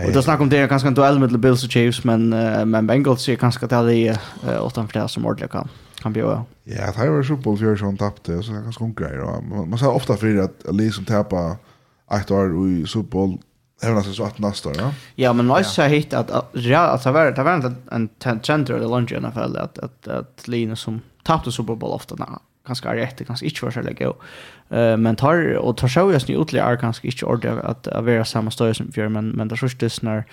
Och 0.06 0.12
då 0.14 0.22
snackar 0.22 0.42
om 0.42 0.48
det 0.48 0.66
ganska 0.66 0.88
en 0.88 0.94
duell 0.94 1.18
med 1.18 1.40
Bills 1.40 1.64
och 1.64 1.70
Chiefs 1.70 2.04
men 2.04 2.28
men 2.70 2.86
Bengals 2.86 3.28
är 3.28 3.36
ganska 3.36 3.68
till 3.68 3.86
det 3.86 4.18
åttan 4.60 4.88
för 4.88 5.00
det 5.00 5.08
som 5.08 5.26
ordentligt 5.26 5.50
kan 5.50 5.68
kan 6.02 6.12
bjuda. 6.12 6.44
Ja, 6.64 6.86
det 6.86 6.96
här 6.96 7.08
var 7.08 7.22
Super 7.22 7.42
Bowl 7.42 7.58
för 7.58 7.76
som 7.76 7.96
tappte 7.96 8.42
så 8.42 8.52
det 8.52 8.58
är 8.58 8.62
ganska 8.62 8.84
unga 8.84 9.40
Man, 9.40 9.70
man 9.70 9.78
säger 9.78 9.92
ofta 9.92 10.16
för 10.16 10.38
att 10.38 10.74
Lee 10.74 10.92
som 10.92 11.04
tappar 11.04 11.56
ett 12.12 12.30
år 12.30 12.68
i 12.68 12.86
Super 12.86 13.10
Bowl 13.10 13.38
Även 13.82 13.96
alltså 13.96 14.12
så 14.12 14.24
att 14.24 14.38
nästa 14.38 14.70
ja. 14.74 14.92
Ja, 15.14 15.32
men 15.32 15.48
nice 15.48 15.70
så 15.70 15.82
hit 15.82 16.14
att 16.14 16.30
ja, 16.52 16.78
alltså 16.78 17.12
var 17.12 17.32
det 17.32 17.42
var 17.42 17.74
en 17.90 18.08
trend 18.18 18.70
eller 18.70 18.88
lunch 18.88 19.12
i 19.12 19.16
alla 19.16 19.30
fall 19.30 19.56
att 19.56 19.78
att 19.78 20.08
att 20.08 20.48
Linus 20.48 20.80
som 20.80 21.00
tappte 21.28 21.52
Super 21.52 21.74
Bowl 21.74 21.92
ofta 21.92 22.14
när 22.14 22.38
ganska 22.66 22.94
rätt 22.96 23.20
ganska 23.26 23.46
inte 23.46 23.64
var 23.64 23.70
så 23.70 23.80
läge 23.80 24.04
eh 24.04 24.96
men 24.96 25.16
tar 25.16 25.56
och 25.56 25.76
tar 25.76 25.88
så 25.88 26.12
just 26.12 26.28
nu 26.28 26.34
utliga 26.34 26.64
är 26.64 26.76
ganska 26.76 27.08
inte 27.08 27.26
ordentligt 27.26 27.64
att 27.64 27.88
att 27.88 28.04
vara 28.04 28.24
samma 28.24 28.50
stöd 28.50 28.76
som 28.76 28.92
för 28.92 29.08
men 29.08 29.28
men 29.28 29.48
det 29.48 29.52
där 29.52 29.68
sjukt 29.68 30.02
när 30.02 30.24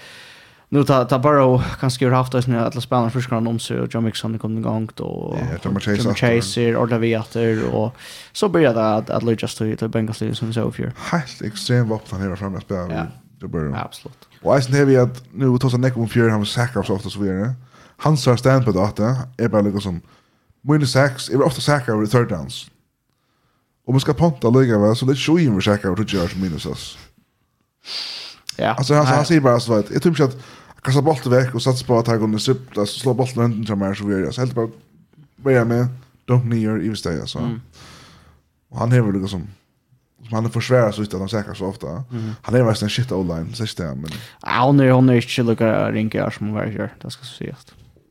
nu 0.70 0.84
ta 0.84 1.06
ta 1.06 1.20
bara 1.20 1.64
kanske 1.80 2.06
gjort 2.06 2.14
haft 2.14 2.36
oss 2.36 2.48
nu 2.48 2.60
alla 2.60 2.82
spelarna 2.82 3.10
först 3.10 3.30
kan 3.30 3.48
om 3.48 3.60
sig 3.60 3.80
och 3.80 3.94
John 3.94 4.04
Mixon 4.04 4.40
kom 4.40 4.58
igång 4.58 4.90
då 4.96 5.38
Jimmy 5.64 6.16
Chase 6.16 6.76
och 6.76 6.88
där 6.88 7.00
vi 7.00 7.18
åter 7.18 7.76
och 7.76 7.96
så 8.34 8.50
började 8.50 8.80
det 8.80 8.96
att 8.96 9.10
att 9.10 9.24
Lucas 9.24 9.56
till 9.56 9.78
till 9.78 9.90
Bengals 9.90 10.18
till 10.18 10.36
som 10.36 10.54
så 10.54 10.72
för 10.72 10.94
helt 11.12 11.42
extremt 11.42 11.90
vapen 11.90 12.08
han 12.12 12.30
här 12.30 12.36
framme 12.36 12.62
spelar 12.62 13.10
det 13.40 13.48
börjar 13.48 13.86
absolut. 13.86 14.28
Och 14.42 14.56
Eisen 14.56 14.76
har 14.76 14.86
vi 14.86 14.98
att 14.98 15.24
nu 15.34 15.58
tar 15.58 15.70
sig 15.70 15.80
näck 15.80 15.98
om 15.98 16.08
fjärde 16.08 16.32
han 16.32 16.46
sackar 16.46 16.84
så 16.84 16.94
ofta 16.94 17.10
så 17.10 17.20
vidare. 17.20 17.54
Han 17.98 18.18
sa 18.18 18.38
stand 18.38 18.66
på 18.66 18.72
det 18.72 18.84
att 18.84 19.00
är 19.38 19.50
bara 19.50 19.62
liksom 19.62 20.02
minus 20.68 20.92
sex, 20.92 21.30
jeg 21.30 21.40
var 21.40 21.46
ofta 21.46 21.62
säker 21.62 21.94
över 21.94 22.06
third 22.06 22.30
downs. 22.30 22.72
Om 23.88 23.94
man 23.94 24.02
ska 24.02 24.14
ponta 24.14 24.50
lika 24.50 24.80
väl 24.80 24.96
så 24.96 25.06
det 25.06 25.16
show 25.16 25.40
ju 25.40 25.62
säker 25.62 25.88
över 25.88 26.04
till 26.04 26.16
George 26.16 26.38
minus 26.38 26.66
oss. 26.66 26.98
Ja. 28.58 28.74
Alltså 28.74 28.94
han, 28.94 29.06
han 29.06 29.26
säger 29.26 29.42
bara 29.42 29.60
så 29.60 29.74
att 29.74 29.92
jag 29.92 30.02
tror 30.02 30.12
inte 30.12 30.24
att 30.24 30.44
kasta 30.82 31.02
bollen 31.02 31.32
veck 31.32 31.56
och 31.56 31.62
satsa 31.62 31.86
på 31.86 32.00
att 32.00 32.08
han 32.08 32.20
kunde 32.20 32.40
sippa 32.40 32.86
slå 32.86 33.14
bollen 33.14 33.36
runt 33.36 33.68
till 33.68 33.76
mig 33.76 33.96
så 33.96 34.06
vi 34.06 34.14
gör 34.14 34.32
så 34.32 34.42
helt 34.42 34.56
bara 34.56 34.70
börja 35.36 35.66
med 35.66 35.88
dunk 36.26 36.46
ner 36.46 36.78
i 36.78 36.96
stäja 36.96 37.28
så. 37.28 37.40
Mm. 37.40 37.62
Och 38.70 38.80
han 38.80 38.92
häver 38.92 39.12
liksom 39.12 39.48
som 40.30 40.34
han 40.34 40.52
försvärar 40.52 40.92
så 40.92 41.02
utan 41.02 41.20
han 41.20 41.30
säkra 41.30 41.56
så 41.56 41.66
ofta. 41.66 41.88
Mm. 41.88 42.32
Han 42.42 42.56
är 42.56 42.84
en 42.84 42.90
shit 42.90 43.12
online, 43.12 43.54
så 43.54 43.64
det 43.64 43.96
men. 43.96 44.12
Ja, 44.42 44.66
hon 44.66 44.80
är 44.80 44.92
hon 44.92 45.10
är 45.10 45.16
inte 45.16 45.44
lika 45.44 45.92
rinkar 45.92 46.30
som 46.30 46.54
var 46.54 46.66
här, 46.66 46.94
det 47.02 47.12
ska 47.12 47.24
ses. 47.24 47.66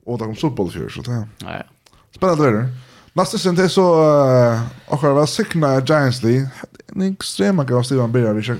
Och 0.06 0.18
där 0.18 0.26
kom 0.26 0.36
fotboll 0.36 0.70
för 0.70 0.88
så 0.88 1.02
där. 1.02 1.28
Ja. 1.38 1.62
Spännande 2.14 2.42
värre. 2.42 2.68
Nästa 3.12 3.38
stund 3.38 3.58
är 3.58 3.68
så 3.68 3.84
och 4.86 4.98
har 4.98 5.12
var 5.12 5.26
signa 5.26 5.80
Giants 5.80 6.22
Lee. 6.22 6.48
En 6.86 7.02
extrema 7.02 7.64
grej 7.64 7.76
av 7.78 7.82
Steven 7.82 8.12
Bear 8.12 8.34
Vi 8.34 8.42
kör 8.42 8.56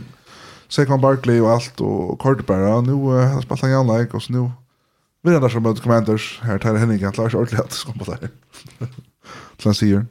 Saquon 0.69 1.01
Barkley 1.01 1.41
och 1.41 1.51
allt 1.51 1.81
och 1.81 2.21
Carter 2.21 2.83
Nu 2.83 2.93
har 2.93 3.41
spelat 3.43 3.61
han 3.61 3.71
igen 3.71 3.99
like 3.99 4.17
och 4.17 4.23
så 4.23 4.33
nu 4.33 4.51
vi 5.23 5.35
är 5.35 5.41
där 5.41 5.49
som 5.49 5.63
mot 5.63 5.83
Commanders. 5.83 6.41
Här 6.43 6.59
tar 6.59 6.75
Henning 6.75 7.05
att 7.05 7.17
Lars 7.17 7.33
sig 7.33 7.39
ordentligt 7.39 7.61
att 7.61 7.73
skompa 7.73 8.05
där. 8.05 8.29
Så 9.59 9.65
han 9.65 9.75
säger. 9.75 10.07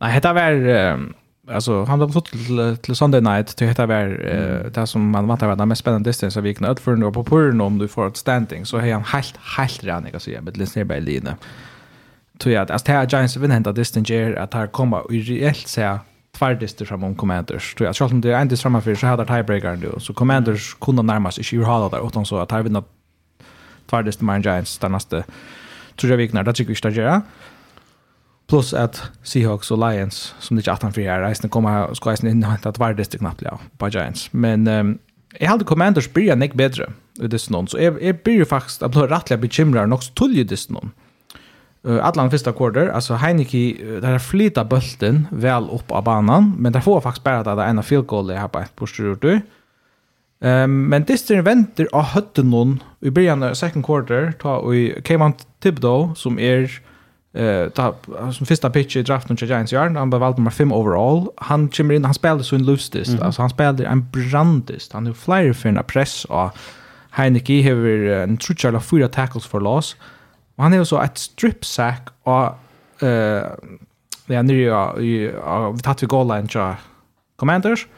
Nej, 0.00 0.14
detta 0.14 0.32
var 0.32 1.12
alltså 1.48 1.84
han 1.84 2.00
har 2.00 2.08
fått 2.08 2.26
till, 2.26 2.76
till 2.82 2.96
Sunday 2.96 3.20
night 3.20 3.56
till 3.56 3.66
heter 3.66 3.86
var 3.86 4.08
uh, 4.08 4.70
det 4.72 4.86
som 4.86 5.10
man 5.10 5.28
väntar 5.28 5.46
var 5.46 5.56
den 5.56 5.68
mest 5.68 5.80
spännande 5.80 6.10
distance 6.10 6.38
av 6.38 6.42
vikna 6.42 6.70
ut 6.70 6.80
för 6.80 6.96
nu 6.96 7.12
på 7.12 7.24
purren 7.24 7.60
om 7.60 7.78
du 7.78 7.88
får 7.88 8.08
ett 8.08 8.16
standing 8.16 8.66
så 8.66 8.76
är 8.76 8.92
han 8.92 9.04
helt 9.04 9.36
helt 9.56 9.84
ränig 9.84 10.16
att 10.16 10.22
säga 10.22 10.40
med 10.40 10.56
Linsner 10.56 10.84
by 10.84 11.00
Line 11.00 11.28
tror 12.38 12.54
jag 12.54 12.62
att 12.62 12.70
alltså 12.70 12.92
här 12.92 13.06
Giants 13.06 13.36
vinner 13.36 13.54
hända 13.54 13.72
distanger 13.72 14.34
att 14.34 14.54
här 14.54 14.66
komma 14.66 15.02
i 15.10 15.20
reellt 15.20 15.68
säga 15.68 16.00
tvär 16.32 16.54
distar 16.54 16.84
fram 16.84 17.04
om 17.04 17.14
Commanders. 17.14 17.74
Tror 17.74 17.86
jag 17.86 17.96
själv 17.96 18.12
om 18.12 18.20
det 18.20 18.32
är 18.32 18.40
en 18.40 18.48
dist 18.48 18.62
framför 18.62 18.94
så 18.94 19.06
hade 19.06 19.26
tiebreaker 19.26 19.76
nu. 19.76 19.92
Så 19.98 20.14
Commanders 20.14 20.74
kunde 20.80 21.02
närmast 21.02 21.38
i 21.38 21.42
ju 21.42 21.64
hålla 21.64 21.88
där 21.88 22.06
utan 22.06 22.26
så 22.26 22.38
att 22.38 22.50
här 22.50 22.62
vinner 22.62 22.82
tvär 23.90 24.02
distar 24.02 24.24
med 24.24 24.44
Giants 24.44 24.78
den 24.78 24.92
nästa 24.92 25.22
tror 25.96 26.10
jag 26.10 26.16
viknar 26.16 26.42
det 26.42 26.52
tycker 26.52 26.68
vi 26.68 26.76
ska 26.76 26.90
göra 26.90 27.22
Plus 28.46 28.74
att 28.74 29.02
Seahawks 29.22 29.70
och 29.70 29.78
Lions 29.78 30.34
som 30.38 30.56
det 30.56 30.68
är 30.68 30.72
18 30.72 30.92
för 30.92 31.00
här 31.02 31.20
resten 31.20 31.50
kommer 31.50 31.94
ska 31.94 32.10
resten 32.10 32.28
in 32.28 32.44
att 32.44 32.74
tvär 32.74 32.94
distar 32.94 33.18
knappt 33.18 33.42
ja 33.42 33.58
på 33.78 33.88
Giants. 33.88 34.28
Men 34.32 34.68
um, 34.68 34.98
jag 35.38 35.48
hade 35.48 35.64
Commanders 35.64 36.12
blir 36.12 36.26
jag 36.26 36.38
nick 36.38 36.54
bättre. 36.54 36.92
Det 37.14 37.24
är 37.24 37.52
någon 37.52 37.68
så 37.68 37.78
jeg, 37.78 38.02
jeg 38.02 38.22
blir 38.22 38.44
faktiskt 38.44 38.82
att 38.82 38.92
bli 38.92 39.20
så 39.28 39.36
bekymrar 39.36 39.86
i 40.34 40.44
disse 40.44 40.72
noen. 40.72 40.90
Uh, 41.86 42.06
Allan 42.06 42.30
första 42.30 42.52
quarter, 42.52 42.88
alltså 42.88 43.14
Heineke 43.14 43.74
där 44.00 44.18
flyttar 44.18 44.64
bulten 44.64 45.26
väl 45.30 45.70
upp 45.70 45.90
av 45.90 46.04
banan, 46.04 46.54
men 46.58 46.72
där 46.72 46.80
får 46.80 47.00
faktiskt 47.00 47.24
bara 47.24 47.54
det 47.54 47.64
ena 47.64 47.82
field 47.82 48.06
goal 48.06 48.26
det 48.26 48.38
här 48.38 48.48
på 48.48 48.58
ett 48.58 48.76
pushshooter. 48.76 49.42
Um, 50.40 50.88
men 50.88 51.04
Distrin 51.04 51.44
venter 51.44 51.86
av 51.92 52.02
høtten 52.02 52.48
noen 52.50 52.80
i 53.00 53.10
början 53.10 53.42
av 53.42 53.54
second 53.54 53.84
quarter 53.86 54.32
ta 54.42 54.56
og 54.58 55.04
Kevin 55.06 55.36
Thibodeau 55.62 56.16
som 56.18 56.38
er 56.38 56.66
eh, 57.34 57.68
ta, 57.70 57.94
som 58.34 58.46
första 58.46 58.70
pitch 58.70 58.96
i 58.96 59.02
draften 59.02 59.36
til 59.36 59.48
Giants 59.48 59.72
Yard, 59.72 59.96
han 59.96 60.10
ble 60.10 60.18
valgt 60.18 60.38
nummer 60.38 60.50
5 60.50 60.72
overall. 60.72 61.28
Han 61.38 61.68
kommer 61.68 61.94
inn, 61.94 62.04
han 62.04 62.14
spiller 62.14 62.42
så 62.42 62.58
en 62.58 62.66
lustist 62.66 63.14
mm 63.14 63.22
altså 63.22 63.42
han 63.42 63.50
spiller 63.50 63.86
en 63.86 64.02
brandist. 64.12 64.92
Han 64.92 65.06
har 65.06 65.14
flere 65.14 65.54
en 65.68 65.78
press 65.86 66.24
og 66.24 66.50
Heineke 67.12 67.62
har 67.62 68.22
en 68.24 68.38
trutjar 68.38 68.74
av 68.74 68.80
fyra 68.80 69.08
tackles 69.08 69.46
for 69.46 69.60
loss. 69.60 69.96
Og 70.62 70.68
han 70.68 70.76
er 70.76 70.82
jo 70.84 70.86
så 70.86 71.00
et 71.02 71.18
stripsack 71.18 72.12
og 72.30 72.54
uh, 73.02 73.48
ja, 74.30 74.38
er 74.38 74.46
nyrja 74.46 74.82
vi 74.94 75.16
tatt 75.82 76.04
vi 76.04 76.06
gåla 76.06 76.38
en 76.38 76.46
tja 76.46 76.76
Commanders 77.42 77.88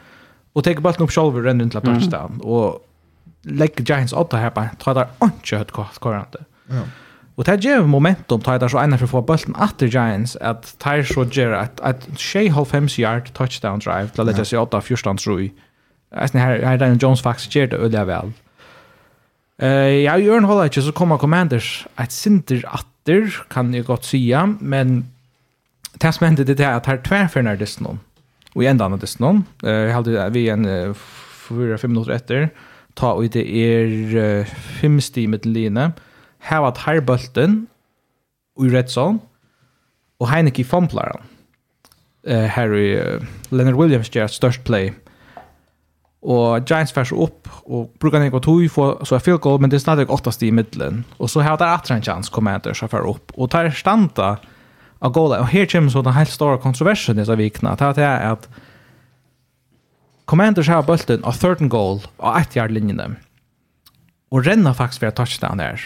og 0.55 0.65
teker 0.65 0.81
balten 0.81 1.05
opp 1.05 1.13
sjolver 1.13 1.43
og 1.43 1.45
renner 1.45 1.67
rundt 1.67 1.75
til 1.75 1.85
touchdown. 1.85 2.39
Og 2.41 2.81
legger 3.45 3.85
Giants 3.85 4.15
åtta 4.17 4.39
her 4.41 4.49
på 4.55 4.63
ta 4.81 4.95
der 4.97 5.11
ikke 5.21 5.59
høyt 5.61 5.73
kvarante 6.01 6.41
og 7.35 7.43
det 7.45 7.57
gjør 7.67 7.85
momentum 7.85 8.41
ta 8.41 8.55
der 8.57 8.71
så 8.71 8.79
ena 8.81 8.97
for 8.97 9.09
å 9.09 9.17
få 9.17 9.21
balten 9.27 9.55
atter 9.61 9.91
Giants 9.91 10.37
at 10.41 10.71
ta 10.81 10.95
er 10.97 11.05
så 11.05 11.27
gjør 11.27 11.53
at 11.59 11.83
at 11.83 12.07
6,5 12.15 12.95
yard 12.97 13.29
touchdown 13.35 13.83
drive 13.83 14.15
til 14.15 14.23
å 14.23 14.27
legge 14.29 14.47
seg 14.47 14.63
åtta 14.63 14.79
fyrstans 14.81 15.27
roi 15.27 15.51
Eisen 16.15 16.39
her, 16.39 16.63
her 16.63 16.79
Daniel 16.79 17.01
Jones 17.01 17.21
faktisk 17.21 17.55
gjør 17.57 17.65
det 17.73 17.79
øyelig 17.79 18.07
vel. 18.07 18.29
Eh, 19.57 19.69
ja, 20.03 20.17
i 20.17 20.29
Örn 20.29 20.43
håller 20.43 20.63
inte 20.63 20.81
så 20.81 20.91
kommer 20.91 21.17
Commanders 21.17 21.87
ett 21.95 22.11
sinter 22.11 22.65
atter 22.67 23.45
kan 23.49 23.73
jag 23.73 23.85
gott 23.85 24.05
säga, 24.05 24.55
men 24.59 25.05
det 25.93 26.11
som 26.13 26.25
hände 26.25 26.43
det 26.43 26.59
är 26.59 26.73
att 26.73 26.85
här 26.85 26.97
tvärförnar 26.97 27.55
det 27.55 27.65
snön. 27.65 27.99
Och 28.53 28.63
i 28.63 28.67
ändan 28.67 28.93
av 28.93 28.99
det 28.99 29.07
snön, 29.07 29.43
eh, 29.63 29.71
jag 29.71 29.93
hade 29.93 30.29
vi 30.29 30.49
en 30.49 30.95
fyra, 30.95 31.77
fem 31.77 31.93
minuter 31.93 32.11
efter, 32.11 32.49
ta 32.93 33.13
och 33.13 33.23
det 33.23 33.55
är 33.55 34.43
fem 34.45 35.01
stimet 35.01 35.45
linje, 35.45 35.91
här 36.39 36.61
var 36.61 36.75
här 36.77 36.95
i 36.95 36.99
red 38.69 38.89
zone, 38.97 39.19
och 40.17 40.27
Heineke 40.27 40.63
fumblaren. 40.63 41.21
Eh, 42.27 42.39
här 42.43 42.69
är 42.73 43.27
Leonard 43.49 43.81
Williams 43.81 44.15
gör 44.15 44.27
störst 44.27 44.63
play 44.63 44.93
Og 46.25 46.65
Giants 46.65 46.93
færs 46.95 47.11
opp 47.13 47.49
og 47.69 47.91
brukar 48.01 48.23
nekva 48.23 48.41
tog 48.41 48.63
for 48.73 49.03
så 49.05 49.17
er 49.17 49.23
field 49.23 49.43
goal, 49.45 49.59
men 49.61 49.69
det 49.69 49.77
er 49.77 49.83
snart 49.83 50.09
åttast 50.09 50.41
i 50.41 50.49
middelen. 50.49 51.03
Og 51.21 51.29
så 51.29 51.43
har 51.45 51.59
det 51.61 51.67
etter 51.69 51.95
en 51.95 52.05
chans 52.05 52.31
Commanders 52.33 52.81
å 52.81 52.89
fær 52.89 53.05
opp. 53.05 53.33
Og 53.37 53.51
tar 53.53 53.69
standa 53.77 54.35
av 55.05 55.13
goalet. 55.13 55.43
Og 55.43 55.51
her 55.53 55.69
kommer 55.69 55.93
så 55.93 56.01
den 56.05 56.17
helt 56.17 56.33
store 56.33 56.57
kontroversen 56.61 57.19
i 57.19 57.21
disse 57.21 57.37
vikna 57.37 57.75
Det 57.77 58.01
er 58.03 58.31
at 58.31 58.49
Commanders 60.25 60.67
har 60.67 60.81
bulten 60.81 61.21
av 61.23 61.37
13 61.37 61.69
goal 61.69 62.01
av 62.17 62.39
1 62.41 62.57
yard 62.57 62.73
linjen. 62.73 63.19
Og 64.33 64.47
renner 64.47 64.73
faktisk 64.73 65.05
for 65.05 65.13
touchdown 65.13 65.61
her. 65.61 65.77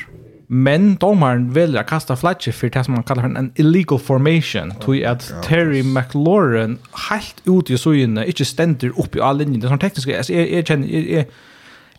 Men 0.52 0.96
domaren 0.96 1.54
väljer 1.54 1.82
att 1.82 1.88
kasta 1.88 2.16
flagget 2.16 2.56
för 2.56 2.70
det 2.70 2.84
som 2.84 2.94
man 2.94 3.04
kallar 3.04 3.22
för 3.22 3.30
en 3.30 3.52
illegal 3.56 4.00
formation. 4.00 4.72
Oh, 4.72 4.80
tog 4.80 5.04
att 5.04 5.34
Terry 5.44 5.84
McLaurin 5.84 6.78
helt 7.10 7.42
ut 7.46 7.70
i 7.70 7.78
sojene, 7.78 8.26
inte 8.26 8.46
ständer 8.46 9.00
upp 9.00 9.16
i 9.16 9.22
all 9.22 9.38
linjen. 9.38 9.60
Det 9.60 9.68
är 9.68 9.70
sån 9.70 9.80
teknisk, 9.80 10.10
alltså 10.10 10.34
jag, 10.34 10.52
jag 10.52 10.68
känner, 10.68 10.88
jag, 10.88 11.10
jag, 11.10 11.26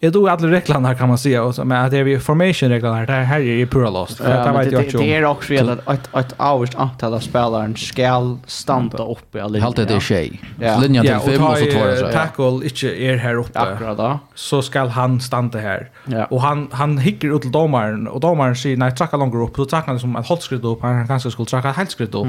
Jag 0.03 0.13
tror 0.13 0.31
alla 0.31 0.49
reglerna 0.49 0.95
kan 0.95 1.09
man 1.09 1.19
säga 1.19 1.43
och 1.43 1.67
men 1.67 1.85
att 1.85 1.91
det 1.91 1.99
är 1.99 2.19
formation 2.19 2.69
reglerna 2.69 3.07
det 3.07 3.13
här 3.13 3.41
är 3.41 3.45
ju 3.45 3.67
pura 3.67 3.91
lost. 3.91 4.19
Det 4.19 4.25
vet 4.25 4.73
jag 4.73 4.85
inte. 4.85 4.99
Det 4.99 5.17
är 5.17 5.25
också 5.25 5.53
redan 5.53 5.81
att 5.85 6.17
ett 6.17 6.35
avst 6.37 6.75
antal 6.75 7.15
av 7.15 7.21
spelaren 7.21 7.77
ska 7.77 8.37
standa 8.47 9.05
upp 9.05 9.35
i 9.35 9.41
alla. 9.41 9.59
Helt 9.59 9.77
det 9.77 9.91
är 9.91 10.01
tjej. 10.01 10.41
Linjen 10.81 11.05
till 11.07 11.19
fem 11.19 11.47
och 11.47 11.59
så 11.59 11.65
två 11.65 11.97
så. 11.99 12.13
Tackle 12.13 12.65
inte 12.65 12.87
är 12.87 13.17
här 13.17 13.35
uppe. 13.35 13.61
Akkurat 13.61 13.97
då. 13.97 14.19
Så 14.35 14.63
skall 14.63 14.89
han 14.89 15.21
standa 15.21 15.59
här. 15.59 15.91
Och 16.31 16.43
han 16.43 16.69
han 16.73 16.99
hickar 16.99 17.37
ut 17.37 17.43
till 17.43 17.53
domaren 17.53 18.09
och 18.09 18.21
domaren 18.21 18.57
säger 18.57 18.77
nej 18.77 18.93
tracka 18.93 19.17
långt 19.17 19.35
upp 19.35 19.57
så 19.57 19.65
tackar 19.65 19.87
han 19.87 20.01
som 20.01 20.17
ett 20.17 20.43
skritt 20.43 20.65
upp 20.65 20.83
han 20.83 21.07
kanske 21.07 21.31
skulle 21.31 21.47
tracka 21.47 21.71
ett 21.71 21.77
helt 21.77 21.91
skritt 21.91 22.15
upp. 22.15 22.27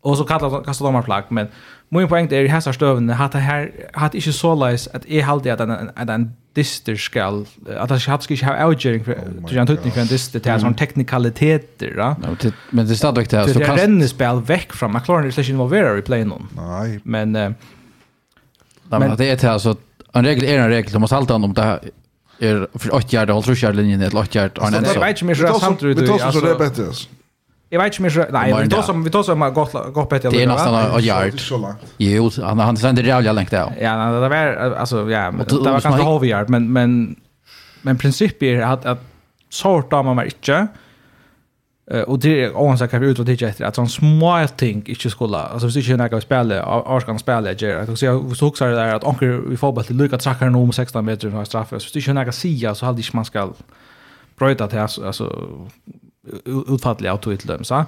Och 0.00 0.18
så 0.18 0.24
kallar 0.24 0.64
kastar 0.64 0.86
domaren 0.86 1.04
flagg 1.04 1.24
men 1.28 1.48
min 1.98 2.08
poäng 2.08 2.28
är 2.32 2.44
i 2.44 2.48
här 2.48 2.60
stövna 2.72 3.14
att 3.14 3.32
det 3.32 3.38
här 3.38 3.72
hade 3.92 4.16
inte 4.16 4.32
så 4.32 4.54
läs 4.54 4.88
att 4.88 5.06
är 5.06 5.22
halt 5.22 5.46
att 5.46 5.60
en 5.60 5.90
att 5.94 6.08
en 6.08 6.32
dister 6.54 6.96
skall 6.96 7.46
att 7.78 7.88
det 7.88 7.98
hade 7.98 8.22
ska 8.22 8.46
ha 8.46 8.66
outgering 8.66 9.04
för 9.04 9.18
du 9.48 9.58
en 9.58 9.70
inte 9.70 9.90
för 9.90 10.00
en 10.00 10.06
dyster 10.06 10.40
det 10.40 10.50
är 10.50 10.58
sån 10.58 10.74
teknikaliteter 10.74 11.94
va? 11.96 12.16
Men 12.70 12.86
det 12.86 12.96
står 12.96 13.12
dock 13.12 13.30
där 13.30 13.46
så 13.46 13.60
kan 13.60 13.76
det 13.76 13.82
renna 13.82 14.08
spel 14.08 14.42
veck 14.42 14.72
från 14.72 14.92
McLaren 14.92 15.26
det 15.26 15.32
session 15.32 15.58
var 15.58 15.68
vera 15.68 15.98
i 15.98 16.02
play 16.02 16.24
nej. 16.56 17.00
Men 17.02 17.32
men 18.88 19.16
det 19.16 19.26
är 19.26 19.36
det 19.36 19.52
alltså 19.52 19.76
en 20.12 20.24
regel 20.24 20.44
är 20.44 20.58
en 20.58 20.68
regel. 20.68 20.92
Du 20.92 20.98
måste 20.98 21.14
hålla 21.14 21.34
om 21.34 21.54
det 21.54 21.62
här 21.62 21.80
är 22.38 22.68
för 22.74 22.94
8 22.94 23.06
yard 23.10 23.30
håll 23.30 23.42
tror 23.42 23.58
jag 23.62 23.76
linjen 23.76 24.00
eller 24.00 24.20
8 24.20 24.38
yard 24.38 24.58
annars 24.60 24.88
så 24.88 25.00
vet 25.00 25.22
ju 25.22 25.26
mer 25.26 25.34
så 25.34 25.58
samtidigt 25.58 26.08
så 26.08 26.40
det 26.40 26.50
är 26.50 26.58
bättre 26.58 26.84
Jag 27.72 27.82
vet 27.82 28.00
inte 28.00 28.18
mer. 28.18 28.26
Nej, 28.32 28.62
vi 28.62 28.68
tar 28.68 28.82
som 28.82 29.04
vi 29.04 29.10
tar 29.10 29.22
som 29.22 29.54
gott 29.54 29.72
gott 29.92 30.08
bättre. 30.08 30.30
Det 30.30 30.42
är 30.42 30.46
nästan 30.46 30.74
en 30.74 31.00
yard. 31.00 31.32
Jo, 31.98 32.30
han 32.42 32.58
han 32.58 32.76
sänder 32.76 33.02
jävla 33.02 33.32
längt 33.32 33.50
där. 33.50 33.72
Ja, 33.80 33.96
nej, 33.96 34.20
det 34.20 34.28
var 34.28 34.76
alltså 34.76 35.10
ja, 35.10 35.30
det 35.30 35.54
var 35.54 35.80
kanske 35.80 36.02
halv 36.02 36.24
yard, 36.24 36.48
men 36.48 36.72
men 36.72 37.16
men 37.82 37.98
principen 37.98 38.48
är 38.48 38.62
att 38.62 38.86
att 38.86 38.98
sorta 39.50 40.02
man 40.02 40.16
var 40.16 40.24
inte. 40.24 40.66
Eh 41.90 42.00
och 42.00 42.18
det 42.18 42.44
är 42.44 42.56
också 42.56 42.88
kan 42.88 43.00
vi 43.00 43.06
ut 43.06 43.18
och 43.18 43.26
titta 43.26 43.46
efter 43.46 43.64
att 43.64 43.74
sån 43.74 43.88
små 43.88 44.46
ting 44.56 44.82
inte 44.86 45.10
skulle 45.10 45.38
alltså 45.38 45.66
hvis 45.66 45.76
inte 45.76 45.96
några 45.96 46.20
spelare 46.20 46.62
Arskan 46.64 47.18
spelare 47.18 47.54
ger 47.58 47.76
att 47.76 47.98
så 47.98 48.34
så 48.34 48.46
också 48.46 48.64
där 48.64 48.94
att 48.94 49.04
onkel 49.04 49.40
vi 49.48 49.56
får 49.56 49.72
bara 49.72 49.84
till 49.84 49.96
Luka 49.96 50.18
trackar 50.18 50.50
nu 50.50 50.58
om 50.58 50.72
16 50.72 51.04
meter 51.04 51.30
från 51.30 51.46
straff 51.46 51.68
så 51.68 51.76
hvis 51.76 51.96
inte 51.96 52.12
några 52.12 52.32
sia 52.32 52.74
så 52.74 52.86
hade 52.86 52.98
inte 52.98 53.16
man 53.16 53.24
ska 53.24 53.52
bröta 54.38 54.68
till 54.68 54.78
alltså 54.78 55.06
alltså 55.06 55.48
utfattliga 56.46 57.12
av 57.12 57.22
tog 57.22 57.38
til 57.38 57.48
dem, 57.48 57.64
så. 57.64 57.84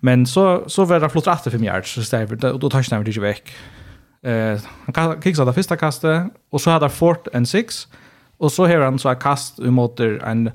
Men 0.00 0.26
så, 0.26 0.62
så 0.66 0.84
var 0.88 0.98
det 1.02 1.10
flott 1.12 1.28
rett 1.28 1.42
til 1.44 1.52
5 1.52 1.64
yards, 1.64 1.90
så 1.94 2.02
stäver, 2.02 2.52
och 2.52 2.60
då 2.60 2.70
tar 2.70 2.90
han 2.90 3.06
inte 3.06 3.20
väck. 3.20 3.52
Eh, 4.22 4.58
han 4.94 5.22
kicksade 5.22 5.50
det 5.50 5.54
första 5.54 5.76
kastet, 5.76 6.22
och 6.50 6.60
så 6.60 6.70
hade 6.70 6.84
han 6.84 6.90
fort 6.90 7.28
en 7.32 7.46
6, 7.46 7.88
och 8.38 8.52
så 8.52 8.66
har 8.66 8.80
han 8.80 8.98
så 8.98 9.08
här 9.08 9.20
kast 9.20 9.58
emot 9.58 10.00
en 10.00 10.50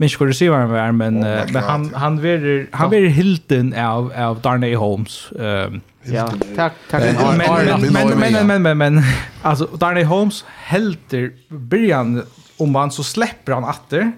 minns 0.00 0.20
receiver 0.20 0.66
var, 0.66 0.92
men, 0.92 1.18
oh, 1.18 1.52
men 1.52 1.62
han, 1.62 1.94
han 1.94 2.16
var 2.16 2.66
han 2.76 2.90
var 2.90 3.08
hilden 3.08 3.74
av, 3.74 4.12
av 4.16 4.40
Darnay 4.40 4.74
Holmes. 4.74 5.32
Um, 5.32 5.80
ja, 6.02 6.30
tack, 6.56 6.72
tack. 6.90 7.02
Men, 7.02 7.36
men, 7.36 7.92
men, 8.20 8.46
men, 8.46 8.62
men, 8.62 8.78
men, 8.78 9.02
alltså 9.42 9.66
Darnay 9.66 10.04
Holmes 10.04 10.44
helter 10.48 11.32
början 11.48 12.22
om 12.56 12.74
han 12.74 12.90
så 12.90 13.04
släpper 13.04 13.52
han 13.52 13.64
atter 13.64 14.12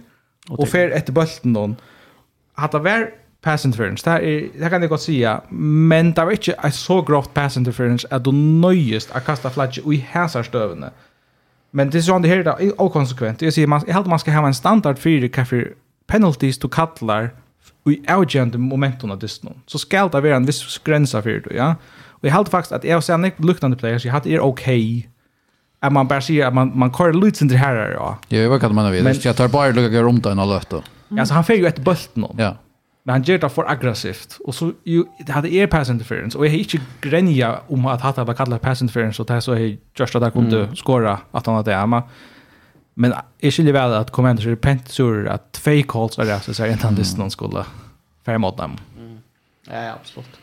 och 0.49 0.69
fer 0.69 0.91
efter 0.91 1.13
bulten 1.13 1.53
då 1.53 1.75
hade 2.55 2.79
varit 2.79 3.09
pass 3.43 3.65
interference. 3.65 4.11
Det, 4.11 4.11
är, 4.11 4.49
det 4.59 4.71
kan 4.71 4.83
jag 4.83 4.91
gott 4.91 5.03
säga. 5.03 5.41
Men 5.49 6.13
det 6.13 6.25
var 6.25 6.33
inte 6.33 6.53
ett 6.53 6.75
så 6.75 7.03
grovt 7.03 7.35
pass 7.35 7.57
interference 7.57 8.09
att 8.11 8.25
du 8.25 8.33
nöjest 8.33 9.11
att 9.11 9.25
kasta 9.25 9.51
flagget 9.51 9.87
i 9.87 9.97
häsar 9.97 10.43
stövande. 10.43 10.91
Men 11.71 11.91
det 11.91 11.99
är 11.99 12.03
sånt 12.03 12.27
här 12.27 12.45
det 12.45 12.51
är 12.51 12.81
okonsekvent. 12.81 13.43
Jag 13.43 13.55
säger 13.55 13.67
man, 13.67 13.83
jag 13.87 14.07
man 14.07 14.19
ska 14.19 14.33
ha 14.33 14.47
en 14.47 14.55
standard 14.55 14.99
för 14.99 15.29
kaffe 15.29 15.69
penalties 16.07 16.59
du 16.59 16.69
kallar 16.69 17.31
i 17.87 18.03
avgörande 18.09 18.59
momenten 18.59 19.11
av 19.11 19.19
distan. 19.19 19.55
Så 19.67 19.79
ska 19.79 20.09
det 20.09 20.21
vara 20.21 20.37
en 20.37 20.47
viss 20.47 20.79
gränsa 20.85 21.23
för 21.23 21.31
det, 21.31 21.55
ja. 21.55 21.75
Och 22.09 22.29
jag 22.29 22.33
hade 22.33 22.51
faktiskt 22.51 22.73
att 22.73 22.85
jag 22.85 23.05
ser 23.05 23.15
en 23.15 23.31
luktande 23.37 23.77
players, 23.77 24.05
jag 24.05 24.13
hade 24.13 24.31
er 24.31 24.41
okej. 24.41 24.99
Okay 24.99 25.13
att 25.83 25.93
man 25.93 26.09
bara 26.09 26.21
säger 26.21 26.47
att 26.47 26.55
man, 26.55 26.73
man 26.75 26.93
kör 26.95 27.13
lite 27.13 27.45
inte 27.45 27.57
här, 27.57 27.91
ja. 27.91 28.19
Jag 28.29 28.51
vet 28.51 28.55
inte 28.55 28.67
vad 28.67 28.75
man 28.75 28.93
vill. 28.93 29.21
Jag 29.23 29.37
tar 29.37 29.49
bara 29.49 29.71
lukka 29.71 30.03
runt 30.03 30.27
en 30.27 30.39
och. 30.39 30.83
Mm. 31.13 31.21
Alltså 31.21 31.35
han 31.35 31.45
får 31.45 31.55
ju 31.55 31.67
ett 31.67 31.79
bult 31.79 32.11
nu. 32.15 32.27
Ja. 32.37 32.57
Men 33.03 33.13
han 33.13 33.23
gör 33.23 33.39
det 33.39 33.49
för 33.49 33.71
aggressivt. 33.71 34.39
Och 34.45 34.55
så 34.55 34.73
ju, 34.85 35.05
det 35.27 35.33
hade 35.33 35.55
er 35.55 35.67
pass 35.67 35.89
interference. 35.89 36.39
Och 36.39 36.47
jag 36.47 36.51
har 36.51 36.59
inte 36.59 36.81
gränja 37.01 37.61
om 37.69 37.87
att 37.87 38.01
hata 38.01 38.25
var 38.25 38.35
kallat 38.35 38.63
pass 38.63 38.83
interference. 38.83 39.23
Och 39.23 39.27
det 39.27 39.35
här 39.35 39.41
så 39.41 39.53
är 39.53 39.79
just 39.95 40.15
att 40.15 40.23
han 40.23 40.33
kunde 40.33 40.65
mm. 40.65 40.77
skåra 40.77 41.19
att 41.31 41.47
han 41.47 41.55
hade 41.55 41.71
det. 41.71 42.03
Men, 42.95 43.15
jag 43.39 43.53
skiljer 43.53 43.73
väl 43.73 43.93
att 43.93 44.11
kommenter 44.11 44.49
är 44.49 44.57
pent 44.57 44.89
sur 44.89 45.29
att 45.29 45.53
två 45.53 45.83
calls 45.89 46.19
är 46.19 46.25
det. 46.25 46.41
Så 46.41 46.65
är 46.65 46.73
inte 46.73 46.87
han 46.87 46.95
visste 46.95 47.19
någon 47.19 47.31
skulle 47.31 47.65
färg 48.25 48.39
mot 48.39 48.57
dem. 48.57 48.77
Mm. 48.99 49.19
Ja, 49.71 49.93
absolut. 50.01 50.41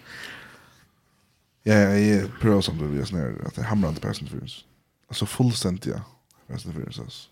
Ja, 1.63 1.73
ja, 1.73 1.89
jag 1.89 2.39
prövar 2.41 2.61
som 2.61 2.77
du 2.77 2.87
vill 2.87 3.05
säga 3.05 3.33
att 3.45 3.55
det 3.55 3.63
hamnar 3.63 3.89
inte 3.89 4.01
pass 4.01 4.21
interference. 4.21 4.61
Alltså 5.07 5.25
fullständiga 5.25 6.01
pass 6.47 6.65
interference 6.65 7.01
alltså. 7.01 7.28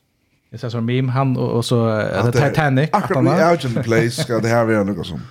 Jag 0.49 0.59
sa 0.59 0.69
som 0.69 0.85
meme 0.85 1.11
han 1.11 1.37
och, 1.37 1.51
och 1.51 1.65
så 1.65 1.85
att 1.85 2.33
det 2.33 2.49
Titanic 2.49 2.89
att 2.93 3.15
han 3.15 3.27
är 3.27 3.51
out 3.51 3.65
in 3.65 3.83
place 3.83 4.11
ska 4.11 4.39
det 4.39 4.47
här 4.47 4.65
vara 4.65 4.83
något 4.83 5.07
som 5.07 5.21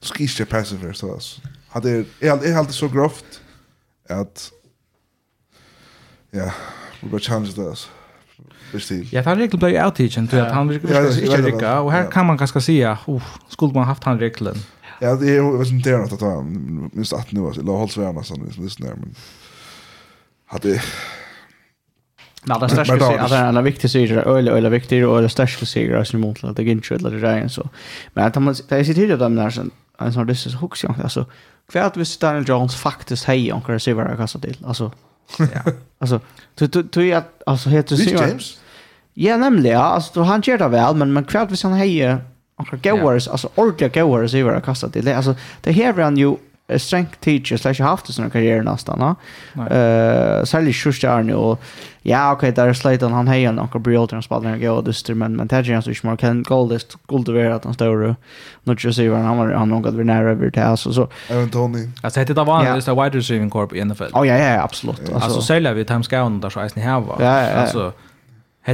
skische 0.00 0.44
passiver 0.44 0.92
så 0.92 1.12
alltså. 1.12 1.40
Hade 1.68 2.04
jag 2.18 2.46
jag 2.46 2.54
hade 2.54 2.72
så 2.72 2.88
grovt 2.88 3.40
att 4.08 4.50
ja, 6.30 6.52
vi 7.00 7.08
bara 7.08 7.20
challenge 7.20 7.52
det 7.56 7.68
alltså. 7.68 7.88
Bestil. 8.72 9.08
Ja, 9.12 9.22
han 9.22 9.38
regeln 9.38 9.58
blev 9.58 9.84
outteachen 9.84 10.28
till 10.28 10.40
att 10.40 10.52
han 10.52 10.68
virkar 10.68 11.22
inte 11.22 11.42
rycka 11.42 11.80
och 11.80 11.92
här 11.92 12.10
kan 12.10 12.26
man 12.26 12.36
ganska 12.36 12.60
säga, 12.60 12.98
oh, 13.06 13.22
skulle 13.48 13.72
man 13.72 13.84
haft 13.84 14.04
han 14.04 14.18
regeln. 14.18 14.56
Ja, 15.00 15.14
det 15.14 15.36
är 15.36 15.58
vet 15.58 15.68
som 15.68 15.82
det 15.82 15.90
är 15.90 15.98
att 15.98 16.18
ta 16.18 16.42
minst 16.92 17.12
att 17.12 17.32
nu 17.32 17.46
alltså, 17.46 17.62
låt 17.62 17.78
hålls 17.78 17.96
värna 17.96 18.22
sån 18.22 18.52
visst 18.58 18.78
när 18.78 18.88
men 18.88 19.14
hade 20.46 20.82
Men 22.48 22.60
det 22.60 22.68
största 22.68 22.98
sig 22.98 23.18
att 23.18 23.64
viktig 23.64 23.90
viktiga 23.90 23.90
saker 23.90 24.36
öle 24.36 24.50
öle 24.50 24.68
viktig 24.68 25.08
och 25.08 25.22
det 25.22 25.28
största 25.28 25.66
saker 25.66 25.90
är 25.90 26.04
som 26.04 26.20
mot 26.20 26.44
att 26.44 26.56
det 26.56 26.64
inte 26.64 26.94
eller 26.94 27.10
det 27.10 27.28
är 27.28 27.48
så. 27.48 27.68
Men 28.14 28.26
att 28.26 28.42
man 28.42 28.54
det 28.68 28.76
är 28.76 28.84
sitt 28.84 28.96
hyrda 28.96 29.16
dem 29.16 29.36
där 29.36 29.50
sen 29.50 29.70
en 29.98 30.12
sån 30.12 30.26
dess 30.26 30.54
hooks 30.54 30.84
jag 30.84 30.94
alltså 31.02 31.26
kvärt 31.72 31.96
visst 31.96 32.20
Daniel 32.20 32.48
Jones 32.48 32.76
faktiskt 32.76 33.24
hej 33.24 33.52
och 33.52 33.66
kan 33.66 33.80
se 33.80 33.92
vad 33.92 34.10
jag 34.10 34.16
kastar 34.16 34.40
till. 34.40 34.56
Alltså 34.64 34.92
ja. 35.38 35.72
Alltså 35.98 36.20
du 36.54 36.66
du 36.66 36.82
du 36.82 37.08
är 37.08 37.22
alltså 37.46 37.68
heter 37.68 37.96
du 37.96 38.04
James? 38.04 38.58
Ja, 39.14 39.36
nämligen 39.36 39.80
alltså 39.80 40.22
han 40.22 40.40
gör 40.40 40.58
det 40.58 40.68
väl 40.68 40.96
men 40.96 41.12
men 41.12 41.24
kvärt 41.24 41.50
vis 41.50 41.62
han 41.62 41.72
hej 41.72 42.16
och 42.56 42.82
Gowers 42.82 43.28
alltså 43.28 43.48
ordliga 43.54 43.88
Gowers 43.88 44.34
i 44.34 44.42
vad 44.42 44.54
jag 44.54 44.64
kastat 44.64 44.92
till. 44.92 45.08
Alltså 45.08 45.34
det 45.60 45.72
här 45.72 45.98
är 45.98 46.02
han 46.02 46.16
ju 46.16 46.36
strength 46.76 47.20
teacher, 47.20 47.56
så 47.56 47.68
haft 47.68 47.80
har 47.80 47.88
haft 47.88 48.32
karriär 48.32 48.62
nästan 48.62 48.98
nesten. 48.98 49.16
No? 49.54 49.62
Uh, 49.62 50.44
særlig 50.44 50.74
kjørste 50.74 51.08
er 51.08 51.30
jo, 51.30 51.56
ja, 52.04 52.32
okej 52.32 52.50
der 52.56 52.68
er 52.68 52.72
Sleitan, 52.72 53.12
han 53.12 53.28
hejar 53.28 53.52
några 53.52 53.78
brioter, 53.78 54.16
han 54.16 54.22
spiller 54.22 54.50
noen 54.50 54.60
gode 54.60 54.90
dyster, 54.90 55.14
men, 55.14 55.36
men 55.36 55.48
det 55.48 55.56
er 55.56 55.62
ikke 55.62 55.74
han 55.74 55.82
som 55.82 55.92
ikke 55.92 56.16
kan 56.16 56.42
goldest, 56.42 56.96
guld 57.08 57.28
över 57.28 57.50
att 57.50 57.64
han 57.64 57.74
står 57.74 58.02
och 58.02 58.16
når 58.64 58.74
ikke 58.74 58.92
sier 58.92 59.14
han, 59.14 59.24
han 59.24 59.38
har 59.38 59.52
han 59.56 59.68
något 59.68 59.94
vi 59.94 60.04
nære 60.04 60.32
over 60.32 60.50
til 60.50 60.62
oss, 60.62 60.86
og 60.86 60.94
så. 60.94 61.06
Evan 61.30 61.50
Tony. 61.50 61.86
Altså, 62.02 62.24
det 62.24 62.36
var 62.36 62.44
vanlig, 62.44 62.74
det 62.74 62.88
er 62.88 62.94
wide 62.94 63.16
receiving 63.16 63.50
corp 63.50 63.72
i 63.72 63.84
NFL. 63.84 64.12
Å, 64.12 64.24
ja, 64.24 64.36
ja, 64.36 64.62
absolut. 64.62 65.00
absolutt. 65.00 65.22
Alltså 65.22 65.40
særlig 65.40 65.74
vi 65.74 65.84
Times 65.84 66.08
Gown, 66.08 66.40
där 66.40 66.50
så 66.50 66.60
eisen 66.60 66.82
i 66.82 66.84
hava. 66.84 67.16
Ja, 67.18 67.24
ja, 67.24 67.50
ja. 67.50 67.60
Altså, 67.62 67.92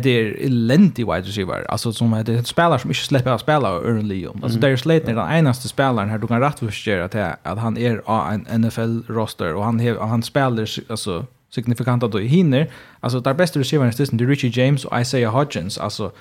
hade 0.00 0.10
är 0.10 0.44
elendig 0.46 1.06
wide 1.06 1.28
receiver 1.28 1.70
alltså 1.70 1.92
som 1.92 2.12
hade 2.12 2.34
ett 2.34 2.46
spelare 2.46 2.78
som 2.78 2.90
inte 2.90 3.00
släpper 3.00 3.30
att 3.30 3.40
spela 3.40 3.68
early 3.68 4.26
om 4.26 4.40
alltså 4.42 4.58
Darius 4.58 4.80
Slayton 4.80 5.10
är 5.10 5.14
den 5.14 5.32
enaste 5.32 5.68
spelaren 5.68 6.10
här 6.10 6.18
du 6.18 6.26
kan 6.26 6.40
rättfärdiga 6.40 7.04
att 7.04 7.14
att 7.42 7.58
han 7.58 7.78
är 7.78 8.02
en 8.32 8.60
NFL 8.60 9.12
roster 9.12 9.54
och 9.54 9.64
han 9.64 9.80
han 10.00 10.22
spelar 10.22 10.68
alltså 10.88 11.26
signifikant 11.54 12.12
då 12.12 12.20
i 12.20 12.26
hinner 12.26 12.70
alltså 13.00 13.20
där 13.20 13.34
bästa 13.34 13.60
receivern 13.60 13.88
är 13.88 14.26
Richie 14.26 14.50
James 14.54 14.84
och 14.84 15.00
Isaiah 15.00 15.32
Hodgins. 15.32 15.78
Alltså 15.78 16.12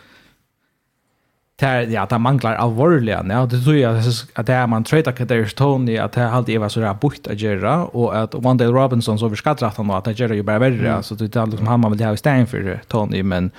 där 1.63 1.87
ja 1.87 2.05
det 2.05 2.17
manglar 2.17 2.55
allvarliga 2.55 3.25
ja 3.29 3.45
det 3.45 3.61
tror 3.61 3.75
jag 3.75 3.95
att 4.33 4.45
det 4.45 4.53
är 4.53 4.67
man 4.67 4.83
trade 4.83 5.09
att 5.09 5.27
det 5.27 5.35
är 5.35 5.45
Tony 5.45 5.97
att 5.97 6.11
det 6.11 6.29
alltid 6.29 6.59
var 6.59 6.69
så 6.69 6.79
där 6.79 6.93
bukt 6.93 7.27
att 7.27 7.39
göra 7.39 7.85
och 7.85 8.17
att 8.17 8.35
One 8.35 8.65
Robinson 8.65 9.19
så 9.19 9.25
överskattar 9.25 9.67
att 9.67 9.77
han 9.77 9.91
att 9.91 10.19
göra 10.19 10.35
ju 10.35 10.43
bara 10.43 10.59
värre 10.59 11.03
så 11.03 11.15
det 11.15 11.35
är 11.35 11.45
liksom 11.45 11.67
han 11.67 11.79
man 11.79 11.91
vill 11.91 12.05
ha 12.05 12.13
i 12.13 12.17
stan 12.17 12.47
för 12.47 12.81
Tony 12.87 13.23
men 13.23 13.51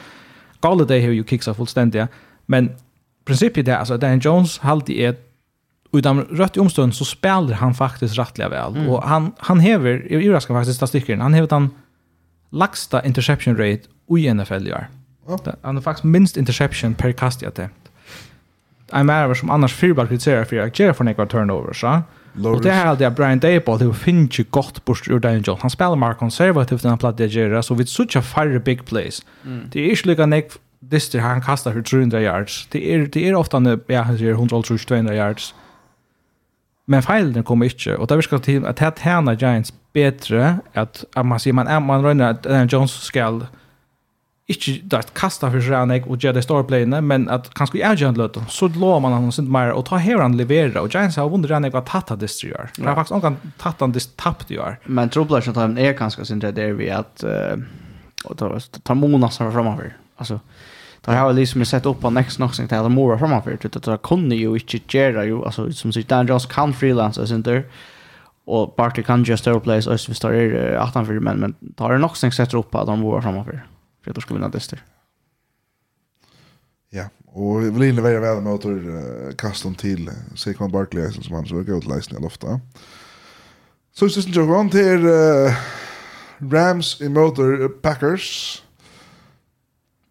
Galladay 0.60 1.02
har 1.02 1.12
ju 1.12 1.24
kicks 1.24 1.48
av 1.48 1.55
fullständiga 1.55 2.09
men 2.47 2.70
principet 3.24 3.68
är 3.68 3.76
alltså 3.76 3.97
Dan 3.97 4.18
Jones 4.18 4.59
hade 4.59 4.93
är 4.93 5.14
utan 5.93 6.20
rött 6.20 6.56
i 6.56 6.93
så 6.93 7.05
spelar 7.05 7.52
han 7.52 7.74
faktiskt 7.74 8.18
rättliga 8.18 8.48
väl 8.48 8.76
mm. 8.76 8.89
och 8.89 9.02
han 9.02 9.32
han 9.39 9.60
häver 9.60 10.12
i 10.12 10.26
överraskar 10.26 10.55
faktiskt 10.55 10.76
statistiken 10.76 11.20
han 11.20 11.35
häver 11.35 11.48
den 11.48 11.70
lagsta 12.51 13.05
interception 13.05 13.56
rate 13.56 13.82
i 14.18 14.35
NFL 14.35 14.66
gör. 14.66 14.89
Ja. 15.28 15.39
Han 15.62 15.74
har 15.74 15.82
faktiskt 15.82 16.05
minst 16.05 16.36
interception 16.36 16.94
per 16.94 17.12
kast 17.12 17.43
i 17.43 17.47
att 17.47 17.55
det 17.55 17.70
en 18.93 19.06
värvare 19.06 19.35
som 19.35 19.51
annars 19.51 19.74
fyrbar 19.74 20.06
kritiserar 20.06 20.44
för 20.44 20.59
att 20.59 20.78
göra 20.78 20.94
för 20.94 21.05
några 21.05 21.27
turnovers. 21.27 21.81
Så. 21.81 22.02
Och 22.44 22.62
det 22.62 22.70
här 22.70 22.93
är 22.93 22.97
det 22.97 23.11
Brian 23.11 23.39
Dayball, 23.39 23.78
det 23.78 23.94
finns 23.94 24.39
ju 24.39 24.44
gott 24.51 24.85
bort 24.85 25.09
ur 25.09 25.19
Daniel 25.19 25.43
Jones. 25.47 25.62
Han 25.62 25.70
spelar 25.70 25.97
mer 25.97 26.15
konservativt 26.15 26.82
när 26.82 26.90
han 26.90 26.98
plattar 26.98 27.24
att 27.24 27.32
göra, 27.32 27.62
så 27.62 27.74
vi 27.74 27.86
sucha 27.86 28.23
färre 28.23 28.61
big 28.61 28.85
plays. 28.85 29.23
Mm. 29.44 29.69
Det 29.73 29.81
är 29.81 29.90
inte 29.90 30.09
lika 30.09 30.27
nek 30.27 30.52
dyster 30.81 31.19
han 31.19 31.43
kastar 31.43 31.73
för 31.73 31.82
300 31.82 32.20
yards. 32.20 32.69
Det 32.70 32.94
är, 32.94 32.98
det 32.98 33.28
är 33.28 33.35
ofta 33.35 33.59
när, 33.59 33.81
ja, 33.86 34.02
han 34.02 34.19
säger 34.19 34.35
100-200 34.35 35.12
yards. 35.12 35.55
Men 36.86 37.02
fejlen 37.02 37.44
kommer 37.44 37.66
inte, 37.66 37.97
och 37.97 38.06
det 38.06 38.16
viskar 38.16 38.39
till 38.39 38.66
att 38.66 38.77
det 38.77 38.93
tjänar 39.02 39.35
Giants 39.35 39.73
bättre, 39.93 40.59
att, 40.74 41.05
att 41.15 41.27
man 41.27 41.40
säger, 41.40 41.55
man, 41.55 41.86
man 41.86 42.02
rönar 42.02 42.31
att 42.31 42.43
Daniel 42.43 42.69
Jones 42.73 42.93
skall 42.93 43.47
ikke 44.44 44.74
da 44.92 44.98
et 45.00 45.12
kasta 45.16 45.48
for 45.48 45.64
seg 45.64 45.86
nek 45.88 46.04
og 46.04 46.20
gjør 46.20 46.34
det 46.36 46.42
store 46.44 46.66
playene, 46.68 46.98
men 47.00 47.24
at 47.32 47.46
kanskje 47.56 47.80
jeg 47.80 48.02
gjør 48.02 48.10
en 48.12 48.18
løte, 48.20 48.42
så 48.52 48.68
lå 48.76 48.90
man 49.00 49.16
han 49.16 49.32
sin 49.32 49.48
mer, 49.48 49.72
og 49.72 49.86
ta 49.88 49.96
her 50.02 50.20
han 50.20 50.36
leverer, 50.36 50.76
og 50.82 50.92
Giants 50.92 51.16
har 51.16 51.30
vunnet 51.32 51.54
nek 51.64 51.72
hva 51.72 51.80
tatta 51.88 52.16
distri 52.20 52.50
gjør. 52.50 52.74
Det 52.76 52.84
har 52.84 52.98
faktisk 52.98 53.16
noen 53.16 53.38
tatta 53.62 53.88
han 53.88 53.96
tapt 54.20 54.52
gjør. 54.52 54.76
Men 54.84 55.12
trobler 55.14 55.44
som 55.44 55.56
tar 55.56 55.72
er 55.80 55.96
kanskje 55.96 56.28
sin 56.28 56.44
det 56.44 56.52
er 56.60 56.76
vi 56.76 56.92
at 56.92 57.24
ta 57.24 58.52
ta 58.84 58.96
monas 58.98 59.40
her 59.40 59.50
fremover. 59.52 59.94
Altså, 60.20 60.38
da 61.04 61.16
har 61.16 61.32
jeg 61.32 61.40
liksom 61.40 61.64
sett 61.68 61.88
opp 61.88 62.00
på 62.04 62.12
next 62.12 62.40
nok 62.40 62.54
sin 62.56 62.68
til 62.68 62.92
mora 62.92 63.16
fremover, 63.20 63.56
det 63.56 63.80
er 63.80 64.00
kunne 64.04 64.36
jo 64.36 64.54
ikke 64.60 64.84
gjøre 64.88 65.26
jo, 65.28 65.42
altså 65.44 65.70
som 65.72 65.92
sier 65.92 66.04
Dan 66.08 66.28
Jones 66.28 66.46
kan 66.46 66.72
freelance 66.76 67.26
sin 67.26 67.42
der, 67.42 67.64
og 68.44 68.74
Barkley 68.76 69.04
kan 69.04 69.24
gjøre 69.24 69.40
større 69.40 69.60
plays, 69.64 69.86
og 69.88 69.96
hvis 69.96 70.20
det 70.20 70.36
er 70.36 70.76
18 70.80 71.08
men, 71.24 71.40
men 71.40 71.54
da 71.78 71.88
er 71.88 71.98
nok 71.98 72.16
sin 72.16 72.32
setter 72.32 72.60
opp 72.60 72.70
på 72.72 72.80
at 72.80 72.92
han 72.92 73.00
mora 73.00 73.24
fremover 73.24 73.64
för 74.05 74.10
att 74.10 74.14
de 74.14 74.20
ska 74.20 74.35
vinna 74.35 74.48
dyster. 74.48 74.82
Ja, 76.90 77.09
och 77.26 77.62
vi 77.62 77.70
vill 77.70 77.82
inlevera 77.82 78.20
väl 78.20 78.43
med 78.43 78.52
att 78.52 78.64
uh, 78.64 79.35
kasta 79.36 79.68
dem 79.68 79.74
till 79.74 80.10
Saquon 80.35 80.70
Barkley 80.70 81.10
som 81.10 81.35
han 81.35 81.47
så 81.47 81.62
går 81.62 81.78
ut 81.78 81.86
lejsen 81.86 82.18
i 82.18 82.22
lofta. 82.22 82.60
Så 83.93 84.05
just 84.05 84.35
det 84.35 84.40
jag 84.40 84.70
till 84.70 85.06
uh, 85.06 85.52
Rams 86.39 87.01
i 87.01 87.09
motor 87.09 87.68
Packers. 87.68 88.62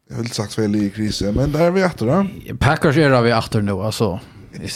Jag 0.09 0.17
vill 0.17 0.31
sagt 0.31 0.57
väl 0.57 0.75
i 0.75 0.89
krisen, 0.89 1.35
men 1.35 1.51
där 1.51 1.65
är 1.65 1.71
vi 1.71 1.81
efter 1.81 2.05
då. 2.05 2.27
Packers 2.55 2.97
är 2.97 3.21
vi 3.21 3.31
efter 3.31 3.61
nu 3.61 3.71
alltså 3.71 4.19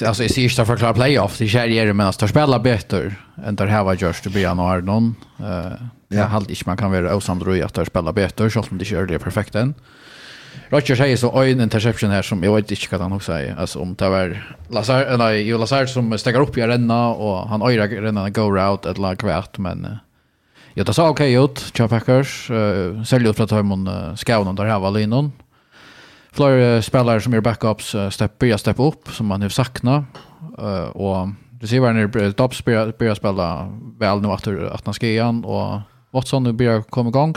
alltså 0.06 0.24
i 0.24 0.30
sista 0.30 0.66
för 0.66 0.78
klar 0.78 0.94
playoff 0.94 1.38
det 1.38 1.48
kär 1.48 1.68
ger 1.68 1.94
men 1.94 2.08
att 2.08 2.30
spela 2.30 2.60
bättre 2.60 3.16
än 3.46 3.56
där 3.56 3.68
här 3.68 3.84
var 3.84 3.94
just 3.94 4.24
det 4.24 4.30
blir 4.30 4.56
nog 4.56 4.84
någon 4.84 5.16
eh 5.40 5.72
jag 6.10 6.26
halt 6.26 6.50
inte 6.50 6.64
man 6.66 6.78
kan 6.78 6.92
vara 6.92 7.16
osamdröj 7.16 7.62
att 7.62 7.88
spela 7.88 8.14
bättre 8.14 8.50
så 8.50 8.64
som 8.64 8.78
det 8.78 8.86
kör 8.86 9.06
det 9.06 9.20
perfekt 9.20 9.56
än 9.56 9.74
Rodgers 10.70 10.98
säger 10.98 11.18
så 11.18 11.44
en 11.44 11.62
interception 11.62 12.10
här 12.10 12.22
som 12.22 12.44
jag 12.44 12.56
vet 12.56 12.72
inte 12.72 12.88
vad 12.92 13.02
han 13.02 13.14
också 13.14 13.32
säger. 13.32 13.56
Alltså 13.56 13.80
om 13.80 13.96
det 13.96 14.10
var 14.10 14.44
Lazar, 14.70 15.18
nej, 15.18 15.42
ju 15.42 15.58
Lazar 15.58 15.86
som 15.86 16.18
stäcker 16.18 16.42
upp 16.42 16.58
i 16.58 16.62
renna 16.62 17.08
och 17.08 17.50
han 17.50 17.62
öra 17.62 17.88
renna 17.88 18.30
go 18.30 18.42
route 18.42 18.90
ett 18.90 18.98
lag 18.98 19.18
kvärt 19.18 19.58
men 19.58 19.98
Ja, 20.74 20.84
det 20.84 20.94
så 20.94 21.08
okej 21.08 21.34
ut 21.34 21.60
Chuck 21.60 21.90
Packers 21.90 22.50
uh, 22.50 23.04
säljer 23.04 23.30
ut 23.30 23.36
för 23.36 23.44
att 23.44 23.50
ta 23.50 23.60
emot 23.60 23.90
uh, 23.90 24.16
skauen 24.16 24.56
där 24.56 24.66
här 24.66 24.80
var 24.80 24.92
linon 24.92 25.32
flera 26.32 26.82
spelare 26.82 27.22
som 27.22 27.34
gör 27.34 27.42
backups 27.42 27.96
uh, 27.96 28.10
step 28.10 28.40
börjar 28.40 28.58
steppa 28.58 28.84
upp 28.84 29.10
som 29.10 29.26
man 29.26 29.42
har 29.42 29.50
saknat 29.50 30.04
uh, 30.60 30.88
och 30.88 31.30
receivern 31.62 31.98
är 31.98 32.32
Dobbs 32.32 32.66
börjar, 32.66 32.94
börjar 33.00 33.16
spela 33.16 33.80
väl 34.00 34.22
nu 34.22 34.34
efter 34.34 34.64
att 34.64 34.86
han 34.86 34.94
ska 34.94 35.08
igen 35.08 35.46
och 35.46 35.82
Watson 36.12 36.44
nu 36.44 36.54
börjar 36.54 36.82
komma 36.82 37.10
igång. 37.10 37.36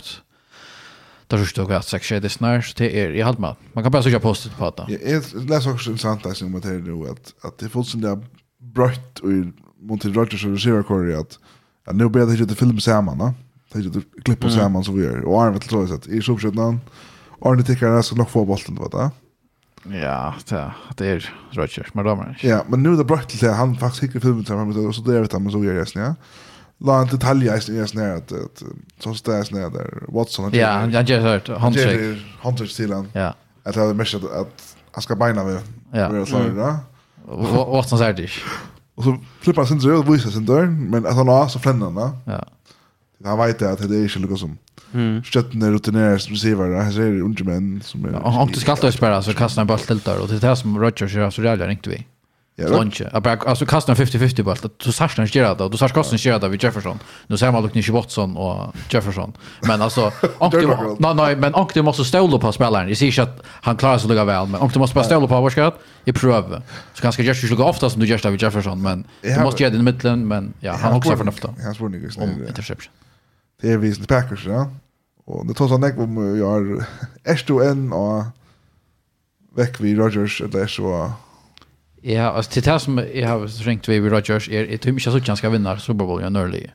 Där 1.27 1.39
så 1.39 1.45
står 1.45 1.73
att 1.73 1.87
sex 1.87 2.07
tjejer 2.07 2.29
snart, 2.29 2.65
så 2.65 2.75
det 2.77 3.01
är 3.01 3.11
i 3.11 3.21
halma. 3.21 3.57
Man 3.73 3.85
kan 3.85 3.93
bara 3.93 4.03
söka 4.03 4.21
postet 4.21 4.57
på 4.57 4.73
det. 4.77 5.11
Jag 5.11 5.23
läser 5.49 5.73
också 5.73 5.91
intressant 5.91 6.23
där 6.23 6.35
som 6.35 6.61
det 6.61 6.69
nu 6.69 7.09
att 7.11 7.35
att 7.45 7.59
det 7.59 7.67
är 7.67 7.69
fullständigt 7.69 8.11
där 8.11 8.27
brött 8.59 9.19
och 9.19 10.01
till 10.01 10.15
Rodgers 10.15 10.45
och 10.45 10.53
receiver 10.53 10.83
Corey 10.83 11.15
att 11.15 11.39
att 11.87 11.97
nu 11.97 12.09
börjar 12.09 12.27
det 12.27 12.35
ju 12.35 12.43
inte 12.43 12.55
film 12.55 12.81
samman, 12.81 13.19
va? 13.19 13.35
Det 13.73 13.79
är 13.79 13.83
inte 13.83 14.01
klipp 14.25 14.41
på 14.41 14.51
samman 14.51 14.85
så 14.85 14.93
vi 14.93 15.05
gör. 15.05 15.25
Och 15.25 15.43
Arvet 15.43 15.63
tror 15.63 15.89
jag 15.89 15.95
att 15.95 16.07
i 16.07 16.23
subskjutningen 16.23 16.81
Arne 17.43 17.63
tycker 17.63 17.87
att 17.87 18.05
ska 18.05 18.17
nog 18.17 18.31
få 18.31 18.45
bollen 18.45 18.75
då 18.75 18.99
va? 18.99 19.11
Ja, 19.85 20.35
det 20.49 20.73
det 20.97 21.07
är 21.07 21.35
Roger, 21.51 21.87
men 21.93 22.05
då 22.05 22.35
Ja, 22.41 22.65
men 22.69 22.83
nu 22.83 22.97
det 22.97 23.05
brått 23.05 23.29
till 23.29 23.51
han 23.51 23.77
faktiskt 23.77 24.03
hickar 24.03 24.21
filmen 24.21 24.45
så 24.45 24.57
men 24.57 24.93
så 24.93 25.03
det 25.03 25.17
är 25.17 25.23
det 25.23 25.39
men 25.39 25.53
så 25.53 25.65
gör 25.65 25.75
det 25.75 25.95
ja. 25.95 26.15
La 26.79 27.01
en 27.01 27.07
detalj 27.07 27.47
i 27.57 27.61
sin 27.61 27.75
egen 27.75 27.89
nära 27.95 28.17
att 28.17 28.63
så 28.99 29.15
stäs 29.15 29.51
ner 29.51 29.71
där 29.71 30.05
Watson. 30.09 30.51
Ja, 30.53 30.71
han 30.71 30.95
har 30.95 31.19
hört 31.19 31.49
handshake. 31.49 32.19
Handshake 32.43 32.75
till 32.75 32.93
han. 32.93 33.09
Ja. 33.13 33.35
Att 33.63 33.75
det 33.75 33.81
är 33.81 33.95
mest 33.95 34.15
att 34.15 34.77
han 34.93 35.03
ska 35.03 35.17
beina 35.17 35.45
med. 35.45 35.61
Ja. 35.93 36.09
Watson 37.67 37.99
säger 37.99 38.13
det. 38.13 38.31
Och 38.95 39.05
så 39.05 39.19
flippar 39.41 39.63
han 39.63 39.67
sin 39.67 39.79
dörr 39.79 39.99
och 39.99 40.15
visar 40.15 40.31
sin 40.31 40.47
dörr, 40.47 40.67
men 40.67 41.07
att 41.07 41.15
han 41.15 41.29
har 41.29 41.49
så 41.49 41.59
fländer 41.59 41.91
han. 41.91 42.17
Ja. 42.25 42.45
Han 43.25 43.39
vet 43.39 43.63
att 43.63 43.79
det 43.89 43.97
är 43.97 44.03
inte 44.03 44.19
lika 44.19 44.37
som 44.37 44.59
mm. 44.93 45.25
stötten 45.25 45.63
är 45.63 45.71
rutinerad 45.71 46.21
som 46.21 46.33
receiver. 46.33 46.83
Han 46.83 46.93
säger 46.93 47.21
unga 47.21 47.45
män 47.45 47.81
som 47.85 48.05
är... 48.05 48.27
Om 48.27 48.51
du 48.53 48.61
ska 48.61 48.71
alltid 48.71 48.95
spela 48.95 49.23
så 49.23 49.35
kastar 49.35 49.61
han 49.61 49.67
bara 49.67 49.79
till 49.79 49.99
där. 49.99 50.21
Och 50.23 50.29
det 50.29 50.35
är 50.35 50.51
det 50.51 50.57
som 50.57 50.79
Rodgers 50.79 51.15
gör 51.15 51.31
så 51.31 51.43
rädda 51.43 51.71
inte 51.71 51.91
vi. 51.91 52.07
Lunch. 52.69 53.03
Alltså 53.47 53.67
kastar 53.67 53.93
en 53.93 54.07
50-50 54.07 54.43
boll. 54.43 54.57
Du 54.85 54.93
sa 54.93 55.09
han 55.17 55.27
gör 55.27 55.55
det. 55.55 55.69
Du 55.69 55.77
sa 55.77 55.89
kasten 55.89 56.19
gör 56.19 56.39
det 56.39 56.49
vid 56.49 56.63
Jefferson. 56.63 56.99
Nu 57.27 57.37
ser 57.37 57.53
man 57.53 57.63
Lucas 57.63 57.89
Watson 57.89 58.37
och 58.37 58.75
Jefferson. 58.91 59.33
Men 59.61 59.83
alltså 59.83 60.13
nej 60.99 61.15
nej 61.15 61.37
men 61.37 61.55
Ankti 61.55 61.83
måste 61.83 62.05
ställa 62.05 62.39
på 62.39 62.53
spelaren. 62.53 62.89
Jag 62.89 62.97
ser 62.97 63.07
inte 63.07 63.23
att 63.23 63.43
han 63.47 63.77
klarar 63.77 63.99
sig 63.99 64.09
lika 64.09 64.25
väl 64.25 64.47
men 64.47 64.61
Ankti 64.61 64.79
måste 64.79 64.95
bara 64.95 65.05
ställa 65.05 65.27
på 65.27 65.41
vad 65.41 65.53
ska 65.53 65.73
i 66.05 66.13
pröva. 66.13 66.63
Så 66.95 67.03
kanske 67.03 67.23
Jefferson 67.23 67.49
skulle 67.49 67.69
ofta 67.69 67.91
som 67.91 68.01
du 68.01 68.07
gör 68.07 68.21
det 68.23 68.31
vid 68.31 68.43
Jefferson 68.43 68.83
men 68.83 69.05
du 69.23 69.41
måste 69.41 69.63
ge 69.63 69.69
den 69.69 69.81
i 69.81 69.83
mitten 69.83 70.29
men 70.29 70.53
ja 70.61 70.73
han 70.73 70.97
också 70.97 71.17
för 71.17 71.25
nöfta. 71.25 71.55
Han 71.65 71.75
svor 71.75 71.87
Om 72.19 72.47
Interception 72.49 72.93
det 73.61 73.73
är 73.73 73.77
visst 73.77 74.09
Packers 74.09 74.47
ja. 74.47 74.71
Och 75.25 75.47
det 75.47 75.55
tar 75.55 75.69
så 75.69 75.79
där 75.79 76.01
om 76.01 76.37
jag 76.39 76.85
S2N 77.37 77.93
och 77.93 78.25
väck 79.57 79.81
vid 79.81 79.99
Rodgers 79.99 80.41
eller 80.41 80.67
så 80.67 81.13
Ja, 82.03 82.23
alltså 82.23 82.53
till 82.53 82.63
det 82.63 82.81
som 82.81 82.99
jag 83.15 83.29
har 83.29 83.65
ringt 83.65 83.89
vid 83.89 84.13
Rodgers 84.13 84.49
är 84.49 84.75
att 84.75 84.87
hur 84.87 84.93
mycket 84.93 85.13
så 85.13 85.37
ska 85.37 85.51
vinna 85.51 85.79
Super 85.79 86.05
Bowl 86.05 86.23
i 86.23 86.25
en 86.25 86.37
early. 86.37 86.67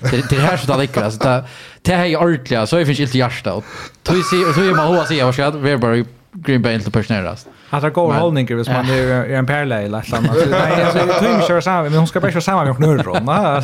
Det 0.00 0.30
det 0.30 0.36
här 0.36 0.56
så 0.56 0.72
det 0.72 0.78
lika 0.78 1.04
alltså 1.04 1.44
det 1.82 1.94
här 1.94 2.06
är 2.06 2.16
ordentligt 2.16 2.68
så 2.68 2.76
det 2.76 2.86
finns 2.86 3.00
inte 3.00 3.18
hjärta 3.18 3.54
och 3.54 3.64
tror 4.02 4.22
sig 4.22 4.54
så 4.54 4.60
är 4.60 4.74
man 4.76 4.86
hoa 4.86 5.06
sig 5.06 5.16
jag 5.16 5.34
ska 5.34 5.50
vara 5.50 5.78
bara 5.78 6.04
Green 6.34 6.62
Bay 6.62 6.74
inte 6.74 6.90
personeras. 6.90 7.46
Att 7.70 7.82
det 7.82 7.90
går 7.90 8.12
hållningar 8.12 8.56
hvis 8.56 8.68
man 8.68 8.90
är 8.90 9.30
en 9.30 9.46
parallell 9.46 9.86
eller 9.86 9.98
något 9.98 10.12
annat. 10.12 10.36
Nej, 10.50 10.82
alltså 10.82 11.06
det 11.06 11.12
tror 11.18 11.30
jag 11.30 11.46
kör 11.46 11.60
samma, 11.60 11.82
men 11.82 11.94
hon 11.94 12.06
ska 12.06 12.20
bara 12.20 12.32
köra 12.32 12.40
samma 12.40 12.64
med 12.64 12.80
nu 12.80 12.96
då. 12.96 13.12
Nej, 13.12 13.62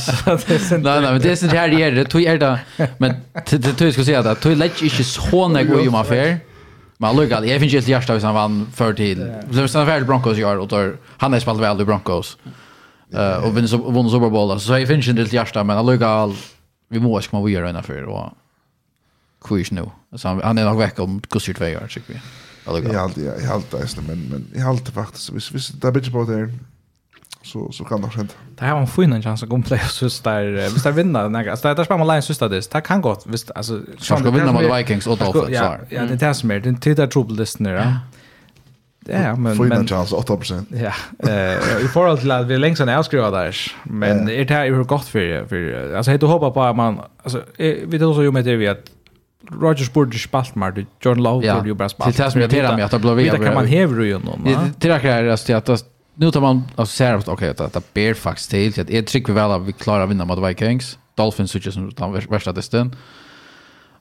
nej, 0.71 1.03
men 1.03 1.21
det 1.21 1.43
är 1.43 1.45
inte 1.45 1.57
här 1.57 1.69
det 1.69 1.83
är 1.83 1.93
det. 1.93 2.05
Tog 2.05 2.23
är 2.23 2.39
det 2.39 2.61
men 2.99 3.15
det 3.51 3.59
tror 3.59 3.87
jag 3.87 3.93
ska 3.93 4.05
säga 4.05 4.31
att 4.31 4.41
tog 4.41 4.57
lägger 4.57 4.85
inte 4.85 5.05
så 5.05 5.49
när 5.49 5.65
går 5.65 5.83
ju 5.83 5.91
man 5.91 6.05
fair. 6.05 6.39
Men 6.97 7.17
look 7.17 7.33
at 7.33 7.49
jag 7.49 7.61
finns 7.61 7.73
ju 7.73 7.79
ett 7.79 7.89
hjärta 7.89 8.13
hvis 8.13 8.25
han 8.25 8.35
vann 8.35 8.69
för 8.75 8.93
tid. 8.93 9.33
Så 9.53 9.69
sen 9.69 9.87
färd 9.87 10.07
Broncos 10.07 10.37
gör 10.37 10.59
och 10.59 10.69
då 10.69 10.93
han 11.17 11.35
är 11.35 11.41
spelat 11.41 11.61
väl 11.61 11.81
i 11.81 11.85
Broncos. 11.85 12.39
Eh 13.15 13.45
och 13.45 13.57
vinner 13.57 13.69
så 13.69 13.91
vinner 13.91 14.11
Super 14.11 14.31
Bowl 14.31 14.61
så 14.61 14.79
jag 14.79 14.89
finns 14.89 15.09
inte 15.09 15.23
ett 15.23 15.33
hjärta 15.33 15.65
men 15.65 15.87
look 15.87 16.03
at 16.03 16.31
vi 16.89 17.01
måste 17.01 17.31
komma 17.31 17.47
vidare 17.47 17.69
ungefär 17.69 18.05
och 18.05 18.33
quiz 19.45 19.71
nu. 19.71 19.91
Så 20.17 20.29
han 20.29 20.59
är 20.59 20.65
nog 20.65 20.79
veck 20.79 20.99
om 20.99 21.21
kusir 21.31 21.55
2 21.55 21.65
år 21.65 21.87
tycker 21.89 22.13
vi. 22.13 22.21
Alltså 22.69 22.93
jag 22.93 23.03
alltid 23.03 23.27
jag 23.27 23.41
helt 23.41 23.75
istället 23.85 24.09
men 24.09 24.29
men 24.31 24.47
jag 24.55 24.65
helt 24.65 24.89
faktiskt 24.89 25.33
visst 25.33 25.53
visst 25.53 25.83
där 25.83 25.93
bitch 25.93 26.11
på 26.11 26.25
där 26.25 26.53
så 27.43 27.73
så 27.73 27.85
kan 27.85 28.01
det 28.01 28.09
hända. 28.09 28.33
Det 28.57 28.65
här 28.65 28.73
var 28.73 28.81
en 28.81 28.87
fin 28.87 29.23
chans 29.23 29.43
att 29.43 29.49
gå 29.49 29.63
play 29.63 29.81
och 29.85 30.13
så 30.13 30.23
där 30.23 30.45
visst 30.45 30.85
där 30.85 30.93
vinna 30.93 31.23
den 31.23 31.35
Alltså 31.51 31.75
där 31.75 31.85
spelar 31.85 31.99
man 31.99 32.07
line 32.07 32.23
sista 32.23 32.49
det. 32.49 32.71
Det 32.71 32.81
kan 32.81 33.01
gå 33.01 33.17
visst 33.27 33.51
alltså 33.55 33.81
chans 33.99 34.27
att 34.27 34.35
vinna 34.35 34.53
mot 34.53 34.79
Vikings 34.79 35.07
och 35.07 35.19
Dolphins. 35.19 35.49
Ja, 35.49 35.77
ja, 35.89 36.03
det 36.03 36.23
är 36.23 36.33
smärt. 36.33 36.65
Det 36.65 36.75
tittar 36.81 37.07
trouble 37.07 37.37
listen 37.37 37.65
där. 37.65 37.97
Ja, 39.07 39.37
men 39.37 39.57
får 39.57 39.73
en 39.73 39.87
chans 39.87 40.13
8%. 40.13 40.65
Ja, 40.71 40.93
eh 41.31 41.85
i 41.85 41.89
förhåll 41.89 42.19
till 42.19 42.31
att 42.31 42.47
vi 42.47 42.59
längst 42.59 42.81
än 42.81 42.89
avskriva 42.89 43.31
där. 43.31 43.57
Men 43.85 44.27
det 44.27 44.51
är 44.51 44.65
ju 44.65 44.85
gott 44.85 45.05
för 45.05 45.47
för 45.49 45.95
alltså 45.95 46.11
heter 46.11 46.27
hoppa 46.27 46.51
på 46.51 46.73
man 46.73 47.01
alltså 47.23 47.43
vi 47.59 47.99
då 47.99 48.15
så 48.15 48.23
ju 48.23 48.31
med 48.31 48.45
det 48.45 48.57
vi 48.57 48.69
att 48.69 48.85
Roger 49.51 49.85
Spurge 49.85 50.19
spalt 50.19 50.55
mer 50.55 50.87
John 51.01 51.23
Lowe 51.23 51.47
ja. 51.47 51.67
ju 51.67 51.75
bara 51.75 51.89
spalt. 51.89 52.17
Det 52.17 52.25
är 52.25 52.31
som 52.31 52.41
jag 52.41 52.53
menar 52.53 52.77
med 52.77 52.85
att 52.85 52.91
det 52.91 52.99
blir 52.99 53.15
vi. 53.15 53.29
Det 53.29 53.39
kan 53.39 53.55
man 53.55 53.67
hävra 53.67 54.05
ju 54.05 54.19
någon. 54.19 54.45
Det 54.45 54.89
det 54.89 55.09
är 55.09 55.23
det 55.23 55.55
att 55.55 55.85
nu 56.15 56.31
tar 56.31 56.41
man 56.41 56.63
alltså 56.77 56.97
ser 56.97 57.15
att 57.15 57.29
okej 57.29 57.49
att 57.49 57.73
det 57.73 57.95
ber 57.95 58.15
faktiskt 58.15 58.51
till 58.51 58.81
att 58.81 58.91
jag 58.91 59.07
tycker 59.07 59.33
vi 59.33 59.41
väl 59.41 59.51
att 59.51 59.63
vi 59.63 59.73
klarar 59.73 60.07
vinna 60.07 60.25
mot 60.25 60.49
Vikings. 60.49 60.99
Dolphins 61.15 61.51
så 61.51 61.61
som 61.73 61.91
den 61.91 62.13
värsta 62.13 62.53
distan. 62.53 62.97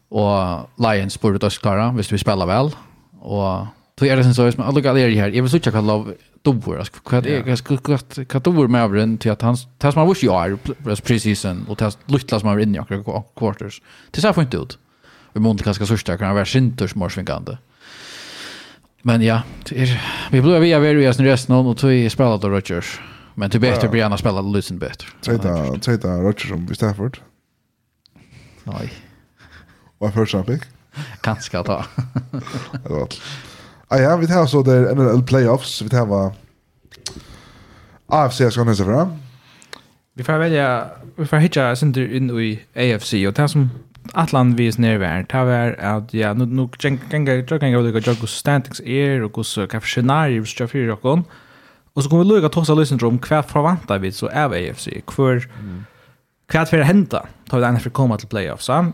Och 0.09 0.69
Lions 0.77 1.21
borde 1.21 1.37
då 1.37 1.49
klara, 1.49 1.91
visst 1.91 2.11
vi 2.11 2.17
spelar 2.17 2.45
väl. 2.45 2.71
Och 3.19 3.65
då 3.99 4.05
är 4.05 4.17
det 4.17 4.23
sen 4.23 4.33
så 4.33 4.51
som 4.51 4.63
alla 4.63 4.81
det 4.81 5.09
här. 5.15 5.29
Jag 5.29 5.43
vill 5.43 5.51
söka 5.51 5.71
kalla 5.71 6.05
dovor. 6.41 6.83
Vad 7.03 7.25
är 7.25 7.43
det? 7.45 7.59
Vad 7.67 8.29
vad 8.31 8.43
dovor 8.43 8.67
med 8.67 8.83
över 8.83 9.17
till 9.17 9.31
att 9.31 9.41
han 9.41 9.57
tas 9.77 9.95
man 9.95 10.09
wish 10.09 10.23
you 10.23 10.35
are 10.35 10.57
preseason 11.03 11.65
och 11.69 11.77
tas 11.77 11.97
lutlas 12.05 12.43
man 12.43 12.59
in 12.59 12.75
i 12.75 12.79
quarters. 13.39 13.81
Det 14.11 14.21
ser 14.21 14.33
fint 14.33 14.53
ut 14.53 14.77
vi 15.37 15.41
måste 15.41 15.63
kanske 15.63 15.85
sörsta 15.85 16.17
kan 16.17 16.35
vara 16.35 16.45
sinters 16.45 16.95
morsvinkande. 16.95 17.57
Men 19.01 19.21
ja, 19.21 19.41
er, 19.71 20.01
vi 20.31 20.41
blev 20.41 20.61
vi 20.61 20.71
är 20.71 20.95
resten 20.95 21.25
resten 21.25 21.55
och 21.55 21.77
tog 21.77 21.93
i 21.93 22.09
spelat 22.09 22.43
av 22.43 22.51
Rodgers. 22.51 22.99
Men 23.35 23.49
till 23.49 23.61
bättre 23.61 23.89
blir 23.89 24.03
han 24.03 24.17
spela 24.17 24.41
Lucin 24.41 24.79
bättre. 24.79 25.07
Tejta, 25.21 25.79
tejta 25.79 26.07
Rodgers 26.07 26.49
som 26.49 26.75
Stafford. 26.75 27.17
Nej. 28.63 28.93
Vad 29.97 30.13
först 30.13 30.33
han 30.33 30.45
fick? 30.45 30.61
Kanske 31.21 31.63
ta. 31.63 31.85
Ja, 33.89 33.99
ja, 33.99 34.17
vi 34.17 34.27
tar 34.27 34.45
så 34.45 34.63
där 34.63 34.95
NFL 34.95 35.23
playoffs, 35.27 35.81
vi 35.81 35.89
tar 35.89 36.05
va 36.05 36.33
AFC 38.05 38.41
ska 38.51 38.63
nästa 38.63 38.85
fram. 38.85 39.13
Vi 40.13 40.23
får 40.23 40.37
välja, 40.37 40.89
vi 41.15 41.25
får 41.25 41.37
hitta 41.37 41.75
sin 41.75 42.15
in 42.15 42.29
i 42.39 42.59
AFC 42.75 43.13
och 43.13 43.33
det 43.33 43.47
som 43.47 43.69
Atlan 44.15 44.55
vis 44.57 44.75
is 44.75 44.79
nere 44.79 45.25
ta 45.29 45.43
var 45.43 45.75
at 45.79 46.13
ja 46.13 46.33
nu 46.33 46.45
nu 46.45 46.67
ganga 46.77 47.03
ganga 47.09 47.81
við 47.81 47.99
ganga 47.99 48.11
og 48.21 48.29
standings 48.29 48.81
er 48.85 49.23
og 49.23 49.33
gus 49.33 49.57
ka 49.69 49.79
scenario 49.79 50.41
við 50.41 50.59
Jafir 50.59 50.91
og 50.91 51.01
kon. 51.01 51.25
Og 51.95 52.03
så 52.03 52.09
kommer 52.09 52.23
vi 52.23 52.29
lukka 52.29 52.49
tossa 52.53 52.75
lysen 52.75 52.99
om 53.03 53.19
hva 53.19 53.41
forvanta 53.41 53.97
vi 53.97 54.11
så 54.11 54.29
av 54.29 54.53
AFC, 54.53 55.01
hver 55.15 55.47
hva 56.47 56.65
for 56.65 56.83
henta 56.83 57.23
tar 57.49 57.59
vi 57.59 57.65
den 57.65 57.79
for 57.79 57.89
koma 57.89 58.17
til 58.17 58.27
playoffs. 58.27 58.65
Så 58.65 58.93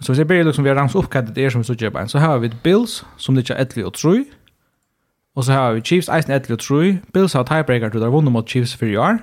så 0.00 0.12
vi 0.12 0.16
ser 0.16 0.24
bare 0.24 0.44
liksom 0.44 0.64
vi 0.64 0.68
har 0.68 0.76
rams 0.76 0.94
opp 0.94 1.08
hva 1.12 1.22
det 1.22 1.38
er 1.38 1.50
som 1.50 1.62
vi 1.62 1.66
så 1.66 1.74
kjøper. 1.74 2.06
Så 2.06 2.18
har 2.18 2.38
vi 2.38 2.50
Bills 2.62 3.04
som 3.16 3.34
det 3.34 3.44
ikke 3.44 3.54
er 3.54 3.64
etlig 3.64 3.86
og 3.86 3.94
tru. 3.94 4.24
Og 5.36 5.44
så 5.44 5.52
har 5.52 5.72
vi 5.72 5.80
Chiefs 5.80 6.08
eisen 6.08 6.32
etlig 6.32 6.56
og 6.56 6.60
tru. 6.60 6.96
Bills 7.12 7.32
har 7.32 7.44
tiebreaker 7.44 7.88
til 7.88 8.00
der 8.00 8.12
vunnet 8.12 8.32
mot 8.32 8.48
Chiefs 8.48 8.76
for 8.76 8.86
i 8.86 8.96
år. 8.96 9.20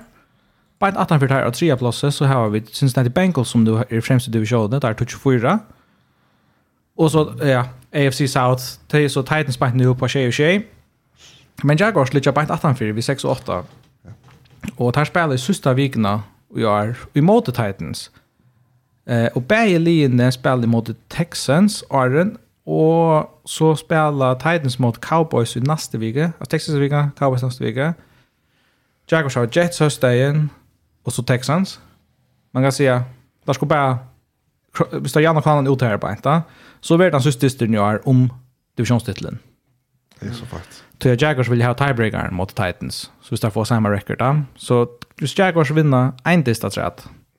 Beint 0.84 0.96
18 0.96 1.20
för 1.20 1.28
här 1.28 1.44
och 1.44 1.54
trea 1.54 1.92
så 1.92 2.24
har 2.24 2.48
vi 2.48 2.62
Cincinnati 2.66 3.10
Bengals 3.10 3.48
som 3.48 3.64
du 3.64 3.76
är 3.88 4.00
främst 4.00 4.28
i 4.28 4.30
divisionen, 4.30 4.80
där 4.80 4.94
24. 4.94 5.58
Och 6.96 7.10
så, 7.10 7.34
ja, 7.42 7.68
AFC 7.92 8.32
South, 8.32 8.62
det 8.86 8.98
är 8.98 9.08
så 9.08 9.22
Titans 9.22 9.58
beint 9.58 9.76
nu 9.76 9.94
på 9.94 10.08
20 10.08 10.28
och 10.28 10.32
20. 10.32 10.62
Men 11.62 11.76
Jaguars 11.76 12.12
ligger 12.12 12.32
beint 12.32 12.50
18 12.50 12.76
för 12.76 12.84
vid 12.84 13.04
6 13.04 13.24
och 13.24 13.30
8. 13.30 13.64
Och 14.76 14.92
där 14.92 15.04
spelar 15.04 15.34
i 15.34 15.38
sista 15.38 15.72
vikna 15.72 16.22
och 16.50 16.60
jag 16.60 16.84
är 16.84 16.96
emot 17.14 17.44
Titans. 17.44 18.10
Eh, 19.06 19.26
och 19.26 19.42
bägge 19.42 19.78
linjerna 19.78 20.32
spelar 20.32 20.66
mot 20.66 21.08
Texans, 21.08 21.84
Arden, 21.90 22.38
och 22.64 23.40
så 23.44 23.76
spelar 23.76 24.34
Titans 24.34 24.78
mot 24.78 25.00
Cowboys 25.00 25.56
i 25.56 25.60
nästa 25.60 25.98
vecka, 25.98 26.24
alltså 26.24 26.50
Texas 26.50 26.74
vecka, 26.74 27.10
Cowboys 27.18 27.42
nästa 27.42 27.64
vecka. 27.64 27.94
Jaguars 29.10 29.36
har 29.36 29.48
Jets 29.52 29.80
höstdagen, 29.80 30.50
och 31.04 31.12
så 31.12 31.22
Texans. 31.22 31.80
Man 32.52 32.62
kan 32.62 32.72
säga, 32.72 33.04
där 33.44 33.52
ska 33.52 33.66
bara 33.66 33.98
hvis 34.74 35.12
det 35.12 35.20
er 35.20 35.28
gjerne 35.28 35.42
kan 35.42 35.56
han 35.56 35.66
ut 35.66 35.82
her 35.82 35.96
på 35.96 36.06
en, 36.06 36.42
så 36.80 36.96
vet 36.96 37.12
han 37.12 37.22
søstesteren 37.22 37.74
jo 37.74 37.82
er 37.82 37.98
om 38.06 38.30
divisjonstitlen. 38.76 39.38
Det 40.20 40.28
är 40.28 40.32
så 40.32 40.46
fakt. 40.46 40.84
Så 41.02 41.16
Jaguars 41.20 41.48
vill 41.48 41.62
ha 41.62 41.72
tiebreakeren 41.72 42.34
mot 42.34 42.48
Titans, 42.48 43.10
så 43.20 43.28
hvis 43.28 43.40
de 43.40 43.50
får 43.50 43.64
samma 43.64 43.90
record 43.90 44.18
da, 44.18 44.34
så 44.56 44.86
hvis 45.18 45.38
Jaguars 45.38 45.70
vinner 45.74 46.12
en 46.26 46.42
dist 46.42 46.64
av 46.64 46.70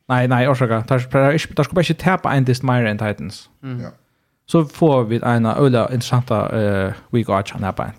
Nej, 0.07 0.27
nei, 0.27 0.27
nei, 0.27 0.47
årsaka, 0.47 0.83
der 0.89 0.97
skal 0.97 1.75
bare 1.75 1.81
ikke 1.81 2.37
en 2.37 2.43
dist 2.43 2.63
mer 2.63 2.85
enn 2.85 2.97
Titans. 2.97 3.49
Ja. 3.63 3.89
Så 4.47 4.67
får 4.67 5.03
vi 5.03 5.15
en 5.15 5.45
av 5.45 5.63
øyla 5.63 5.87
interessante 5.87 6.33
uh, 6.33 6.93
week 7.13 7.29
watch 7.29 7.51
han 7.51 7.63
her 7.63 7.71
på 7.71 7.83
en. 7.83 7.93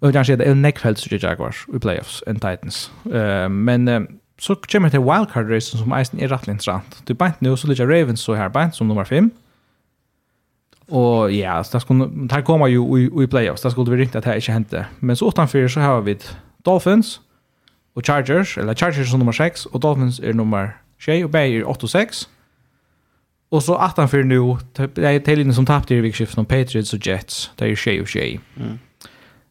Og 0.00 0.12
det 0.12 0.30
er 0.30 0.50
en 0.50 0.62
nekkfelt 0.62 0.98
som 0.98 1.18
Jaguars 1.22 1.66
i 1.74 1.78
playoffs 1.78 2.22
enn 2.26 2.40
Titans. 2.40 2.92
Uh, 3.06 3.48
men 3.48 3.88
uh, 3.88 4.00
så 4.40 4.56
kommer 4.72 4.88
det 4.88 4.96
til 4.96 5.04
wildcard-racen 5.04 5.82
som 5.82 5.92
eisen 5.92 6.20
er 6.20 6.30
rettelig 6.32 6.56
interessant. 6.56 7.02
Du 7.08 7.12
beint 7.14 7.42
nå, 7.44 7.52
så 7.56 7.68
ligger 7.68 7.88
Ravens 7.90 8.24
så 8.24 8.34
her 8.38 8.48
beint 8.48 8.76
som 8.76 8.88
nummer 8.88 9.04
5. 9.04 9.28
Og 10.90 11.34
ja, 11.34 11.62
så 11.62 11.76
det 11.76 11.82
skulle, 11.82 12.08
der 12.30 12.40
kommer 12.40 12.66
jo 12.66 12.96
i, 12.96 13.04
i 13.04 13.26
playoffs, 13.26 13.60
det 13.62 13.72
skulle 13.72 13.92
vi 13.92 14.02
ringt 14.02 14.16
at 14.16 14.24
det 14.24 14.40
ikke 14.40 14.52
hendte. 14.52 14.84
Men 15.00 15.16
så 15.16 15.28
utenfor 15.28 15.68
så 15.68 15.80
har 15.80 16.00
vi 16.00 16.16
Dolphins 16.66 17.20
og 17.94 18.02
Chargers, 18.04 18.56
eller 18.56 18.74
Chargers 18.74 19.08
som 19.08 19.18
nummer 19.18 19.32
6, 19.32 19.66
og 19.66 19.82
Dolphins 19.82 20.18
er 20.18 20.32
nummer 20.32 20.66
6, 20.98 21.24
og 21.24 21.30
Bay 21.30 21.60
er 21.60 21.64
8 21.64 21.84
og 21.84 21.88
6. 21.88 22.28
Og 23.50 23.62
så 23.62 23.74
18 23.74 24.08
for 24.08 24.22
nu, 24.22 24.58
det 24.76 25.04
er 25.04 25.18
tegnene 25.18 25.54
som 25.54 25.66
tappte 25.66 25.96
i 25.96 26.00
vikskiften, 26.00 26.46
Patriots 26.46 26.94
og 26.94 27.06
Jets, 27.06 27.52
det 27.58 27.70
er 27.70 27.76
6 27.76 28.00
og 28.00 28.08
6. 28.08 28.40
Mm. 28.56 28.78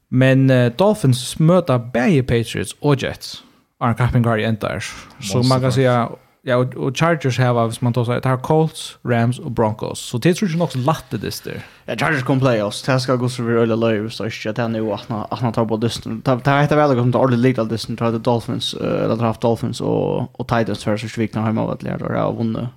Men 0.10 0.50
uh, 0.50 0.72
Dolphins 0.80 1.40
møter 1.40 1.78
Bay 1.78 2.22
Patriots 2.22 2.76
og 2.82 3.04
Jets. 3.04 3.44
Arne 3.80 3.96
Kappingar 3.96 4.38
i 4.38 4.44
enda 4.44 4.80
Så 5.22 5.44
man 5.44 5.62
kan 5.62 5.72
säga, 5.72 6.10
ja, 6.42 6.56
och, 6.56 6.76
och 6.76 6.98
Chargers 6.98 7.40
här, 7.40 7.68
hvis 7.68 7.82
man 7.82 7.94
tar 7.94 8.06
så 8.06 8.12
här, 8.12 8.38
Colts, 8.38 8.98
Rams 9.04 9.40
och 9.40 9.52
Broncos. 9.52 10.00
Så 10.00 10.18
det 10.18 10.34
tror 10.34 10.52
jag 10.52 10.62
också 10.62 10.78
lätt 10.78 11.06
det 11.10 11.44
där. 11.44 11.66
Ja, 11.86 11.96
Chargers 11.98 12.24
kommer 12.24 12.42
playoffs. 12.42 12.84
Det 12.84 13.00
ska 13.00 13.16
gå 13.16 13.30
så 13.30 13.44
vi 13.44 13.54
rullar 13.54 13.76
löj, 13.76 14.12
så 14.12 14.30
jag 14.44 14.56
det 14.56 14.62
är 14.62 14.68
nu 14.68 14.92
att 14.92 15.40
han 15.40 15.54
tar 15.54 15.66
på 15.66 15.78
dysten. 15.78 16.22
Det 16.26 16.42
här 16.46 16.62
heter 16.62 16.76
väl 16.76 16.92
att 16.92 17.12
de 17.12 17.20
ordentligt 17.20 17.40
lite 17.40 17.62
av 17.62 17.68
dysten, 17.68 17.98
tror 17.98 18.08
jag 18.08 18.14
det 18.14 18.24
Dolphins, 18.24 18.74
eller 18.74 19.16
har 19.16 19.28
haft 19.28 19.42
Dolphins 19.42 19.82
och, 19.82 20.40
och 20.40 20.48
Titans 20.48 20.84
för 20.84 20.98
sig 20.98 21.10
svikna 21.10 21.42
hemma 21.42 21.62
av 21.62 21.70
att 21.70 21.84
lära 21.84 22.26
och 22.26 22.38
vunnit 22.38 22.68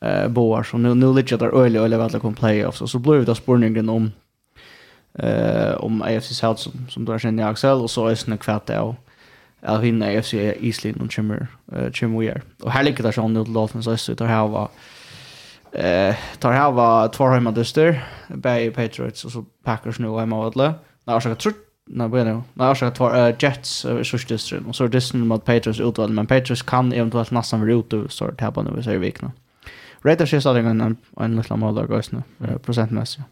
eh 0.00 0.28
boar 0.28 0.62
så 0.62 0.78
nu 0.78 0.94
nu 0.94 1.14
ligger 1.14 1.38
där 1.38 1.64
öle 1.64 1.80
öle 1.80 1.96
väl 1.96 2.20
kom 2.20 2.34
playoffs 2.34 2.80
och 2.80 2.90
så 2.90 2.98
blev 2.98 3.24
det 3.24 3.34
spurningen 3.34 3.88
om 3.88 4.12
eh 5.18 5.74
om 5.74 6.02
AFC 6.02 6.38
South 6.38 6.60
som 6.60 6.86
som 6.88 7.04
då 7.04 7.18
känner 7.18 7.42
jag 7.42 7.50
Axel 7.50 7.80
och 7.80 7.90
så 7.90 8.06
är 8.06 8.30
det 8.30 8.36
kvart 8.36 8.66
där 8.66 8.94
att 9.66 9.82
vinna 9.82 10.12
i 10.12 10.22
FC 10.22 10.34
Island 10.34 11.02
och 11.02 11.12
Chimmer 11.12 11.46
kommer 11.66 11.90
Chimmer 11.92 12.18
Weir. 12.18 12.42
Och 12.62 12.70
här 12.70 12.82
ligger 12.82 13.02
det 13.02 13.12
så 13.12 13.28
nu 13.28 13.44
Dolphins 13.44 14.02
så 14.02 14.14
tar 14.14 14.26
här 14.26 14.48
var 14.48 14.68
eh 15.72 16.14
tar 16.38 16.52
här 16.52 16.70
var 16.70 17.08
två 17.08 17.26
hemma 17.28 17.50
dyster 17.50 18.04
Bay 18.28 18.70
Patriots 18.70 19.24
och 19.24 19.32
så 19.32 19.44
Packers 19.64 19.98
nu 19.98 20.18
hemma 20.18 20.46
åt 20.46 20.54
det. 20.54 20.74
När 21.04 21.14
jag 21.14 21.38
tror 21.38 21.54
när 21.86 22.08
börjar 22.08 22.24
nu. 22.24 22.42
När 22.54 22.66
jag 22.66 22.76
ska 22.76 22.90
två 22.90 23.10
Jets 23.38 23.86
så 24.02 24.16
dyster 24.16 24.62
och 24.68 24.76
så 24.76 24.86
dyster 24.86 25.18
mot 25.18 25.44
Patriots 25.44 25.80
utvald 25.80 26.14
men 26.14 26.26
Patriots 26.26 26.62
kan 26.62 26.92
eventuellt 26.92 27.30
nästan 27.30 27.60
vara 27.60 27.72
ute 27.72 28.08
så 28.08 28.30
det 28.30 28.44
här 28.44 28.50
på 28.50 28.62
nu 28.62 28.82
så 28.82 28.90
är 28.90 28.98
vi 28.98 29.14
Raiders 30.02 30.34
är 30.34 30.40
stadig 30.40 30.64
en 30.64 30.96
en 31.20 31.36
liten 31.36 31.60
mål 31.60 31.74
där 31.74 31.86
guys 31.86 32.12
nu 32.12 32.22
procentmässigt 32.62 33.24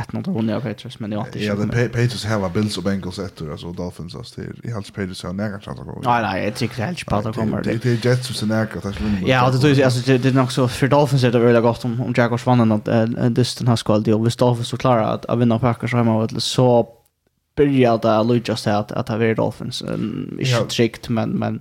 ett 0.00 0.12
något 0.12 0.26
hon 0.26 0.48
jag 0.48 0.62
Patriots 0.62 0.98
men 0.98 1.12
jag 1.12 1.26
inte. 1.26 1.44
Ja, 1.44 1.54
men 1.54 1.68
Patriots 1.68 2.24
har 2.24 2.48
Bills 2.50 2.76
och 2.78 2.82
Bengals 2.82 3.18
efter 3.18 3.50
alltså 3.50 3.72
Dolphins 3.72 4.14
alltså 4.14 4.40
det 4.40 4.68
är 4.68 4.74
helt 4.74 4.86
Patriots 4.94 5.22
har 5.22 5.32
nära 5.32 5.60
chans 5.60 5.80
att 5.80 5.86
gå. 5.86 6.00
Nej 6.04 6.22
nej, 6.22 6.44
jag 6.44 6.54
tycker 6.54 6.82
helt 6.84 7.06
på 7.06 7.16
att 7.16 7.36
komma. 7.36 7.60
Det 7.62 7.84
är 7.84 8.06
Jets 8.06 8.38
som 8.38 8.50
är 8.50 8.54
nära 8.54 8.62
att 8.62 8.82
det 8.82 8.94
Ja, 9.26 9.50
det 9.50 9.58
tror 9.58 9.72
jag 9.72 9.84
alltså 9.84 10.18
det 10.18 10.24
är 10.28 10.32
nog 10.32 10.52
så 10.52 10.68
för 10.68 10.88
Dolphins 10.88 11.24
är 11.24 11.30
det 11.32 11.38
väl 11.38 11.62
gott 11.62 11.84
om 11.84 12.00
om 12.00 12.14
Jaguars 12.16 12.46
vann 12.46 12.72
att 12.72 12.88
dysten 13.34 13.68
har 13.68 13.76
skall 13.76 14.02
deal. 14.02 14.20
och 14.20 14.26
visst 14.26 14.38
Dolphins 14.38 14.68
så 14.68 14.76
klarar 14.76 15.14
att 15.14 15.26
att 15.26 15.38
vinna 15.38 15.58
Packers 15.58 15.94
hemma 15.94 16.16
och 16.16 16.42
så 16.42 16.88
börja 17.56 17.96
det 17.96 18.18
att 18.18 18.26
Lucas 18.26 18.60
säga 18.60 18.78
att 18.78 18.92
att 18.92 19.08
ha 19.08 19.24
är 19.24 19.34
Dolphins 19.34 19.82
inte 20.38 20.66
tryggt 20.68 21.08
men 21.08 21.30
men 21.30 21.60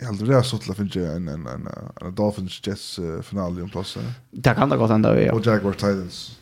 Jag 0.00 0.06
hade 0.06 0.24
det 0.24 0.42
så 0.42 0.58
till 0.58 0.70
att 0.70 0.76
finna 0.76 1.12
en 1.12 1.28
en 1.28 1.46
en 1.46 1.68
en 2.00 2.14
Dolphins 2.14 2.66
Jets 2.66 3.00
final 3.22 3.58
i 3.58 3.62
en 3.62 3.68
plats. 3.70 3.98
Det 4.30 4.54
kan 4.54 4.68
det 4.68 4.76
gått 4.76 4.90
ändå, 4.90 5.20
ja. 5.20 5.32
Och 5.32 5.46
Jaguars 5.46 5.76
Titans. 5.76 6.38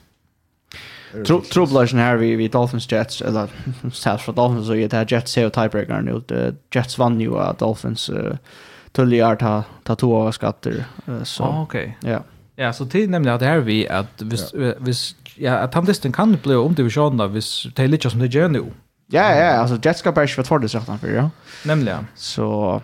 Trubbelsen 1.52 1.98
här 1.98 2.16
vid, 2.16 2.38
vid 2.38 2.50
Dolphins 2.50 2.92
Jets, 2.92 3.22
eller 3.22 3.48
särskilt 3.92 4.22
för 4.22 4.32
Dolphins 4.32 4.66
så 4.66 4.74
är 4.74 4.88
det 4.88 4.96
här 4.96 5.06
Jets 5.08 5.32
ser 5.32 5.46
och 5.46 5.52
tiebreakern 5.52 6.08
ut. 6.08 6.32
Jets 6.74 6.98
vann 6.98 7.20
ju 7.20 7.38
att 7.38 7.58
Dolphins 7.58 8.10
uh, 8.10 8.34
tulligar 8.92 9.36
ta, 9.36 9.64
ta 9.82 9.96
två 9.96 10.16
av 10.16 10.32
skatter. 10.32 10.84
Uh, 11.08 11.22
så, 11.22 11.44
ah, 11.44 11.62
okej. 11.62 11.96
Okay. 12.00 12.12
Ja. 12.12 12.22
Ja, 12.56 12.72
så 12.72 12.84
det 12.84 13.02
är 13.02 13.08
nämligen 13.08 13.34
att 13.34 13.40
det 13.40 13.46
här 13.46 13.58
vi 13.58 13.88
att 13.88 14.22
vis, 14.22 14.54
ja. 14.54 14.72
vis, 14.78 15.16
ja, 15.36 15.54
att 15.54 15.74
han 15.74 15.84
dessutom 15.84 16.12
kan 16.12 16.38
bli 16.42 16.54
om 16.54 16.74
divisionerna 16.74 17.26
vis 17.26 17.66
det 17.74 17.82
är 17.82 17.88
lite 17.88 18.10
som 18.10 18.20
det 18.20 18.26
gör 18.26 18.48
nu. 18.48 18.64
Ja, 19.06 19.34
ja, 19.36 19.50
alltså 19.50 19.78
Jets 19.82 20.00
ska 20.00 20.12
bara 20.12 20.26
köra 20.26 20.44
två 20.44 20.58
det 20.58 20.68
sagt 20.68 20.88
han 20.88 20.98
för, 20.98 21.08
ja. 21.08 21.30
Nämligen. 21.64 22.06
Så... 22.14 22.82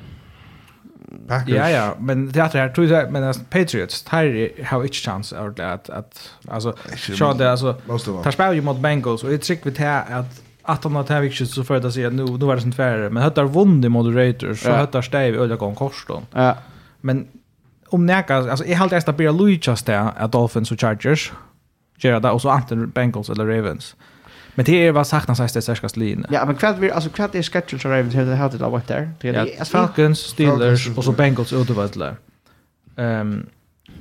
Packers. 1.28 1.54
Ja, 1.54 1.70
ja, 1.70 1.94
men 1.98 2.32
det 2.32 2.40
här 2.40 2.68
tror 2.68 2.86
jag, 2.86 3.12
men 3.12 3.24
alltså, 3.24 3.42
Patriots, 3.50 4.04
här 4.08 4.50
har 4.64 4.82
inte 4.82 4.94
chans 4.94 5.32
att, 5.32 5.60
att, 5.60 5.90
att 5.90 6.30
alltså, 6.48 6.74
så 7.18 7.32
det, 7.32 7.50
alltså, 7.50 7.72
tar 8.22 8.30
spelar 8.30 8.52
ju 8.52 8.62
mot 8.62 8.78
Bengals, 8.78 9.22
och 9.22 9.28
det 9.28 9.34
är 9.34 9.38
tryggt 9.38 9.66
vid 9.66 9.78
här 9.78 10.20
att 10.20 10.42
att 10.66 10.82
de 10.82 10.96
har 10.96 11.04
tävlat 11.04 11.48
så 11.48 11.64
för 11.64 11.86
att 11.86 11.94
säga 11.94 12.10
nu 12.10 12.24
nu 12.24 12.46
var 12.46 12.54
det 12.54 12.62
sånt 12.62 12.76
färre 12.76 13.10
men 13.10 13.22
hade 13.22 13.44
vunnit 13.44 13.90
moderators 13.90 14.62
så 14.62 14.70
hade 14.70 15.02
stäv 15.02 15.34
öliga 15.34 15.56
gång 15.56 15.74
korston. 15.74 16.26
Ja. 16.32 16.56
Men 17.00 17.28
om 17.88 18.06
näka 18.06 18.36
alltså 18.36 18.64
är 18.64 18.74
helt 18.74 18.92
ärsta 18.92 19.12
blir 19.12 19.32
Luichas 19.32 19.82
där 19.82 20.12
att 20.16 20.32
Dolphins 20.32 20.72
och 20.72 20.80
Chargers. 20.80 21.32
Gerard 21.98 22.26
och 22.26 22.42
så 22.42 22.48
antingen 22.48 22.90
Bengals 22.90 23.30
eller 23.30 23.46
Ravens. 23.46 23.96
Men 24.56 24.64
det 24.64 24.86
är 24.86 24.92
vad 24.92 25.06
saknas 25.06 25.38
här 25.38 25.50
det 25.54 25.62
starkaste 25.62 25.98
linjen. 26.00 26.26
Ja, 26.30 26.44
men 26.46 26.54
kvart 26.54 26.78
vi 26.78 26.90
alltså 26.90 27.10
kvart 27.10 27.34
är 27.34 27.42
schedule 27.42 27.78
så 27.78 27.88
Ravens 27.88 28.14
hade 28.14 28.34
hade 28.34 28.58
det 28.58 28.68
varit 28.68 28.86
där. 28.86 29.10
Det 29.20 29.28
är 29.28 29.64
Falcons, 29.64 30.18
Steelers 30.18 30.88
och 30.96 31.04
så 31.04 31.12
Bengals 31.12 31.52
utöver 31.52 31.84
Ehm 32.96 33.46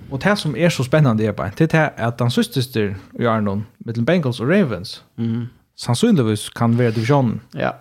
och 0.10 0.20
det 0.20 0.36
som 0.36 0.56
är 0.56 0.70
så 0.70 0.84
spännande 0.84 1.26
är 1.26 1.32
bara 1.32 1.52
det 1.58 1.74
är 1.74 1.92
att 1.98 2.18
den 2.18 2.32
syster 2.32 2.96
i 3.20 3.28
Arnon 3.28 3.66
mellan 3.78 4.06
Bengals 4.06 4.40
och 4.40 4.50
Ravens. 4.50 5.04
Mm. 5.18 5.48
Sannsynligvis 5.76 6.50
kan 6.50 6.78
vara 6.78 6.92
divisionen. 6.92 7.40
Ja. 7.52 7.76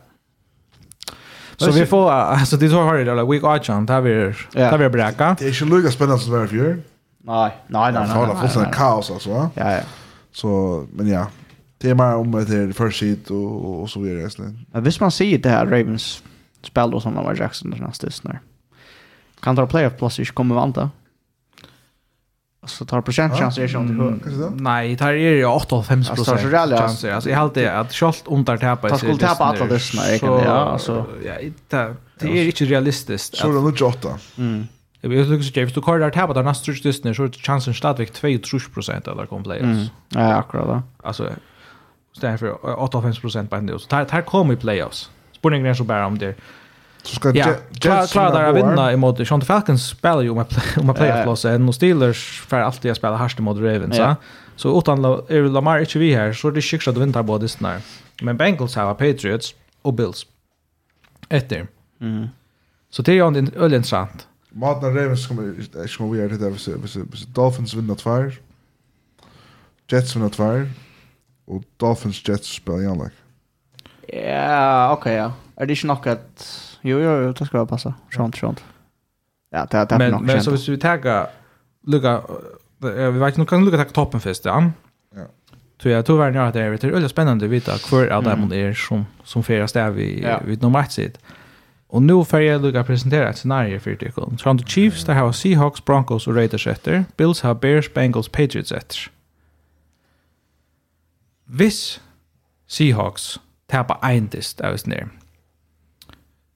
Så 1.57 1.71
vi 1.71 1.87
får 1.87 2.11
alltså 2.11 2.57
det 2.57 2.69
så 2.69 2.83
har 2.83 2.95
det 2.95 3.15
like 3.15 3.33
week 3.33 3.45
auction 3.45 3.87
där 3.87 4.01
vi 4.01 4.35
där 4.53 4.79
vi 4.79 4.89
bräcka. 4.89 5.37
Det 5.39 5.47
är 5.47 5.63
ju 5.63 5.67
lugnt 5.67 5.93
spännande 5.93 6.23
som 6.23 6.33
var 6.33 6.47
för. 6.47 6.57
Nej, 6.57 6.83
nej, 7.69 7.93
nej. 7.93 7.93
Det 7.93 7.99
har 7.99 8.41
fullständigt 8.41 8.75
kaos 8.75 9.11
alltså. 9.11 9.51
Ja, 9.55 9.73
ja. 9.73 9.81
Så 10.33 10.87
men 10.93 11.09
ja, 11.09 11.27
det 11.85 11.91
är 11.91 11.95
mer 11.95 12.15
om 12.15 12.31
det 12.31 12.39
här 12.39 12.73
first 12.73 12.99
seat 12.99 13.31
och, 13.31 13.83
och 13.83 13.91
så 13.91 14.01
vidare. 14.01 14.31
Ja, 14.73 14.81
visst 14.81 15.01
man 15.01 15.11
ser 15.11 15.39
det 15.39 15.49
här 15.49 15.67
Ravens 15.67 16.23
spel 16.63 16.91
då 16.91 17.01
som 17.01 17.15
Lamar 17.15 17.37
Jackson 17.41 17.71
den 17.71 17.81
nästa 17.81 17.95
stösten 17.95 18.39
Kan 19.41 19.57
ta 19.57 19.67
playoff 19.67 19.97
plus 19.99 20.19
inte 20.19 20.33
kommer 20.33 20.55
vanta. 20.55 20.91
Så 22.67 22.85
tar 22.85 23.01
procent 23.01 23.35
chanser 23.35 23.63
är 23.63 23.69
sånt. 23.69 24.61
Nej, 24.61 24.97
tar 24.97 25.09
är 25.13 25.17
ju 25.17 25.45
85 25.45 26.05
procent. 26.05 26.29
Alltså 26.29 26.49
reella 26.49 26.79
chanser. 26.79 27.13
Alltså 27.13 27.31
jag 27.31 27.37
hade 27.37 27.73
att 27.73 27.93
skolt 27.93 28.25
under 28.27 28.57
tappa 28.57 28.89
i 28.89 28.91
sig. 28.91 28.99
Skolt 28.99 29.21
tappa 29.21 29.45
alla 29.45 29.67
dessa 29.67 30.17
ja, 30.23 30.51
alltså 30.51 31.07
ja, 31.25 31.35
det 31.69 31.95
det 32.19 32.39
är 32.39 32.47
inte 32.47 32.65
realistiskt. 32.65 33.37
Så 33.37 33.49
det 33.49 33.59
är 33.59 33.63
nog 33.63 33.83
8. 33.83 34.09
Mm. 34.39 34.67
Jag 35.01 35.11
vet 35.11 35.29
inte 35.29 35.45
så 35.45 35.61
James 35.61 35.73
du 35.73 35.81
kör 35.81 35.99
där 35.99 36.11
tappa 36.11 36.27
där 36.27 36.35
den 36.35 36.45
nästa 36.45 36.63
styrsten 36.63 37.15
så 37.15 37.29
chansen 37.29 37.75
stadigt 37.75 38.23
2-3 38.23 38.75
procent 38.75 39.07
eller 39.09 39.27
kom 39.27 39.43
players. 39.43 39.91
Ja, 40.09 40.35
akkurat. 40.35 40.83
Alltså 41.03 41.31
Så 42.21 42.39
för 42.39 42.81
85 42.81 43.49
på 43.49 43.57
ändå. 43.57 43.79
Så 43.79 43.89
där 43.89 44.05
där 44.05 44.23
kommer 44.23 44.55
i 44.55 44.57
playoffs. 44.57 45.11
Spurningen 45.33 45.67
är 45.67 45.75
så 45.75 45.85
bara 45.85 46.07
om 46.07 46.19
det. 46.19 46.35
Så 47.03 47.15
ska 47.15 47.37
ja, 47.37 47.55
klara 48.11 48.31
där 48.31 48.45
att 48.45 48.57
vinna 48.57 48.93
emot 48.93 49.29
Sean 49.29 49.41
Falcons 49.41 49.89
spelar 49.89 50.23
ju 50.23 50.35
med 50.35 50.47
med 50.85 50.97
playoffs 50.97 51.45
och 51.45 51.69
och 51.69 51.75
Steelers 51.75 52.41
för 52.41 52.61
alltid 52.61 52.91
att 52.91 52.97
spela 52.97 53.17
harst 53.17 53.39
mot 53.39 53.57
Ravens, 53.57 53.99
va? 53.99 54.17
Så 54.57 54.79
utan 54.79 55.03
är 55.03 55.49
Lamar 55.49 55.81
inte 55.81 55.99
vi 55.99 56.15
här 56.15 56.33
så 56.33 56.51
det 56.51 56.63
skickar 56.63 56.93
att 56.93 56.99
vinna 56.99 57.23
båda 57.23 57.49
snär. 57.49 57.81
Men 58.23 58.37
Bengals 58.37 58.75
har 58.75 58.95
Patriots 58.95 59.55
och 59.83 59.95
Bills. 59.95 60.27
Efter. 61.29 61.67
Mm. 62.01 62.29
Så 62.91 63.03
det 63.03 63.13
är 63.13 63.15
ju 63.15 63.27
en 63.27 63.51
öl 63.57 63.75
intressant. 63.75 64.29
Martin 64.51 64.95
Ravens 64.95 65.27
kommer 65.27 65.43
kommer 65.97 66.13
vi 66.13 66.21
är 66.21 66.29
det 66.29 66.39
där 66.39 66.57
så 66.57 67.05
Dolphins 67.35 67.75
vinner 67.75 67.95
tvär. 67.95 68.39
Jets 69.91 70.17
vinner 70.17 70.29
två 70.29 70.67
og 71.49 71.65
Dolphins 71.81 72.23
Jets 72.29 72.55
spiller 72.57 72.85
igjen 72.85 73.01
like. 73.03 73.21
Ja, 74.13 74.93
ok, 74.93 75.07
ja. 75.07 75.31
Er 75.57 75.67
det 75.67 75.77
ikke 75.79 75.87
nok 75.87 76.07
at... 76.07 76.47
Jo, 76.85 76.99
jo, 76.99 77.13
jo, 77.23 77.33
det 77.33 77.47
skal 77.47 77.59
være 77.59 77.67
passe. 77.67 77.93
Skjønt, 78.13 78.37
skjønt. 78.37 78.65
Ja, 79.53 79.65
det, 79.65 79.73
det 79.91 79.97
er 79.97 79.99
men, 79.99 80.11
nok 80.11 80.23
Men 80.23 80.43
så 80.43 80.51
hvis 80.51 80.69
vi 80.69 80.77
tager... 80.77 81.27
Lukka... 81.87 82.19
Vi 82.85 83.21
vet 83.21 83.39
ikke, 83.39 83.47
kan 83.49 83.65
lukka 83.65 83.81
ta 83.81 83.85
toppen 83.97 84.21
først, 84.21 84.47
ja? 84.47 84.59
Ja. 85.17 85.29
Så 85.81 85.89
jeg 85.89 86.05
tror 86.05 86.17
verden 86.17 86.35
gjør 86.35 86.51
at 86.51 86.55
det 86.55 86.63
er 86.63 86.93
veldig 86.93 87.09
spennende 87.11 87.47
å 87.47 87.51
vite 87.53 87.77
hver 87.89 88.13
av 88.13 88.25
dem 88.25 88.49
det 88.49 88.61
er 88.61 88.77
som, 88.79 89.07
som 89.25 89.43
ferie 89.45 89.67
sted 89.69 89.97
vi, 89.97 90.21
ja. 90.23 90.39
vi 90.45 90.57
nummer 90.63 90.85
ett 90.85 90.93
sitt. 90.93 91.19
Og 91.95 92.03
nå 92.03 92.17
får 92.27 92.43
jeg 92.43 92.61
lukka 92.63 92.83
presentere 92.83 93.29
et 93.31 93.39
scenario 93.39 93.79
for 93.79 93.99
dere. 94.01 94.29
Toronto 94.41 94.65
Chiefs, 94.67 95.05
der 95.05 95.19
har 95.19 95.33
Seahawks, 95.33 95.81
Broncos 95.81 96.27
og 96.27 96.37
Raiders 96.37 96.67
etter. 96.67 97.05
Bills 97.17 97.41
har 97.41 97.55
Bears, 97.55 97.89
Bengals, 97.89 98.29
Patriots 98.29 98.73
etter 98.73 99.09
hvis 101.47 102.01
Seahawks 102.67 103.41
tapar 103.69 103.99
ein 104.03 104.31
dist 104.31 104.61
av 104.61 104.75
oss 104.75 104.87
nere, 104.87 105.09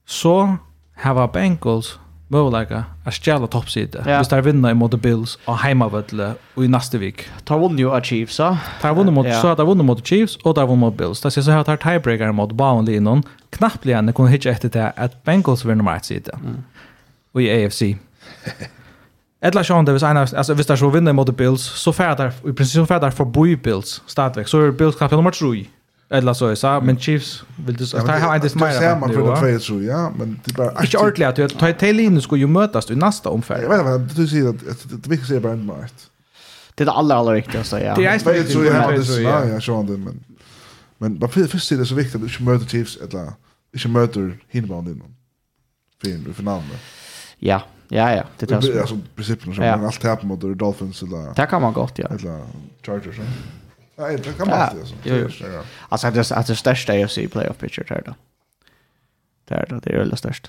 så 0.07 0.57
hava 0.95 1.27
Bengals 1.27 1.99
möjliga 2.29 2.85
att 3.05 3.15
stjäla 3.15 3.47
toppsida. 3.47 4.03
Ja. 4.07 4.19
Hvis 4.19 4.29
der 4.29 4.43
vinner 4.43 4.71
imot 4.71 4.95
Bills 5.03 5.39
och 5.45 5.59
Heimavödle 5.59 6.35
och 6.55 6.65
i 6.65 6.69
nästa 6.69 6.99
vik. 6.99 7.29
Ta 7.45 7.59
vunnit 7.59 7.81
ju 7.81 7.91
av 7.91 8.01
Chiefs, 8.01 8.37
da. 8.37 8.59
Ta 8.81 8.93
vunnit 8.95 9.15
mot, 9.15 9.27
ja. 9.27 9.41
så 9.43 9.55
ta 9.55 9.65
vunnit 9.65 9.85
mot 9.85 10.07
Chiefs 10.07 10.37
og 10.45 10.55
ta 10.55 10.67
vunnit 10.67 10.81
mot 10.81 10.97
Bills. 10.97 11.21
Det 11.21 11.31
ser 11.31 11.43
så 11.43 11.51
här 11.51 11.59
her 11.59 11.65
tar 11.65 11.77
tiebreaker 11.77 12.33
mot 12.33 12.53
Baunlinon. 12.53 13.23
Knappligene 13.51 14.13
kunde 14.13 14.31
hitje 14.31 14.53
efter 14.53 14.69
det 14.69 14.93
att 14.97 15.25
Bengals 15.25 15.65
vinner 15.65 15.85
mot 15.85 16.05
sida. 16.05 16.33
Mm. 16.35 16.65
Och 17.33 17.43
i 17.43 17.65
AFC. 17.65 17.83
Eller 19.41 19.63
så 19.63 19.83
det 19.83 20.03
ena 20.03 20.21
alltså 20.21 20.55
hvis 20.55 20.67
där 20.67 20.77
så 20.77 20.91
vinner 20.91 21.13
mot 21.13 21.37
Bills 21.37 21.63
så 21.63 21.93
färdar 21.93 22.33
i 22.47 22.53
princip 22.53 22.89
färdar 22.89 23.11
för 23.11 23.25
Boy 23.25 23.57
Bills 23.57 24.03
startväg 24.07 24.49
så 24.49 24.61
är 24.61 24.71
Bills 24.73 24.97
kapten 24.97 25.17
nummer 25.17 25.31
3. 25.31 25.67
Eller 26.11 26.35
så 26.35 26.47
är 26.47 26.81
men 26.81 26.99
Chiefs 26.99 27.45
vill 27.67 27.77
du 27.77 27.87
så 27.87 27.99
har 27.99 28.35
inte 28.35 28.59
mer. 28.59 28.81
Det 28.81 28.87
är 28.87 28.99
man 28.99 29.13
för 29.13 29.53
det 29.53 29.59
tror 29.59 29.83
ja 29.83 30.13
men 30.19 30.41
det 30.45 30.55
bara 30.55 30.81
inte 30.81 30.99
ordentligt 30.99 31.53
att 31.53 31.59
tar 31.59 31.73
till 31.73 32.01
in 32.01 32.23
skulle 32.23 32.41
ju 32.41 32.47
mötas 32.47 32.91
i 32.91 32.97
nästa 32.97 33.29
omfärd. 33.29 33.63
Jag 33.63 33.85
vet 33.85 34.01
inte 34.01 34.15
du 34.21 34.29
säger 34.29 34.49
att 34.49 34.59
det 34.89 35.09
viktigaste 35.09 35.37
är 35.37 35.41
bara 35.41 35.53
en 35.53 35.67
Det 36.75 36.85
är 36.85 36.87
det 36.87 36.93
allra 36.93 37.15
allra 37.15 37.33
viktigaste 37.33 37.79
ja. 37.79 37.95
Det 37.95 38.07
är 38.07 39.03
så 39.03 39.21
ja 39.21 39.45
ja 39.45 39.61
så 39.61 39.83
det 39.83 39.97
men 39.97 40.25
men 40.99 41.19
varför 41.19 41.47
först 41.47 41.73
är 41.73 41.77
det 41.77 41.87
så 41.87 41.95
viktigt 41.95 42.15
att 42.15 42.21
du 42.21 42.27
inte 42.27 42.43
möter 42.43 42.67
Chiefs 42.67 42.97
eller 42.97 43.33
inte 43.75 43.89
möter 43.89 44.39
Hinbanen. 44.49 45.03
Fin 46.03 46.35
för 46.35 46.43
namnet. 46.43 46.81
Ja, 47.39 47.63
Ja, 47.89 48.15
ja. 48.15 48.25
Det 48.39 48.51
är 48.51 48.81
alltså 48.81 48.99
principen 49.15 49.55
som 49.55 49.65
ja. 49.65 49.87
allt 49.87 50.03
här 50.03 50.19
mot 50.23 50.41
Dolphins 50.41 51.03
eller 51.03 51.35
Det 51.35 51.47
kan 51.47 51.63
man 51.63 51.73
gott, 51.73 51.99
ja. 51.99 52.07
Eller 52.07 52.41
Chargers. 52.83 53.17
Nej, 53.97 54.17
det 54.17 54.33
kan 54.33 54.49
man 54.49 54.69
inte. 54.69 54.81
alltså. 54.81 55.45
Ja. 55.47 55.63
Alltså 55.89 56.11
det 56.11 56.31
är 56.31 56.47
det 56.47 56.57
största 56.57 56.97
jag 56.97 57.11
ser 57.11 57.29
playoff 57.29 57.59
pitcher 57.59 57.87
där 57.89 58.03
då. 58.07 58.15
Där 59.49 59.67
då, 59.69 59.81
det 59.81 59.91
är 59.91 60.05
det 60.05 60.17
största. 60.17 60.49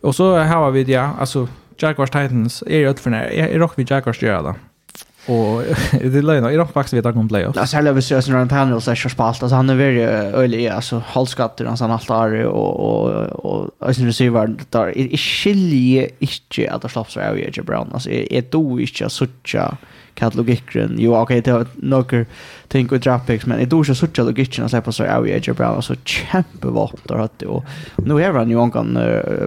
Och 0.00 0.14
så 0.14 0.38
har 0.38 0.70
vi 0.70 0.84
det, 0.84 0.92
ja, 0.92 1.14
alltså 1.18 1.48
Jaguars 1.78 2.10
Titans 2.10 2.62
är 2.66 2.78
ju 2.78 2.90
ett 2.90 3.00
för 3.00 3.10
när 3.10 3.24
är 3.24 3.58
rock 3.58 3.72
vi 3.76 3.86
Jaguars 3.88 4.22
gör 4.22 4.42
då. 4.42 4.54
Och 5.26 5.62
det 6.00 6.22
lönar 6.22 6.50
i 6.50 6.56
rock 6.56 6.72
faktiskt 6.72 6.94
vet 6.94 7.06
att 7.06 7.14
han 7.14 7.28
playoffs. 7.28 7.58
Alltså 7.58 7.76
hela 7.76 7.92
visst 7.92 8.10
är 8.10 8.20
runt 8.20 8.52
han 8.52 8.80
så 8.80 8.94
kör 8.94 9.08
spalt. 9.08 9.42
Alltså 9.42 9.56
han 9.56 9.70
är 9.70 9.74
väldigt 9.74 10.08
ölig 10.34 10.68
alltså 10.68 11.02
og, 11.06 11.66
han 11.66 11.90
allt 11.90 12.08
där 12.08 12.44
och 12.44 12.80
och 12.80 13.10
och 13.44 13.70
alltså 13.78 14.02
receiver 14.02 14.54
där 14.70 14.98
i 14.98 15.16
skilje 15.16 16.08
inte 16.18 16.72
att 16.72 16.90
släppa 16.90 17.10
så 17.10 17.20
av 17.20 17.38
i 17.38 17.62
Brown. 17.62 17.90
Alltså 17.92 18.10
är 18.10 18.44
då 18.50 18.80
inte 18.80 19.10
så 19.10 19.26
tjocka 19.44 19.76
kat 20.14 20.34
logikken. 20.34 20.94
Jo, 20.98 21.16
okej, 21.16 21.40
det 21.40 21.52
var 21.52 21.66
några 21.74 22.24
tänk 22.68 22.92
och 22.92 23.00
drapex, 23.00 23.46
men 23.46 23.58
det 23.58 23.66
då 23.66 23.84
så 23.84 23.94
sorts 23.94 24.18
logikken 24.18 24.68
så 24.68 24.80
på 24.80 24.92
så 24.92 25.04
är 25.04 25.40
ju 25.48 25.54
bra 25.54 25.66
alltså 25.66 25.94
kämpevapen 26.04 27.00
där 27.04 27.16
hade 27.16 27.46
och 27.46 27.64
nu 27.96 28.22
är 28.22 28.32
han 28.32 28.50
ju 28.50 28.62
en 28.62 28.70
kan 28.70 28.96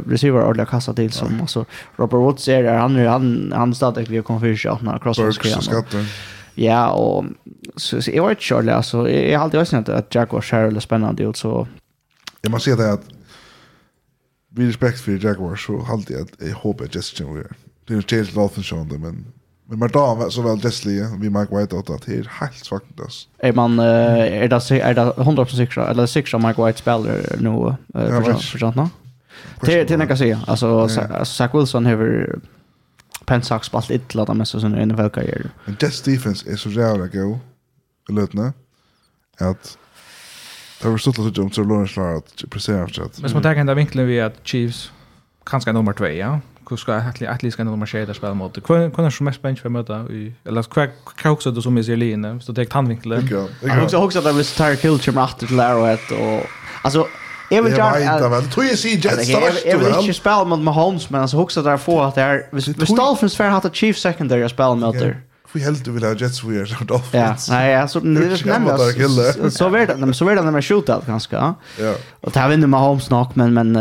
receiver 0.08 0.46
ordla 0.46 0.66
kassa 0.66 0.94
till 0.94 1.12
som 1.12 1.42
alltså 1.42 1.66
Robert 1.98 2.20
Woods 2.20 2.48
är 2.48 2.64
där 2.64 2.78
han 2.78 2.96
han 2.96 3.54
han 3.56 3.76
startar 3.76 4.06
vi 4.06 4.22
kommer 4.22 4.40
för 4.40 4.70
att 4.70 4.82
när 4.82 5.00
crossfield. 5.00 6.08
Ja, 6.58 6.90
og 6.90 7.26
så 7.76 8.02
så 8.02 8.12
jag 8.12 8.28
vet 8.28 8.42
Charlie 8.42 8.72
alltså 8.72 9.08
Jeg 9.08 9.38
har 9.38 9.44
alltid 9.44 9.60
også 9.60 9.78
att 9.78 10.16
Jack 10.16 10.34
och 10.34 10.44
Cheryl 10.44 10.76
är 10.76 10.80
spännande 10.80 11.24
ut 11.24 11.38
så 11.38 11.68
Jag 12.42 12.52
måste 12.52 12.76
säga 12.76 12.94
att 12.94 13.04
vi 14.50 14.68
respekt 14.68 15.00
för 15.00 15.26
Jaguars 15.26 15.66
så 15.66 15.88
alltid 15.92 16.18
att 16.18 16.32
jag 16.40 16.56
hoppas 16.56 16.96
just 16.96 17.20
nu. 17.20 17.48
Det 17.88 17.94
är 17.94 17.98
ju 17.98 18.02
Chase 18.02 18.32
Dolphins 18.36 18.72
men 18.74 19.26
Men 19.70 19.80
man 19.80 19.90
tar 19.90 20.30
så 20.30 20.42
väl 20.42 20.58
Leslie 20.58 21.08
vi 21.20 21.30
Mike 21.30 21.56
White 21.58 21.76
åt 21.76 21.90
att 21.90 22.06
det 22.06 22.12
är 22.12 22.32
helt 22.40 22.66
svagt 22.66 23.00
alltså. 23.00 23.28
Är 23.38 23.54
man 23.54 23.80
är 23.80 24.48
det 24.48 24.72
är 24.82 24.94
det 24.94 25.14
100 25.18 25.46
säkra 25.46 25.88
eller 25.88 26.06
säkra 26.06 26.40
Mike 26.40 26.66
White 26.66 26.80
spelar 26.80 27.36
nu 27.40 27.76
för 28.40 28.58
sånt 28.58 28.76
nå. 28.76 28.90
Det 29.62 29.84
det 29.84 29.94
jag 29.94 30.08
kan 30.08 30.18
säga 30.18 30.40
alltså 30.48 30.90
Zach 31.26 31.56
Wilson 31.56 31.86
har 31.86 32.40
pensax 33.26 33.68
spalt 33.68 33.90
illa 33.90 34.26
där 34.26 34.34
mest 34.34 34.52
sån 34.52 34.74
en 34.74 34.96
väl 34.96 35.10
karriär. 35.10 35.50
Men 35.66 35.78
Jets 35.80 36.02
defense 36.02 36.52
är 36.52 36.56
så 36.56 36.70
jävla 36.70 37.08
go. 37.08 37.40
Lutna. 38.10 38.54
Att 39.40 39.78
Det 40.82 40.90
var 40.90 40.98
stått 40.98 41.20
att 41.20 41.36
de 41.36 41.52
så 41.52 41.82
att 41.82 41.90
slaget 41.90 42.50
precis 42.50 42.70
efter. 42.70 43.02
Men 43.22 43.30
som 43.30 43.34
man 43.34 43.44
tänker 43.44 43.64
den 43.64 43.78
vinkeln 43.78 44.08
vi 44.08 44.22
att 44.22 44.40
Chiefs 44.44 44.92
kanske 45.44 45.72
nummer 45.72 45.94
2, 45.94 46.08
ja 46.08 46.40
hur 46.70 46.78
ska 46.78 46.94
jag 46.94 47.02
att 47.30 47.44
ska 47.52 47.64
nummer 47.64 47.86
skeda 47.86 48.14
spela 48.14 48.34
mot 48.34 48.64
kunde 48.64 48.92
kunde 48.92 49.12
som 49.12 49.24
mest 49.24 49.42
bench 49.42 49.62
för 49.62 49.70
möta 49.70 50.00
i 50.00 50.34
eller 50.46 50.64
kvar 50.64 51.32
också 51.32 51.52
då 51.52 51.62
som 51.62 51.78
är 51.78 51.84
Selin 51.84 52.42
så 52.42 52.52
det 52.52 52.62
är 52.62 52.74
handvinkeln? 52.74 53.50
Jag 53.62 53.76
också 53.84 53.98
också 53.98 54.20
att 54.20 54.26
det 54.26 54.32
var 54.32 54.58
Tyre 54.58 54.76
Kill 54.76 55.00
som 55.00 55.18
åt 55.18 55.40
till 55.40 55.60
Arrowhead 55.60 56.00
och 56.12 56.46
alltså 56.82 57.08
Jag 57.50 57.64
vet 57.64 57.72
inte, 57.72 58.30
men 58.30 58.50
tror 58.50 58.66
jag 58.66 58.78
ser 58.78 58.90
Jets 58.90 59.30
starkt. 59.30 59.66
Jag 59.66 59.78
vill 59.78 59.96
inte 60.00 60.14
spela 60.14 60.44
mot 60.44 60.60
Mahomes, 60.60 61.10
men 61.10 61.22
alltså 61.22 61.38
också 61.38 61.62
där 61.64 61.78
få 61.78 62.02
att 62.02 62.16
det 62.16 62.22
är... 62.22 62.48
Hvis 62.52 62.96
Dolphins 62.96 63.40
att 63.40 63.64
ha 63.64 63.70
Chiefs 63.70 64.02
secondary 64.02 64.44
att 64.44 64.52
spela 64.52 64.76
mot 64.76 65.00
där. 65.00 65.22
Vi 65.54 65.64
helt 65.64 65.86
du 65.86 65.92
vill 65.92 66.04
ha 66.04 66.14
Jets 66.14 66.44
vi 66.44 66.58
är 66.58 66.78
Ja, 66.80 66.86
doff. 66.86 67.10
Ja, 67.12 67.36
nej 67.50 67.76
alltså 67.76 68.00
det 68.00 68.08
är 68.08 68.50
nämligen 68.50 69.52
så 69.52 69.70
vet 69.70 69.90
att 69.90 70.16
så 70.16 70.26
vet 70.26 70.40
att 70.40 70.54
de 70.54 70.62
skjuter 70.62 70.94
allt 70.94 71.08
ganska. 71.08 71.56
Ja. 71.80 71.94
Och 72.22 72.32
där 72.32 72.50
vinner 72.50 72.68
man 72.68 72.82
Holmes 72.82 73.08
knock 73.08 73.36
men 73.36 73.54
men 73.54 73.74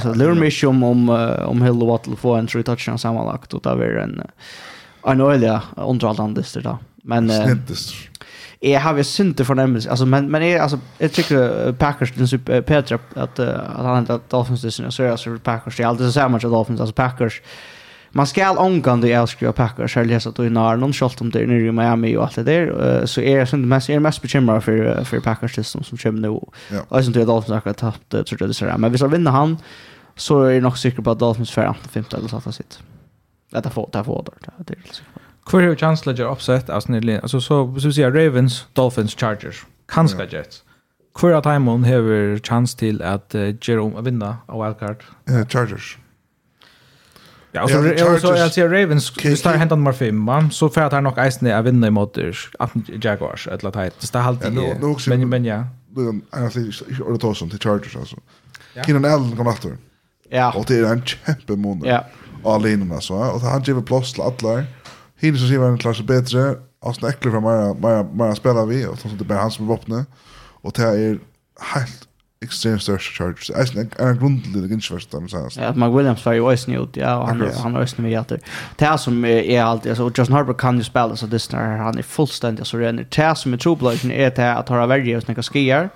så 0.00 0.14
lure 0.14 0.34
mig 0.34 0.52
om 0.66 0.82
om 0.82 1.08
om 1.46 1.62
Hill 1.62 1.82
och 1.82 1.88
Watt 1.88 2.08
får 2.20 2.38
en 2.38 2.46
three 2.46 2.62
touchdown 2.62 2.98
sammanlagt 2.98 3.54
och 3.54 3.62
där 3.62 3.76
är 3.82 3.96
en 3.96 4.22
en 5.06 5.20
olja 5.20 5.62
underhållande 5.76 6.40
dyster 6.40 6.60
då. 6.60 6.78
Men 7.02 7.30
Snittest. 7.30 7.94
Jag 8.60 8.80
har 8.80 8.96
ju 8.96 9.04
synte 9.04 9.44
förnämmelse 9.44 9.90
alltså 9.90 10.06
men 10.06 10.30
men 10.30 10.42
är 10.42 10.60
alltså 10.60 10.78
jag 10.98 11.12
tycker 11.12 11.72
Packers 11.72 12.12
den 12.14 12.28
super 12.28 12.62
Petra 12.62 12.98
att 13.14 13.38
att 13.38 13.84
han 13.84 13.98
inte 13.98 14.20
Dolphins 14.28 14.62
det 14.62 14.90
så 14.90 15.02
är 15.02 15.16
så 15.16 15.38
Packers 15.38 15.76
det 15.76 15.82
är 15.82 15.86
alltid 15.86 16.12
så 16.12 16.20
här 16.20 16.28
match 16.28 16.42
Dolphins 16.42 16.80
alltså 16.80 16.94
Packers 16.94 17.42
man 18.14 18.26
skal 18.26 18.58
omgående 18.58 19.08
i 19.08 19.14
avskriva 19.14 19.52
packar 19.52 19.86
så 19.86 20.04
läsa 20.04 20.30
då 20.30 20.44
i 20.44 20.50
någon 20.50 20.92
skolt 20.94 21.20
om 21.20 21.30
det 21.30 21.46
nere 21.46 21.66
i 21.66 21.72
Miami 21.72 22.16
och 22.16 22.24
allt 22.24 22.34
det 22.34 22.42
där 22.42 23.06
så 23.06 23.20
är 23.20 23.38
jag 23.38 23.48
sånt 23.48 23.66
mest 23.66 23.90
är 23.90 24.00
mest 24.00 24.22
bekymrad 24.22 24.64
för 24.64 25.04
för 25.04 25.20
Packers 25.20 25.54
system 25.54 25.82
som 25.82 25.98
kommer 25.98 26.20
nu. 26.20 26.28
Och 26.28 26.54
syns 27.04 27.14
det 27.14 27.24
Dolphins 27.24 27.64
har 27.64 27.72
tappat 27.72 28.10
tror 28.10 28.36
jag 28.40 28.48
det 28.48 28.54
så 28.54 28.64
där. 28.64 28.78
Men 28.78 28.92
vi 28.92 28.98
ska 28.98 29.06
vinna 29.06 29.30
han 29.30 29.58
så 30.16 30.42
är 30.42 30.52
jag 30.52 30.62
nog 30.62 30.78
säker 30.78 31.02
på 31.02 31.10
att 31.10 31.18
Dolphins 31.18 31.50
för 31.50 31.74
15 31.90 32.18
eller 32.18 32.28
så 32.28 32.36
att 32.36 32.54
sitt. 32.54 32.78
Detta 33.50 33.70
får 33.70 33.88
ta 33.92 34.04
får 34.04 34.24
där. 34.24 34.52
Det 34.58 34.74
är 34.74 34.78
liksom. 34.84 35.06
Kvar 35.46 35.60
hur 35.60 35.76
chance 35.76 36.10
ledger 36.10 36.32
upset 36.32 36.70
alltså 36.70 36.92
ni 36.92 37.18
alltså 37.18 37.40
så 37.40 37.80
så 37.80 37.92
säger 37.92 38.10
Ravens, 38.10 38.66
Dolphins, 38.72 39.14
Chargers. 39.16 39.66
Kanske 39.88 40.24
Jets. 40.24 40.62
Kvar 41.14 41.32
att 41.32 41.44
Hemon 41.44 41.84
har 41.84 42.38
chans 42.38 42.74
till 42.74 43.02
att 43.02 43.34
uh, 43.34 43.54
Jerome 43.60 44.00
vinna 44.00 44.36
av 44.46 44.64
wildcard. 44.64 45.04
Chargers. 45.48 45.98
Ja, 47.54 47.62
och 47.62 47.70
så 47.70 48.14
och 48.14 48.20
så 48.20 48.26
jag 48.26 48.52
ser 48.52 48.68
Ravens 48.68 49.06
står 49.38 49.50
hämta 49.50 49.76
nummer 49.76 49.92
5, 49.92 50.26
va? 50.26 50.48
Så 50.52 50.68
för 50.68 50.80
att 50.80 50.92
han 50.92 51.04
nog 51.04 51.18
ejsne 51.18 51.56
att 51.56 51.64
vinna 51.64 51.86
emot 51.86 52.18
Jaguars 53.02 53.48
eller 53.48 53.68
att 53.68 54.00
det 54.00 54.06
står 54.06 54.18
halt 54.18 54.44
i. 54.44 54.50
Men 55.08 55.28
men 55.28 55.44
ja. 55.44 55.64
Men 55.96 56.22
alltså 56.30 56.58
och 57.04 57.18
då 57.18 57.34
som 57.34 57.50
till 57.50 57.58
Chargers 57.58 57.96
alltså. 57.96 58.16
Keenan 58.86 59.04
Allen 59.04 59.36
kom 59.36 59.46
efter. 59.46 59.76
Ja. 60.30 60.52
Och 60.52 60.64
det 60.64 60.78
är 60.78 60.84
en 60.84 61.02
kämpe 61.04 61.56
månad. 61.56 61.88
Ja. 61.88 62.04
All 62.44 62.66
in 62.66 62.92
alltså 62.92 63.14
och 63.14 63.40
han 63.40 63.62
ger 63.62 63.80
plats 63.80 64.12
till 64.12 64.22
alla. 64.22 64.64
Hinner 65.20 65.38
så 65.38 65.48
ser 65.48 65.58
han 65.58 65.78
klass 65.78 66.00
bättre. 66.00 66.56
Och 66.80 66.94
snäcklar 66.94 67.32
för 67.32 67.40
mig, 67.40 67.74
mig, 67.74 68.04
mig 68.14 68.36
spelar 68.36 68.66
vi 68.66 68.86
och 68.86 68.98
så 68.98 69.08
det 69.08 69.24
bara 69.24 69.38
han 69.38 69.50
som 69.50 69.66
vapnet. 69.66 70.06
Och 70.62 70.72
det 70.72 70.82
är 70.82 71.18
helt 71.74 72.08
extremt 72.44 72.82
störst 72.82 73.18
charges. 73.18 73.50
Jag 73.74 74.00
är 74.06 74.10
en 74.10 74.18
grundlig 74.18 74.72
inte 74.72 74.86
första 74.86 75.20
men 75.20 75.28
sen. 75.28 75.50
Ja, 75.56 75.72
Mark 75.74 75.98
Williams 75.98 76.24
var 76.24 76.32
ju 76.32 76.40
också 76.40 76.70
ut. 76.70 76.96
Ja, 76.96 77.16
och 77.16 77.28
han 77.28 77.50
han 77.62 77.74
har 77.74 77.82
också 77.82 78.02
med 78.02 78.10
jätter. 78.10 78.40
Det 78.76 78.84
här 78.84 78.96
som 78.96 79.24
är 79.24 79.62
alltid 79.62 79.90
alltså 79.90 80.10
Justin 80.16 80.34
Harper 80.34 80.52
kan 80.52 80.78
ju 80.78 80.84
spela 80.84 81.16
så 81.16 81.26
det 81.26 81.52
när 81.52 81.76
han 81.76 81.98
är 81.98 82.02
fullständigt 82.02 82.66
så 82.66 82.78
renner. 82.78 83.06
Det 83.10 83.22
här 83.22 83.34
som 83.34 83.52
är 83.52 83.56
troblagen 83.56 84.10
är 84.10 84.30
det 84.30 84.52
att 84.52 84.68
ha 84.68 84.86
värre 84.86 85.16
och 85.16 85.22
snacka 85.22 85.42
skier. 85.42 85.90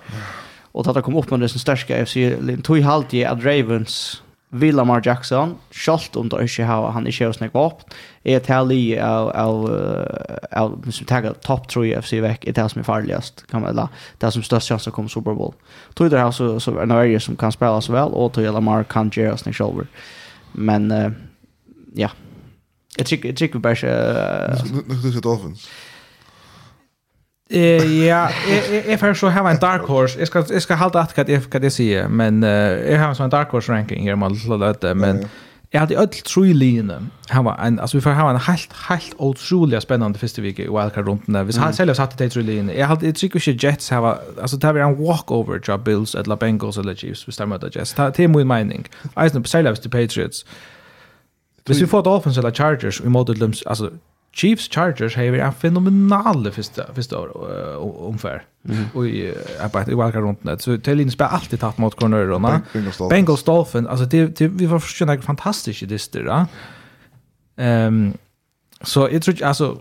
Och 0.72 0.86
att 0.86 0.94
det 0.94 1.02
kom 1.02 1.16
upp 1.16 1.30
med 1.30 1.40
det 1.40 1.48
som 1.48 1.60
största 1.60 2.06
FC 2.06 2.16
Lin 2.16 2.62
tog 2.62 2.80
halt 2.80 3.14
i 3.14 3.24
att 3.24 3.44
Ravens 3.44 4.22
vil 4.50 4.74
Lamar 4.74 5.02
Jackson, 5.04 5.56
selv 5.70 6.16
om 6.16 6.28
det 6.28 6.40
ikke 6.42 6.64
har, 6.64 6.90
han 6.90 7.06
ikke 7.06 7.24
har 7.24 7.32
snakket 7.36 7.60
opp, 7.60 7.82
er 8.24 8.38
til 8.40 8.54
her 8.54 8.64
lige 8.64 9.02
av, 9.04 9.28
av, 9.36 9.66
av 10.56 10.76
som 10.88 11.08
tenker 11.08 11.36
topp 11.44 11.68
tror 11.68 11.84
i 11.84 11.92
FC 12.00 12.22
vekk, 12.24 12.46
er 12.48 12.56
det 12.56 12.64
som 12.72 12.80
er 12.80 12.86
farligast, 12.86 13.44
kan 13.50 13.62
man, 13.62 13.70
eller 13.74 13.92
det 14.16 14.28
her 14.28 14.36
som 14.36 14.46
størst 14.46 14.72
chans 14.72 14.88
å 14.88 14.94
komme 14.94 15.12
Super 15.12 15.36
Bowl. 15.36 15.52
Tror 15.96 16.08
det 16.12 16.22
her 16.22 16.32
så, 16.32 16.54
så 16.62 16.78
er 16.80 16.88
noe 16.88 17.20
som 17.20 17.36
kan 17.36 17.52
spela 17.52 17.82
så 17.84 17.92
vel, 17.92 18.16
og 18.16 18.32
tror 18.32 18.48
jeg 18.48 18.56
Lamar 18.56 18.88
kan 18.88 19.12
gjøre 19.12 19.36
oss 19.36 19.44
snakket 19.44 19.66
over. 19.66 19.90
Men, 20.54 20.88
uh, 20.92 21.12
ja, 21.96 22.08
jeg 22.96 23.06
tror, 23.06 23.28
jeg 23.28 23.36
tror 23.36 23.60
bare 23.62 23.76
ikke... 23.76 23.92
Uh, 23.92 24.80
Nå 24.88 24.96
skal 24.96 25.10
du 25.10 25.12
se 25.12 25.24
Dolphins. 25.28 25.68
Eh 27.50 28.06
ja, 28.06 28.30
jag 28.88 29.00
får 29.00 29.14
så 29.14 29.28
ha 29.28 29.50
en 29.50 29.58
dark 29.58 29.82
horse. 29.82 30.18
Jag 30.18 30.28
ska 30.28 30.44
jag 30.48 30.62
ska 30.62 30.74
hålla 30.74 31.00
att 31.00 31.14
kat 31.14 31.28
jag 31.28 31.50
kan 31.50 31.62
det 31.62 31.70
säger, 31.70 32.08
men 32.08 32.42
eh 32.42 32.50
jag 32.92 33.00
har 33.00 33.14
så 33.14 33.22
en 33.22 33.30
dark 33.30 33.50
horse 33.50 33.72
ranking 33.72 34.08
här 34.08 34.16
man 34.16 34.38
låter 34.48 34.94
men 34.94 35.28
jag 35.70 35.80
hade 35.80 35.96
öll 35.96 36.08
tre 36.08 36.52
linjer. 36.52 37.06
Han 37.28 37.44
var 37.44 37.56
en 37.56 37.80
alltså 37.80 37.96
vi 37.96 38.00
får 38.00 38.10
ha 38.10 38.30
en 38.30 38.36
helt 38.36 38.72
helt 38.72 39.14
otroligt 39.16 39.82
spännande 39.82 40.18
första 40.18 40.42
vecka 40.42 40.62
i 40.62 40.68
wildcard 40.68 41.06
runt 41.06 41.22
där. 41.26 41.44
vi 41.44 41.58
har 41.58 41.72
sälja 41.72 41.94
satt 41.94 42.18
det 42.18 42.30
tre 42.30 42.42
linjer. 42.42 42.78
Jag 42.78 42.86
hade 42.86 43.08
ett 43.08 43.16
tycker 43.16 43.64
Jets 43.64 43.90
har 43.90 44.18
alltså 44.42 44.56
där 44.56 44.72
vi 44.72 44.80
en 44.80 45.04
walk 45.06 45.30
over 45.30 45.60
job 45.68 45.84
Bills 45.84 46.14
eller 46.14 46.36
Bengals 46.36 46.78
eller 46.78 46.94
Chiefs 46.94 47.28
vi 47.28 47.32
stämmer 47.32 47.58
det 47.58 47.76
Jets. 47.76 47.94
Det 47.94 48.20
är 48.20 48.28
min 48.28 48.48
mening. 48.48 48.88
Eisen 49.16 49.42
på 49.42 49.48
sälja 49.48 49.76
till 49.76 49.90
Patriots. 49.90 50.44
Hvis 51.64 51.82
vi 51.82 51.86
får 51.86 52.02
Dolphins 52.02 52.38
eller 52.38 52.50
Chargers 52.50 53.00
i 53.00 53.08
mode 53.08 53.52
alltså 53.66 53.90
Chiefs 54.40 54.68
Chargers 54.68 55.16
har 55.16 55.22
ju 55.22 55.40
en 55.40 55.52
fenomenal 55.52 56.52
första 56.52 56.94
första 56.94 57.16
ungefär. 57.16 58.42
Och 58.94 59.06
i 59.06 59.34
bara 59.72 59.82
i 59.82 59.94
wildcard 59.94 60.14
runt 60.14 60.42
där. 60.42 60.56
Så 60.56 60.78
Tellin 60.78 61.10
spelar 61.10 61.30
alltid 61.30 61.60
tatt 61.60 61.78
mot 61.78 61.94
cornererna. 61.94 62.62
Bengals 63.10 63.42
Dolphins, 63.42 63.88
alltså 63.88 64.04
det, 64.04 64.38
det 64.38 64.48
vi 64.48 64.66
var 64.66 64.78
förstås 64.78 65.06
några 65.06 65.52
dister 65.52 65.86
dyster. 65.86 66.46
Ehm 67.56 68.12
så 68.82 69.08
jag 69.12 69.22
tror 69.22 69.44
alltså 69.44 69.78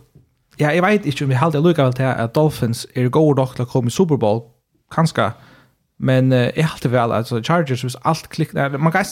ja, 0.56 0.74
jag 0.74 0.86
vet 0.86 1.06
inte 1.06 1.24
om 1.24 1.30
vi 1.30 1.36
hade 1.36 1.60
lucka 1.60 1.84
väl 1.84 1.94
till 1.94 2.06
att 2.06 2.34
Dolphins 2.34 2.88
är 2.94 3.08
goda 3.08 3.42
dock 3.42 3.60
att 3.60 3.70
komma 3.70 3.88
i 3.88 3.92
Super 3.92 4.18
Bowl 4.18 4.42
kanske 4.92 5.32
Men 5.98 6.32
eh, 6.32 6.50
jag 6.56 6.70
alltid 6.72 6.92
väl 6.92 7.12
alltså 7.12 7.42
Chargers 7.44 7.84
vis 7.84 7.96
allt 8.02 8.28
klick 8.28 8.52
där 8.52 8.70
man 8.70 8.92
kan 8.92 9.06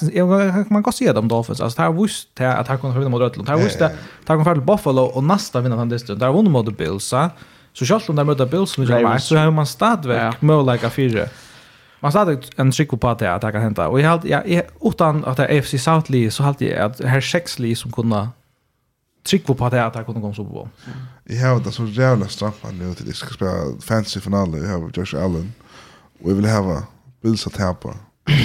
man 0.69 0.83
kan 0.83 0.93
se 0.93 1.11
dem 1.11 1.27
Dolphins 1.27 1.61
alltså 1.61 1.81
där 1.81 1.91
visst 1.91 2.35
där 2.35 2.55
att 2.55 2.67
han 2.67 2.77
kunde 2.79 2.99
vinna 2.99 3.09
mot 3.09 3.21
Rödland. 3.21 3.47
Där 3.47 3.57
visst 3.57 3.79
där 3.79 3.91
han 4.25 4.43
kunde 4.43 4.59
till 4.59 4.65
Buffalo 4.65 5.01
och 5.01 5.23
nästa 5.23 5.61
vinna 5.61 5.75
han 5.75 5.89
distan. 5.89 6.19
Där 6.19 6.31
vann 6.31 6.51
mot 6.51 6.77
Bills. 6.77 7.13
Så 7.73 7.85
självt 7.85 8.09
om 8.09 8.15
de 8.15 8.27
möter 8.27 8.45
Bills 8.45 8.77
nu 8.77 8.85
jag 8.85 9.21
så 9.21 9.37
har 9.37 9.51
man 9.51 9.67
stadväg 9.67 10.33
möjliga 10.39 10.89
fyra. 10.89 11.25
Man 11.99 12.11
sa 12.11 12.35
en 12.55 12.71
trick 12.71 12.89
på 12.89 13.09
att 13.09 13.19
det 13.19 13.39
kan 13.39 13.61
hända. 13.61 13.87
Och 13.87 14.01
jag 14.01 14.09
hade, 14.09 14.27
jag, 14.27 14.61
utan 14.81 15.25
att 15.25 15.37
det 15.37 15.45
är 15.45 15.59
AFC 15.59 15.83
South 15.83 16.11
League 16.11 16.31
så 16.31 16.43
hade 16.43 16.65
jag 16.65 16.91
att 16.91 16.99
här 16.99 17.21
sex 17.21 17.59
League 17.59 17.75
som 17.75 17.91
kunde 17.91 18.29
trick 19.25 19.45
på 19.45 19.65
att 19.65 19.71
det 19.71 20.03
kunde 20.05 20.21
gå 20.21 20.33
så 20.33 20.43
bra. 20.43 20.69
Jag 21.23 21.49
har 21.49 21.59
det 21.59 21.71
så 21.71 21.85
jävla 21.85 22.27
straffar 22.27 22.71
nu 22.71 22.93
till 22.93 23.05
det 23.05 23.13
ska 23.13 23.33
spela 23.33 23.51
fancy 23.81 24.19
finalen. 24.19 24.63
Jag 24.63 24.79
har 24.79 24.91
Josh 24.93 25.23
Allen. 25.23 25.53
Og 26.23 26.29
jeg 26.29 26.37
vil 26.37 26.47
hava 26.49 26.81
Bills 27.21 27.47
at 27.47 27.53
tapa. 27.53 27.95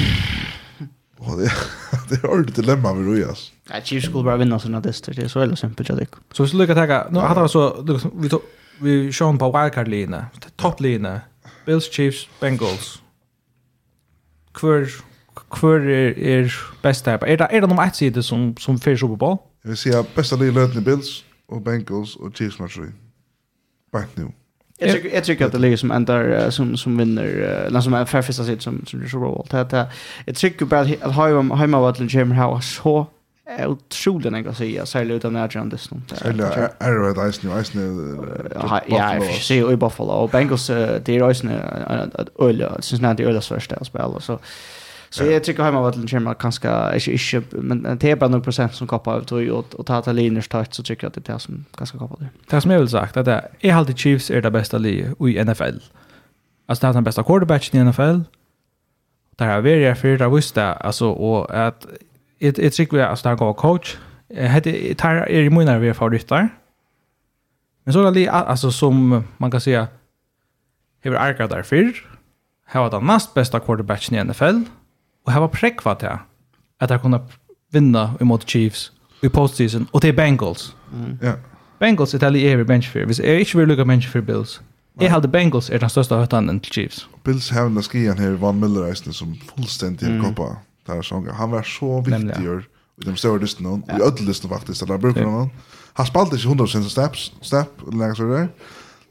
Og 1.21 1.37
det, 1.39 1.51
det 2.09 2.19
er 2.23 2.29
ordentlig 2.29 2.57
dilemma 2.57 2.93
med 2.93 3.07
Rui, 3.07 3.21
ass. 3.31 3.53
Ja, 3.71 3.81
Chiefs 3.81 4.07
skulle 4.07 4.25
bare 4.25 4.39
vinna 4.39 4.59
sina 4.59 4.81
dyster, 4.81 5.13
det 5.13 5.25
er 5.25 5.29
så 5.29 5.39
veldig 5.39 5.59
simpelt, 5.59 5.89
jeg 5.89 5.99
tykker. 5.99 6.23
Så 6.33 6.43
hvis 6.43 6.53
du 6.53 6.59
lukker 6.59 6.75
tega, 6.75 7.03
nå 7.13 7.21
hadde 7.21 7.43
vi 7.43 7.49
så, 7.49 7.65
vi 8.23 8.29
tog, 8.29 8.43
vi 8.81 9.13
sjån 9.13 9.39
på 9.39 9.51
wildcard-line, 9.53 10.25
topp-line, 10.59 11.21
Bills, 11.67 11.91
Chiefs, 11.93 12.31
Bengals. 12.41 13.03
Hvor, 14.61 14.89
hvor 15.61 15.77
er, 15.77 16.13
er 16.17 16.53
best 16.83 17.07
her? 17.07 17.13
Er 17.13 17.37
det, 17.37 17.47
er 17.51 17.61
det 17.61 17.69
noen 17.69 17.85
ett 17.85 17.97
side 17.97 18.23
som, 18.23 18.57
som 18.59 18.81
fyrir 18.81 18.97
Super 18.97 19.17
Bowl? 19.17 19.39
Jeg 19.65 19.69
vil 19.69 19.77
si 19.77 19.93
at 19.95 20.09
besta 20.17 20.37
lige 20.41 20.57
løtene 20.57 20.85
Bills, 20.85 21.25
og 21.49 21.65
Bengals, 21.65 22.17
og 22.17 22.33
Chiefs 22.35 22.61
matcher 22.61 22.89
i. 22.89 22.93
Bant 23.93 24.19
nu. 24.19 24.33
Jag 24.81 24.93
tycker 24.93 25.15
jag 25.15 25.25
tycker 25.25 25.47
att 25.47 25.53
det 25.53 25.59
ligger 25.59 25.77
som 25.77 25.91
ändar 25.91 26.51
som 26.51 26.77
som 26.77 26.97
vinner 26.97 27.25
eller 27.67 27.81
som 27.81 27.95
är 27.95 28.05
förfista 28.05 28.45
sitt 28.45 28.63
som 28.63 28.87
som 28.87 29.03
Joshua 29.03 29.21
Walt. 29.21 29.51
Det 29.51 29.65
det 29.65 29.87
jag 30.27 30.37
tycker 30.37 30.67
bara 30.67 30.81
att 30.81 31.15
ha 31.15 31.29
hemma 31.29 31.57
hemma 31.57 31.81
vad 31.81 31.99
den 31.99 32.07
Jim 32.07 32.33
Howe 32.33 32.63
så 32.63 33.07
otroligt 33.67 34.27
en 34.27 34.43
grej 34.43 34.75
jag 34.75 34.89
säger 34.89 35.15
utan 35.15 35.33
när 35.33 35.41
jag 35.41 35.55
just 35.73 35.91
nu. 35.91 36.01
Eller 36.25 36.71
är 36.79 37.15
det 37.15 37.33
ice 37.33 37.43
nu 37.43 37.63
ice 37.63 37.75
nu. 37.75 38.19
Ja, 38.55 38.81
jag 38.87 39.25
ser 39.35 39.73
i 39.73 39.77
Buffalo 39.77 40.11
och 40.11 40.31
Bengals 40.31 40.67
det 40.67 41.09
är 41.09 41.35
ice 41.35 41.43
nu 41.43 41.61
öl 42.39 42.67
syns 42.81 43.01
när 43.01 43.15
det 43.15 43.25
öl 43.25 43.41
första 43.41 43.85
spel 43.85 44.15
så 44.21 44.39
Så 45.13 45.25
jag 45.25 45.45
tycker 45.45 45.63
hemma 45.63 45.81
vad 45.81 45.99
den 45.99 46.09
kommer 46.09 46.35
kanske 46.35 46.69
inte 46.97 47.13
inte 47.37 47.57
men 47.57 47.99
det 48.01 48.11
är 48.11 48.17
bara 48.17 48.31
några 48.31 48.45
procent 48.45 48.75
som 48.75 48.87
koppar 48.87 49.19
ut 49.21 49.33
och 49.33 49.43
och 49.75 49.87
ta 49.87 50.03
ta 50.03 50.13
linjer 50.13 50.43
starkt 50.43 50.75
så 50.75 50.83
tycker 50.83 51.05
jag 51.05 51.09
att 51.09 51.15
det 51.15 51.29
är 51.29 51.33
det 51.33 51.39
som 51.39 51.65
kanske 51.75 51.99
koppar 51.99 52.17
det. 52.19 52.29
Det 52.51 52.61
som 52.61 52.71
jag 52.71 52.79
vill 52.79 52.89
sagt 52.89 53.17
att 53.17 53.25
det 53.25 53.49
är 53.61 53.75
alltid 53.75 53.99
Chiefs 53.99 54.31
är 54.31 54.43
det 54.43 54.51
bästa 54.51 54.79
livet 54.79 55.21
i 55.21 55.45
NFL. 55.45 55.79
Alltså 56.67 56.87
det 56.87 56.91
är 56.91 56.93
den 56.93 57.05
bästa 57.05 57.23
quarterbacken 57.23 57.81
i 57.81 57.91
NFL. 57.91 58.21
Det 59.37 59.45
har 59.45 59.53
är 59.53 59.61
varje 59.61 59.95
för 59.95 60.19
det 60.19 60.29
visste 60.29 60.73
alltså 60.73 61.11
och 61.11 61.67
att 61.67 61.87
ett 62.39 62.59
ett 62.59 62.73
trick 62.73 62.93
vi 62.93 63.03
att 63.03 63.23
där 63.23 63.35
går 63.35 63.55
coach. 63.55 63.97
Hade 64.51 64.95
tar 64.95 65.15
är 65.15 65.43
i 65.43 65.51
mina 65.51 65.79
vi 65.79 65.95
favoriter. 65.95 66.49
Men 67.85 67.93
så 67.93 68.11
där 68.11 68.29
alltså 68.29 68.71
som 68.73 69.25
man 69.37 69.51
kan 69.51 69.61
säga 69.61 69.89
Hever 71.05 71.17
Arka 71.17 71.47
där 71.47 71.63
fyrr. 71.63 72.07
Här 72.67 72.81
var 72.81 72.91
den 72.91 73.07
näst 73.07 73.35
bästa 73.35 73.61
quarterbacken 73.61 74.19
i 74.19 74.25
NFL 74.25 74.63
og 75.27 75.33
hava 75.33 75.47
prekva 75.47 75.95
til 76.01 76.19
at 76.81 76.91
jeg 76.91 77.01
kunne 77.01 77.21
vinna 77.73 78.11
imot 78.21 78.49
Chiefs 78.49 78.93
i 79.23 79.29
postseason, 79.29 79.89
og 79.93 80.03
til 80.03 80.13
Bengals. 80.13 80.77
Mm. 80.93 81.19
Yeah. 81.25 81.37
Bengals 81.81 82.15
er 82.15 82.19
tally 82.19 82.39
er 82.39 82.65
bench 82.65 82.89
for. 82.89 83.05
Hvis 83.05 83.21
jeg 83.21 83.41
ikke 83.41 83.59
vil 83.59 83.69
lukka 83.69 83.85
bench 83.85 84.09
for 84.09 84.21
Bills, 84.21 84.63
jeg 85.01 85.11
halde 85.11 85.29
Bengals 85.29 85.71
er 85.71 85.79
den 85.79 85.89
største 85.89 86.15
høytanen 86.15 86.61
til 86.61 86.73
Chiefs. 86.73 87.09
Bills 87.25 87.49
har 87.49 87.65
den 87.65 87.77
här 87.77 88.19
her, 88.19 88.37
Van 88.37 88.61
Miller 88.61 88.87
eisen, 88.87 89.13
som 89.13 89.35
fullständigt 89.35 90.11
mm. 90.11 90.21
koppa 90.21 90.57
der 90.87 91.03
sånga. 91.03 91.33
Han 91.33 91.51
var 91.51 91.63
så 91.63 92.01
viktig 92.01 92.63
i 93.03 93.05
de 93.05 93.17
større 93.17 93.39
listene, 93.39 93.69
och 93.69 93.79
i 93.89 94.03
ødel 94.03 94.27
listene 94.27 94.55
faktisk, 94.55 94.87
der 94.87 95.31
han. 95.31 95.51
Han 95.93 96.07
spalte 96.07 96.37
inte 96.37 96.65
100% 96.65 96.89
steps, 96.89 97.33
step, 97.43 97.69
eller 97.93 98.09
något 98.09 98.17
sådär. 98.17 98.39
Där 98.39 98.49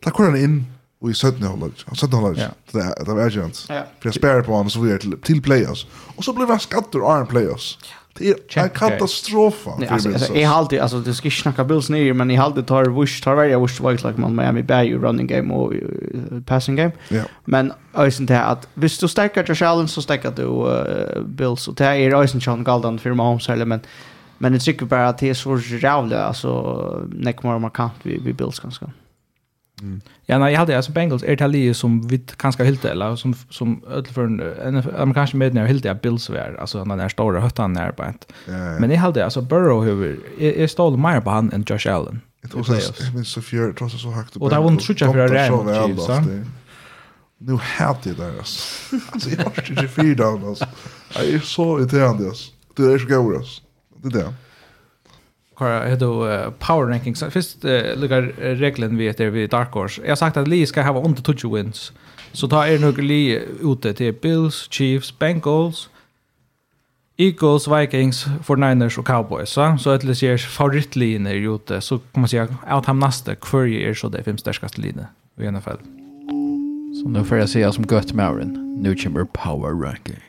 Da 0.06 0.11
kom 0.11 0.26
han 0.26 0.36
in 0.36 0.68
Och 1.01 1.09
i 1.09 1.13
sötna 1.13 1.47
hållet. 1.47 1.73
Ja, 1.88 1.95
sötna 1.95 2.17
hållet. 2.17 2.39
Ja. 2.39 2.80
Det, 2.80 3.05
det 3.05 3.13
var 3.13 3.27
agent. 3.27 3.65
Ja. 3.69 3.84
För 3.99 4.07
jag 4.07 4.13
spärrar 4.13 4.41
på 4.41 4.51
honom 4.51 4.69
så 4.69 4.80
vidare 4.80 4.99
till, 4.99 5.21
till 5.21 5.41
playoffs. 5.41 5.85
Och 6.15 6.23
så 6.23 6.34
blev 6.34 6.49
han 6.49 6.59
skatter 6.59 7.01
och 7.01 7.11
han 7.11 7.27
playoffs. 7.27 7.77
Det 8.19 8.30
är 8.30 8.63
en 8.63 8.69
katastrof. 8.69 9.67
Nej, 9.77 9.89
alltså, 9.89 10.09
alltså, 10.09 10.35
jag 10.35 10.49
har 10.49 10.57
alltid, 10.57 10.80
alltså 10.80 10.99
det 10.99 11.13
ska 11.13 11.27
inte 11.27 11.41
snacka 11.41 11.63
Bills 11.63 11.89
ner, 11.89 12.13
men 12.13 12.30
jag 12.30 12.41
har 12.41 12.45
alltid 12.45 12.67
tar 12.67 12.85
Wush, 12.85 13.23
tar 13.23 13.35
varje 13.35 13.57
Wush 13.57 13.88
Vikes 13.88 14.03
like 14.03 14.21
man 14.21 14.35
Miami 14.35 14.63
Bay 14.63 14.88
i 14.88 14.95
running 14.95 15.27
game 15.27 15.53
och 15.53 15.73
uh, 15.73 16.41
passing 16.45 16.76
game. 16.76 16.91
Ja. 17.07 17.23
Men 17.45 17.73
ösen 17.93 18.26
det 18.26 18.43
att 18.43 18.67
hvis 18.73 18.97
du 18.97 19.07
stäcker 19.07 19.45
Josh 19.47 19.63
Allen 19.63 19.88
så 19.88 20.01
stäcker 20.01 20.31
du 20.31 20.43
uh, 20.43 21.23
Bills 21.23 21.67
och 21.67 21.76
det 21.76 21.85
är 21.85 22.15
ösen 22.15 22.41
Sean 22.41 22.63
Galdan 22.63 22.99
för 22.99 23.13
Mahomes 23.13 23.49
eller 23.49 23.65
men 23.65 23.80
men 24.38 24.53
det 24.53 24.59
tycker 24.59 24.85
bara 24.85 25.07
att 25.07 25.17
det 25.17 25.30
är 25.30 25.34
så 25.34 25.57
jävla 25.57 26.23
alltså 26.23 27.07
näck 27.11 27.43
mer 27.43 27.59
markant 27.59 27.93
vi 28.03 28.19
vi 28.23 28.34
Bills 28.34 28.59
ganska. 28.59 28.91
Mm. 29.81 30.01
Ja, 30.26 30.38
nej, 30.38 30.51
jag 30.51 30.60
hade 30.60 30.76
alltså 30.76 30.91
Bengals 30.91 31.23
är 31.23 31.35
det 31.35 31.73
som 31.73 32.07
vi 32.07 32.22
kanske 32.38 32.64
helt 32.64 32.85
eller 32.85 33.15
som 33.15 33.35
som 33.49 33.81
för 34.14 34.23
en 34.68 34.84
amerikansk 34.97 35.34
med 35.34 35.53
när 35.53 35.65
helt 35.65 36.01
Bills 36.01 36.30
var 36.30 36.57
altså 36.60 36.85
när 36.85 36.97
den 36.97 37.10
store 37.10 37.39
hötan 37.39 37.73
när 37.73 37.91
på 37.91 38.03
ett. 38.03 38.31
Men 38.80 38.91
jag 38.91 38.97
hade 38.97 39.23
altså 39.23 39.41
Burrow 39.41 39.88
jeg, 40.39 40.57
jeg 40.57 40.69
stol 40.69 40.97
mer 40.97 41.22
på 41.22 41.30
han 41.30 41.51
enn 41.53 41.65
Josh 41.69 41.88
Allen. 41.88 42.22
Det 42.41 42.56
var 42.56 42.64
så 42.64 42.93
men 43.14 43.26
så 43.26 43.41
fjär 43.41 43.73
trots 43.73 44.01
så 44.01 44.11
högt. 44.11 44.35
Och 44.35 44.49
där 44.49 44.61
vann 44.61 44.80
switcha 44.80 45.11
för 45.14 45.27
Chiefs, 45.27 46.06
så. 46.06 46.22
Nu 47.41 47.57
hade 47.61 47.99
det 48.03 48.14
där 48.14 48.38
alltså. 48.38 48.95
Alltså 49.11 49.30
jag 49.30 49.43
har 49.43 49.81
ju 49.81 49.88
fyra 49.88 50.27
alltså. 50.27 50.65
Jag 51.15 51.26
är 51.26 51.39
så 51.39 51.80
irriterad 51.80 52.26
alltså. 52.26 52.51
Det 52.76 52.84
är 52.84 52.97
så 52.97 53.07
gott 53.07 53.38
alltså. 53.38 53.61
Det 54.01 54.10
där 54.10 54.34
kvar 55.60 55.69
är 55.69 55.95
då 55.95 56.14
power 56.60 56.88
rankings. 56.88 57.23
Först 57.30 57.65
uh, 57.65 57.72
lukar 57.95 58.22
regeln 58.56 58.98
vi 58.98 59.07
heter 59.07 59.30
vi 59.30 59.48
Dark 59.48 59.72
Horse. 59.72 60.02
Jag 60.02 60.11
har 60.11 60.15
sagt 60.15 60.38
att 60.38 60.48
Lee 60.48 60.68
ska 60.68 60.81
ha 60.81 61.03
under 61.03 61.34
20 61.34 61.56
wins. 61.56 61.91
Så 62.31 62.48
ta 62.48 62.68
er 62.68 62.80
nog 62.80 62.98
Lee 62.98 63.41
ute 63.61 63.94
till 63.94 64.14
Bills, 64.14 64.68
Chiefs, 64.72 65.19
Bengals, 65.19 65.90
Eagles, 67.18 67.68
Vikings, 67.68 68.26
49ers 68.45 68.99
och 68.99 69.07
Cowboys. 69.07 69.49
Så, 69.49 69.77
så 69.80 69.90
att 69.90 70.02
det 70.02 70.23
är 70.23 70.38
favoritlinjer 70.38 71.56
ute. 71.56 71.81
Så 71.81 71.98
kan 71.98 72.22
man 72.22 72.27
säga 72.30 72.48
att 72.68 72.86
han 72.86 72.99
nästa 72.99 73.36
kvar 73.36 73.68
är 73.68 73.94
så 73.94 74.10
det 74.10 74.23
fem 74.23 74.38
störskaste 74.38 74.81
linjer 74.81 75.07
i 75.38 75.52
NFL. 75.52 75.80
Så 77.02 77.10
nu 77.10 77.23
får 77.23 77.38
jag 77.38 77.49
säga 77.49 77.72
som 77.72 77.86
gött 77.91 78.14
med 78.14 78.26
Aaron. 78.26 78.81
Nu 78.81 78.95
kommer 78.95 79.26
power 79.26 79.86
Ranking. 79.86 80.28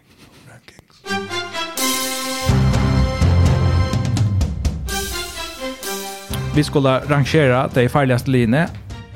Vi 6.54 6.64
skulle 6.64 6.98
rangera 6.98 7.68
de 7.74 7.88
farligaste 7.88 8.30
linje 8.30 8.68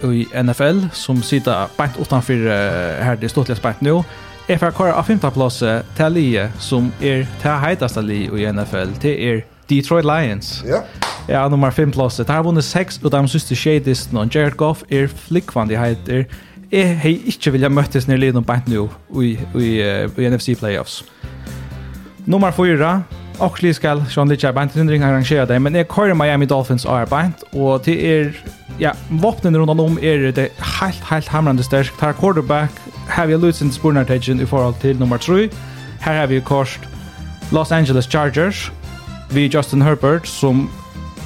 i 0.02 0.42
NFL 0.42 0.80
som 0.92 1.22
sitter 1.22 1.66
bänt 1.76 1.92
utanför 2.00 2.34
uh, 2.34 3.04
här 3.04 3.16
det 3.20 3.28
ståtliga 3.28 3.58
bänt 3.62 3.80
nu. 3.80 4.02
Är 4.46 4.58
för 4.58 4.70
kvar 4.70 4.88
av 4.88 5.02
femte 5.02 5.30
plats 5.30 5.58
till 5.96 6.08
Lie 6.08 6.52
som 6.58 6.92
är 7.00 7.26
till 7.40 7.50
hetaste 7.50 8.02
Lie 8.02 8.38
i 8.38 8.52
NFL. 8.52 8.88
Det 9.00 9.30
är 9.30 9.44
Detroit 9.66 10.04
Lions. 10.04 10.64
Ja. 10.66 10.84
Ja, 11.28 11.48
nummer 11.48 11.70
5 11.70 11.92
plats. 11.92 12.16
Det 12.16 12.28
har 12.28 12.44
vunnit 12.44 12.64
6 12.64 13.02
och 13.02 13.10
de 13.10 13.28
sista 13.28 13.54
shades 13.54 14.12
och 14.12 14.28
Jared 14.32 14.56
Goff 14.56 14.84
är 14.88 15.06
flickvan 15.06 15.68
det 15.68 15.78
heter. 15.78 16.26
Är 16.70 16.94
har 16.94 17.10
inte 17.10 17.50
vilja 17.50 17.68
möttes 17.68 18.06
när 18.06 18.16
Lie 18.16 18.32
någon 18.32 18.42
bänt 18.42 18.66
nu 18.66 18.88
i 19.22 19.22
i, 19.22 19.38
i, 19.62 19.80
i 20.16 20.30
NFC 20.30 20.48
playoffs. 20.58 21.04
Nummer 22.24 22.52
4 22.52 23.02
Och 23.38 23.62
li 23.62 23.72
skal 23.74 24.02
Sean 24.10 24.28
Litcher 24.28 24.52
bant 24.52 24.76
undring 24.76 25.02
arrangera 25.02 25.46
det, 25.46 25.58
men 25.62 25.74
jeg 25.74 25.88
kører 25.88 26.14
Miami 26.14 26.46
Dolphins 26.46 26.84
er 26.84 27.06
bant, 27.10 27.42
og 27.52 27.82
det 27.84 27.96
er, 28.06 28.30
ja, 28.80 28.92
våpnen 29.10 29.56
rundt 29.56 29.80
om 29.80 29.98
er 30.02 30.30
det 30.30 30.48
helt, 30.80 31.02
helt 31.10 31.28
hamrande 31.28 31.62
størst. 31.62 31.92
Tar 31.98 32.12
quarterback, 32.12 32.70
har 33.08 33.26
vi 33.26 33.36
Lutzen 33.36 33.72
Spurnartagen 33.72 34.40
i 34.40 34.46
forhold 34.46 34.74
til 34.80 34.98
nummer 34.98 35.16
3. 35.16 35.48
Her 36.00 36.12
har 36.12 36.26
vi 36.26 36.40
kort 36.40 36.80
Los 37.52 37.72
Angeles 37.72 38.04
Chargers, 38.04 38.72
vi 39.30 39.50
Justin 39.54 39.82
Herbert, 39.82 40.28
som 40.28 40.70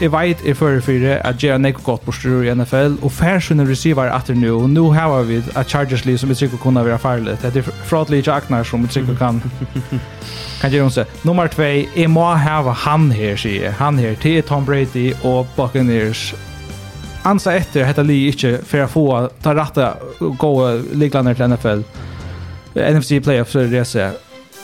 jeg 0.01 0.13
vet 0.13 0.43
jeg 0.47 0.57
fører 0.57 0.81
for 0.81 1.07
at 1.11 1.41
gjør 1.43 1.59
nekko 1.59 1.83
godt 1.83 2.05
bortstyr 2.07 2.45
i 2.47 2.55
NFL, 2.55 2.99
og 3.03 3.13
færsynet 3.13 3.69
receiver 3.69 4.11
etter 4.15 4.37
nå, 4.39 4.53
og 4.63 4.71
nå 4.71 4.85
har 4.95 5.23
vi 5.27 5.41
et 5.41 5.67
Chargers 5.67 6.05
liv 6.07 6.19
som 6.19 6.31
vi 6.31 6.37
sikkert 6.39 6.63
kunne 6.63 6.85
være 6.87 6.99
farlig. 7.03 7.35
Det 7.43 7.57
er 7.57 7.71
fratlig 7.89 8.23
ikke 8.23 8.65
som 8.65 8.83
vi 8.83 8.93
sikkert 8.93 9.19
kan 9.19 9.43
kan 10.61 10.75
gjøre 10.75 10.91
seg. 10.91 11.17
Nummer 11.27 11.51
2, 11.51 11.63
jeg 11.97 12.11
må 12.11 12.25
hava 12.35 12.75
han 12.85 13.11
her, 13.15 13.37
sier 13.39 13.75
Han 13.79 13.99
her, 13.99 14.15
til 14.15 14.43
Tom 14.43 14.67
Brady 14.67 15.13
og 15.25 15.47
Buccaneers. 15.57 16.35
Ansa 17.27 17.57
etter 17.59 17.87
hette 17.87 18.03
li 18.07 18.29
ikke 18.31 18.59
for 18.67 18.85
å 18.85 18.89
få 18.91 19.07
ta 19.43 19.55
rette 19.55 19.91
gode 20.39 20.97
liklander 20.99 21.35
til 21.35 21.51
NFL. 21.53 21.85
NFC 22.79 23.19
playoffs, 23.23 23.53
det 23.53 23.67
er 23.67 23.71
det 23.75 23.83
jeg 23.83 23.93
ser. 23.93 24.19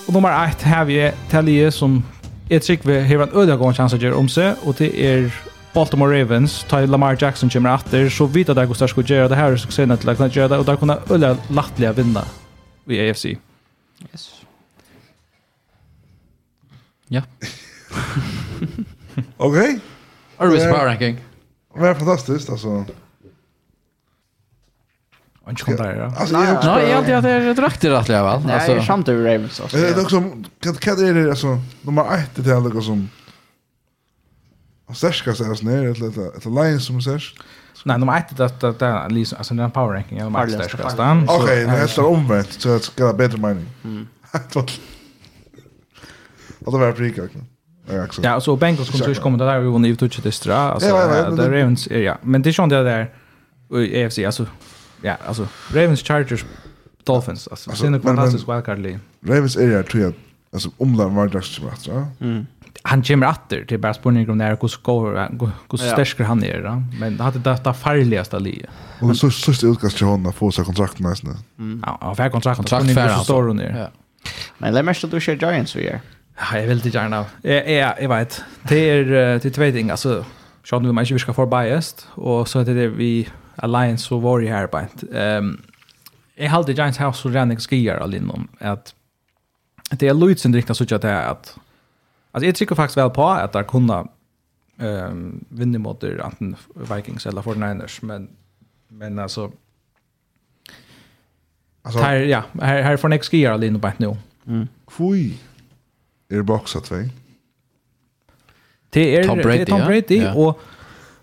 Og 0.06 0.14
nummer 0.14 0.30
1 0.30 0.62
har 0.68 0.84
vi 0.86 1.00
Talie 1.30 1.70
som 1.74 2.02
jeg 2.50 2.62
tror 2.62 2.86
vi 2.86 3.00
har 3.08 3.22
en 3.24 3.36
øde 3.36 3.56
gang 3.56 3.74
chans 3.76 3.94
å 3.94 3.98
gjøre 4.00 4.16
om 4.20 4.28
seg, 4.28 4.60
og 4.64 4.76
det 4.78 4.90
er 5.00 5.28
Baltimore 5.74 6.12
Ravens, 6.12 6.62
ta 6.68 6.84
Lamar 6.86 7.16
Jackson 7.20 7.50
kommer 7.50 7.74
etter, 7.74 8.08
så 8.12 8.26
vidt 8.30 8.50
at 8.52 8.56
jeg 8.60 8.70
hvordan 8.70 8.88
skulle 8.88 9.08
gjøre 9.08 9.28
det 9.32 9.38
her, 9.38 9.56
så 9.56 9.70
ser 9.70 9.88
jeg 9.88 9.98
til 9.98 10.12
å 10.12 10.14
kunne 10.14 10.30
gjøre 10.30 10.52
det, 10.52 10.58
og 10.58 10.66
da 10.68 10.76
kunne 10.78 10.98
øde 11.10 11.34
lattelig 11.50 11.96
vinne 11.96 12.22
i 12.86 13.00
AFC. 13.08 13.24
Yes. 14.12 14.28
Ja. 17.10 17.22
ok. 19.46 19.58
Arvis 20.38 20.66
power 20.68 20.86
ranking. 20.86 21.18
Det 21.74 21.80
var 21.80 21.94
fantastiskt 21.94 22.50
alltså. 22.50 22.84
Han 25.46 25.56
kom 25.56 25.76
där 25.76 25.96
ja. 25.96 26.12
Alltså 26.16 26.38
nej, 26.38 26.90
jag 26.90 27.16
hade 27.16 27.30
jag 27.30 27.56
drakter 27.56 27.90
rätt 27.90 28.08
väl. 28.08 28.24
Alltså. 28.26 28.48
Nej, 28.48 28.70
jag 28.70 28.86
skämtar 28.86 29.12
över 29.12 29.32
Ravens 29.32 29.60
alltså. 29.60 29.76
Det 29.76 29.88
är 29.88 30.00
också 30.00 30.22
kan 30.60 30.74
kan 30.74 30.96
det 30.96 31.08
är 31.08 31.28
alltså 31.28 31.58
nummer 31.82 32.18
1 32.18 32.30
det 32.34 32.50
är 32.50 32.60
något 32.60 32.84
som 32.84 33.08
Och 34.86 34.96
särska 34.96 35.34
sig 35.34 35.50
oss 35.50 35.62
ner 35.62 35.90
ett 35.90 35.98
litet 35.98 36.36
ett 36.36 36.44
Lions 36.44 36.86
som 36.86 37.02
sägs. 37.02 37.24
Nej, 37.84 37.98
nummer 37.98 38.18
1 38.18 38.36
det 38.36 38.60
det 38.60 38.72
det 38.78 39.08
liksom 39.08 39.38
alltså 39.38 39.54
den 39.54 39.70
power 39.70 39.94
ranking 39.94 40.18
eller 40.18 40.30
max 40.30 40.52
där 40.52 40.68
ska 40.68 40.88
stan. 40.88 41.26
Okej, 41.28 41.64
det 41.64 41.70
är 41.70 41.86
så 41.86 42.06
omvänt 42.06 42.52
så 42.52 42.68
det 42.68 42.80
ska 42.80 43.12
bättre 43.12 43.38
mening. 43.38 43.66
Mm. 43.84 44.08
det 46.58 46.78
var 46.78 46.92
prika. 46.92 47.22
Ja, 48.22 48.40
så 48.40 48.56
Bengals 48.56 48.90
kommer 48.90 49.08
ju 49.08 49.14
komma 49.14 49.44
där 49.44 49.60
vi 49.60 49.68
vann 49.68 49.84
ju 49.84 49.96
touch 49.96 50.20
det 50.22 50.32
stra 50.32 50.56
alltså 50.56 50.88
där 51.36 51.50
Ravens 51.50 51.86
ja, 51.86 52.18
men 52.22 52.42
det 52.42 52.50
är 52.50 52.52
sånt 52.52 52.70
det 52.70 52.82
där 52.82 53.10
i 53.70 54.04
AFC 54.04 54.18
alltså 54.18 54.46
Ja, 55.04 55.16
alltså 55.26 55.48
Ravens 55.74 56.02
Chargers 56.02 56.44
Dolphins 57.04 57.48
alltså. 57.48 57.70
alltså 57.70 57.76
sen 57.76 57.94
en 57.94 58.02
fantastisk 58.02 58.48
wildcard 58.48 58.78
league. 58.78 59.00
Ravens 59.26 59.56
är 59.56 59.62
ju 59.62 59.82
tror 59.82 60.02
jag 60.02 60.12
alltså 60.52 60.70
det 60.78 61.14
var 61.14 61.28
dags 61.28 61.54
som 61.54 61.68
att, 61.68 61.88
va? 61.88 62.06
Mm. 62.20 62.46
Han 62.82 63.02
kommer 63.02 63.28
åter 63.28 63.64
till 63.64 63.78
bara 63.78 63.94
spårning 63.94 64.30
om 64.30 64.38
när 64.38 64.58
hur 64.60 64.68
score 64.68 65.28
hur 65.70 65.76
stark 65.76 66.18
han 66.20 66.44
är 66.44 66.62
då. 66.62 66.82
Men 67.00 67.16
det 67.16 67.22
hade 67.24 67.38
det 67.38 67.74
farligaste 67.74 68.38
livet. 68.38 68.70
Och 69.00 69.16
så 69.16 69.30
så 69.30 69.54
så 69.54 69.66
utkast 69.72 69.96
till 69.96 70.06
honom 70.06 70.32
få 70.32 70.50
sig 70.52 70.64
kontrakt 70.64 70.98
nästan. 70.98 71.36
Mm. 71.58 71.82
Ja, 71.86 71.98
av 72.00 72.18
här 72.18 72.30
kontrakt 72.30 72.56
kontrakt 72.56 72.94
för 72.94 73.00
alltså. 73.00 73.24
står 73.24 73.42
hon 73.42 73.56
ner. 73.56 73.76
Ja. 73.78 73.88
Men 74.58 74.74
att 75.06 75.10
du 75.10 75.20
kör 75.20 75.34
Giants 75.34 75.76
vi 75.76 75.86
är. 75.86 76.00
Ja, 76.36 76.58
jag 76.58 76.66
vill 76.66 76.76
inte 76.76 76.88
gärna. 76.88 77.24
Jag 77.42 77.70
jag 77.70 77.94
jag 78.02 78.08
vet. 78.08 78.42
Det 78.68 78.90
är 78.90 79.04
det 79.38 79.50
två 79.50 79.70
ting 79.72 79.90
alltså. 79.90 80.24
Så 80.64 80.78
nu 80.80 80.92
man 80.92 81.04
inte 81.04 81.14
viska 81.14 81.32
ska 81.32 81.34
få 81.34 81.46
biased 81.46 81.98
och 82.10 82.48
så 82.48 82.58
är 82.60 82.64
det 82.64 82.88
vi 82.88 83.28
Alliance 83.56 84.04
så 84.04 84.18
var 84.18 84.40
det 84.40 84.48
här 84.48 84.66
på 84.66 84.78
ett. 84.78 85.04
Ehm 85.12 85.62
jag 86.36 86.50
hade 86.50 86.72
Giants 86.72 87.00
House 87.00 87.22
så 87.22 87.28
redan 87.28 87.56
skier 87.56 87.96
all 87.96 88.14
inom 88.14 88.48
att 88.58 88.94
det 89.90 90.08
är 90.08 90.14
Lloyd 90.14 90.38
som 90.38 90.54
riktigt 90.54 90.76
så 90.76 90.94
att 90.94 91.02
det 91.02 91.08
är 91.08 91.26
att 91.26 91.56
alltså 92.30 92.46
jag 92.46 92.54
tycker 92.54 92.74
faktiskt 92.74 92.96
väl 92.96 93.10
på 93.10 93.28
att 93.28 93.52
där 93.52 93.62
kunna 93.62 94.08
ehm 94.78 95.44
vinna 95.48 95.78
mot 95.78 96.04
antingen 96.04 96.56
Vikings 96.74 97.26
eller 97.26 97.42
49ers 97.42 97.98
men 98.04 98.28
men 98.88 99.18
alltså 99.18 99.52
Alltså 101.84 102.00
här 102.00 102.16
ja, 102.16 102.42
här 102.60 102.82
här 102.82 102.96
får 102.96 103.08
next 103.08 103.34
all 103.34 103.64
inom 103.64 103.80
på 103.80 103.86
ett 103.88 103.98
nu. 103.98 104.16
Mm. 104.46 104.68
Kvui. 104.86 105.38
Är 106.28 106.36
det 106.36 106.42
boxa 106.42 106.80
två. 106.80 106.94
Det 108.90 109.16
är 109.16 109.24
Tom 109.24 109.38
Brady, 109.38 109.60
är 109.60 109.66
Tom 109.66 109.80
Brady 109.80 110.18
ja. 110.18 110.34
och 110.34 110.60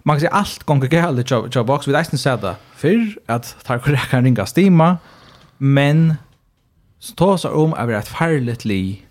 man 0.04 0.16
kan 0.16 0.20
säga 0.20 0.32
allt 0.32 0.64
gånger 0.64 0.88
galet 0.88 1.32
job 1.32 1.56
job 1.56 1.68
box 1.68 1.88
vi 1.88 1.92
nästan 1.92 2.20
sa 2.20 2.38
det 2.38 2.56
för 2.76 3.18
att 3.26 3.58
tar 3.64 3.80
korrekt 3.80 4.10
kan 4.10 4.24
ringa 4.24 4.46
stima 4.46 4.98
men 5.58 6.16
så 7.00 7.16
tar 7.16 7.38
sig 7.38 7.52
om 7.52 7.74
över 7.74 7.94
ett 7.94 8.08
farligt 8.08 8.66
li 8.66 9.02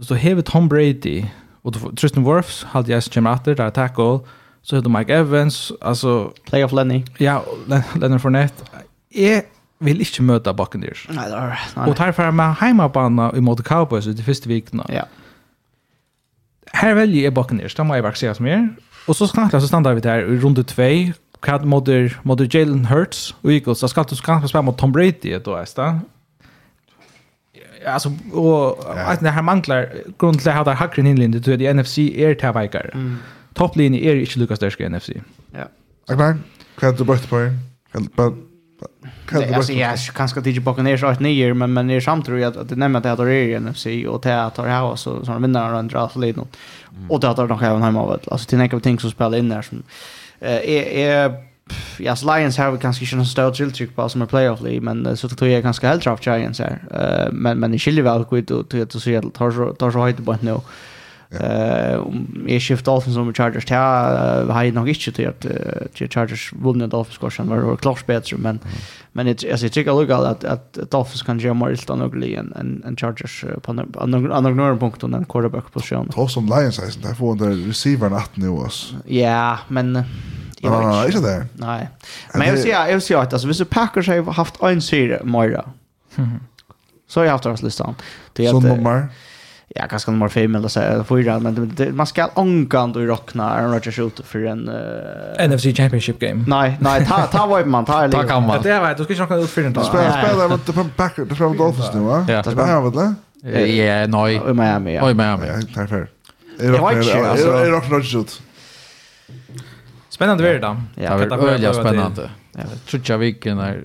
så 0.00 0.14
hevet 0.14 0.46
Tom 0.46 0.68
Brady 0.68 1.24
och 1.62 1.96
Tristan 1.96 2.24
Wirfs 2.24 2.64
hade 2.64 2.92
jag 2.92 3.02
som 3.02 3.26
efter 3.26 3.54
där 3.54 3.70
tackle 3.70 4.20
så 4.62 4.76
hade 4.76 4.88
Mike 4.88 5.14
Evans 5.14 5.72
alltså 5.80 6.32
playoff 6.44 6.72
Lenny 6.72 7.04
ja 7.18 7.44
Leonard 7.94 8.20
Fournette 8.20 8.64
Jag 9.08 9.42
vill 9.78 10.00
inte 10.00 10.22
möta 10.22 10.54
Buccaneers. 10.54 11.06
Nej, 11.10 11.30
det 11.30 11.36
är 11.36 11.60
nej. 11.76 11.90
Och 11.90 11.96
tar 11.96 12.12
för 12.12 12.30
mig 12.30 12.54
hemmabana 12.58 13.32
i 13.36 13.40
mot 13.40 13.64
Cowboys 13.64 14.06
i 14.06 14.22
första 14.22 14.48
veckan. 14.48 14.82
Ja. 14.88 15.06
Här 16.72 16.94
väljer 16.94 17.24
jag 17.24 17.34
Buccaneers, 17.34 17.74
det 17.74 17.84
må 17.84 17.96
jag 17.96 18.02
verkligen 18.02 18.34
säga 18.34 18.34
som 18.34 18.46
er. 18.46 18.68
Och 19.10 19.16
så 19.16 19.28
ska 19.28 19.48
så 19.50 19.68
stannar 19.68 19.94
vi 19.94 20.00
där 20.00 20.18
i 20.18 20.36
runda 20.36 20.62
2. 20.62 20.82
Kad 21.40 21.64
moder 21.64 22.20
moder 22.22 22.48
Jalen 22.50 22.84
Hurts 22.84 23.34
och 23.40 23.52
Eagles 23.52 23.78
så 23.78 23.88
ska 23.88 24.02
du 24.02 24.16
ska 24.16 24.48
spela 24.48 24.62
mot 24.62 24.78
Tom 24.78 24.92
Brady 24.92 25.38
då 25.38 25.56
nästa. 25.56 26.00
Alltså 27.86 28.12
och 28.32 28.78
att 29.10 29.20
när 29.20 29.30
han 29.30 29.44
manglar 29.44 29.92
grund 30.18 30.40
till 30.40 30.48
att 30.48 30.66
ha 30.66 30.74
hackren 30.74 31.06
inlinje 31.06 31.40
till 31.40 31.58
det 31.58 31.74
NFC 31.74 31.98
är 31.98 32.34
tavikar. 32.34 32.90
Mm. 32.94 33.16
Topplinjen 33.54 34.04
är 34.04 34.14
inte 34.14 34.38
Lucas 34.38 34.62
i 34.62 34.88
NFC. 34.88 35.10
Ja. 35.52 35.68
Akbar, 36.08 36.38
kan 36.78 36.94
du 36.94 37.04
bort 37.04 37.28
på? 37.28 37.54
Kan 37.92 38.08
Nej, 39.32 39.54
alltså 39.54 39.72
jag 39.72 39.98
kanske 39.98 40.40
inte 40.40 40.60
bakom 40.60 40.84
ner 40.84 40.96
så 40.96 41.06
att 41.06 41.20
ni 41.20 41.54
men 41.54 41.72
men 41.72 41.86
det 41.86 41.94
är 41.94 42.00
samtidigt 42.00 42.56
att 42.56 42.68
det 42.68 42.76
nämner 42.76 43.10
att 43.10 43.18
det 43.18 43.34
är 43.34 43.60
NFC 43.60 43.86
och 44.08 44.20
det 44.22 44.44
att 44.44 44.54
det 44.54 44.62
här 44.62 44.96
så 44.96 45.24
så 45.24 45.38
vinner 45.38 45.74
och 45.74 45.84
drar 45.84 46.08
för 46.08 46.20
lite 46.20 46.40
och 47.08 47.20
det 47.20 47.30
att 47.30 47.36
de 47.36 47.58
kan 47.58 47.82
hemma 47.82 48.00
av 48.00 48.20
alltså 48.30 48.48
till 48.48 48.58
några 48.58 48.80
ting 48.80 48.98
som 48.98 49.10
spelar 49.10 49.38
in 49.38 49.48
där 49.48 49.62
som 49.62 49.82
är 50.40 50.70
är 50.70 51.50
Ja, 51.98 52.16
så 52.16 52.36
Lions 52.36 52.58
har 52.58 52.70
vi 52.70 52.78
kanske 52.78 53.04
inte 53.04 53.16
någon 53.16 53.26
större 53.26 53.54
tilltryck 53.54 53.96
på 53.96 54.08
som 54.08 54.22
är 54.22 54.26
playoff 54.26 54.60
league, 54.60 54.80
men 54.80 55.16
så 55.16 55.28
tror 55.28 55.50
jag 55.50 55.62
ganska 55.62 55.88
helt 55.88 56.04
draft 56.04 56.26
Giants 56.26 56.58
här. 56.58 56.78
Men 57.32 57.58
men 57.58 57.72
det 57.72 57.78
skiljer 57.78 58.04
väl 58.04 58.24
kvitt 58.24 58.50
och 58.50 58.68
till 58.68 58.82
att 58.82 59.02
se 59.02 59.22
tar 59.22 59.50
så 59.50 59.74
tar 59.74 59.90
så 59.90 59.98
höjt 59.98 60.24
på 60.24 60.36
nu. 60.40 60.60
Eh 61.30 61.98
om 61.98 62.46
är 62.48 62.60
shift 62.60 62.84
Dolphins 62.84 63.14
som 63.14 63.34
Chargers 63.34 63.66
ta 63.66 63.74
har 64.52 64.64
ju 64.64 64.72
nog 64.72 64.88
inte 64.88 65.12
till 65.12 65.28
att 65.28 65.40
till 65.94 66.10
Chargers 66.10 66.52
vunnit 66.52 66.84
av 66.84 66.88
Dolphins 66.88 67.18
kursen 67.18 67.48
var 67.48 67.76
klart 67.76 68.06
bättre 68.06 68.36
men 68.36 68.58
men 69.12 69.26
det 69.26 69.50
alltså 69.50 69.66
jag 69.66 69.72
tycker 69.72 69.94
lugg 69.94 70.12
att 70.12 70.44
att 70.44 70.72
Dolphins 70.72 71.22
kan 71.22 71.38
göra 71.38 71.54
mer 71.54 71.68
utan 71.68 72.02
och 72.02 72.14
en 72.14 72.52
en 72.52 72.82
en 72.86 72.96
Chargers 72.96 73.44
på 73.62 73.70
andra 73.70 74.50
några 74.50 74.72
och 74.72 75.12
en 75.12 75.24
quarterback 75.24 75.72
position. 75.72 76.08
Ta 76.08 76.28
som 76.28 76.46
Lions 76.46 76.78
är 76.78 77.02
där 77.02 77.14
får 77.14 77.34
den 77.34 77.66
receivern 77.66 78.12
att 78.12 78.36
nu 78.36 78.48
oss. 78.48 78.94
Ja, 79.06 79.58
men 79.68 80.04
Ja, 80.62 81.04
är 81.04 81.22
det. 81.22 81.46
Nej. 81.54 81.88
Men 82.34 82.46
jag 82.46 82.52
vill 82.52 82.62
säga, 82.62 82.86
jag 82.86 82.92
vill 82.92 83.00
säga 83.00 83.20
att 83.20 83.32
alltså 83.32 83.48
visst 83.48 83.70
Packers 83.70 84.08
har 84.08 84.32
haft 84.32 84.62
en 84.62 84.82
serie 84.82 85.20
Moira. 85.24 85.64
Så 87.08 87.20
jag 87.20 87.24
har 87.26 87.32
haft 87.32 87.44
deras 87.44 87.62
listan. 87.62 87.94
Det 88.32 88.46
är 88.46 88.50
Som 88.50 88.62
nummer 88.62 89.08
ja, 89.74 89.86
kanske 89.90 90.10
nummer 90.10 90.28
fem 90.28 90.54
eller 90.54 90.68
så 90.68 90.80
eller 90.80 91.04
fyra, 91.04 91.38
men 91.38 91.54
det, 91.54 91.84
det, 91.84 91.92
man 91.92 92.06
ska 92.06 92.26
ångkant 92.26 92.96
och 92.96 93.06
rockna 93.06 93.50
Aaron 93.50 93.72
Rodgers 93.72 93.98
ut 93.98 94.20
för 94.24 94.44
en 94.44 94.68
uh... 94.68 95.48
NFC 95.48 95.62
Championship 95.62 96.18
game. 96.18 96.44
Nej, 96.46 96.76
nej, 96.80 97.06
ta 97.06 97.26
ta 97.26 97.46
vad 97.46 97.66
man 97.66 97.84
ta 97.84 98.04
eller. 98.04 98.12
Ta 98.12 98.22
kan 98.22 98.46
man. 98.46 98.62
Det 98.62 98.80
vet 98.80 99.08
du 99.08 99.14
ska 99.14 99.22
inte 99.22 99.34
ut 99.34 99.50
för 99.50 99.62
den. 99.62 99.72
Spela 99.84 100.12
spela 100.12 100.48
mot 100.48 100.66
the 100.66 100.72
backer, 100.96 101.24
the 101.24 101.34
front 101.34 101.58
Dolphins 101.58 101.94
nu 101.94 102.00
va? 102.00 102.26
Ja, 102.28 102.42
det 102.42 102.50
är 102.50 102.82
väl 102.82 102.92
det? 102.92 103.14
Ja, 103.42 104.06
nej. 104.06 104.34
I 104.34 104.52
Miami. 104.52 104.94
Ja. 104.94 105.10
I 105.10 105.14
Miami. 105.14 105.46
Ja, 105.46 105.54
därför. 105.74 106.08
Är 106.58 107.70
rockna 107.70 107.96
Rodgers 107.96 108.14
ut. 108.14 108.42
Spännande 110.08 110.42
värld 110.42 110.60
då. 110.60 110.76
Ja, 110.94 111.16
det 111.16 111.24
är 111.24 111.36
väldigt 111.36 111.74
spännande. 111.74 112.30
Ja, 112.52 112.60
tror 112.90 113.02
jag 113.06 113.18
vi 113.18 113.32
kan 113.32 113.58
är 113.58 113.84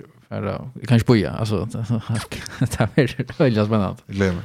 Kanske 0.86 1.06
boja, 1.06 1.32
alltså. 1.32 1.64
Det 1.64 2.76
här 2.78 2.90
är 2.94 3.38
väldigt 3.38 3.66
spännande. 3.66 3.96
Glömmer. 4.06 4.42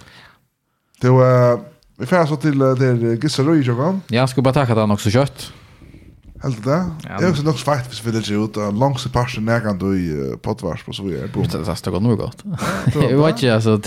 Då 1.02 1.24
vi 1.98 2.06
får 2.06 2.26
så 2.26 2.36
till 2.36 2.60
det 2.60 3.24
Gissa 3.24 3.44
Rui 3.44 3.64
jag 3.64 4.00
Jag 4.08 4.30
ska 4.30 4.42
bara 4.42 4.54
tacka 4.54 4.76
dig 4.76 4.84
också 4.84 5.10
kött. 5.10 5.52
Helt 6.44 6.64
det. 6.64 6.86
Det 7.20 7.26
är 7.26 7.30
också 7.30 7.44
något 7.44 7.60
fight 7.60 7.88
för 7.88 8.12
vill 8.12 8.22
det 8.22 8.34
ut 8.34 8.58
en 8.58 8.80
lång 8.80 8.98
separation 8.98 9.46
när 9.46 9.60
kan 9.60 9.78
du 9.78 10.38
potvars 10.42 10.84
på 10.84 10.94
så 10.94 11.04
vi 11.04 11.20
är 11.20 11.28
på. 11.28 11.40
Det 11.40 11.70
är 11.70 11.76
så 11.76 12.00
nog 12.00 12.18
gott. 12.18 12.44
Jag 13.10 13.26
vet 13.26 13.44
ju 13.44 13.50
alltså 13.50 13.80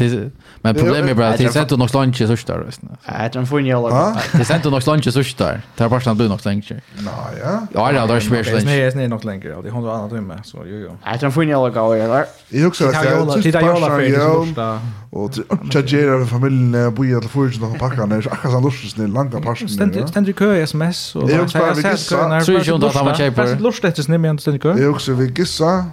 men 0.61 0.74
problemet 0.74 1.11
är 1.11 1.15
bara 1.15 1.28
att 1.28 1.39
det 1.39 1.53
sent 1.53 1.70
nog 1.70 1.95
lunch 1.95 2.16
så 2.16 2.47
där. 2.47 2.66
Nej, 3.09 3.31
tror 3.32 3.45
får 3.45 3.61
ni 3.61 3.73
alla. 3.73 4.20
Det 4.32 4.45
sent 4.45 4.65
nog 4.65 4.73
lunch 4.86 5.12
så 5.12 5.45
där. 5.45 5.62
Det 5.77 5.85
är 5.85 5.89
bara 5.89 6.01
snabbt 6.01 6.20
nog 6.20 6.45
längre. 6.45 6.81
Nej, 6.99 7.15
ja. 7.43 7.66
Ja, 7.73 8.07
det 8.07 8.15
är 8.15 8.20
smärs 8.20 8.47
längre. 8.47 8.65
Nej, 8.65 8.91
det 8.91 9.03
är 9.03 9.09
nog 9.09 9.24
längre. 9.24 9.62
Det 9.62 9.69
är 9.69 9.73
hundra 9.73 9.93
annat 9.93 10.11
timme 10.11 10.41
så 10.45 10.59
jo 10.66 10.77
jo. 10.77 10.97
Nej, 11.05 11.19
den 11.20 11.32
får 11.32 11.45
ni 11.45 11.55
alla 11.55 11.70
gå 11.70 11.95
där. 11.95 12.24
Jag 12.49 12.69
också 12.69 12.85
att 12.85 13.03
det 13.03 13.09
är 13.09 13.62
ju 13.62 13.70
alla 13.70 13.86
för 13.86 14.01
det 14.01 14.78
Och 15.15 15.31
jag 15.73 15.85
ger 15.85 16.27
familjen 16.27 16.95
bo 16.95 17.05
i 17.05 17.15
alla 17.15 17.28
fall 17.28 17.59
några 17.61 17.78
packar 17.78 18.07
när 18.07 18.16
jag 18.16 18.41
kan 18.41 18.62
lust 18.62 18.91
snäll 18.91 19.12
långa 19.12 19.41
passen. 19.41 19.69
Ständigt 19.69 20.09
ständigt 20.09 20.36
kö 20.36 20.57
SMS 20.57 21.16
och 21.16 21.31
jag 21.31 21.39
har 21.39 21.74
sett 21.74 22.19
när 22.19 22.41
så 22.41 22.53
ju 22.53 22.74
inte 22.74 22.86
att 22.86 22.95
han 22.95 23.07
var 23.07 23.15
cheaper. 23.15 23.47
Fast 23.47 23.61
lust 23.61 23.85
efter 23.85 24.03
snäll 24.03 24.20
men 24.20 24.39
ständigt 24.39 24.62
kö. 24.62 24.78
Jag 24.78 24.91
också 24.91 25.15
vi 25.15 25.32
gissa 25.36 25.86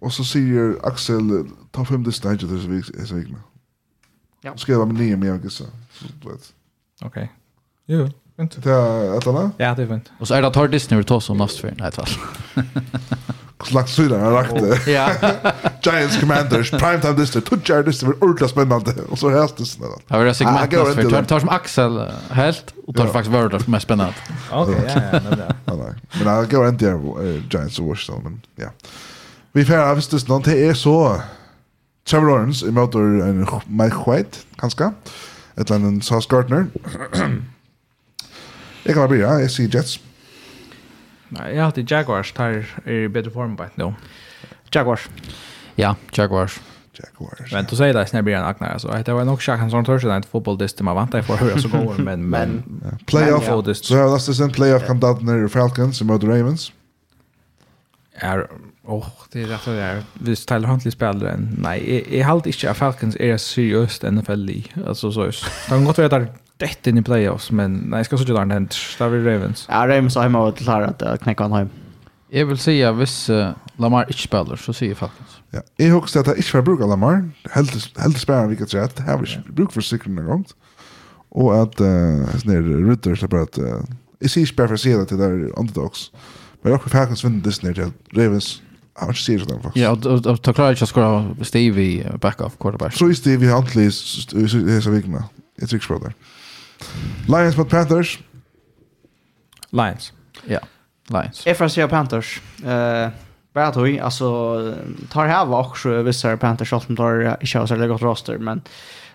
och 0.00 0.12
så 0.12 0.24
säger 0.24 0.76
Axel 0.82 1.44
ta 1.70 1.84
fem 1.84 2.02
det 2.02 2.12
stage 2.12 2.40
det 2.48 2.56
är 2.56 3.06
så 3.06 3.14
viktigt. 3.14 3.36
Ja. 4.42 4.56
Ska 4.56 4.72
jag 4.72 4.86
med 4.86 4.96
nya 4.96 5.16
med 5.16 5.44
gissa. 5.44 5.64
Okej. 7.02 7.32
Jo. 7.86 8.08
fint. 8.36 8.62
Det 8.62 8.70
är 8.70 9.18
ett 9.18 9.26
annat? 9.26 9.52
Ja, 9.56 9.74
det 9.74 9.82
är 9.82 9.86
fint. 9.86 10.10
Och 10.20 10.28
så 10.28 10.34
är 10.34 10.42
det 10.42 10.50
Tordis 10.50 10.90
nu 10.90 11.02
då 11.02 11.20
som 11.20 11.38
nästa 11.38 11.60
för. 11.60 11.74
Nej, 11.78 11.92
tvärtom 11.92 12.22
slags 13.66 13.92
syra 13.92 14.18
han 14.18 14.32
rakte. 14.32 14.90
Ja. 14.90 15.10
Giants 15.82 16.20
Commanders, 16.20 16.70
primetime 16.70 17.26
to 17.26 17.40
tutjar 17.40 17.82
dyster, 17.82 18.06
var 18.06 18.24
ordla 18.24 18.48
spännande. 18.48 18.94
Och 19.10 19.18
så 19.18 19.30
helst 19.30 19.56
det 19.56 19.64
sådär. 19.64 19.88
Ja, 20.06 20.18
det 20.18 20.28
är 20.28 20.32
segmentet 20.32 20.94
för 20.94 21.10
tar, 21.10 21.22
tar 21.22 21.40
som 21.40 21.48
Axel 21.48 22.10
helt 22.30 22.74
och 22.86 22.96
tar 22.96 23.06
faktiskt 23.06 23.34
Word 23.34 23.62
som 23.64 23.74
är 23.74 23.78
spännande. 23.78 24.14
Okej, 24.50 24.74
ja, 24.86 25.20
ja, 25.30 25.54
ja. 25.66 25.94
Men 26.18 26.34
jag 26.34 26.50
går 26.50 26.68
inte 26.68 26.84
där 26.84 27.42
Giants 27.50 27.78
och 27.78 27.86
Washington, 27.86 28.22
men 28.24 28.40
ja. 28.54 28.68
Vi 29.52 29.64
får 29.64 29.74
ha 29.74 29.94
visst 29.94 30.28
någon 30.28 30.42
det 30.42 30.68
är 30.68 30.74
så 30.74 31.20
Trevor 32.08 32.26
Lawrence 32.26 32.66
i 32.66 32.70
motor 32.70 33.22
en 33.22 33.46
Mike 33.66 33.96
White 34.06 34.38
kanske. 34.56 34.92
Ett 35.56 35.70
land 35.70 35.86
en 35.86 36.02
Sauce 36.02 36.28
Gardner. 36.30 36.66
Jag 38.82 38.94
kan 38.94 39.00
bara 39.00 39.08
bli, 39.08 39.20
jag 39.20 39.50
ser 39.50 39.74
Jets. 39.74 40.00
Nej, 41.30 41.54
jag 41.54 41.62
har 41.62 41.64
hatt 41.64 41.90
Jaguars, 41.90 42.32
tar 42.32 42.64
är 42.84 42.90
i 42.90 43.08
bättre 43.08 43.30
form 43.30 43.56
på 43.56 43.66
nu. 43.74 43.94
Jaguars. 44.72 45.08
Ja, 45.74 45.96
Jaguars. 46.12 46.60
Jaguars. 46.92 47.52
Men 47.52 47.64
du 47.64 47.76
säger 47.76 47.94
det 47.94 48.06
snäbbt 48.06 48.28
igen 48.28 48.44
Agnar 48.44 48.78
så 48.78 48.88
Det 48.88 49.12
var 49.12 49.24
nog 49.24 49.42
Shaq 49.42 49.70
som 49.70 49.84
törs 49.84 50.04
inte 50.04 50.28
fotboll 50.28 50.58
det 50.58 50.76
det 50.76 50.84
man 50.84 50.96
väntar 50.96 51.22
för 51.22 51.36
hur 51.36 51.58
så 51.58 51.68
går 51.68 51.94
men 51.98 52.28
men 52.28 52.62
playoff 53.06 53.44
så 53.74 53.96
har 53.96 54.10
last 54.10 54.36
sen 54.36 54.50
playoff 54.50 54.86
kom 54.86 55.00
down 55.00 55.26
ner 55.26 55.48
Falcons 55.48 56.02
mot 56.02 56.24
Ravens. 56.24 56.72
Är 58.14 58.46
åh 58.84 59.06
det 59.32 59.42
är 59.42 59.46
rätt 59.46 59.64
det 59.64 59.72
är 59.72 60.02
vi 60.12 60.36
Tyler 60.36 60.68
Huntley 60.68 60.92
spel 60.92 61.22
än 61.22 61.56
nej 61.62 62.18
jag 62.18 62.26
halt 62.26 62.46
inte 62.46 62.70
att 62.70 62.76
Falcons 62.76 63.16
är 63.16 63.36
seriöst 63.36 64.02
NFL 64.02 64.50
alltså 64.86 65.12
så. 65.12 65.30
De 65.68 65.84
gått 65.84 65.98
vidare 65.98 66.26
dett 66.60 66.86
in 66.86 66.98
i 66.98 67.02
playoffs, 67.02 67.50
men 67.50 67.74
nej, 67.74 67.98
jag 67.98 68.06
ska 68.06 68.18
så 68.18 68.24
göra 68.24 68.44
den. 68.44 68.68
Där 68.98 69.08
vi 69.08 69.24
Ravens. 69.24 69.66
Ja, 69.68 69.88
Ravens 69.88 70.14
har 70.14 70.22
hemma 70.22 70.40
varit 70.40 70.58
klara 70.58 70.86
att 70.86 71.20
knäcka 71.20 71.44
honom 71.44 71.58
hem. 71.58 71.68
Jag 72.28 72.46
vill 72.46 72.58
säga 72.58 72.92
hvis 72.92 73.30
uh, 73.30 73.50
Lamar 73.76 74.04
inte 74.08 74.22
spelar 74.22 74.56
så 74.56 74.72
säger 74.72 74.94
Falcons. 74.94 75.40
Ja, 75.50 75.60
jag 75.76 75.92
hoppas 75.92 76.16
att 76.16 76.26
jag 76.26 76.36
inte 76.36 76.48
får 76.48 76.62
bruka 76.62 76.86
Lamar. 76.86 77.30
Helt 77.50 77.98
helt 77.98 78.18
spelar 78.18 78.46
vi 78.46 78.56
kanske 78.56 78.82
att 78.82 78.98
har 78.98 79.18
vi 79.18 79.52
bruk 79.52 79.72
för 79.72 79.80
säkert 79.80 80.06
någon 80.06 80.26
gång. 80.26 80.44
Och 81.28 81.62
att 81.62 81.80
eh 81.80 81.86
uh, 81.86 82.26
när 82.44 82.62
Rutter 82.62 83.14
så 83.14 83.28
bara 83.28 83.42
att 83.42 83.58
uh, 83.58 83.64
jag 84.18 84.30
ser 84.30 84.46
spelar 84.46 84.68
för 84.68 84.76
sig 84.76 84.94
att 84.94 85.08
det 85.08 85.16
där 85.16 85.58
underdogs. 85.58 86.10
Men 86.62 86.72
jag 86.72 86.82
Falcons 86.82 87.24
vinner 87.24 87.40
Disney 87.40 87.74
snart 87.74 87.92
Ravens 88.12 88.62
Jag 88.94 89.06
har 89.06 89.08
inte 89.08 89.22
ser 89.22 89.38
det 89.38 89.62
faktiskt. 89.62 89.76
Ja, 89.76 89.90
och 90.30 90.42
ta 90.42 90.52
klart 90.52 90.58
att 90.58 90.68
jag 90.68 90.76
ska 90.76 90.86
skora 90.86 91.36
Stevie 91.42 92.12
backup 92.20 92.58
quarterback. 92.58 92.94
Så 92.94 93.08
är 93.08 93.12
Stevie 93.14 93.48
Huntley 93.48 93.86
i 93.86 94.80
så 94.82 94.90
vikna. 94.90 95.24
Jag 95.60 95.68
tycker 95.68 95.86
så 95.86 95.98
där. 95.98 96.14
Lions 97.28 97.56
mot 97.56 97.70
Panthers. 97.70 98.18
Lions. 99.70 100.12
Ja, 100.46 100.60
Lions. 101.08 101.46
Jag 101.46 101.58
får 101.58 101.68
Panthers. 101.88 102.40
Eh 102.64 103.08
bara 103.52 103.72
tog 103.72 103.98
alltså 103.98 104.74
tar 105.10 105.26
här 105.26 105.46
var 105.46 105.60
också 105.60 106.02
vissa 106.02 106.36
Panthers 106.36 106.68
som 106.68 106.96
tar 106.96 107.36
inte 107.40 107.58
har 107.58 107.66
så 107.66 107.86
gott 107.86 108.02
roster 108.02 108.38
men 108.38 108.62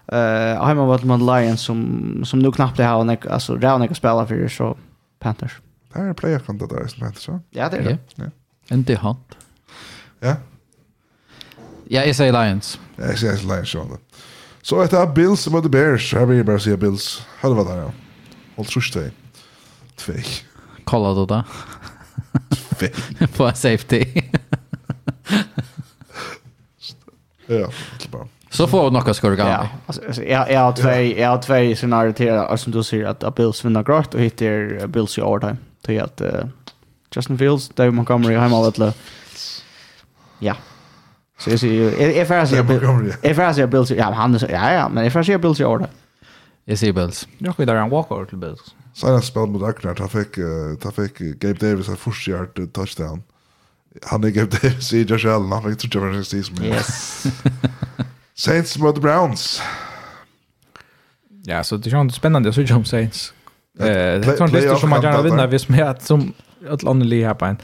eh 0.08 0.64
har 0.64 0.76
man 0.76 0.88
varit 0.88 1.04
mot 1.04 1.22
Lions 1.22 1.62
som 1.62 2.22
som 2.26 2.40
nu 2.40 2.52
knappt 2.52 2.78
det 2.78 2.84
här 2.84 2.96
och 2.96 3.26
alltså 3.26 3.56
Raunek 3.56 3.90
jag 3.90 3.98
spela 3.98 4.28
för 4.28 4.48
så 4.48 4.78
Panthers. 5.20 5.62
Det 5.94 6.00
är 6.00 6.14
player 6.14 6.40
kontra 6.40 6.68
där 6.68 6.88
som 6.88 7.00
Panthers. 7.00 7.30
Ja, 7.50 7.70
det 7.70 7.78
är 7.78 7.84
det. 7.84 7.98
Ja. 8.16 8.26
Inte 8.76 8.96
han. 8.96 9.16
Ja. 10.20 10.36
Ja, 11.88 12.04
jag 12.04 12.16
säger 12.16 12.46
Lions. 12.46 12.80
Ja, 12.96 13.06
jag 13.06 13.20
säger 13.20 13.56
Lions. 13.56 13.74
Ja, 13.74 13.88
Så 14.66 14.80
etter 14.82 15.06
Bills 15.06 15.50
mot 15.54 15.72
Bears. 15.72 16.12
Her 16.12 16.26
vil 16.26 16.40
jeg 16.40 16.46
bare 16.46 16.60
si 16.60 16.76
Bills. 16.76 17.28
Her 17.42 17.54
var 17.54 17.68
det, 17.68 17.76
ja. 17.84 17.90
Hold 18.56 18.72
trus 18.72 18.90
til. 18.92 19.12
Tvei. 20.02 20.24
Kolla 20.90 21.12
du 21.14 21.22
det? 21.30 21.44
Tvei. 22.56 22.90
På 23.38 23.52
safety. 23.54 24.02
ja, 27.48 27.70
det 28.02 28.10
bare. 28.12 28.28
Så 28.50 28.66
får 28.72 28.90
du 28.90 28.98
noe 28.98 29.14
skor 29.14 29.38
gammel. 29.38 29.54
Ja, 29.54 29.70
altså, 29.86 30.24
jeg 30.24 30.58
har 30.58 30.74
tvei, 30.80 31.14
jeg 31.14 31.30
har 31.30 31.42
tvei 31.46 31.76
scenarier 31.78 32.18
til, 32.18 32.34
som 32.58 32.74
du 32.74 32.82
sier, 32.82 33.12
at 33.12 33.26
Bills 33.38 33.62
vinner 33.66 33.86
grøtt, 33.86 34.16
og 34.16 34.24
hittir 34.24 34.88
Bills 34.88 35.20
i 35.20 35.22
overtime. 35.22 35.62
Til 35.86 36.02
at 36.02 36.26
uh, 36.26 36.48
Justin 37.14 37.38
Fields, 37.38 37.70
Dave 37.78 37.94
Montgomery, 37.94 38.34
Heimavettle. 38.34 38.96
Ja. 40.42 40.56
Yeah. 40.56 40.75
Så 41.38 41.50
jag 41.50 41.60
säger, 41.60 42.00
är 42.22 42.26
färre 42.26 42.48
sig 42.48 42.60
Är 42.60 43.34
färre 43.34 43.54
sig 43.54 43.68
Bills? 43.68 43.92
Ja, 43.92 44.12
han 44.12 44.36
är 44.36 44.40
så, 44.40 44.46
ja, 44.50 44.74
ja, 44.74 44.90
men 44.90 45.06
är 45.06 45.10
färre 45.10 45.24
sig 45.24 45.38
Bills 45.38 45.60
i 45.60 45.66
år 45.66 45.88
Jag 46.66 46.80
säger 46.80 46.94
Bills. 46.94 47.28
Jag 47.38 47.58
kan 47.58 47.70
en 47.70 47.90
walk 47.90 48.12
over 48.12 48.26
till 48.26 48.38
Bills. 48.38 48.76
Så 48.94 49.08
jag 49.08 49.24
spelade 49.24 49.52
mot 49.52 49.64
Aknar, 49.64 49.96
han 50.00 50.10
fick, 50.10 50.38
han 50.84 50.92
fick 50.92 51.18
Gabe 51.18 51.70
Davis 51.70 51.88
en 51.88 51.98
första 51.98 52.46
touchdown. 52.74 53.24
Han 54.06 54.24
är 54.24 54.30
Gabe 54.30 54.58
Davis 54.62 54.94
i 54.94 55.02
Josh 55.02 55.28
Allen, 55.28 55.52
han 55.52 55.64
fick 55.64 55.92
tror 55.92 56.06
jag 56.06 56.16
precis 56.16 56.48
som 56.48 56.64
Yes. 56.64 57.24
Saints 58.36 58.78
mot 58.78 59.02
Browns. 59.02 59.62
Ja, 61.44 61.64
så 61.64 61.78
det 61.78 61.90
känns 61.90 62.16
spännande, 62.16 62.50
att 62.50 62.56
se 62.56 62.74
om 62.74 62.86
Saints. 62.86 63.34
Eh, 63.80 63.86
det 63.86 63.92
är 63.92 64.38
sånt 64.38 64.54
listor 64.54 64.76
som 64.76 64.90
man 64.90 65.02
gärna 65.02 65.22
vinner, 65.22 65.48
visst 65.48 65.70
med 65.70 65.90
att 65.90 66.04
som 66.04 66.34
ett 66.74 66.84
annat 66.84 67.08
liv 67.08 67.26
här 67.26 67.34
på 67.34 67.46
en. 67.46 67.58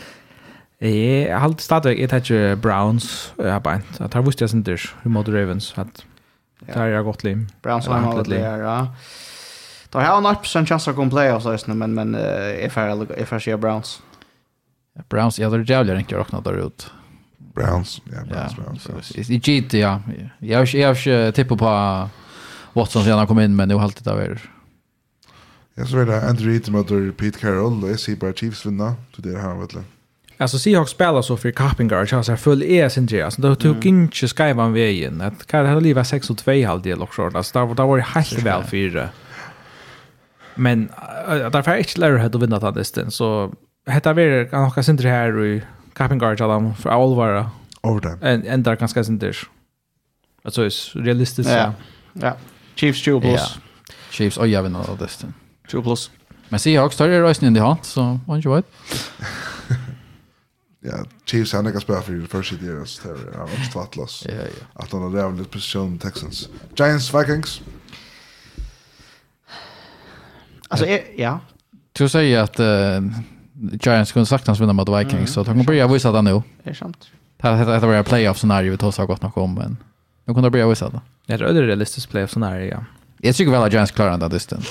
Jeg 0.81 1.29
har 1.29 1.43
alltid 1.45 1.61
stadig, 1.61 1.99
jeg 1.99 2.09
tar 2.09 2.55
Browns 2.57 3.33
her 3.37 3.59
beint. 3.61 3.99
Jeg 3.99 4.09
tar 4.09 4.23
vust 4.25 4.41
jeg 4.41 4.49
sin 4.49 4.63
dyrs, 4.65 4.87
hun 5.03 5.13
måtte 5.13 5.33
Ravens, 5.33 5.73
at 5.77 6.05
det 6.65 6.75
er 6.77 6.95
jeg 6.95 7.03
godt 7.05 7.23
liv. 7.23 7.43
Browns 7.61 7.85
har 7.85 7.99
han 7.99 8.09
alltid 8.09 8.33
liv, 8.33 8.39
ja. 8.41 8.77
Da 9.93 9.99
har 9.99 10.15
han 10.15 10.25
100% 10.25 10.65
chans 10.69 10.87
å 10.87 10.93
komme 10.97 11.11
play, 11.11 11.29
også, 11.33 11.53
men, 11.75 11.93
men 11.93 12.15
jeg 12.15 12.71
får 12.73 13.43
sier 13.43 13.59
Browns. 13.61 13.99
Browns, 15.09 15.37
ja, 15.39 15.49
det 15.49 15.61
er 15.61 15.75
jævlig 15.77 15.97
rent 15.99 16.11
jeg 16.11 16.19
råkna 16.19 16.41
der 16.45 16.61
ut. 16.65 16.87
Browns, 17.53 17.99
ja, 18.11 18.23
Browns, 18.25 18.55
Browns. 18.87 19.11
I 19.29 19.37
GT, 19.37 19.81
ja. 19.83 19.99
Jeg 20.41 20.85
har 20.85 20.95
ikke 20.95 21.31
tippet 21.35 21.59
på 21.59 21.75
Watson 22.75 23.03
siden 23.03 23.19
han 23.19 23.27
kom 23.27 23.41
inn, 23.43 23.55
men 23.55 23.69
det 23.69 23.75
er 23.75 23.81
jo 23.81 23.85
alltid 23.85 24.07
det 24.07 24.17
er. 24.25 24.43
Ja, 25.77 25.85
så 25.87 26.01
er 26.01 26.09
det 26.09 26.21
Andrew 26.27 26.53
Eaton 26.53 26.75
møter 26.75 27.11
Pete 27.17 27.39
Carroll, 27.39 27.83
og 27.83 27.91
jeg 27.91 27.99
sier 27.99 28.19
bare 28.21 28.35
Chiefs 28.37 28.65
vinner, 28.65 28.95
så 29.15 29.23
det 29.23 29.35
er 29.35 29.43
her, 29.43 29.57
vet 29.59 29.75
du. 29.75 29.83
Alltså 30.41 30.59
Seahawks 30.59 30.91
spelar 30.91 31.21
så 31.21 31.37
för 31.37 31.51
Kappingar 31.51 32.05
så 32.05 32.31
här 32.31 32.35
full 32.35 32.63
är 32.63 32.89
sin 32.89 33.05
grej. 33.05 33.21
Alltså 33.21 33.41
då 33.41 33.55
tog 33.55 33.85
inte 33.85 34.27
skrivan 34.27 34.73
vägen. 34.73 35.21
Att 35.21 35.47
kan 35.47 35.65
det 35.65 35.79
leva 35.79 36.03
6 36.03 36.29
och 36.29 36.37
2 36.37 36.51
halv 36.65 36.81
del 36.81 37.01
också. 37.01 37.31
Alltså 37.33 37.59
där 37.59 37.75
där 37.75 37.85
var 37.85 37.97
det 37.97 38.03
helt 38.03 38.33
väl 38.33 38.63
fyra. 38.63 39.09
Men 40.55 40.89
uh, 41.29 41.49
därför 41.49 41.71
är 41.71 41.77
inte 41.77 41.99
lära 41.99 42.25
att 42.25 42.35
vinna 42.35 42.59
den 42.59 42.73
distans. 42.73 43.15
Så 43.15 43.53
hetta 43.87 44.13
ver 44.13 44.45
kan 44.45 44.65
också 44.65 44.83
sin 44.83 44.97
här 44.97 45.45
i 45.45 45.61
Kappingar 45.93 46.35
så 46.35 46.47
där 46.47 46.73
för 46.73 46.89
allvar. 46.89 47.49
Overtime. 47.81 48.17
En 48.21 48.47
en 48.47 48.63
där 48.63 48.75
ganska 48.75 49.03
sin 49.03 49.19
dish. 49.19 49.43
Alltså 50.43 50.61
är 50.61 51.03
realistiskt. 51.03 51.51
Ja. 51.51 51.73
Ja. 52.13 52.35
Chiefs 52.75 53.03
2 53.03 53.21
plus. 53.21 53.33
Ja. 53.33 53.61
Chiefs 54.11 54.37
och 54.37 54.47
jag 54.47 54.63
vinner 54.63 54.83
den 54.87 54.97
distans. 54.97 55.33
2 55.71 55.81
plus. 55.81 56.11
Men 56.49 56.59
Seahawks 56.59 56.97
tar 56.97 57.07
det 57.07 57.21
rösten 57.21 57.55
i 57.55 57.59
hand 57.59 57.79
så 57.81 58.19
man 58.27 58.41
vet 58.41 58.65
ja, 60.81 61.05
Chiefs 61.25 61.53
han 61.53 61.71
kan 61.71 61.81
spela 61.81 62.01
för 62.01 62.13
det 62.13 62.27
första 62.27 62.55
året 62.55 62.89
så 62.89 63.07
där. 63.07 63.33
Han 63.33 63.43
också 63.43 63.71
tvattlas. 63.71 64.25
Ja, 64.29 64.33
ja. 64.35 64.65
Att 64.73 64.91
han 64.91 65.15
hade 65.15 65.37
lite 65.37 65.49
position 65.49 65.97
Texans. 65.97 66.49
Giants 66.75 67.13
Vikings. 67.13 67.61
Alltså 70.67 70.87
ja. 71.15 71.39
Du 71.91 72.09
säger 72.09 72.39
att 72.39 72.59
uh, 72.59 73.11
Giants 73.81 74.11
kunde 74.11 74.25
sagt 74.25 74.47
hans 74.47 74.59
vinna 74.59 74.73
mot 74.73 74.89
Vikings 74.89 75.13
mm, 75.13 75.27
så 75.27 75.43
de 75.43 75.45
kommer 75.45 75.63
börja 75.63 75.87
visa 75.87 76.11
det 76.11 76.21
nu. 76.21 76.41
Är 76.63 76.73
sant. 76.73 77.07
Det 77.37 77.47
här 77.47 77.79
var 77.79 77.93
ett 77.93 78.07
playoff 78.07 78.37
scenario 78.37 78.71
vi 78.71 78.77
tog 78.77 78.93
så 78.93 79.05
gott 79.05 79.21
nog 79.21 79.37
om 79.37 79.53
men 79.53 79.77
nu 80.25 80.33
kunde 80.33 80.49
börja 80.49 80.67
visa 80.67 80.89
det. 80.89 81.01
Jag 81.25 81.39
tror 81.39 81.53
det 81.53 81.59
är 81.59 81.63
realistiskt 81.63 82.11
playoff 82.11 82.31
scenario 82.31 82.71
ja. 82.71 82.85
Jag 83.17 83.35
tycker 83.35 83.51
väl 83.51 83.63
att 83.63 83.73
Giants 83.73 83.91
klarar 83.91 84.17
den 84.17 84.29
disten. 84.29 84.61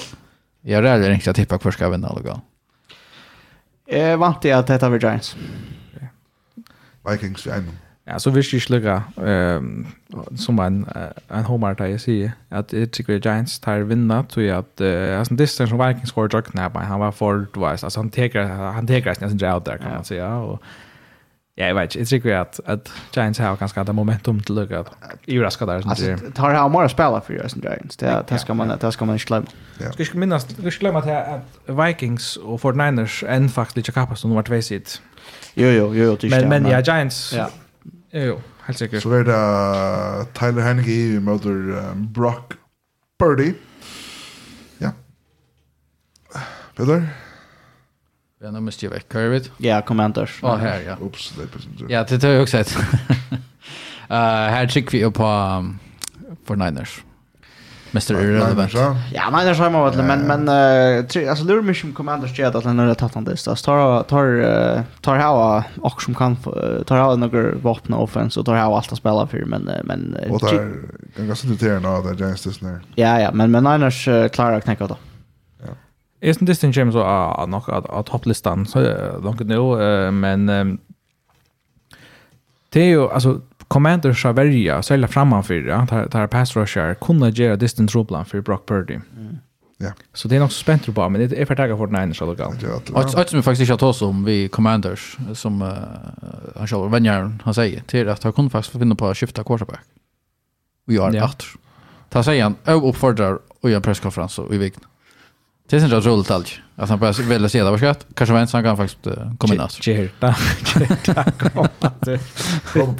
Jag 0.60 0.78
är 0.78 0.82
rädd 0.82 1.28
att 1.28 1.36
tippa 1.36 1.58
kvar 1.58 1.72
ska 1.72 1.88
vinna 1.88 2.08
alltså. 2.08 2.40
Eh 3.86 4.16
vant 4.16 4.44
jag 4.44 4.58
att 4.58 4.66
det 4.66 4.88
var 4.88 4.98
Giants. 4.98 5.36
Mm. 5.36 5.79
Vikings 7.10 7.46
vi 7.46 7.50
en. 7.50 7.68
Ja, 8.04 8.18
så 8.18 8.30
visst 8.30 8.52
jag 8.52 8.62
slugga 8.62 9.02
ehm 9.26 9.86
som 10.36 10.58
en 10.58 10.86
en 11.28 11.44
homer 11.44 11.74
där 11.74 11.86
jag 11.86 12.00
ser 12.00 12.32
att 12.48 12.68
det 12.68 12.86
tycker 12.86 13.12
Giants 13.12 13.60
tar 13.60 13.78
vinna 13.80 14.24
tror 14.24 14.46
jag 14.46 14.58
att 14.58 14.80
alltså 15.18 15.34
distance 15.34 15.70
som 15.70 15.86
Vikings 15.86 16.08
score 16.08 16.28
jag 16.32 16.44
knappt 16.44 16.76
han 16.76 17.00
var 17.00 17.12
för 17.12 17.46
twice 17.54 17.86
alltså 17.86 18.00
han 18.00 18.10
tar 18.10 18.42
han 18.72 18.86
tar 18.86 19.20
nästan 19.20 19.54
out 19.54 19.64
där 19.64 19.78
kan 19.78 19.90
man 19.90 20.04
säga 20.04 20.36
och 20.36 20.62
Ja, 21.60 21.66
jag 21.66 21.74
vet 21.74 21.84
inte. 21.84 21.98
Jag 21.98 22.08
tycker 22.08 22.34
att, 22.34 22.60
att 22.64 22.92
Giants 23.12 23.38
har 23.38 23.56
ganska 23.56 23.84
det 23.84 23.92
momentum 23.92 24.40
till 24.40 24.54
lycka. 24.54 24.84
Överraskad 25.26 25.68
där. 25.68 25.88
Alltså, 25.88 26.16
tar 26.34 26.50
här 26.50 26.68
många 26.68 26.88
spelare 26.88 27.20
för 27.20 27.34
Justin 27.34 27.62
Giants. 27.62 27.96
Det, 27.96 28.24
det, 28.28 28.38
ska 28.38 28.54
man, 28.54 28.72
det 28.80 28.92
ska 28.92 29.04
man 29.04 29.14
inte 29.14 29.26
glömma. 29.26 29.46
Ja. 29.78 29.92
Ska 29.92 30.02
jag 30.02 30.14
minnas, 30.14 30.42
ska 30.42 30.62
jag 30.62 30.72
glömma 30.72 30.98
att 30.98 31.86
Vikings 31.88 32.36
och 32.36 32.60
49ers 32.60 33.26
än 33.26 33.48
faktiskt 33.48 33.76
lika 33.76 33.92
kappas 33.92 34.20
som 34.20 34.30
nummer 34.30 34.42
två 34.42 34.62
sitt 34.62 35.02
Jo, 35.54 35.66
jo, 35.66 35.94
jo, 35.94 36.16
det 36.16 36.30
Men, 36.30 36.48
men 36.48 36.66
ja, 36.66 36.80
Giants, 36.80 37.32
ja. 37.32 37.46
jo, 38.12 38.20
jo, 38.20 38.40
helt 38.66 38.78
sikkert. 38.78 39.02
Så 39.02 39.08
var 39.08 39.24
det 39.24 40.26
Tyler 40.34 40.62
Haneke 40.62 41.20
mot 41.20 41.44
um, 41.44 42.12
Brock 42.12 42.54
Purdy. 43.18 43.52
Ja. 44.78 44.90
Peter? 46.76 47.08
Ja, 48.42 48.50
nu 48.50 48.60
måste 48.60 48.86
jag 48.86 48.90
väcka, 48.90 49.20
jag 49.20 49.30
vet. 49.30 49.50
Ja, 49.56 49.82
Commanders. 49.82 50.38
Ja, 50.42 50.56
här, 50.56 50.80
ja. 50.80 50.96
Oops, 51.00 51.32
det 51.36 51.42
är 51.42 51.46
precis. 51.46 51.70
Ja, 51.88 52.04
det 52.04 52.18
tar 52.18 52.28
jag 52.28 52.42
också 52.42 52.58
ett. 52.62 52.76
uh, 52.76 53.36
här 54.08 54.66
trycker 54.66 54.90
vi 54.98 55.04
upp 55.04 55.14
på 55.14 55.26
um, 55.58 55.78
for 56.44 56.56
Niners. 56.56 57.04
Mr. 57.92 58.12
Irrelevant. 58.12 58.72
Ja, 59.12 59.30
men 59.30 59.46
det 59.46 59.54
skärmar 59.54 59.80
vad 59.80 60.04
men 60.04 60.26
men 60.26 60.48
uh, 60.48 61.06
tre, 61.06 61.28
alltså 61.28 61.44
lure 61.44 61.62
mission 61.62 61.92
commander 61.92 62.28
jet 62.28 62.54
att 62.54 62.64
lämna 62.64 62.86
rätt 62.86 63.00
han 63.00 63.24
det 63.24 63.36
så 63.36 63.56
tar 63.56 64.02
tar 64.02 64.26
uh, 64.26 64.80
tar 65.00 65.16
här 65.16 65.64
och 65.80 66.02
som 66.02 66.14
kan 66.14 66.36
tar 66.86 66.96
här 66.96 67.16
några 67.16 67.54
vapen 67.54 67.94
och 67.94 68.02
offense 68.02 68.40
och 68.40 68.46
tar 68.46 68.56
ha 68.56 68.76
allt 68.76 68.92
att 68.92 68.98
spela 68.98 69.26
för 69.26 69.44
men 69.44 69.68
uh, 69.68 69.74
men 69.84 70.16
Och 70.30 70.40
där 70.40 70.72
kan 71.16 71.26
ganska 71.26 71.48
inte 71.48 71.68
det 71.68 71.80
nå 71.80 72.02
det, 72.02 72.24
James 72.24 72.42
Disney. 72.42 72.72
Ja 72.94 73.20
ja, 73.20 73.30
men 73.32 73.50
men 73.50 73.66
annars 73.66 74.04
klarar 74.32 74.52
jag 74.52 74.62
knäcka 74.62 74.86
då. 74.86 74.96
Är 76.22 76.34
det 76.38 76.46
Disney 76.46 76.72
James 76.74 76.94
och 76.94 77.48
något 77.48 77.68
av 77.68 78.02
topplistan 78.02 78.66
så 78.66 78.80
långt 79.22 79.40
nu 79.40 80.10
men 80.10 80.46
det 82.72 82.80
är 82.80 82.86
ju 82.86 83.08
alltså 83.10 83.40
Commanders 83.70 84.24
har 84.24 84.32
välja 84.32 84.82
sälja 84.82 85.08
framför, 85.08 85.54
ja, 85.54 85.86
tar, 85.86 86.06
tar 86.06 86.26
pass 86.26 86.56
rusher, 86.56 86.94
kunna 86.94 87.28
göra 87.28 87.56
distance 87.56 87.98
rublan 87.98 88.24
för 88.24 88.40
Brock 88.40 88.66
Purdy. 88.68 88.94
Mm. 88.94 89.38
Ja. 89.78 89.92
Så 90.12 90.28
det 90.28 90.36
är 90.36 90.40
nog 90.40 90.52
spänt 90.52 90.94
på, 90.94 91.08
men 91.08 91.28
det 91.28 91.40
är 91.40 91.46
för 91.46 91.54
taget 91.54 91.78
för 91.78 91.86
den 91.86 92.14
så 92.14 92.26
Och 92.92 93.18
Allt 93.18 93.28
som 93.28 93.38
vi 93.38 93.42
faktiskt 93.42 93.70
inte 93.70 93.84
har 93.84 93.92
som 93.92 94.08
om 94.08 94.24
vi 94.24 94.48
Commanders, 94.48 95.16
som 95.34 95.62
uh, 95.62 95.68
han 96.56 96.66
själv, 96.66 96.90
vänjaren, 96.90 97.42
han 97.44 97.54
säger, 97.54 97.80
till 97.80 98.08
att 98.08 98.22
han 98.22 98.32
kunde 98.32 98.50
faktiskt 98.50 98.78
finna 98.78 98.94
på 98.94 99.06
att 99.06 99.16
skifta 99.16 99.44
quarterback. 99.44 99.84
Vi 100.86 100.96
har 100.96 101.12
ja. 101.12 101.24
att. 101.24 101.44
Ta 102.08 102.22
sig 102.22 102.40
han, 102.40 102.54
jag 102.64 102.84
uppfordrar 102.84 103.38
och 103.60 103.70
gör 103.70 103.80
presskonferens 103.80 104.38
i 104.52 104.58
veckan. 104.58 104.89
Det 105.70 105.76
är 105.76 105.94
en 105.94 106.00
roligt 106.00 106.30
alls. 106.30 106.58
Att 106.76 106.88
han 106.88 106.98
bara 106.98 107.12
vill 107.12 107.50
se 107.50 107.62
det 107.62 107.70
var 107.70 107.78
skatt. 107.78 108.06
Kanske 108.14 108.32
var 108.32 108.48
han 108.52 108.64
kan 108.64 108.76
faktiskt 108.76 109.06
komma 109.38 109.54
in. 109.54 109.68
Cheer. 109.68 110.10
Tack. 110.20 111.52
Kom. 112.72 112.96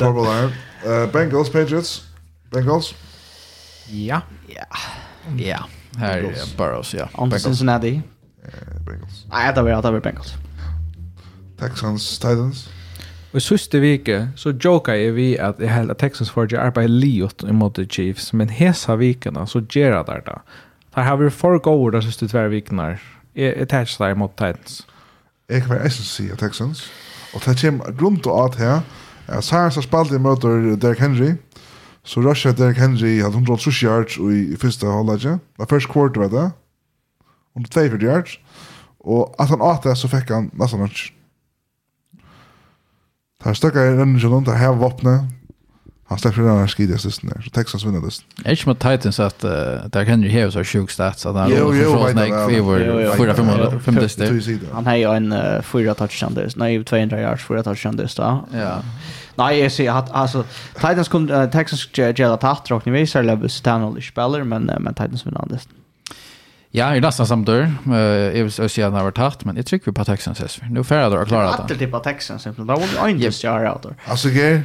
Bengals 1.12 1.50
Patriots. 1.50 2.02
Bengals. 2.50 2.94
Ja. 3.88 4.20
Ja. 4.48 4.64
Ja. 5.36 5.64
Här 5.96 6.18
är 6.18 6.56
Burrows, 6.56 6.94
ja. 6.94 7.08
Om 7.12 7.30
Cincinnati. 7.30 8.02
Bengals. 8.86 9.26
Nej, 9.30 9.54
det 9.54 9.62
var 9.62 9.82
det 9.82 9.90
var 9.90 10.00
Bengals. 10.00 10.34
Texans 11.58 12.18
Titans. 12.18 12.68
Og 13.32 13.42
sista 13.42 13.78
vike 13.78 14.28
så 14.36 14.50
jokar 14.64 14.94
jag 14.94 15.12
vi 15.12 15.38
att 15.38 15.60
jeg 15.60 15.70
held 15.70 15.90
at 15.90 15.98
Texans 15.98 16.30
får 16.30 16.44
ikke 16.44 16.60
arbeid 16.60 16.88
liot 16.90 17.44
The 17.74 17.84
Chiefs, 17.86 18.32
men 18.32 18.48
hesa 18.48 18.96
veckorna 18.96 19.46
så 19.46 19.60
gerar 19.60 20.04
det 20.04 20.22
där. 20.26 20.40
Der 20.94 21.02
har 21.02 21.16
vi 21.16 21.30
for 21.30 21.58
gode 21.58 21.96
de 21.96 22.02
siste 22.02 22.28
tver 22.28 22.48
vikene. 22.48 22.98
Jeg 23.36 23.68
tar 23.68 23.86
ikke 23.86 24.04
deg 24.04 24.16
mot 24.18 24.32
Titans. 24.36 24.86
Jeg 25.48 25.62
kan 25.62 25.70
være 25.70 25.84
eisen 25.86 26.04
si 26.04 26.30
av 26.30 26.36
Texans. 26.36 26.90
Og 27.34 27.42
det 27.46 27.60
kommer 27.60 27.92
grunn 27.98 28.18
til 28.22 28.34
at 28.34 28.58
her, 28.58 28.80
at 29.28 29.44
Sarens 29.44 29.74
har 29.74 29.86
spalt 29.86 30.10
i 30.12 30.18
møter 30.18 30.74
Derrick 30.76 31.00
Henry, 31.00 31.36
så 32.02 32.20
rusher 32.20 32.52
Derrick 32.52 32.78
Henry 32.78 33.20
hadde 33.22 33.38
130 33.38 33.86
yards 33.86 34.16
i 34.18 34.56
første 34.56 34.86
halvdagen. 34.86 35.38
Det 35.38 35.58
var 35.58 35.70
første 35.70 35.92
kvart, 35.92 36.18
vet 36.18 36.32
jeg. 36.32 36.50
142 37.56 38.06
yards. 38.06 38.40
Og 39.00 39.34
at 39.38 39.48
han 39.48 39.62
åt 39.62 39.84
det, 39.84 39.96
så 39.98 40.08
fikk 40.08 40.30
han 40.34 40.50
nesten 40.58 40.82
ikke. 40.84 41.12
Det 43.40 43.46
er 43.46 43.56
støkker 43.56 43.84
i 43.84 43.94
rønnen 43.96 44.18
til 44.20 44.28
noen, 44.28 44.44
det 44.44 44.52
er 44.52 44.58
her 44.64 44.74
våpnet, 44.76 45.30
Han 46.10 46.18
släpper 46.18 46.36
för 46.36 46.42
den 46.42 46.58
här 46.58 46.66
skidigastesten 46.66 47.30
där. 47.30 47.42
Så 47.42 47.50
Texas 47.50 47.84
vinner 47.84 48.00
det. 48.00 48.48
Är 48.48 48.50
inte 48.50 48.68
mot 48.68 48.80
Titans 48.80 49.20
att 49.20 49.44
uh, 49.44 49.50
där 49.86 50.04
kan 50.04 50.22
ju 50.22 50.28
hävas 50.28 50.56
av 50.56 50.64
sjuk 50.64 50.90
stats. 50.90 51.26
Att 51.26 51.36
han 51.36 51.50
jo, 51.50 51.56
jo, 51.74 52.04
vet 52.04 52.16
jag. 52.16 52.50
Fyra, 52.50 53.16
fyra, 53.16 53.34
fem, 53.34 53.80
fem 53.80 53.94
dyster. 53.94 54.58
Han 54.72 54.86
har 54.86 54.96
ju 54.96 55.16
en 55.16 55.32
uh, 55.32 55.62
fyra 55.62 55.94
touchdown 55.94 56.34
touchdowns. 56.34 56.56
Nej, 56.56 56.84
200 56.84 57.20
yards, 57.20 57.44
fyra 57.44 57.62
touchdown 57.62 57.96
touchdowns 57.96 58.14
då. 58.14 58.44
Ja. 58.58 58.82
Nej, 59.34 59.58
jag 59.58 59.72
ser 59.72 59.90
att 59.90 60.10
alltså 60.10 60.44
Titans 60.74 61.08
kunde 61.08 61.44
uh, 61.44 61.50
Texas 61.50 61.88
gälla 61.98 62.36
tatt 62.36 62.70
och 62.70 62.86
ni 62.86 62.92
visar 62.92 63.22
Levis 63.22 63.54
Stanley 63.54 64.02
spelar 64.02 64.44
men 64.44 64.70
uh, 64.70 64.78
men 64.78 64.94
Titans 64.94 65.26
vinner 65.26 65.44
det. 65.48 65.58
Ja, 66.70 66.84
är 66.84 67.00
nästan 67.00 67.26
samt 67.26 67.46
dörr. 67.46 67.74
Uh, 67.88 67.96
jag 67.96 68.44
vill 68.44 68.52
säga 68.52 68.86
att 68.86 68.92
han 68.92 68.94
har 68.94 69.04
varit 69.04 69.14
tatt, 69.14 69.44
men 69.44 69.56
jag 69.56 69.66
tycker 69.66 69.92
på 69.92 70.04
Texans. 70.04 70.60
Nu 70.70 70.84
färrar 70.84 71.02
jag 71.02 71.14
att 71.14 71.28
klara 71.28 71.42
det. 71.42 71.46
Jag 71.46 71.52
har 71.52 71.62
alltid 71.62 71.78
tippat 71.78 72.04
Texans. 72.04 72.44
Det 72.44 72.62
var 72.62 73.08
en 73.08 73.18
just 73.18 73.44
jag 73.44 73.50
har 73.50 73.94
Alltså, 74.06 74.28
okej. 74.28 74.58
Okay. 74.58 74.62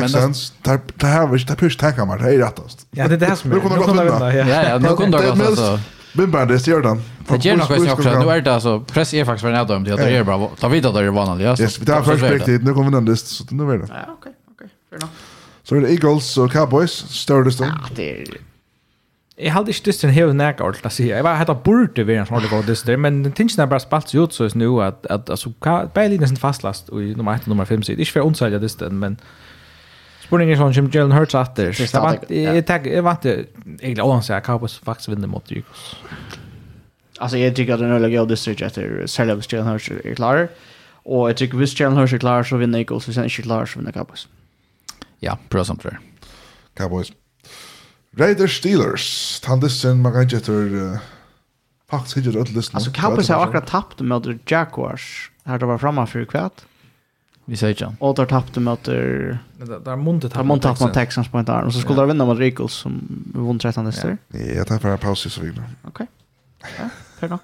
Texans, 0.00 0.52
det 0.96 1.06
här 1.06 1.26
var 1.26 1.38
inte 1.38 1.56
pysch 1.56 1.78
tackamar, 1.78 2.18
det 2.18 2.34
är 2.34 2.38
rättast. 2.38 2.86
Ja, 2.90 3.08
det 3.08 3.14
är 3.14 3.18
det 3.18 3.26
här 3.26 3.34
som 3.36 3.52
är. 3.52 3.54
Nu 3.54 3.60
kunde 3.60 3.76
de 3.76 4.04
vinna. 4.04 4.34
Ja, 4.34 4.68
ja, 4.68 4.78
nu 4.78 4.88
kunde 4.88 5.18
de 5.18 5.38
gått 5.38 5.46
alltså. 5.46 5.80
Bimbar, 6.12 6.46
det 6.46 6.66
gör 6.66 6.82
den. 6.82 7.02
Det 7.28 7.44
gör 7.44 7.56
nog 7.56 7.92
också, 7.92 8.20
nu 8.20 8.30
är 8.30 8.40
det 8.40 8.54
alltså, 8.54 8.80
press 8.80 9.14
är 9.14 9.24
faktiskt 9.24 9.42
för 9.42 9.48
en 9.48 9.60
av 9.60 9.66
dem, 9.66 9.84
det 9.84 9.92
är 9.92 10.24
bra, 10.24 10.50
ta 10.60 10.68
vid 10.68 10.86
att 10.86 10.94
det 10.94 11.00
är 11.00 11.08
vanligt. 11.08 11.60
Yes, 11.60 11.76
det 11.76 11.92
är 11.92 12.02
först 12.02 12.22
riktigt, 12.22 12.62
nu 12.64 12.74
kommer 12.74 12.90
vi 12.90 12.94
den 12.94 13.04
list, 13.04 13.26
så 13.26 13.44
nu 13.50 13.72
är 13.72 13.78
det. 13.78 13.86
Ja, 13.88 13.94
okej, 14.18 14.32
okej, 14.52 14.68
fair 14.90 14.98
enough. 14.98 15.12
Så 15.62 15.76
är 15.76 15.80
det 15.80 15.90
Eagles 15.90 16.38
och 16.38 16.52
Cowboys, 16.52 16.92
större 16.92 17.44
listan. 17.44 17.68
Ja, 17.68 17.88
det 17.96 18.20
är... 18.20 18.24
Jag 19.36 19.52
hade 19.52 19.70
inte 19.70 19.82
distan 19.84 20.10
hela 20.10 20.32
näka 20.32 20.62
ordentligt 20.62 20.86
att 20.86 20.92
säga. 20.92 21.16
Jag 21.16 21.24
var 21.24 21.34
hade 21.34 21.54
borde 21.54 22.04
vara 22.04 22.16
en 22.16 22.26
sån 22.26 22.36
ordentlig 22.36 22.58
god 22.58 22.66
distan, 22.66 23.00
men 23.00 23.32
tingen 23.32 23.58
har 23.58 23.66
bara 23.66 23.80
spalt 23.80 24.08
sig 24.08 24.20
ut 24.20 24.32
så 24.32 24.48
nu 24.54 24.82
att, 24.82 25.06
att 25.06 25.30
alltså, 25.30 25.52
bara 25.60 26.08
lite 26.08 26.36
fastlast 26.36 26.88
i 26.88 26.92
nummer 26.92 27.34
1 27.34 27.42
och 27.42 27.48
nummer 27.48 27.64
5 27.64 27.82
sidan. 27.82 28.00
Inte 28.00 28.12
för 28.12 28.20
att 28.20 28.26
undsäga 28.26 28.58
dysten, 28.58 28.98
men... 28.98 29.16
Spurning 30.24 30.50
er 30.50 30.56
sånn 30.56 30.74
som 30.74 30.88
Jalen 30.92 31.12
Hurts 31.12 31.34
atter. 31.36 31.74
Jeg 31.76 32.64
tenker, 32.64 32.90
jeg 32.90 33.04
vant 33.04 33.22
det, 33.26 33.34
egentlig 33.80 34.04
oansett, 34.04 34.38
jeg 34.38 34.46
Cowboys 34.46 34.78
faktisk 34.84 35.12
vinner 35.12 35.28
mot 35.28 35.44
Dyrkos. 35.48 35.82
Alltså 37.18 37.38
jag 37.38 37.56
tycker 37.56 37.74
att 37.74 37.80
den 37.80 37.92
öliga 37.92 38.22
och 38.22 38.28
distrikt 38.28 38.62
efter 38.62 39.06
särskilt 39.06 39.38
hvis 39.38 39.52
Jalen 39.52 39.68
Hurts 39.68 39.90
är 39.90 40.14
klar. 40.14 40.48
Och 41.04 41.28
jag 41.28 41.36
tycker 41.36 41.58
hvis 41.58 41.80
Jalen 41.80 41.98
Hurts 41.98 42.12
är 42.12 42.18
klar 42.18 42.42
så 42.42 42.56
vinner 42.56 42.78
Eagles, 42.78 43.08
hvis 43.08 43.16
han 43.16 43.24
inte 43.24 43.40
är 43.40 43.42
klar 43.42 43.66
så 43.66 43.78
vinner 43.78 43.92
Cowboys. 43.92 44.28
Ja, 45.20 45.38
bra 45.48 45.64
samt 45.64 45.82
tror 45.82 45.98
Cowboys. 46.76 47.12
Raiders 48.16 48.58
Steelers. 48.58 49.40
Tandisen, 49.40 50.02
man 50.02 50.12
kan 50.12 50.22
inte 50.22 50.36
efter... 50.36 50.98
Faktisk 51.90 52.16
ikke 52.16 52.30
det 52.32 52.50
listen. 52.50 52.76
Alltså 52.76 52.90
Cowboys 52.90 53.28
har 53.28 53.42
akkurat 53.44 53.66
tappt 53.66 54.00
mot 54.00 54.26
Jaguars. 54.50 55.30
Här 55.44 55.58
det 55.58 55.66
var 55.66 55.78
framme 55.78 56.06
för 56.06 56.24
kvart. 56.24 56.64
Vi 57.44 57.56
säger 57.56 57.84
inte. 57.84 57.96
Och 57.98 58.14
där 58.14 58.26
tappade 58.26 58.60
mot 58.60 58.84
Där 58.84 59.96
Monte 59.96 60.28
tappade 60.28 60.44
Monte 60.44 60.68
tappade 60.68 60.94
Texans 60.94 61.28
på 61.28 61.38
en 61.38 61.44
där. 61.44 61.62
Och 61.62 61.72
så 61.72 61.80
skulle 61.80 62.00
de 62.00 62.08
vinna 62.08 62.24
mot 62.24 62.40
Eagles 62.40 62.72
som 62.72 63.24
vann 63.34 63.58
13 63.58 63.84
nästa. 63.84 64.08
Ja, 64.08 64.38
jag 64.38 64.66
tar 64.66 64.78
för 64.78 64.88
en 64.88 64.98
paus 64.98 65.26
så 65.32 65.40
vidare. 65.40 65.64
Okej. 65.82 66.06
Ja, 66.60 66.88
fair 67.20 67.28
nok. 67.28 67.42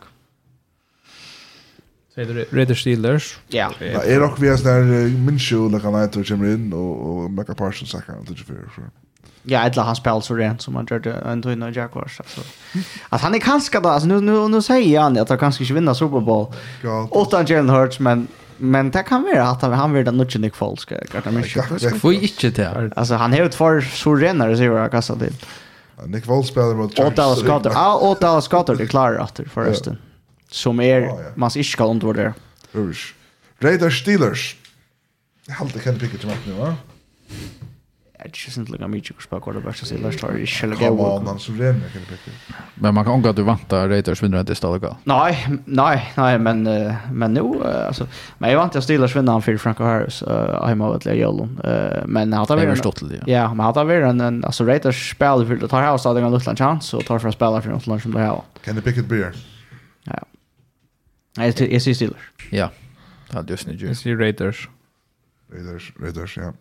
Säger 2.14 2.35
du 2.35 2.47
Raiders 2.52 2.81
Steelers? 2.81 3.39
Ja. 3.48 3.70
Ja, 3.78 4.02
är 4.02 4.20
dock 4.20 4.39
vi 4.39 4.48
är 4.48 4.64
där 4.64 5.09
Minshew 5.18 5.77
lika 5.77 5.90
night 5.90 6.16
och 6.16 6.27
kommer 6.27 6.55
in 6.55 6.72
och 6.72 7.16
och 7.16 7.31
Mecca 7.31 7.55
Parsons 7.55 7.90
säkert 7.90 8.28
inte 8.28 8.44
för. 8.44 8.55
Ja, 9.43 9.66
ett 9.66 9.77
la 9.77 9.82
han 9.82 9.97
spelar 9.97 10.20
så 10.20 10.35
rent 10.35 10.62
som 10.62 10.74
han 10.74 10.86
gjorde 10.90 11.12
en 11.12 11.43
två 11.43 11.51
Jaguars 11.51 12.20
alltså. 12.20 12.40
Att 13.09 13.20
han 13.20 13.35
är 13.35 13.39
kanske 13.39 13.81
då 13.81 13.89
alltså 13.89 14.09
nu 14.09 14.20
nu 14.20 14.48
nu 14.48 14.62
säger 14.62 15.01
han 15.01 15.18
att 15.18 15.28
han 15.28 15.39
kanske 15.39 15.64
inte 15.64 15.74
vinner 15.74 15.94
Super 15.94 16.20
Bowl. 16.20 16.47
Åtta 17.10 17.44
Jalen 17.48 17.70
Hurts 17.70 18.01
men 18.01 18.28
Men 18.61 18.91
det 18.91 19.03
kan 19.03 19.23
vara 19.23 19.49
att 19.49 19.62
han 19.62 19.73
han 19.73 19.93
vill 19.93 20.05
den 20.05 20.16
nog 20.16 20.37
inte 20.37 20.51
folk 20.57 20.81
ska 20.81 21.05
karta 21.12 21.31
mig. 21.31 21.45
Får 22.01 22.12
inte 22.12 22.51
det. 22.51 22.93
Alltså 22.97 23.15
han 23.15 23.32
har 23.32 23.41
ett 23.41 23.55
för 23.55 23.81
så 23.81 24.15
renare 24.15 24.57
så 24.57 24.62
jag 24.62 24.91
kastar 24.91 25.16
till. 25.16 25.35
Nick 26.07 26.27
Vold 26.27 26.47
spelar 26.47 26.74
mot 26.74 26.97
Charles. 26.97 27.12
Åtta 27.12 27.37
skottar. 27.37 27.70
Ja, 27.70 27.95
åtta 27.97 28.41
skottar 28.41 28.74
det 28.74 28.87
klarar 28.87 29.24
efter 29.24 29.45
förresten. 29.45 29.99
Som 30.51 30.81
är 30.81 31.11
man 31.35 31.51
ska 31.51 31.62
inte 31.62 31.85
undervärda. 31.85 32.35
Usch. 32.74 33.15
Raiders 33.59 34.01
Steelers. 34.03 34.57
Jag 35.47 35.55
har 35.55 35.66
inte 35.66 35.78
kan 35.78 35.99
picka 35.99 36.19
till 36.19 36.27
matchen 36.28 36.41
nu 36.47 36.53
va. 36.53 36.74
Jag 38.22 38.32
tycker 38.32 38.60
inte 38.60 38.72
lika 38.72 38.88
mycket 38.88 39.16
att 39.16 39.22
spela 39.22 39.40
quarterback 39.42 39.76
så 39.76 39.94
jag 39.94 40.18
tror 40.18 40.32
det 40.32 40.47
skulle 40.47 40.74
gå. 40.74 40.86
Kom 40.86 41.01
on, 41.01 41.24
man 41.24 41.38
så 41.38 41.52
rena 41.52 41.80
kan 41.80 42.02
det 42.09 42.32
Men 42.74 42.94
man 42.94 43.05
kan 43.05 43.14
inte 43.14 43.30
att 43.30 43.36
du 43.36 43.42
vantar 43.42 43.88
Raiders 43.88 44.22
vinner 44.22 44.40
inte 44.40 44.55
stället. 44.55 44.82
Nej, 45.05 45.48
nej, 45.64 46.12
nej, 46.16 46.38
men 46.38 46.62
men 47.12 47.34
nu 47.34 47.64
alltså 47.64 48.06
men 48.38 48.51
jag 48.51 48.59
vantar 48.59 48.78
att 48.78 48.84
Steelers 48.84 49.16
vinner 49.16 49.32
han 49.32 49.42
för 49.42 49.56
Franco 49.56 49.84
Harris 49.84 50.22
hemma 50.66 50.86
mot 50.86 51.05
Lejon. 51.05 51.60
Eh 51.64 52.06
men 52.06 52.32
han 52.32 52.47
har 52.48 52.56
väl 52.56 52.76
stått 52.76 53.09
det. 53.09 53.22
Ja, 53.26 53.48
men 53.55 53.60
han 53.66 53.74
har 53.74 53.84
väl 53.84 54.20
en 54.20 54.44
alltså 54.44 54.64
Raiders 54.64 55.10
spelar 55.10 55.44
för 55.44 55.64
att 55.64 55.70
ta 55.70 55.80
här 55.80 55.98
så 55.98 56.14
det 56.14 56.20
en 56.20 56.32
liten 56.32 56.56
chans 56.56 56.94
och 56.94 57.05
tar 57.05 57.18
för 57.18 57.28
att 57.28 57.34
spela 57.34 57.62
för 57.62 57.70
något 57.70 57.86
land 57.86 58.02
som 58.02 58.12
det 58.12 58.20
här. 58.20 58.42
Kan 58.64 58.74
det 58.76 58.82
picket 58.82 59.06
Bears? 59.06 59.36
Ja. 60.05 60.18
Nej, 61.36 61.55
det 61.56 61.74
är 61.74 61.94
Steelers. 61.94 62.30
Ja. 62.51 62.70
Det 63.30 63.36
hade 63.36 63.52
just 63.52 63.66
nu. 63.66 63.72
Det 63.76 64.10
är 64.10 64.16
Raiders. 64.16 64.68
Raiders, 65.52 65.92
Raiders, 66.01 66.36
ja. 66.36 66.52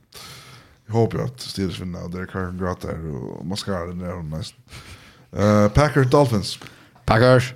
Jag 0.92 0.96
hoppas 0.96 1.22
att 1.22 1.40
Steelers 1.42 1.80
vinner 1.80 2.04
och 2.04 2.12
Derek 2.12 2.32
Carr 2.32 2.60
gråter 2.60 3.16
och 3.16 3.46
mascara 3.46 3.86
där 3.86 4.18
och 4.18 4.26
näst. 4.26 4.56
Uh, 5.40 5.68
Packers 5.68 6.10
Dolphins. 6.10 6.60
Packers. 7.06 7.54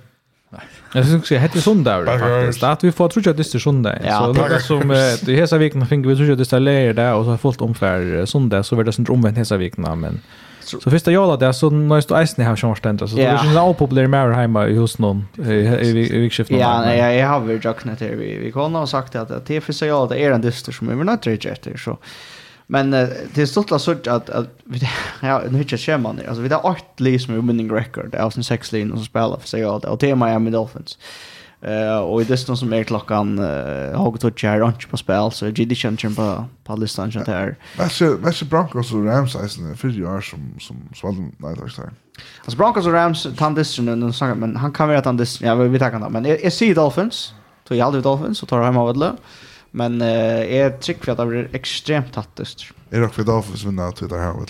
Jag 0.92 1.06
syns 1.06 1.20
också 1.20 1.34
hette 1.34 1.60
söndag 1.60 2.18
faktiskt. 2.18 2.62
Att 2.62 2.84
vi 2.84 2.92
får 2.92 3.08
tror 3.08 3.26
jag 3.26 3.36
det 3.36 3.54
är 3.54 3.58
söndag. 3.58 3.98
Ja, 4.04 4.34
så 4.34 4.48
det 4.48 4.60
som 4.60 4.92
i 5.32 5.34
hela 5.34 5.58
veckan 5.58 5.86
fick 5.86 6.06
vi 6.06 6.16
tror 6.16 6.28
jag 6.28 6.38
det 6.38 6.52
är 6.52 6.60
läger 6.60 6.94
där 6.94 7.14
och 7.14 7.24
så 7.24 7.30
har 7.30 7.38
fullt 7.38 7.60
omfär 7.60 8.26
söndag 8.26 8.62
så 8.62 8.76
var 8.76 8.84
det 8.84 8.92
sånt 8.92 9.08
omvänt 9.08 9.38
hela 9.38 9.56
veckan 9.56 10.00
men 10.00 10.20
Så 10.60 10.90
första 10.90 11.12
jag 11.12 11.38
där 11.38 11.52
så 11.52 11.70
näst 11.70 12.10
isen 12.10 12.46
har 12.46 12.56
chans 12.56 12.78
ständ 12.78 12.98
så 12.98 13.16
det 13.16 13.24
är 13.24 13.44
ju 13.44 13.58
en 13.58 13.74
populär 13.74 14.06
mer 14.06 14.30
hemma 14.30 14.68
i 14.68 14.76
hos 14.76 14.98
någon 14.98 15.26
i 15.38 16.18
vikskiftet. 16.18 16.58
Ja, 16.58 16.80
nej, 16.80 17.18
jag 17.18 17.28
har 17.28 17.40
väl 17.40 17.60
jag 17.62 17.76
knäter 17.78 18.16
vi 18.16 18.38
vi 18.38 18.52
kan 18.52 18.74
ha 18.74 18.86
sagt 18.86 19.16
att 19.16 19.46
det 19.46 19.60
för 19.60 19.72
sig 19.72 19.88
jag 19.88 20.08
det 20.08 20.18
är 20.24 20.30
en 20.30 20.40
dyster 20.40 20.72
som 20.72 20.88
vi 20.88 20.94
vill 20.94 21.08
inte 21.08 21.30
rejecta 21.30 21.70
så 21.78 21.98
Men 22.66 22.94
uh, 22.94 23.08
det 23.34 23.42
är 23.42 23.46
stort 23.46 23.72
att 23.72 23.82
att 24.08 24.30
att 24.30 24.48
vi 24.64 24.80
ja 25.22 25.42
nu 25.50 25.58
hittar 25.58 25.76
scheman 25.76 26.20
alltså 26.28 26.42
vi 26.42 26.48
har 26.48 26.66
åtta 26.66 26.80
lag 26.96 27.20
som 27.20 27.34
är 27.34 27.38
winning 27.38 27.72
record 27.72 28.14
av 28.14 28.30
sin 28.30 28.44
sex 28.44 28.72
och 28.72 28.98
som 28.98 29.04
spelar 29.04 29.38
för 29.38 29.48
sig 29.48 29.64
allt 29.64 29.84
och 29.84 29.98
det 29.98 30.10
är 30.10 30.16
Miami 30.16 30.50
Dolphins. 30.50 30.98
Eh 31.60 31.98
och 31.98 32.22
i 32.22 32.24
det 32.24 32.36
som 32.56 32.72
är 32.72 32.84
klockan 32.84 33.38
uh, 33.38 33.96
har 33.96 34.10
gått 34.10 34.24
och 34.24 34.38
kör 34.38 34.60
på 34.90 34.96
spel 34.96 35.30
så 35.32 35.46
GD 35.46 35.76
känner 35.76 36.14
på 36.14 36.44
på 36.64 36.76
listan 36.76 37.12
så 37.12 37.18
där. 37.18 37.56
Vad 37.78 38.34
så 38.34 38.44
Broncos 38.44 38.92
och 38.92 39.06
Rams 39.06 39.34
är 39.34 39.48
sen 39.48 39.76
för 39.76 39.88
ju 39.88 40.20
som 40.20 40.54
som 40.60 40.76
svalde 40.94 41.20
nej 41.38 41.56
tack 41.56 41.70
så. 41.70 41.82
Alltså 42.38 42.56
Broncos 42.58 42.86
och 42.86 42.92
Rams 42.92 43.26
tandisten 43.36 43.88
och 43.88 43.98
någon 43.98 44.38
men 44.38 44.56
han 44.56 44.72
kan 44.72 44.88
vara 44.88 45.00
tandisten. 45.00 45.48
Ja 45.48 45.54
vi 45.54 45.78
tar 45.78 45.90
kan 45.90 46.12
men 46.12 46.26
är 46.26 46.50
Dolphins. 46.74 47.34
Så 47.68 47.74
jag 47.74 47.86
aldrig 47.86 48.04
Dolphins 48.04 48.38
så 48.38 48.46
tar 48.46 48.56
han 48.56 48.66
hem 48.66 48.76
av 48.76 48.98
det. 48.98 49.16
Men 49.76 50.02
eh 50.02 50.54
är 50.60 50.70
trick 50.70 51.04
för 51.04 51.12
att 51.12 51.18
det 51.18 51.26
blir 51.26 51.48
extremt 51.52 52.12
tattest. 52.12 52.64
Är 52.90 53.00
det 53.00 53.06
också 53.06 53.24
då 53.24 53.42
för 53.42 53.58
som 53.58 53.76
när 53.76 53.90
Twitter 53.90 54.16
här 54.16 54.32
väl. 54.32 54.48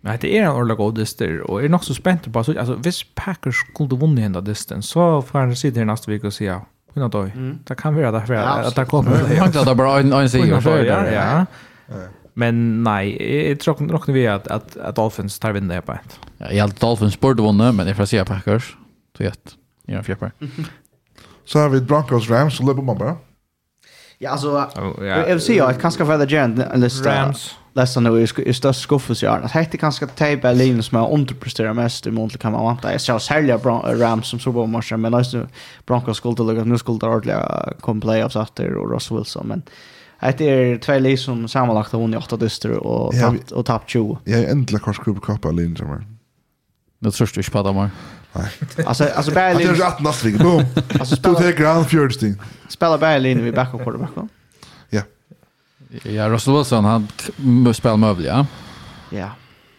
Men 0.00 0.18
det 0.20 0.38
är 0.38 0.42
en 0.42 0.48
ordentlig 0.48 0.64
orla 0.64 0.74
godester 0.74 1.40
och 1.40 1.64
är 1.64 1.68
nog 1.68 1.84
så 1.84 1.94
spänt 1.94 2.32
på 2.32 2.44
så 2.44 2.58
alltså 2.58 2.74
vis 2.74 3.04
Packers 3.14 3.56
skulle 3.56 3.96
vinna 3.96 4.20
hända 4.20 4.40
dysten, 4.40 4.82
så 4.82 5.22
får 5.22 5.38
han 5.38 5.56
se 5.56 5.70
det 5.70 5.84
nästa 5.84 6.10
vecka 6.10 6.26
och 6.26 6.32
se 6.32 6.44
ja. 6.44 6.66
Kunna 6.94 7.08
då. 7.08 7.30
Det 7.64 7.74
kan 7.74 7.94
vara 7.94 8.12
därför 8.12 8.34
att 8.34 8.76
det 8.76 8.84
kommer. 8.84 9.34
Jag 9.34 9.52
tänkte 9.52 9.70
att 9.70 9.76
bara 9.76 10.00
en 10.00 10.12
en 10.12 10.30
sig 10.30 10.54
och 10.54 10.62
ja. 10.62 11.10
Ja. 11.10 11.46
Men 12.34 12.82
nej, 12.82 13.48
jag 13.48 13.60
tror 13.60 13.80
nog 13.80 14.08
vi 14.08 14.26
att 14.26 14.48
att 14.48 14.76
att 14.76 14.96
Dolphins 14.96 15.38
tar 15.38 15.52
vinna 15.52 15.82
på 15.82 15.92
ett. 15.92 16.20
Ja, 16.38 16.52
jag 16.52 16.60
hade 16.60 16.74
Dolphins 16.80 17.20
borde 17.20 17.42
vinna, 17.42 17.72
men 17.72 17.86
det 17.86 17.94
får 17.94 18.04
se 18.04 18.24
Packers. 18.24 18.76
Så 19.16 19.22
jätt. 19.22 19.54
Ja, 19.86 20.02
fjärpar. 20.02 20.32
Så 21.44 21.58
har 21.58 21.68
vi 21.68 21.80
Broncos 21.80 22.30
Rams 22.30 22.56
så 22.56 22.66
löper 22.66 22.82
man 22.82 22.98
bara. 22.98 23.16
Ja, 24.24 24.30
alltså 24.30 24.68
jag 25.04 25.26
vill 25.26 25.40
säga 25.40 25.66
att 25.66 25.80
kanske 25.80 26.06
för 26.06 26.26
the 26.26 26.34
gent 26.34 26.58
en 26.58 26.80
lista 26.80 27.34
läsa 27.74 28.00
nu 28.00 28.22
är 28.22 28.52
störst 28.52 28.80
skuffelse 28.80 29.26
jag 29.26 29.32
har. 29.32 29.48
Hette 29.48 29.76
kanske 29.76 30.06
tejpa 30.06 30.42
Berlin 30.42 30.82
som 30.82 30.98
jag 30.98 31.12
underpresterar 31.12 31.72
mest 31.72 32.06
i 32.06 32.10
månaden 32.10 32.38
kan 32.38 32.52
man 32.52 32.64
vanta. 32.64 32.92
Jag 32.92 33.00
ser 33.00 33.18
sälja 33.18 33.56
Rams 33.56 34.28
som 34.28 34.38
så 34.40 34.52
på 34.52 34.66
matchen 34.66 35.00
men 35.00 35.14
alltså 35.14 35.46
Broncos 35.86 36.16
skulle 36.16 36.42
lägga 36.52 36.64
nu 36.64 36.78
skulle 36.78 36.98
det 36.98 37.06
ordliga 37.06 37.72
kom 37.80 38.00
playoffs 38.00 38.36
efter 38.36 38.74
och 38.74 38.90
Ross 38.90 39.10
Wilson 39.10 39.46
men 39.46 39.62
Det 40.38 40.48
är 40.48 40.78
två 40.78 40.98
lag 40.98 41.18
som 41.18 41.48
sammanlagt 41.48 41.92
har 41.92 42.00
vunnit 42.00 42.18
åtta 42.18 42.36
dyster 42.36 42.70
och 42.70 43.12
tappt 43.20 43.50
och 43.50 43.66
tappt 43.66 43.90
20. 43.90 44.18
Jag 44.24 44.40
är 44.40 44.50
äntligen 44.50 44.80
korsgrupp 44.80 45.22
kappa 45.22 45.50
linjen. 45.50 46.04
Det 46.98 47.10
tror 47.10 47.30
du 47.34 47.40
inte 47.40 47.50
på 47.50 47.62
det 47.62 47.90
Alltså 48.86 49.04
alltså 49.04 49.32
Berlin. 49.32 49.68
Det 49.68 49.72
är 49.72 49.90
rätt 49.90 50.00
nattrig. 50.00 50.38
Boom. 50.38 50.64
Alltså 51.00 51.16
spelar 51.16 51.40
det 51.40 51.52
grand 51.52 51.86
fjärdsten. 51.86 52.40
Spelar 52.68 52.98
Berlin 52.98 53.44
vi 53.44 53.52
backar 53.52 53.78
på 53.78 53.90
det. 53.90 54.08
Ja. 54.90 55.02
Ja, 56.02 56.28
Russell 56.28 56.54
Wilson 56.54 56.84
han 56.84 57.08
måste 57.36 57.80
spela 57.80 57.96
ja. 58.24 58.46
Ja. 59.10 59.30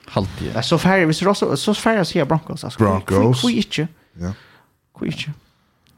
Halvtid. 0.06 0.49
Det 0.53 0.57
är 0.57 0.61
så 0.61 0.77
färre, 0.77 1.06
visst 1.06 1.22
Russell 1.22 1.57
så 1.57 1.73
färre 1.73 2.06
ser 2.06 2.26
Broncos 2.26 2.64
alltså. 2.64 2.84
Broncos. 2.84 3.44
Hur 3.44 3.49
inte. 3.49 3.88
Ja. 4.14 4.34
Hur 4.99 5.07
inte. 5.07 5.34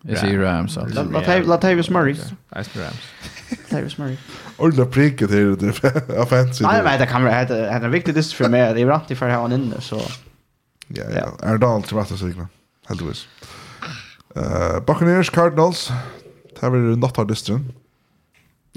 det? 0.01 0.11
Jag 0.11 0.19
säger 0.19 0.39
Rams. 0.39 0.77
Latavius 1.45 1.89
Murray. 1.89 2.15
Ice 2.15 2.75
Rams. 2.75 3.01
Latavius 3.49 3.97
Murray. 3.97 4.17
Ordla 4.57 4.85
pricket 4.85 5.29
till 5.29 5.57
det 5.57 5.69
offensivt. 6.19 6.67
Nej, 6.67 6.83
men 6.83 6.99
det 6.99 7.07
kan 7.07 7.23
vara 7.23 7.45
det 7.45 7.69
är 7.69 7.89
viktigt 7.89 8.15
det 8.15 8.23
för 8.23 8.49
mig. 8.49 8.73
Det 8.73 8.81
är 8.81 8.85
rätt 8.85 9.17
för 9.17 9.29
han 9.29 9.53
inne 9.53 9.81
så. 9.81 10.01
Ja, 10.95 11.07
ja. 11.11 11.25
Erdal 11.43 11.83
til 11.83 11.99
rett 11.99 12.13
og 12.15 12.21
sikre. 12.21 12.47
Heldigvis. 12.87 13.25
Uh, 14.37 14.79
Buccaneers, 14.87 15.31
Cardinals. 15.33 15.87
Det 16.57 16.71
blir 16.71 16.95
natt 16.99 17.19
av 17.19 17.27
dysteren. 17.29 17.67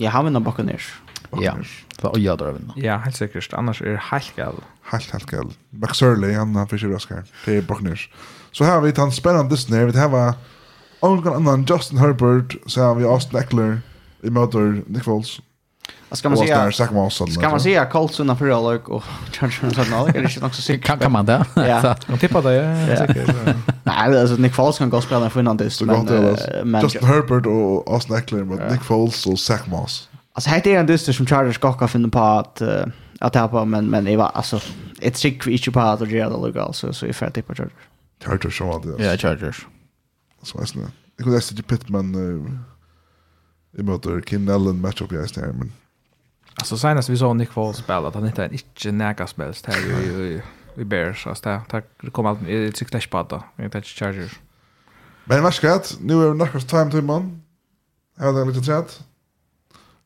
Ja, 0.01 0.11
han 0.15 0.27
vinner 0.27 0.43
Buccaneers. 0.43 0.91
Ja, 1.39 1.55
det 1.55 2.03
var 2.03 2.16
øya 2.19 2.35
vinner. 2.35 2.74
Ja, 2.77 2.99
helt 3.05 3.16
sikkert. 3.16 3.53
Annars 3.55 3.81
er 3.81 3.95
det 3.95 4.07
helt 4.11 4.32
galt. 4.37 4.65
Helt, 4.91 5.11
helt 5.12 5.27
galt. 5.31 5.59
McSurley, 5.70 6.32
han 6.35 6.55
har 6.55 6.66
fyrir 6.66 6.91
raskar. 6.95 7.23
Det 7.45 7.59
er 7.59 7.62
Buccaneers. 7.62 8.09
Så 8.53 8.65
her 8.65 8.73
har 8.73 8.81
vi 8.81 8.93
tatt 8.93 9.15
spennende 9.15 9.51
dysteren. 9.51 9.93
Vi 9.93 9.99
har 9.99 10.35
Ongan 11.03 11.35
annan 11.35 11.65
Justin 11.65 11.99
Herbert, 11.99 12.57
så 12.66 12.82
har 12.82 12.95
vi 12.95 13.05
Austin 13.05 13.39
Eckler 13.39 13.78
i 14.23 14.31
møter 14.31 14.82
Nick 14.87 15.05
Foles. 15.05 15.39
Ska 16.12 16.28
man 16.28 16.39
säga 16.39 16.73
ska 16.73 16.95
man 16.95 17.11
säga 17.11 17.27
Ska 17.27 17.51
man 17.51 17.61
säga 17.61 17.87
Colts 17.87 18.16
Colson 18.16 18.37
för 18.37 18.69
Alec 18.69 18.82
och 18.85 19.05
Chargers 19.32 19.74
för 19.74 19.95
Alec 19.95 20.15
eller 20.15 20.28
shit 20.28 20.43
också 20.43 20.73
kan 20.82 20.99
kan 20.99 21.12
man 21.12 21.27
det. 21.27 21.45
Ja. 21.55 21.97
Man 22.07 22.19
tippar 22.19 22.43
det 22.43 22.97
säkert. 22.99 23.35
Nej, 23.82 24.20
alltså 24.20 24.37
Nick 24.37 24.55
Foles 24.55 24.78
kan 24.78 24.91
gå 24.91 24.97
och 24.97 25.03
spela 25.03 25.31
för 25.31 25.41
innan 25.41 25.57
det 25.57 25.81
men 25.81 26.07
men 26.65 26.82
Justin 26.82 27.05
Herbert 27.05 27.47
och 27.47 27.93
Austin 27.93 28.16
Eckler 28.16 28.45
men 28.45 28.73
Nick 28.73 28.82
Foles 28.82 29.27
och 29.27 29.39
Zach 29.39 29.66
Moss. 29.66 30.09
Alltså 30.32 30.51
här 30.51 30.69
är 30.69 30.81
en 30.81 30.87
dyster 30.87 31.12
som 31.12 31.27
Chargers 31.27 31.55
ska 31.55 31.73
skakar 31.73 31.87
finna 31.87 32.09
på 32.09 32.19
att 32.20 32.62
att 33.20 33.32
tappa 33.32 33.65
men 33.65 33.87
men 33.87 34.05
det 34.05 34.16
var 34.16 34.31
alltså 34.35 34.61
ett 35.01 35.15
trick 35.15 35.43
för 35.43 35.51
inte 35.51 35.70
på 35.70 35.81
att 35.81 36.11
göra 36.11 36.31
det 36.31 36.37
lugnt 36.37 36.77
så 36.77 36.93
så 36.93 37.07
är 37.07 37.12
färdigt 37.12 37.47
på 37.47 37.55
Chargers. 37.55 37.73
Chargers 38.24 38.59
som 38.59 38.66
vad 38.69 38.82
det. 38.99 39.05
Ja, 39.05 39.16
Chargers. 39.16 39.66
Så 40.43 40.59
vet 40.59 40.74
ni. 40.74 40.82
Det 41.16 41.23
går 41.23 41.31
nästan 41.32 41.57
till 41.57 41.65
Pittman 41.65 42.15
i 43.78 43.82
möter 43.82 44.20
Kim 44.20 44.45
Nellen 44.45 44.81
matchup 44.81 45.12
jag 45.12 45.23
är 45.23 45.53
men 45.53 45.73
Alltså 46.55 46.78
senast 46.78 47.09
vi 47.09 47.16
såg 47.16 47.36
Nick 47.36 47.51
Foles 47.51 47.77
spela 47.77 48.09
att 48.09 48.14
han 48.14 48.27
inte 48.27 48.44
är 48.44 48.52
inte 48.52 48.93
näka 48.93 49.27
spelst 49.27 49.66
här 49.66 49.90
i 49.90 50.43
i 50.77 50.85
Bears 50.85 51.27
alltså 51.27 51.48
det 51.48 51.62
där 51.70 52.10
kom 52.10 52.27
allt 52.27 52.48
i 52.48 52.72
tyckte 52.72 52.97
jag 52.97 53.02
det. 53.28 53.43
Jag 53.56 53.72
touch 53.72 53.98
Chargers. 53.98 54.40
Men 55.24 55.43
vad 55.43 55.55
ska 55.55 55.81
nu 56.01 56.22
är 56.22 56.28
det 56.28 56.35
några 56.35 56.60
time 56.60 56.90
till 56.90 57.02
man. 57.02 57.43
Jag 58.18 58.32
hade 58.32 58.44
lite 58.44 58.60
trätt. 58.60 59.01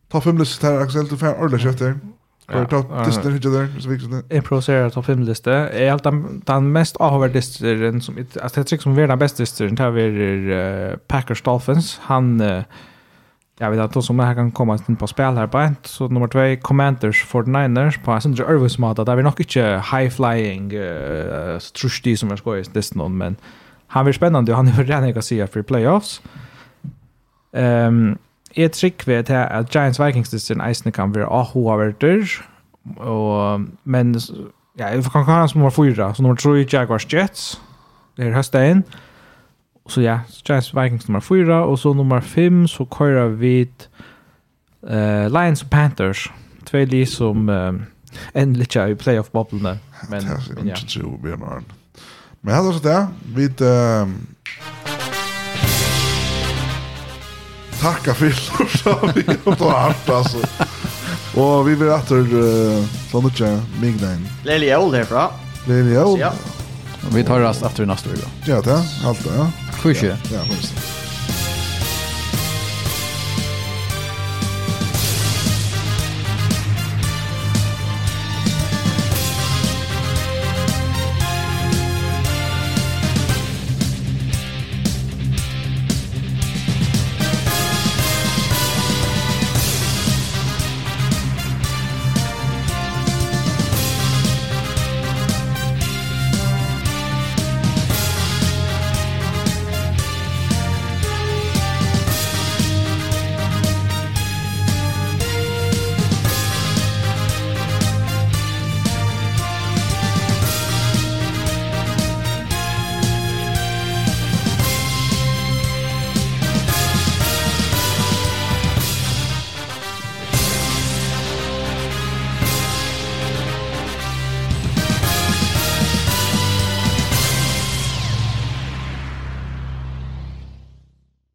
Ta 0.09 0.21
fem 0.21 0.39
listor 0.39 0.69
här 0.69 0.81
Axel 0.81 1.09
till 1.09 1.19
fem 1.19 1.35
ordla 1.35 1.59
kötter. 1.59 1.99
Ja, 2.47 2.67
ta 2.67 3.05
listor 3.07 3.31
hur 3.31 3.39
där 3.39 3.81
så 3.81 3.89
viktigt. 3.89 4.33
Improvisera 4.33 4.91
ta 4.91 5.03
fem 5.03 5.23
listor. 5.23 5.53
Är 5.53 5.93
allt 5.93 6.05
den 6.47 6.73
mest 6.73 6.97
avvärd 6.97 7.33
listor 7.33 8.01
som 8.01 8.27
alltså 8.43 8.61
det 8.61 8.65
tycker 8.65 8.83
som 8.83 8.99
är 8.99 9.09
den 9.09 9.19
bästa 9.19 9.43
listor 9.43 9.69
där 9.69 9.91
vi 9.91 10.97
Packers 11.07 11.43
Dolphins 11.43 11.99
han 12.03 12.41
Uh, 12.41 12.63
Jag 13.59 13.71
vet 13.71 13.81
att 13.81 14.05
som 14.05 14.19
här 14.19 14.35
kan 14.35 14.53
komma 14.53 14.79
in 14.89 14.97
på 14.97 15.07
spel 15.07 15.37
här 15.37 15.47
på 15.47 15.75
så 15.83 16.09
nummer 16.09 16.57
2 16.57 16.63
Commanders 16.63 17.25
49ers 17.25 18.05
på 18.05 18.21
sin 18.21 18.35
Jervis 18.35 18.79
mata 18.79 19.05
där 19.05 19.17
vi 19.17 19.23
nog 19.23 19.41
inte 19.41 19.83
high 19.93 20.11
flying 20.11 20.73
uh, 20.73 21.59
trusty 21.59 22.17
som 22.17 22.29
jag 22.29 22.39
skojar 22.39 22.65
det 22.73 22.95
någon 22.95 23.17
men 23.17 23.37
han 23.87 24.05
blir 24.05 24.13
spännande 24.13 24.53
och 24.53 24.57
han 24.57 24.69
är 24.69 24.85
redan 24.85 25.09
jag 25.09 25.25
ser 25.25 25.47
för 25.47 25.63
playoffs. 25.63 26.23
Ehm 27.53 28.09
um, 28.09 28.19
ett 28.57 28.73
trick 28.73 29.09
vet 29.09 29.29
jag 29.29 29.53
att 29.53 29.75
Giants 29.75 30.01
Vikings 30.01 30.31
det 30.31 30.51
är 30.51 30.55
en 30.55 30.61
kan 30.93 31.13
vara 31.13 31.27
ahoverter 31.27 32.29
och 32.97 33.61
men 33.83 34.15
ja, 34.77 34.91
jag 34.91 35.05
kan 35.05 35.27
kan 35.27 35.49
som 35.49 35.61
var 35.61 35.71
fyra 35.71 36.15
så 36.15 36.23
nummer 36.23 36.37
3 36.37 36.79
Jaguars 36.79 37.13
Jets. 37.13 37.61
Det 38.17 38.23
är 38.23 38.31
hösten 38.31 38.83
så 39.89 40.01
ja, 40.01 40.19
Giants 40.49 40.75
Vikings 40.75 41.09
nummer 41.09 41.21
4, 41.21 41.55
og 41.55 41.79
så 41.79 41.93
nummer 41.93 42.21
5 42.21 42.67
så 42.67 42.85
kører 42.85 43.29
vi 43.29 43.69
uh, 44.83 45.27
Lions 45.33 45.63
och 45.63 45.71
Panthers. 45.71 46.33
Två 46.65 46.79
lag 46.79 47.09
som 47.09 47.49
uh, 47.49 47.75
endelig 48.35 48.77
i 48.77 48.95
playoff-boblene. 48.95 49.79
Men, 50.11 50.25
men 50.57 50.69
ja. 50.69 50.75
Men 52.41 52.55
her 52.55 52.63
er 52.69 52.73
det 52.73 52.83
det. 52.83 53.67
ehm 53.67 54.27
Tacka 57.81 58.15
för 58.15 58.31
så 58.79 59.13
vi 59.15 59.23
på 59.57 59.69
hart 59.71 60.09
alltså. 60.09 60.39
Och 61.37 61.69
vi 61.69 61.75
vill 61.75 61.89
åter 61.89 62.17
uh, 62.17 62.85
från 63.11 63.25
det 63.25 63.41
jag 63.41 63.61
mig 63.81 64.19
Lily 64.45 64.75
Old 64.75 64.95
herfra. 64.95 65.29
Lily 65.67 65.97
Old. 65.97 66.21
Ja. 66.21 66.33
Vi 67.13 67.25
tar 67.25 67.41
rast 67.41 67.63
efter 67.63 67.87
nästa 67.87 68.11
vecka. 68.11 68.27
Ja, 68.47 68.61
det. 68.61 68.83
Allt 69.05 69.25
det, 69.25 69.31
ja. 69.37 69.51
Sjukt. 69.83 70.03
Ja, 70.03 70.17
precis. 70.49 70.94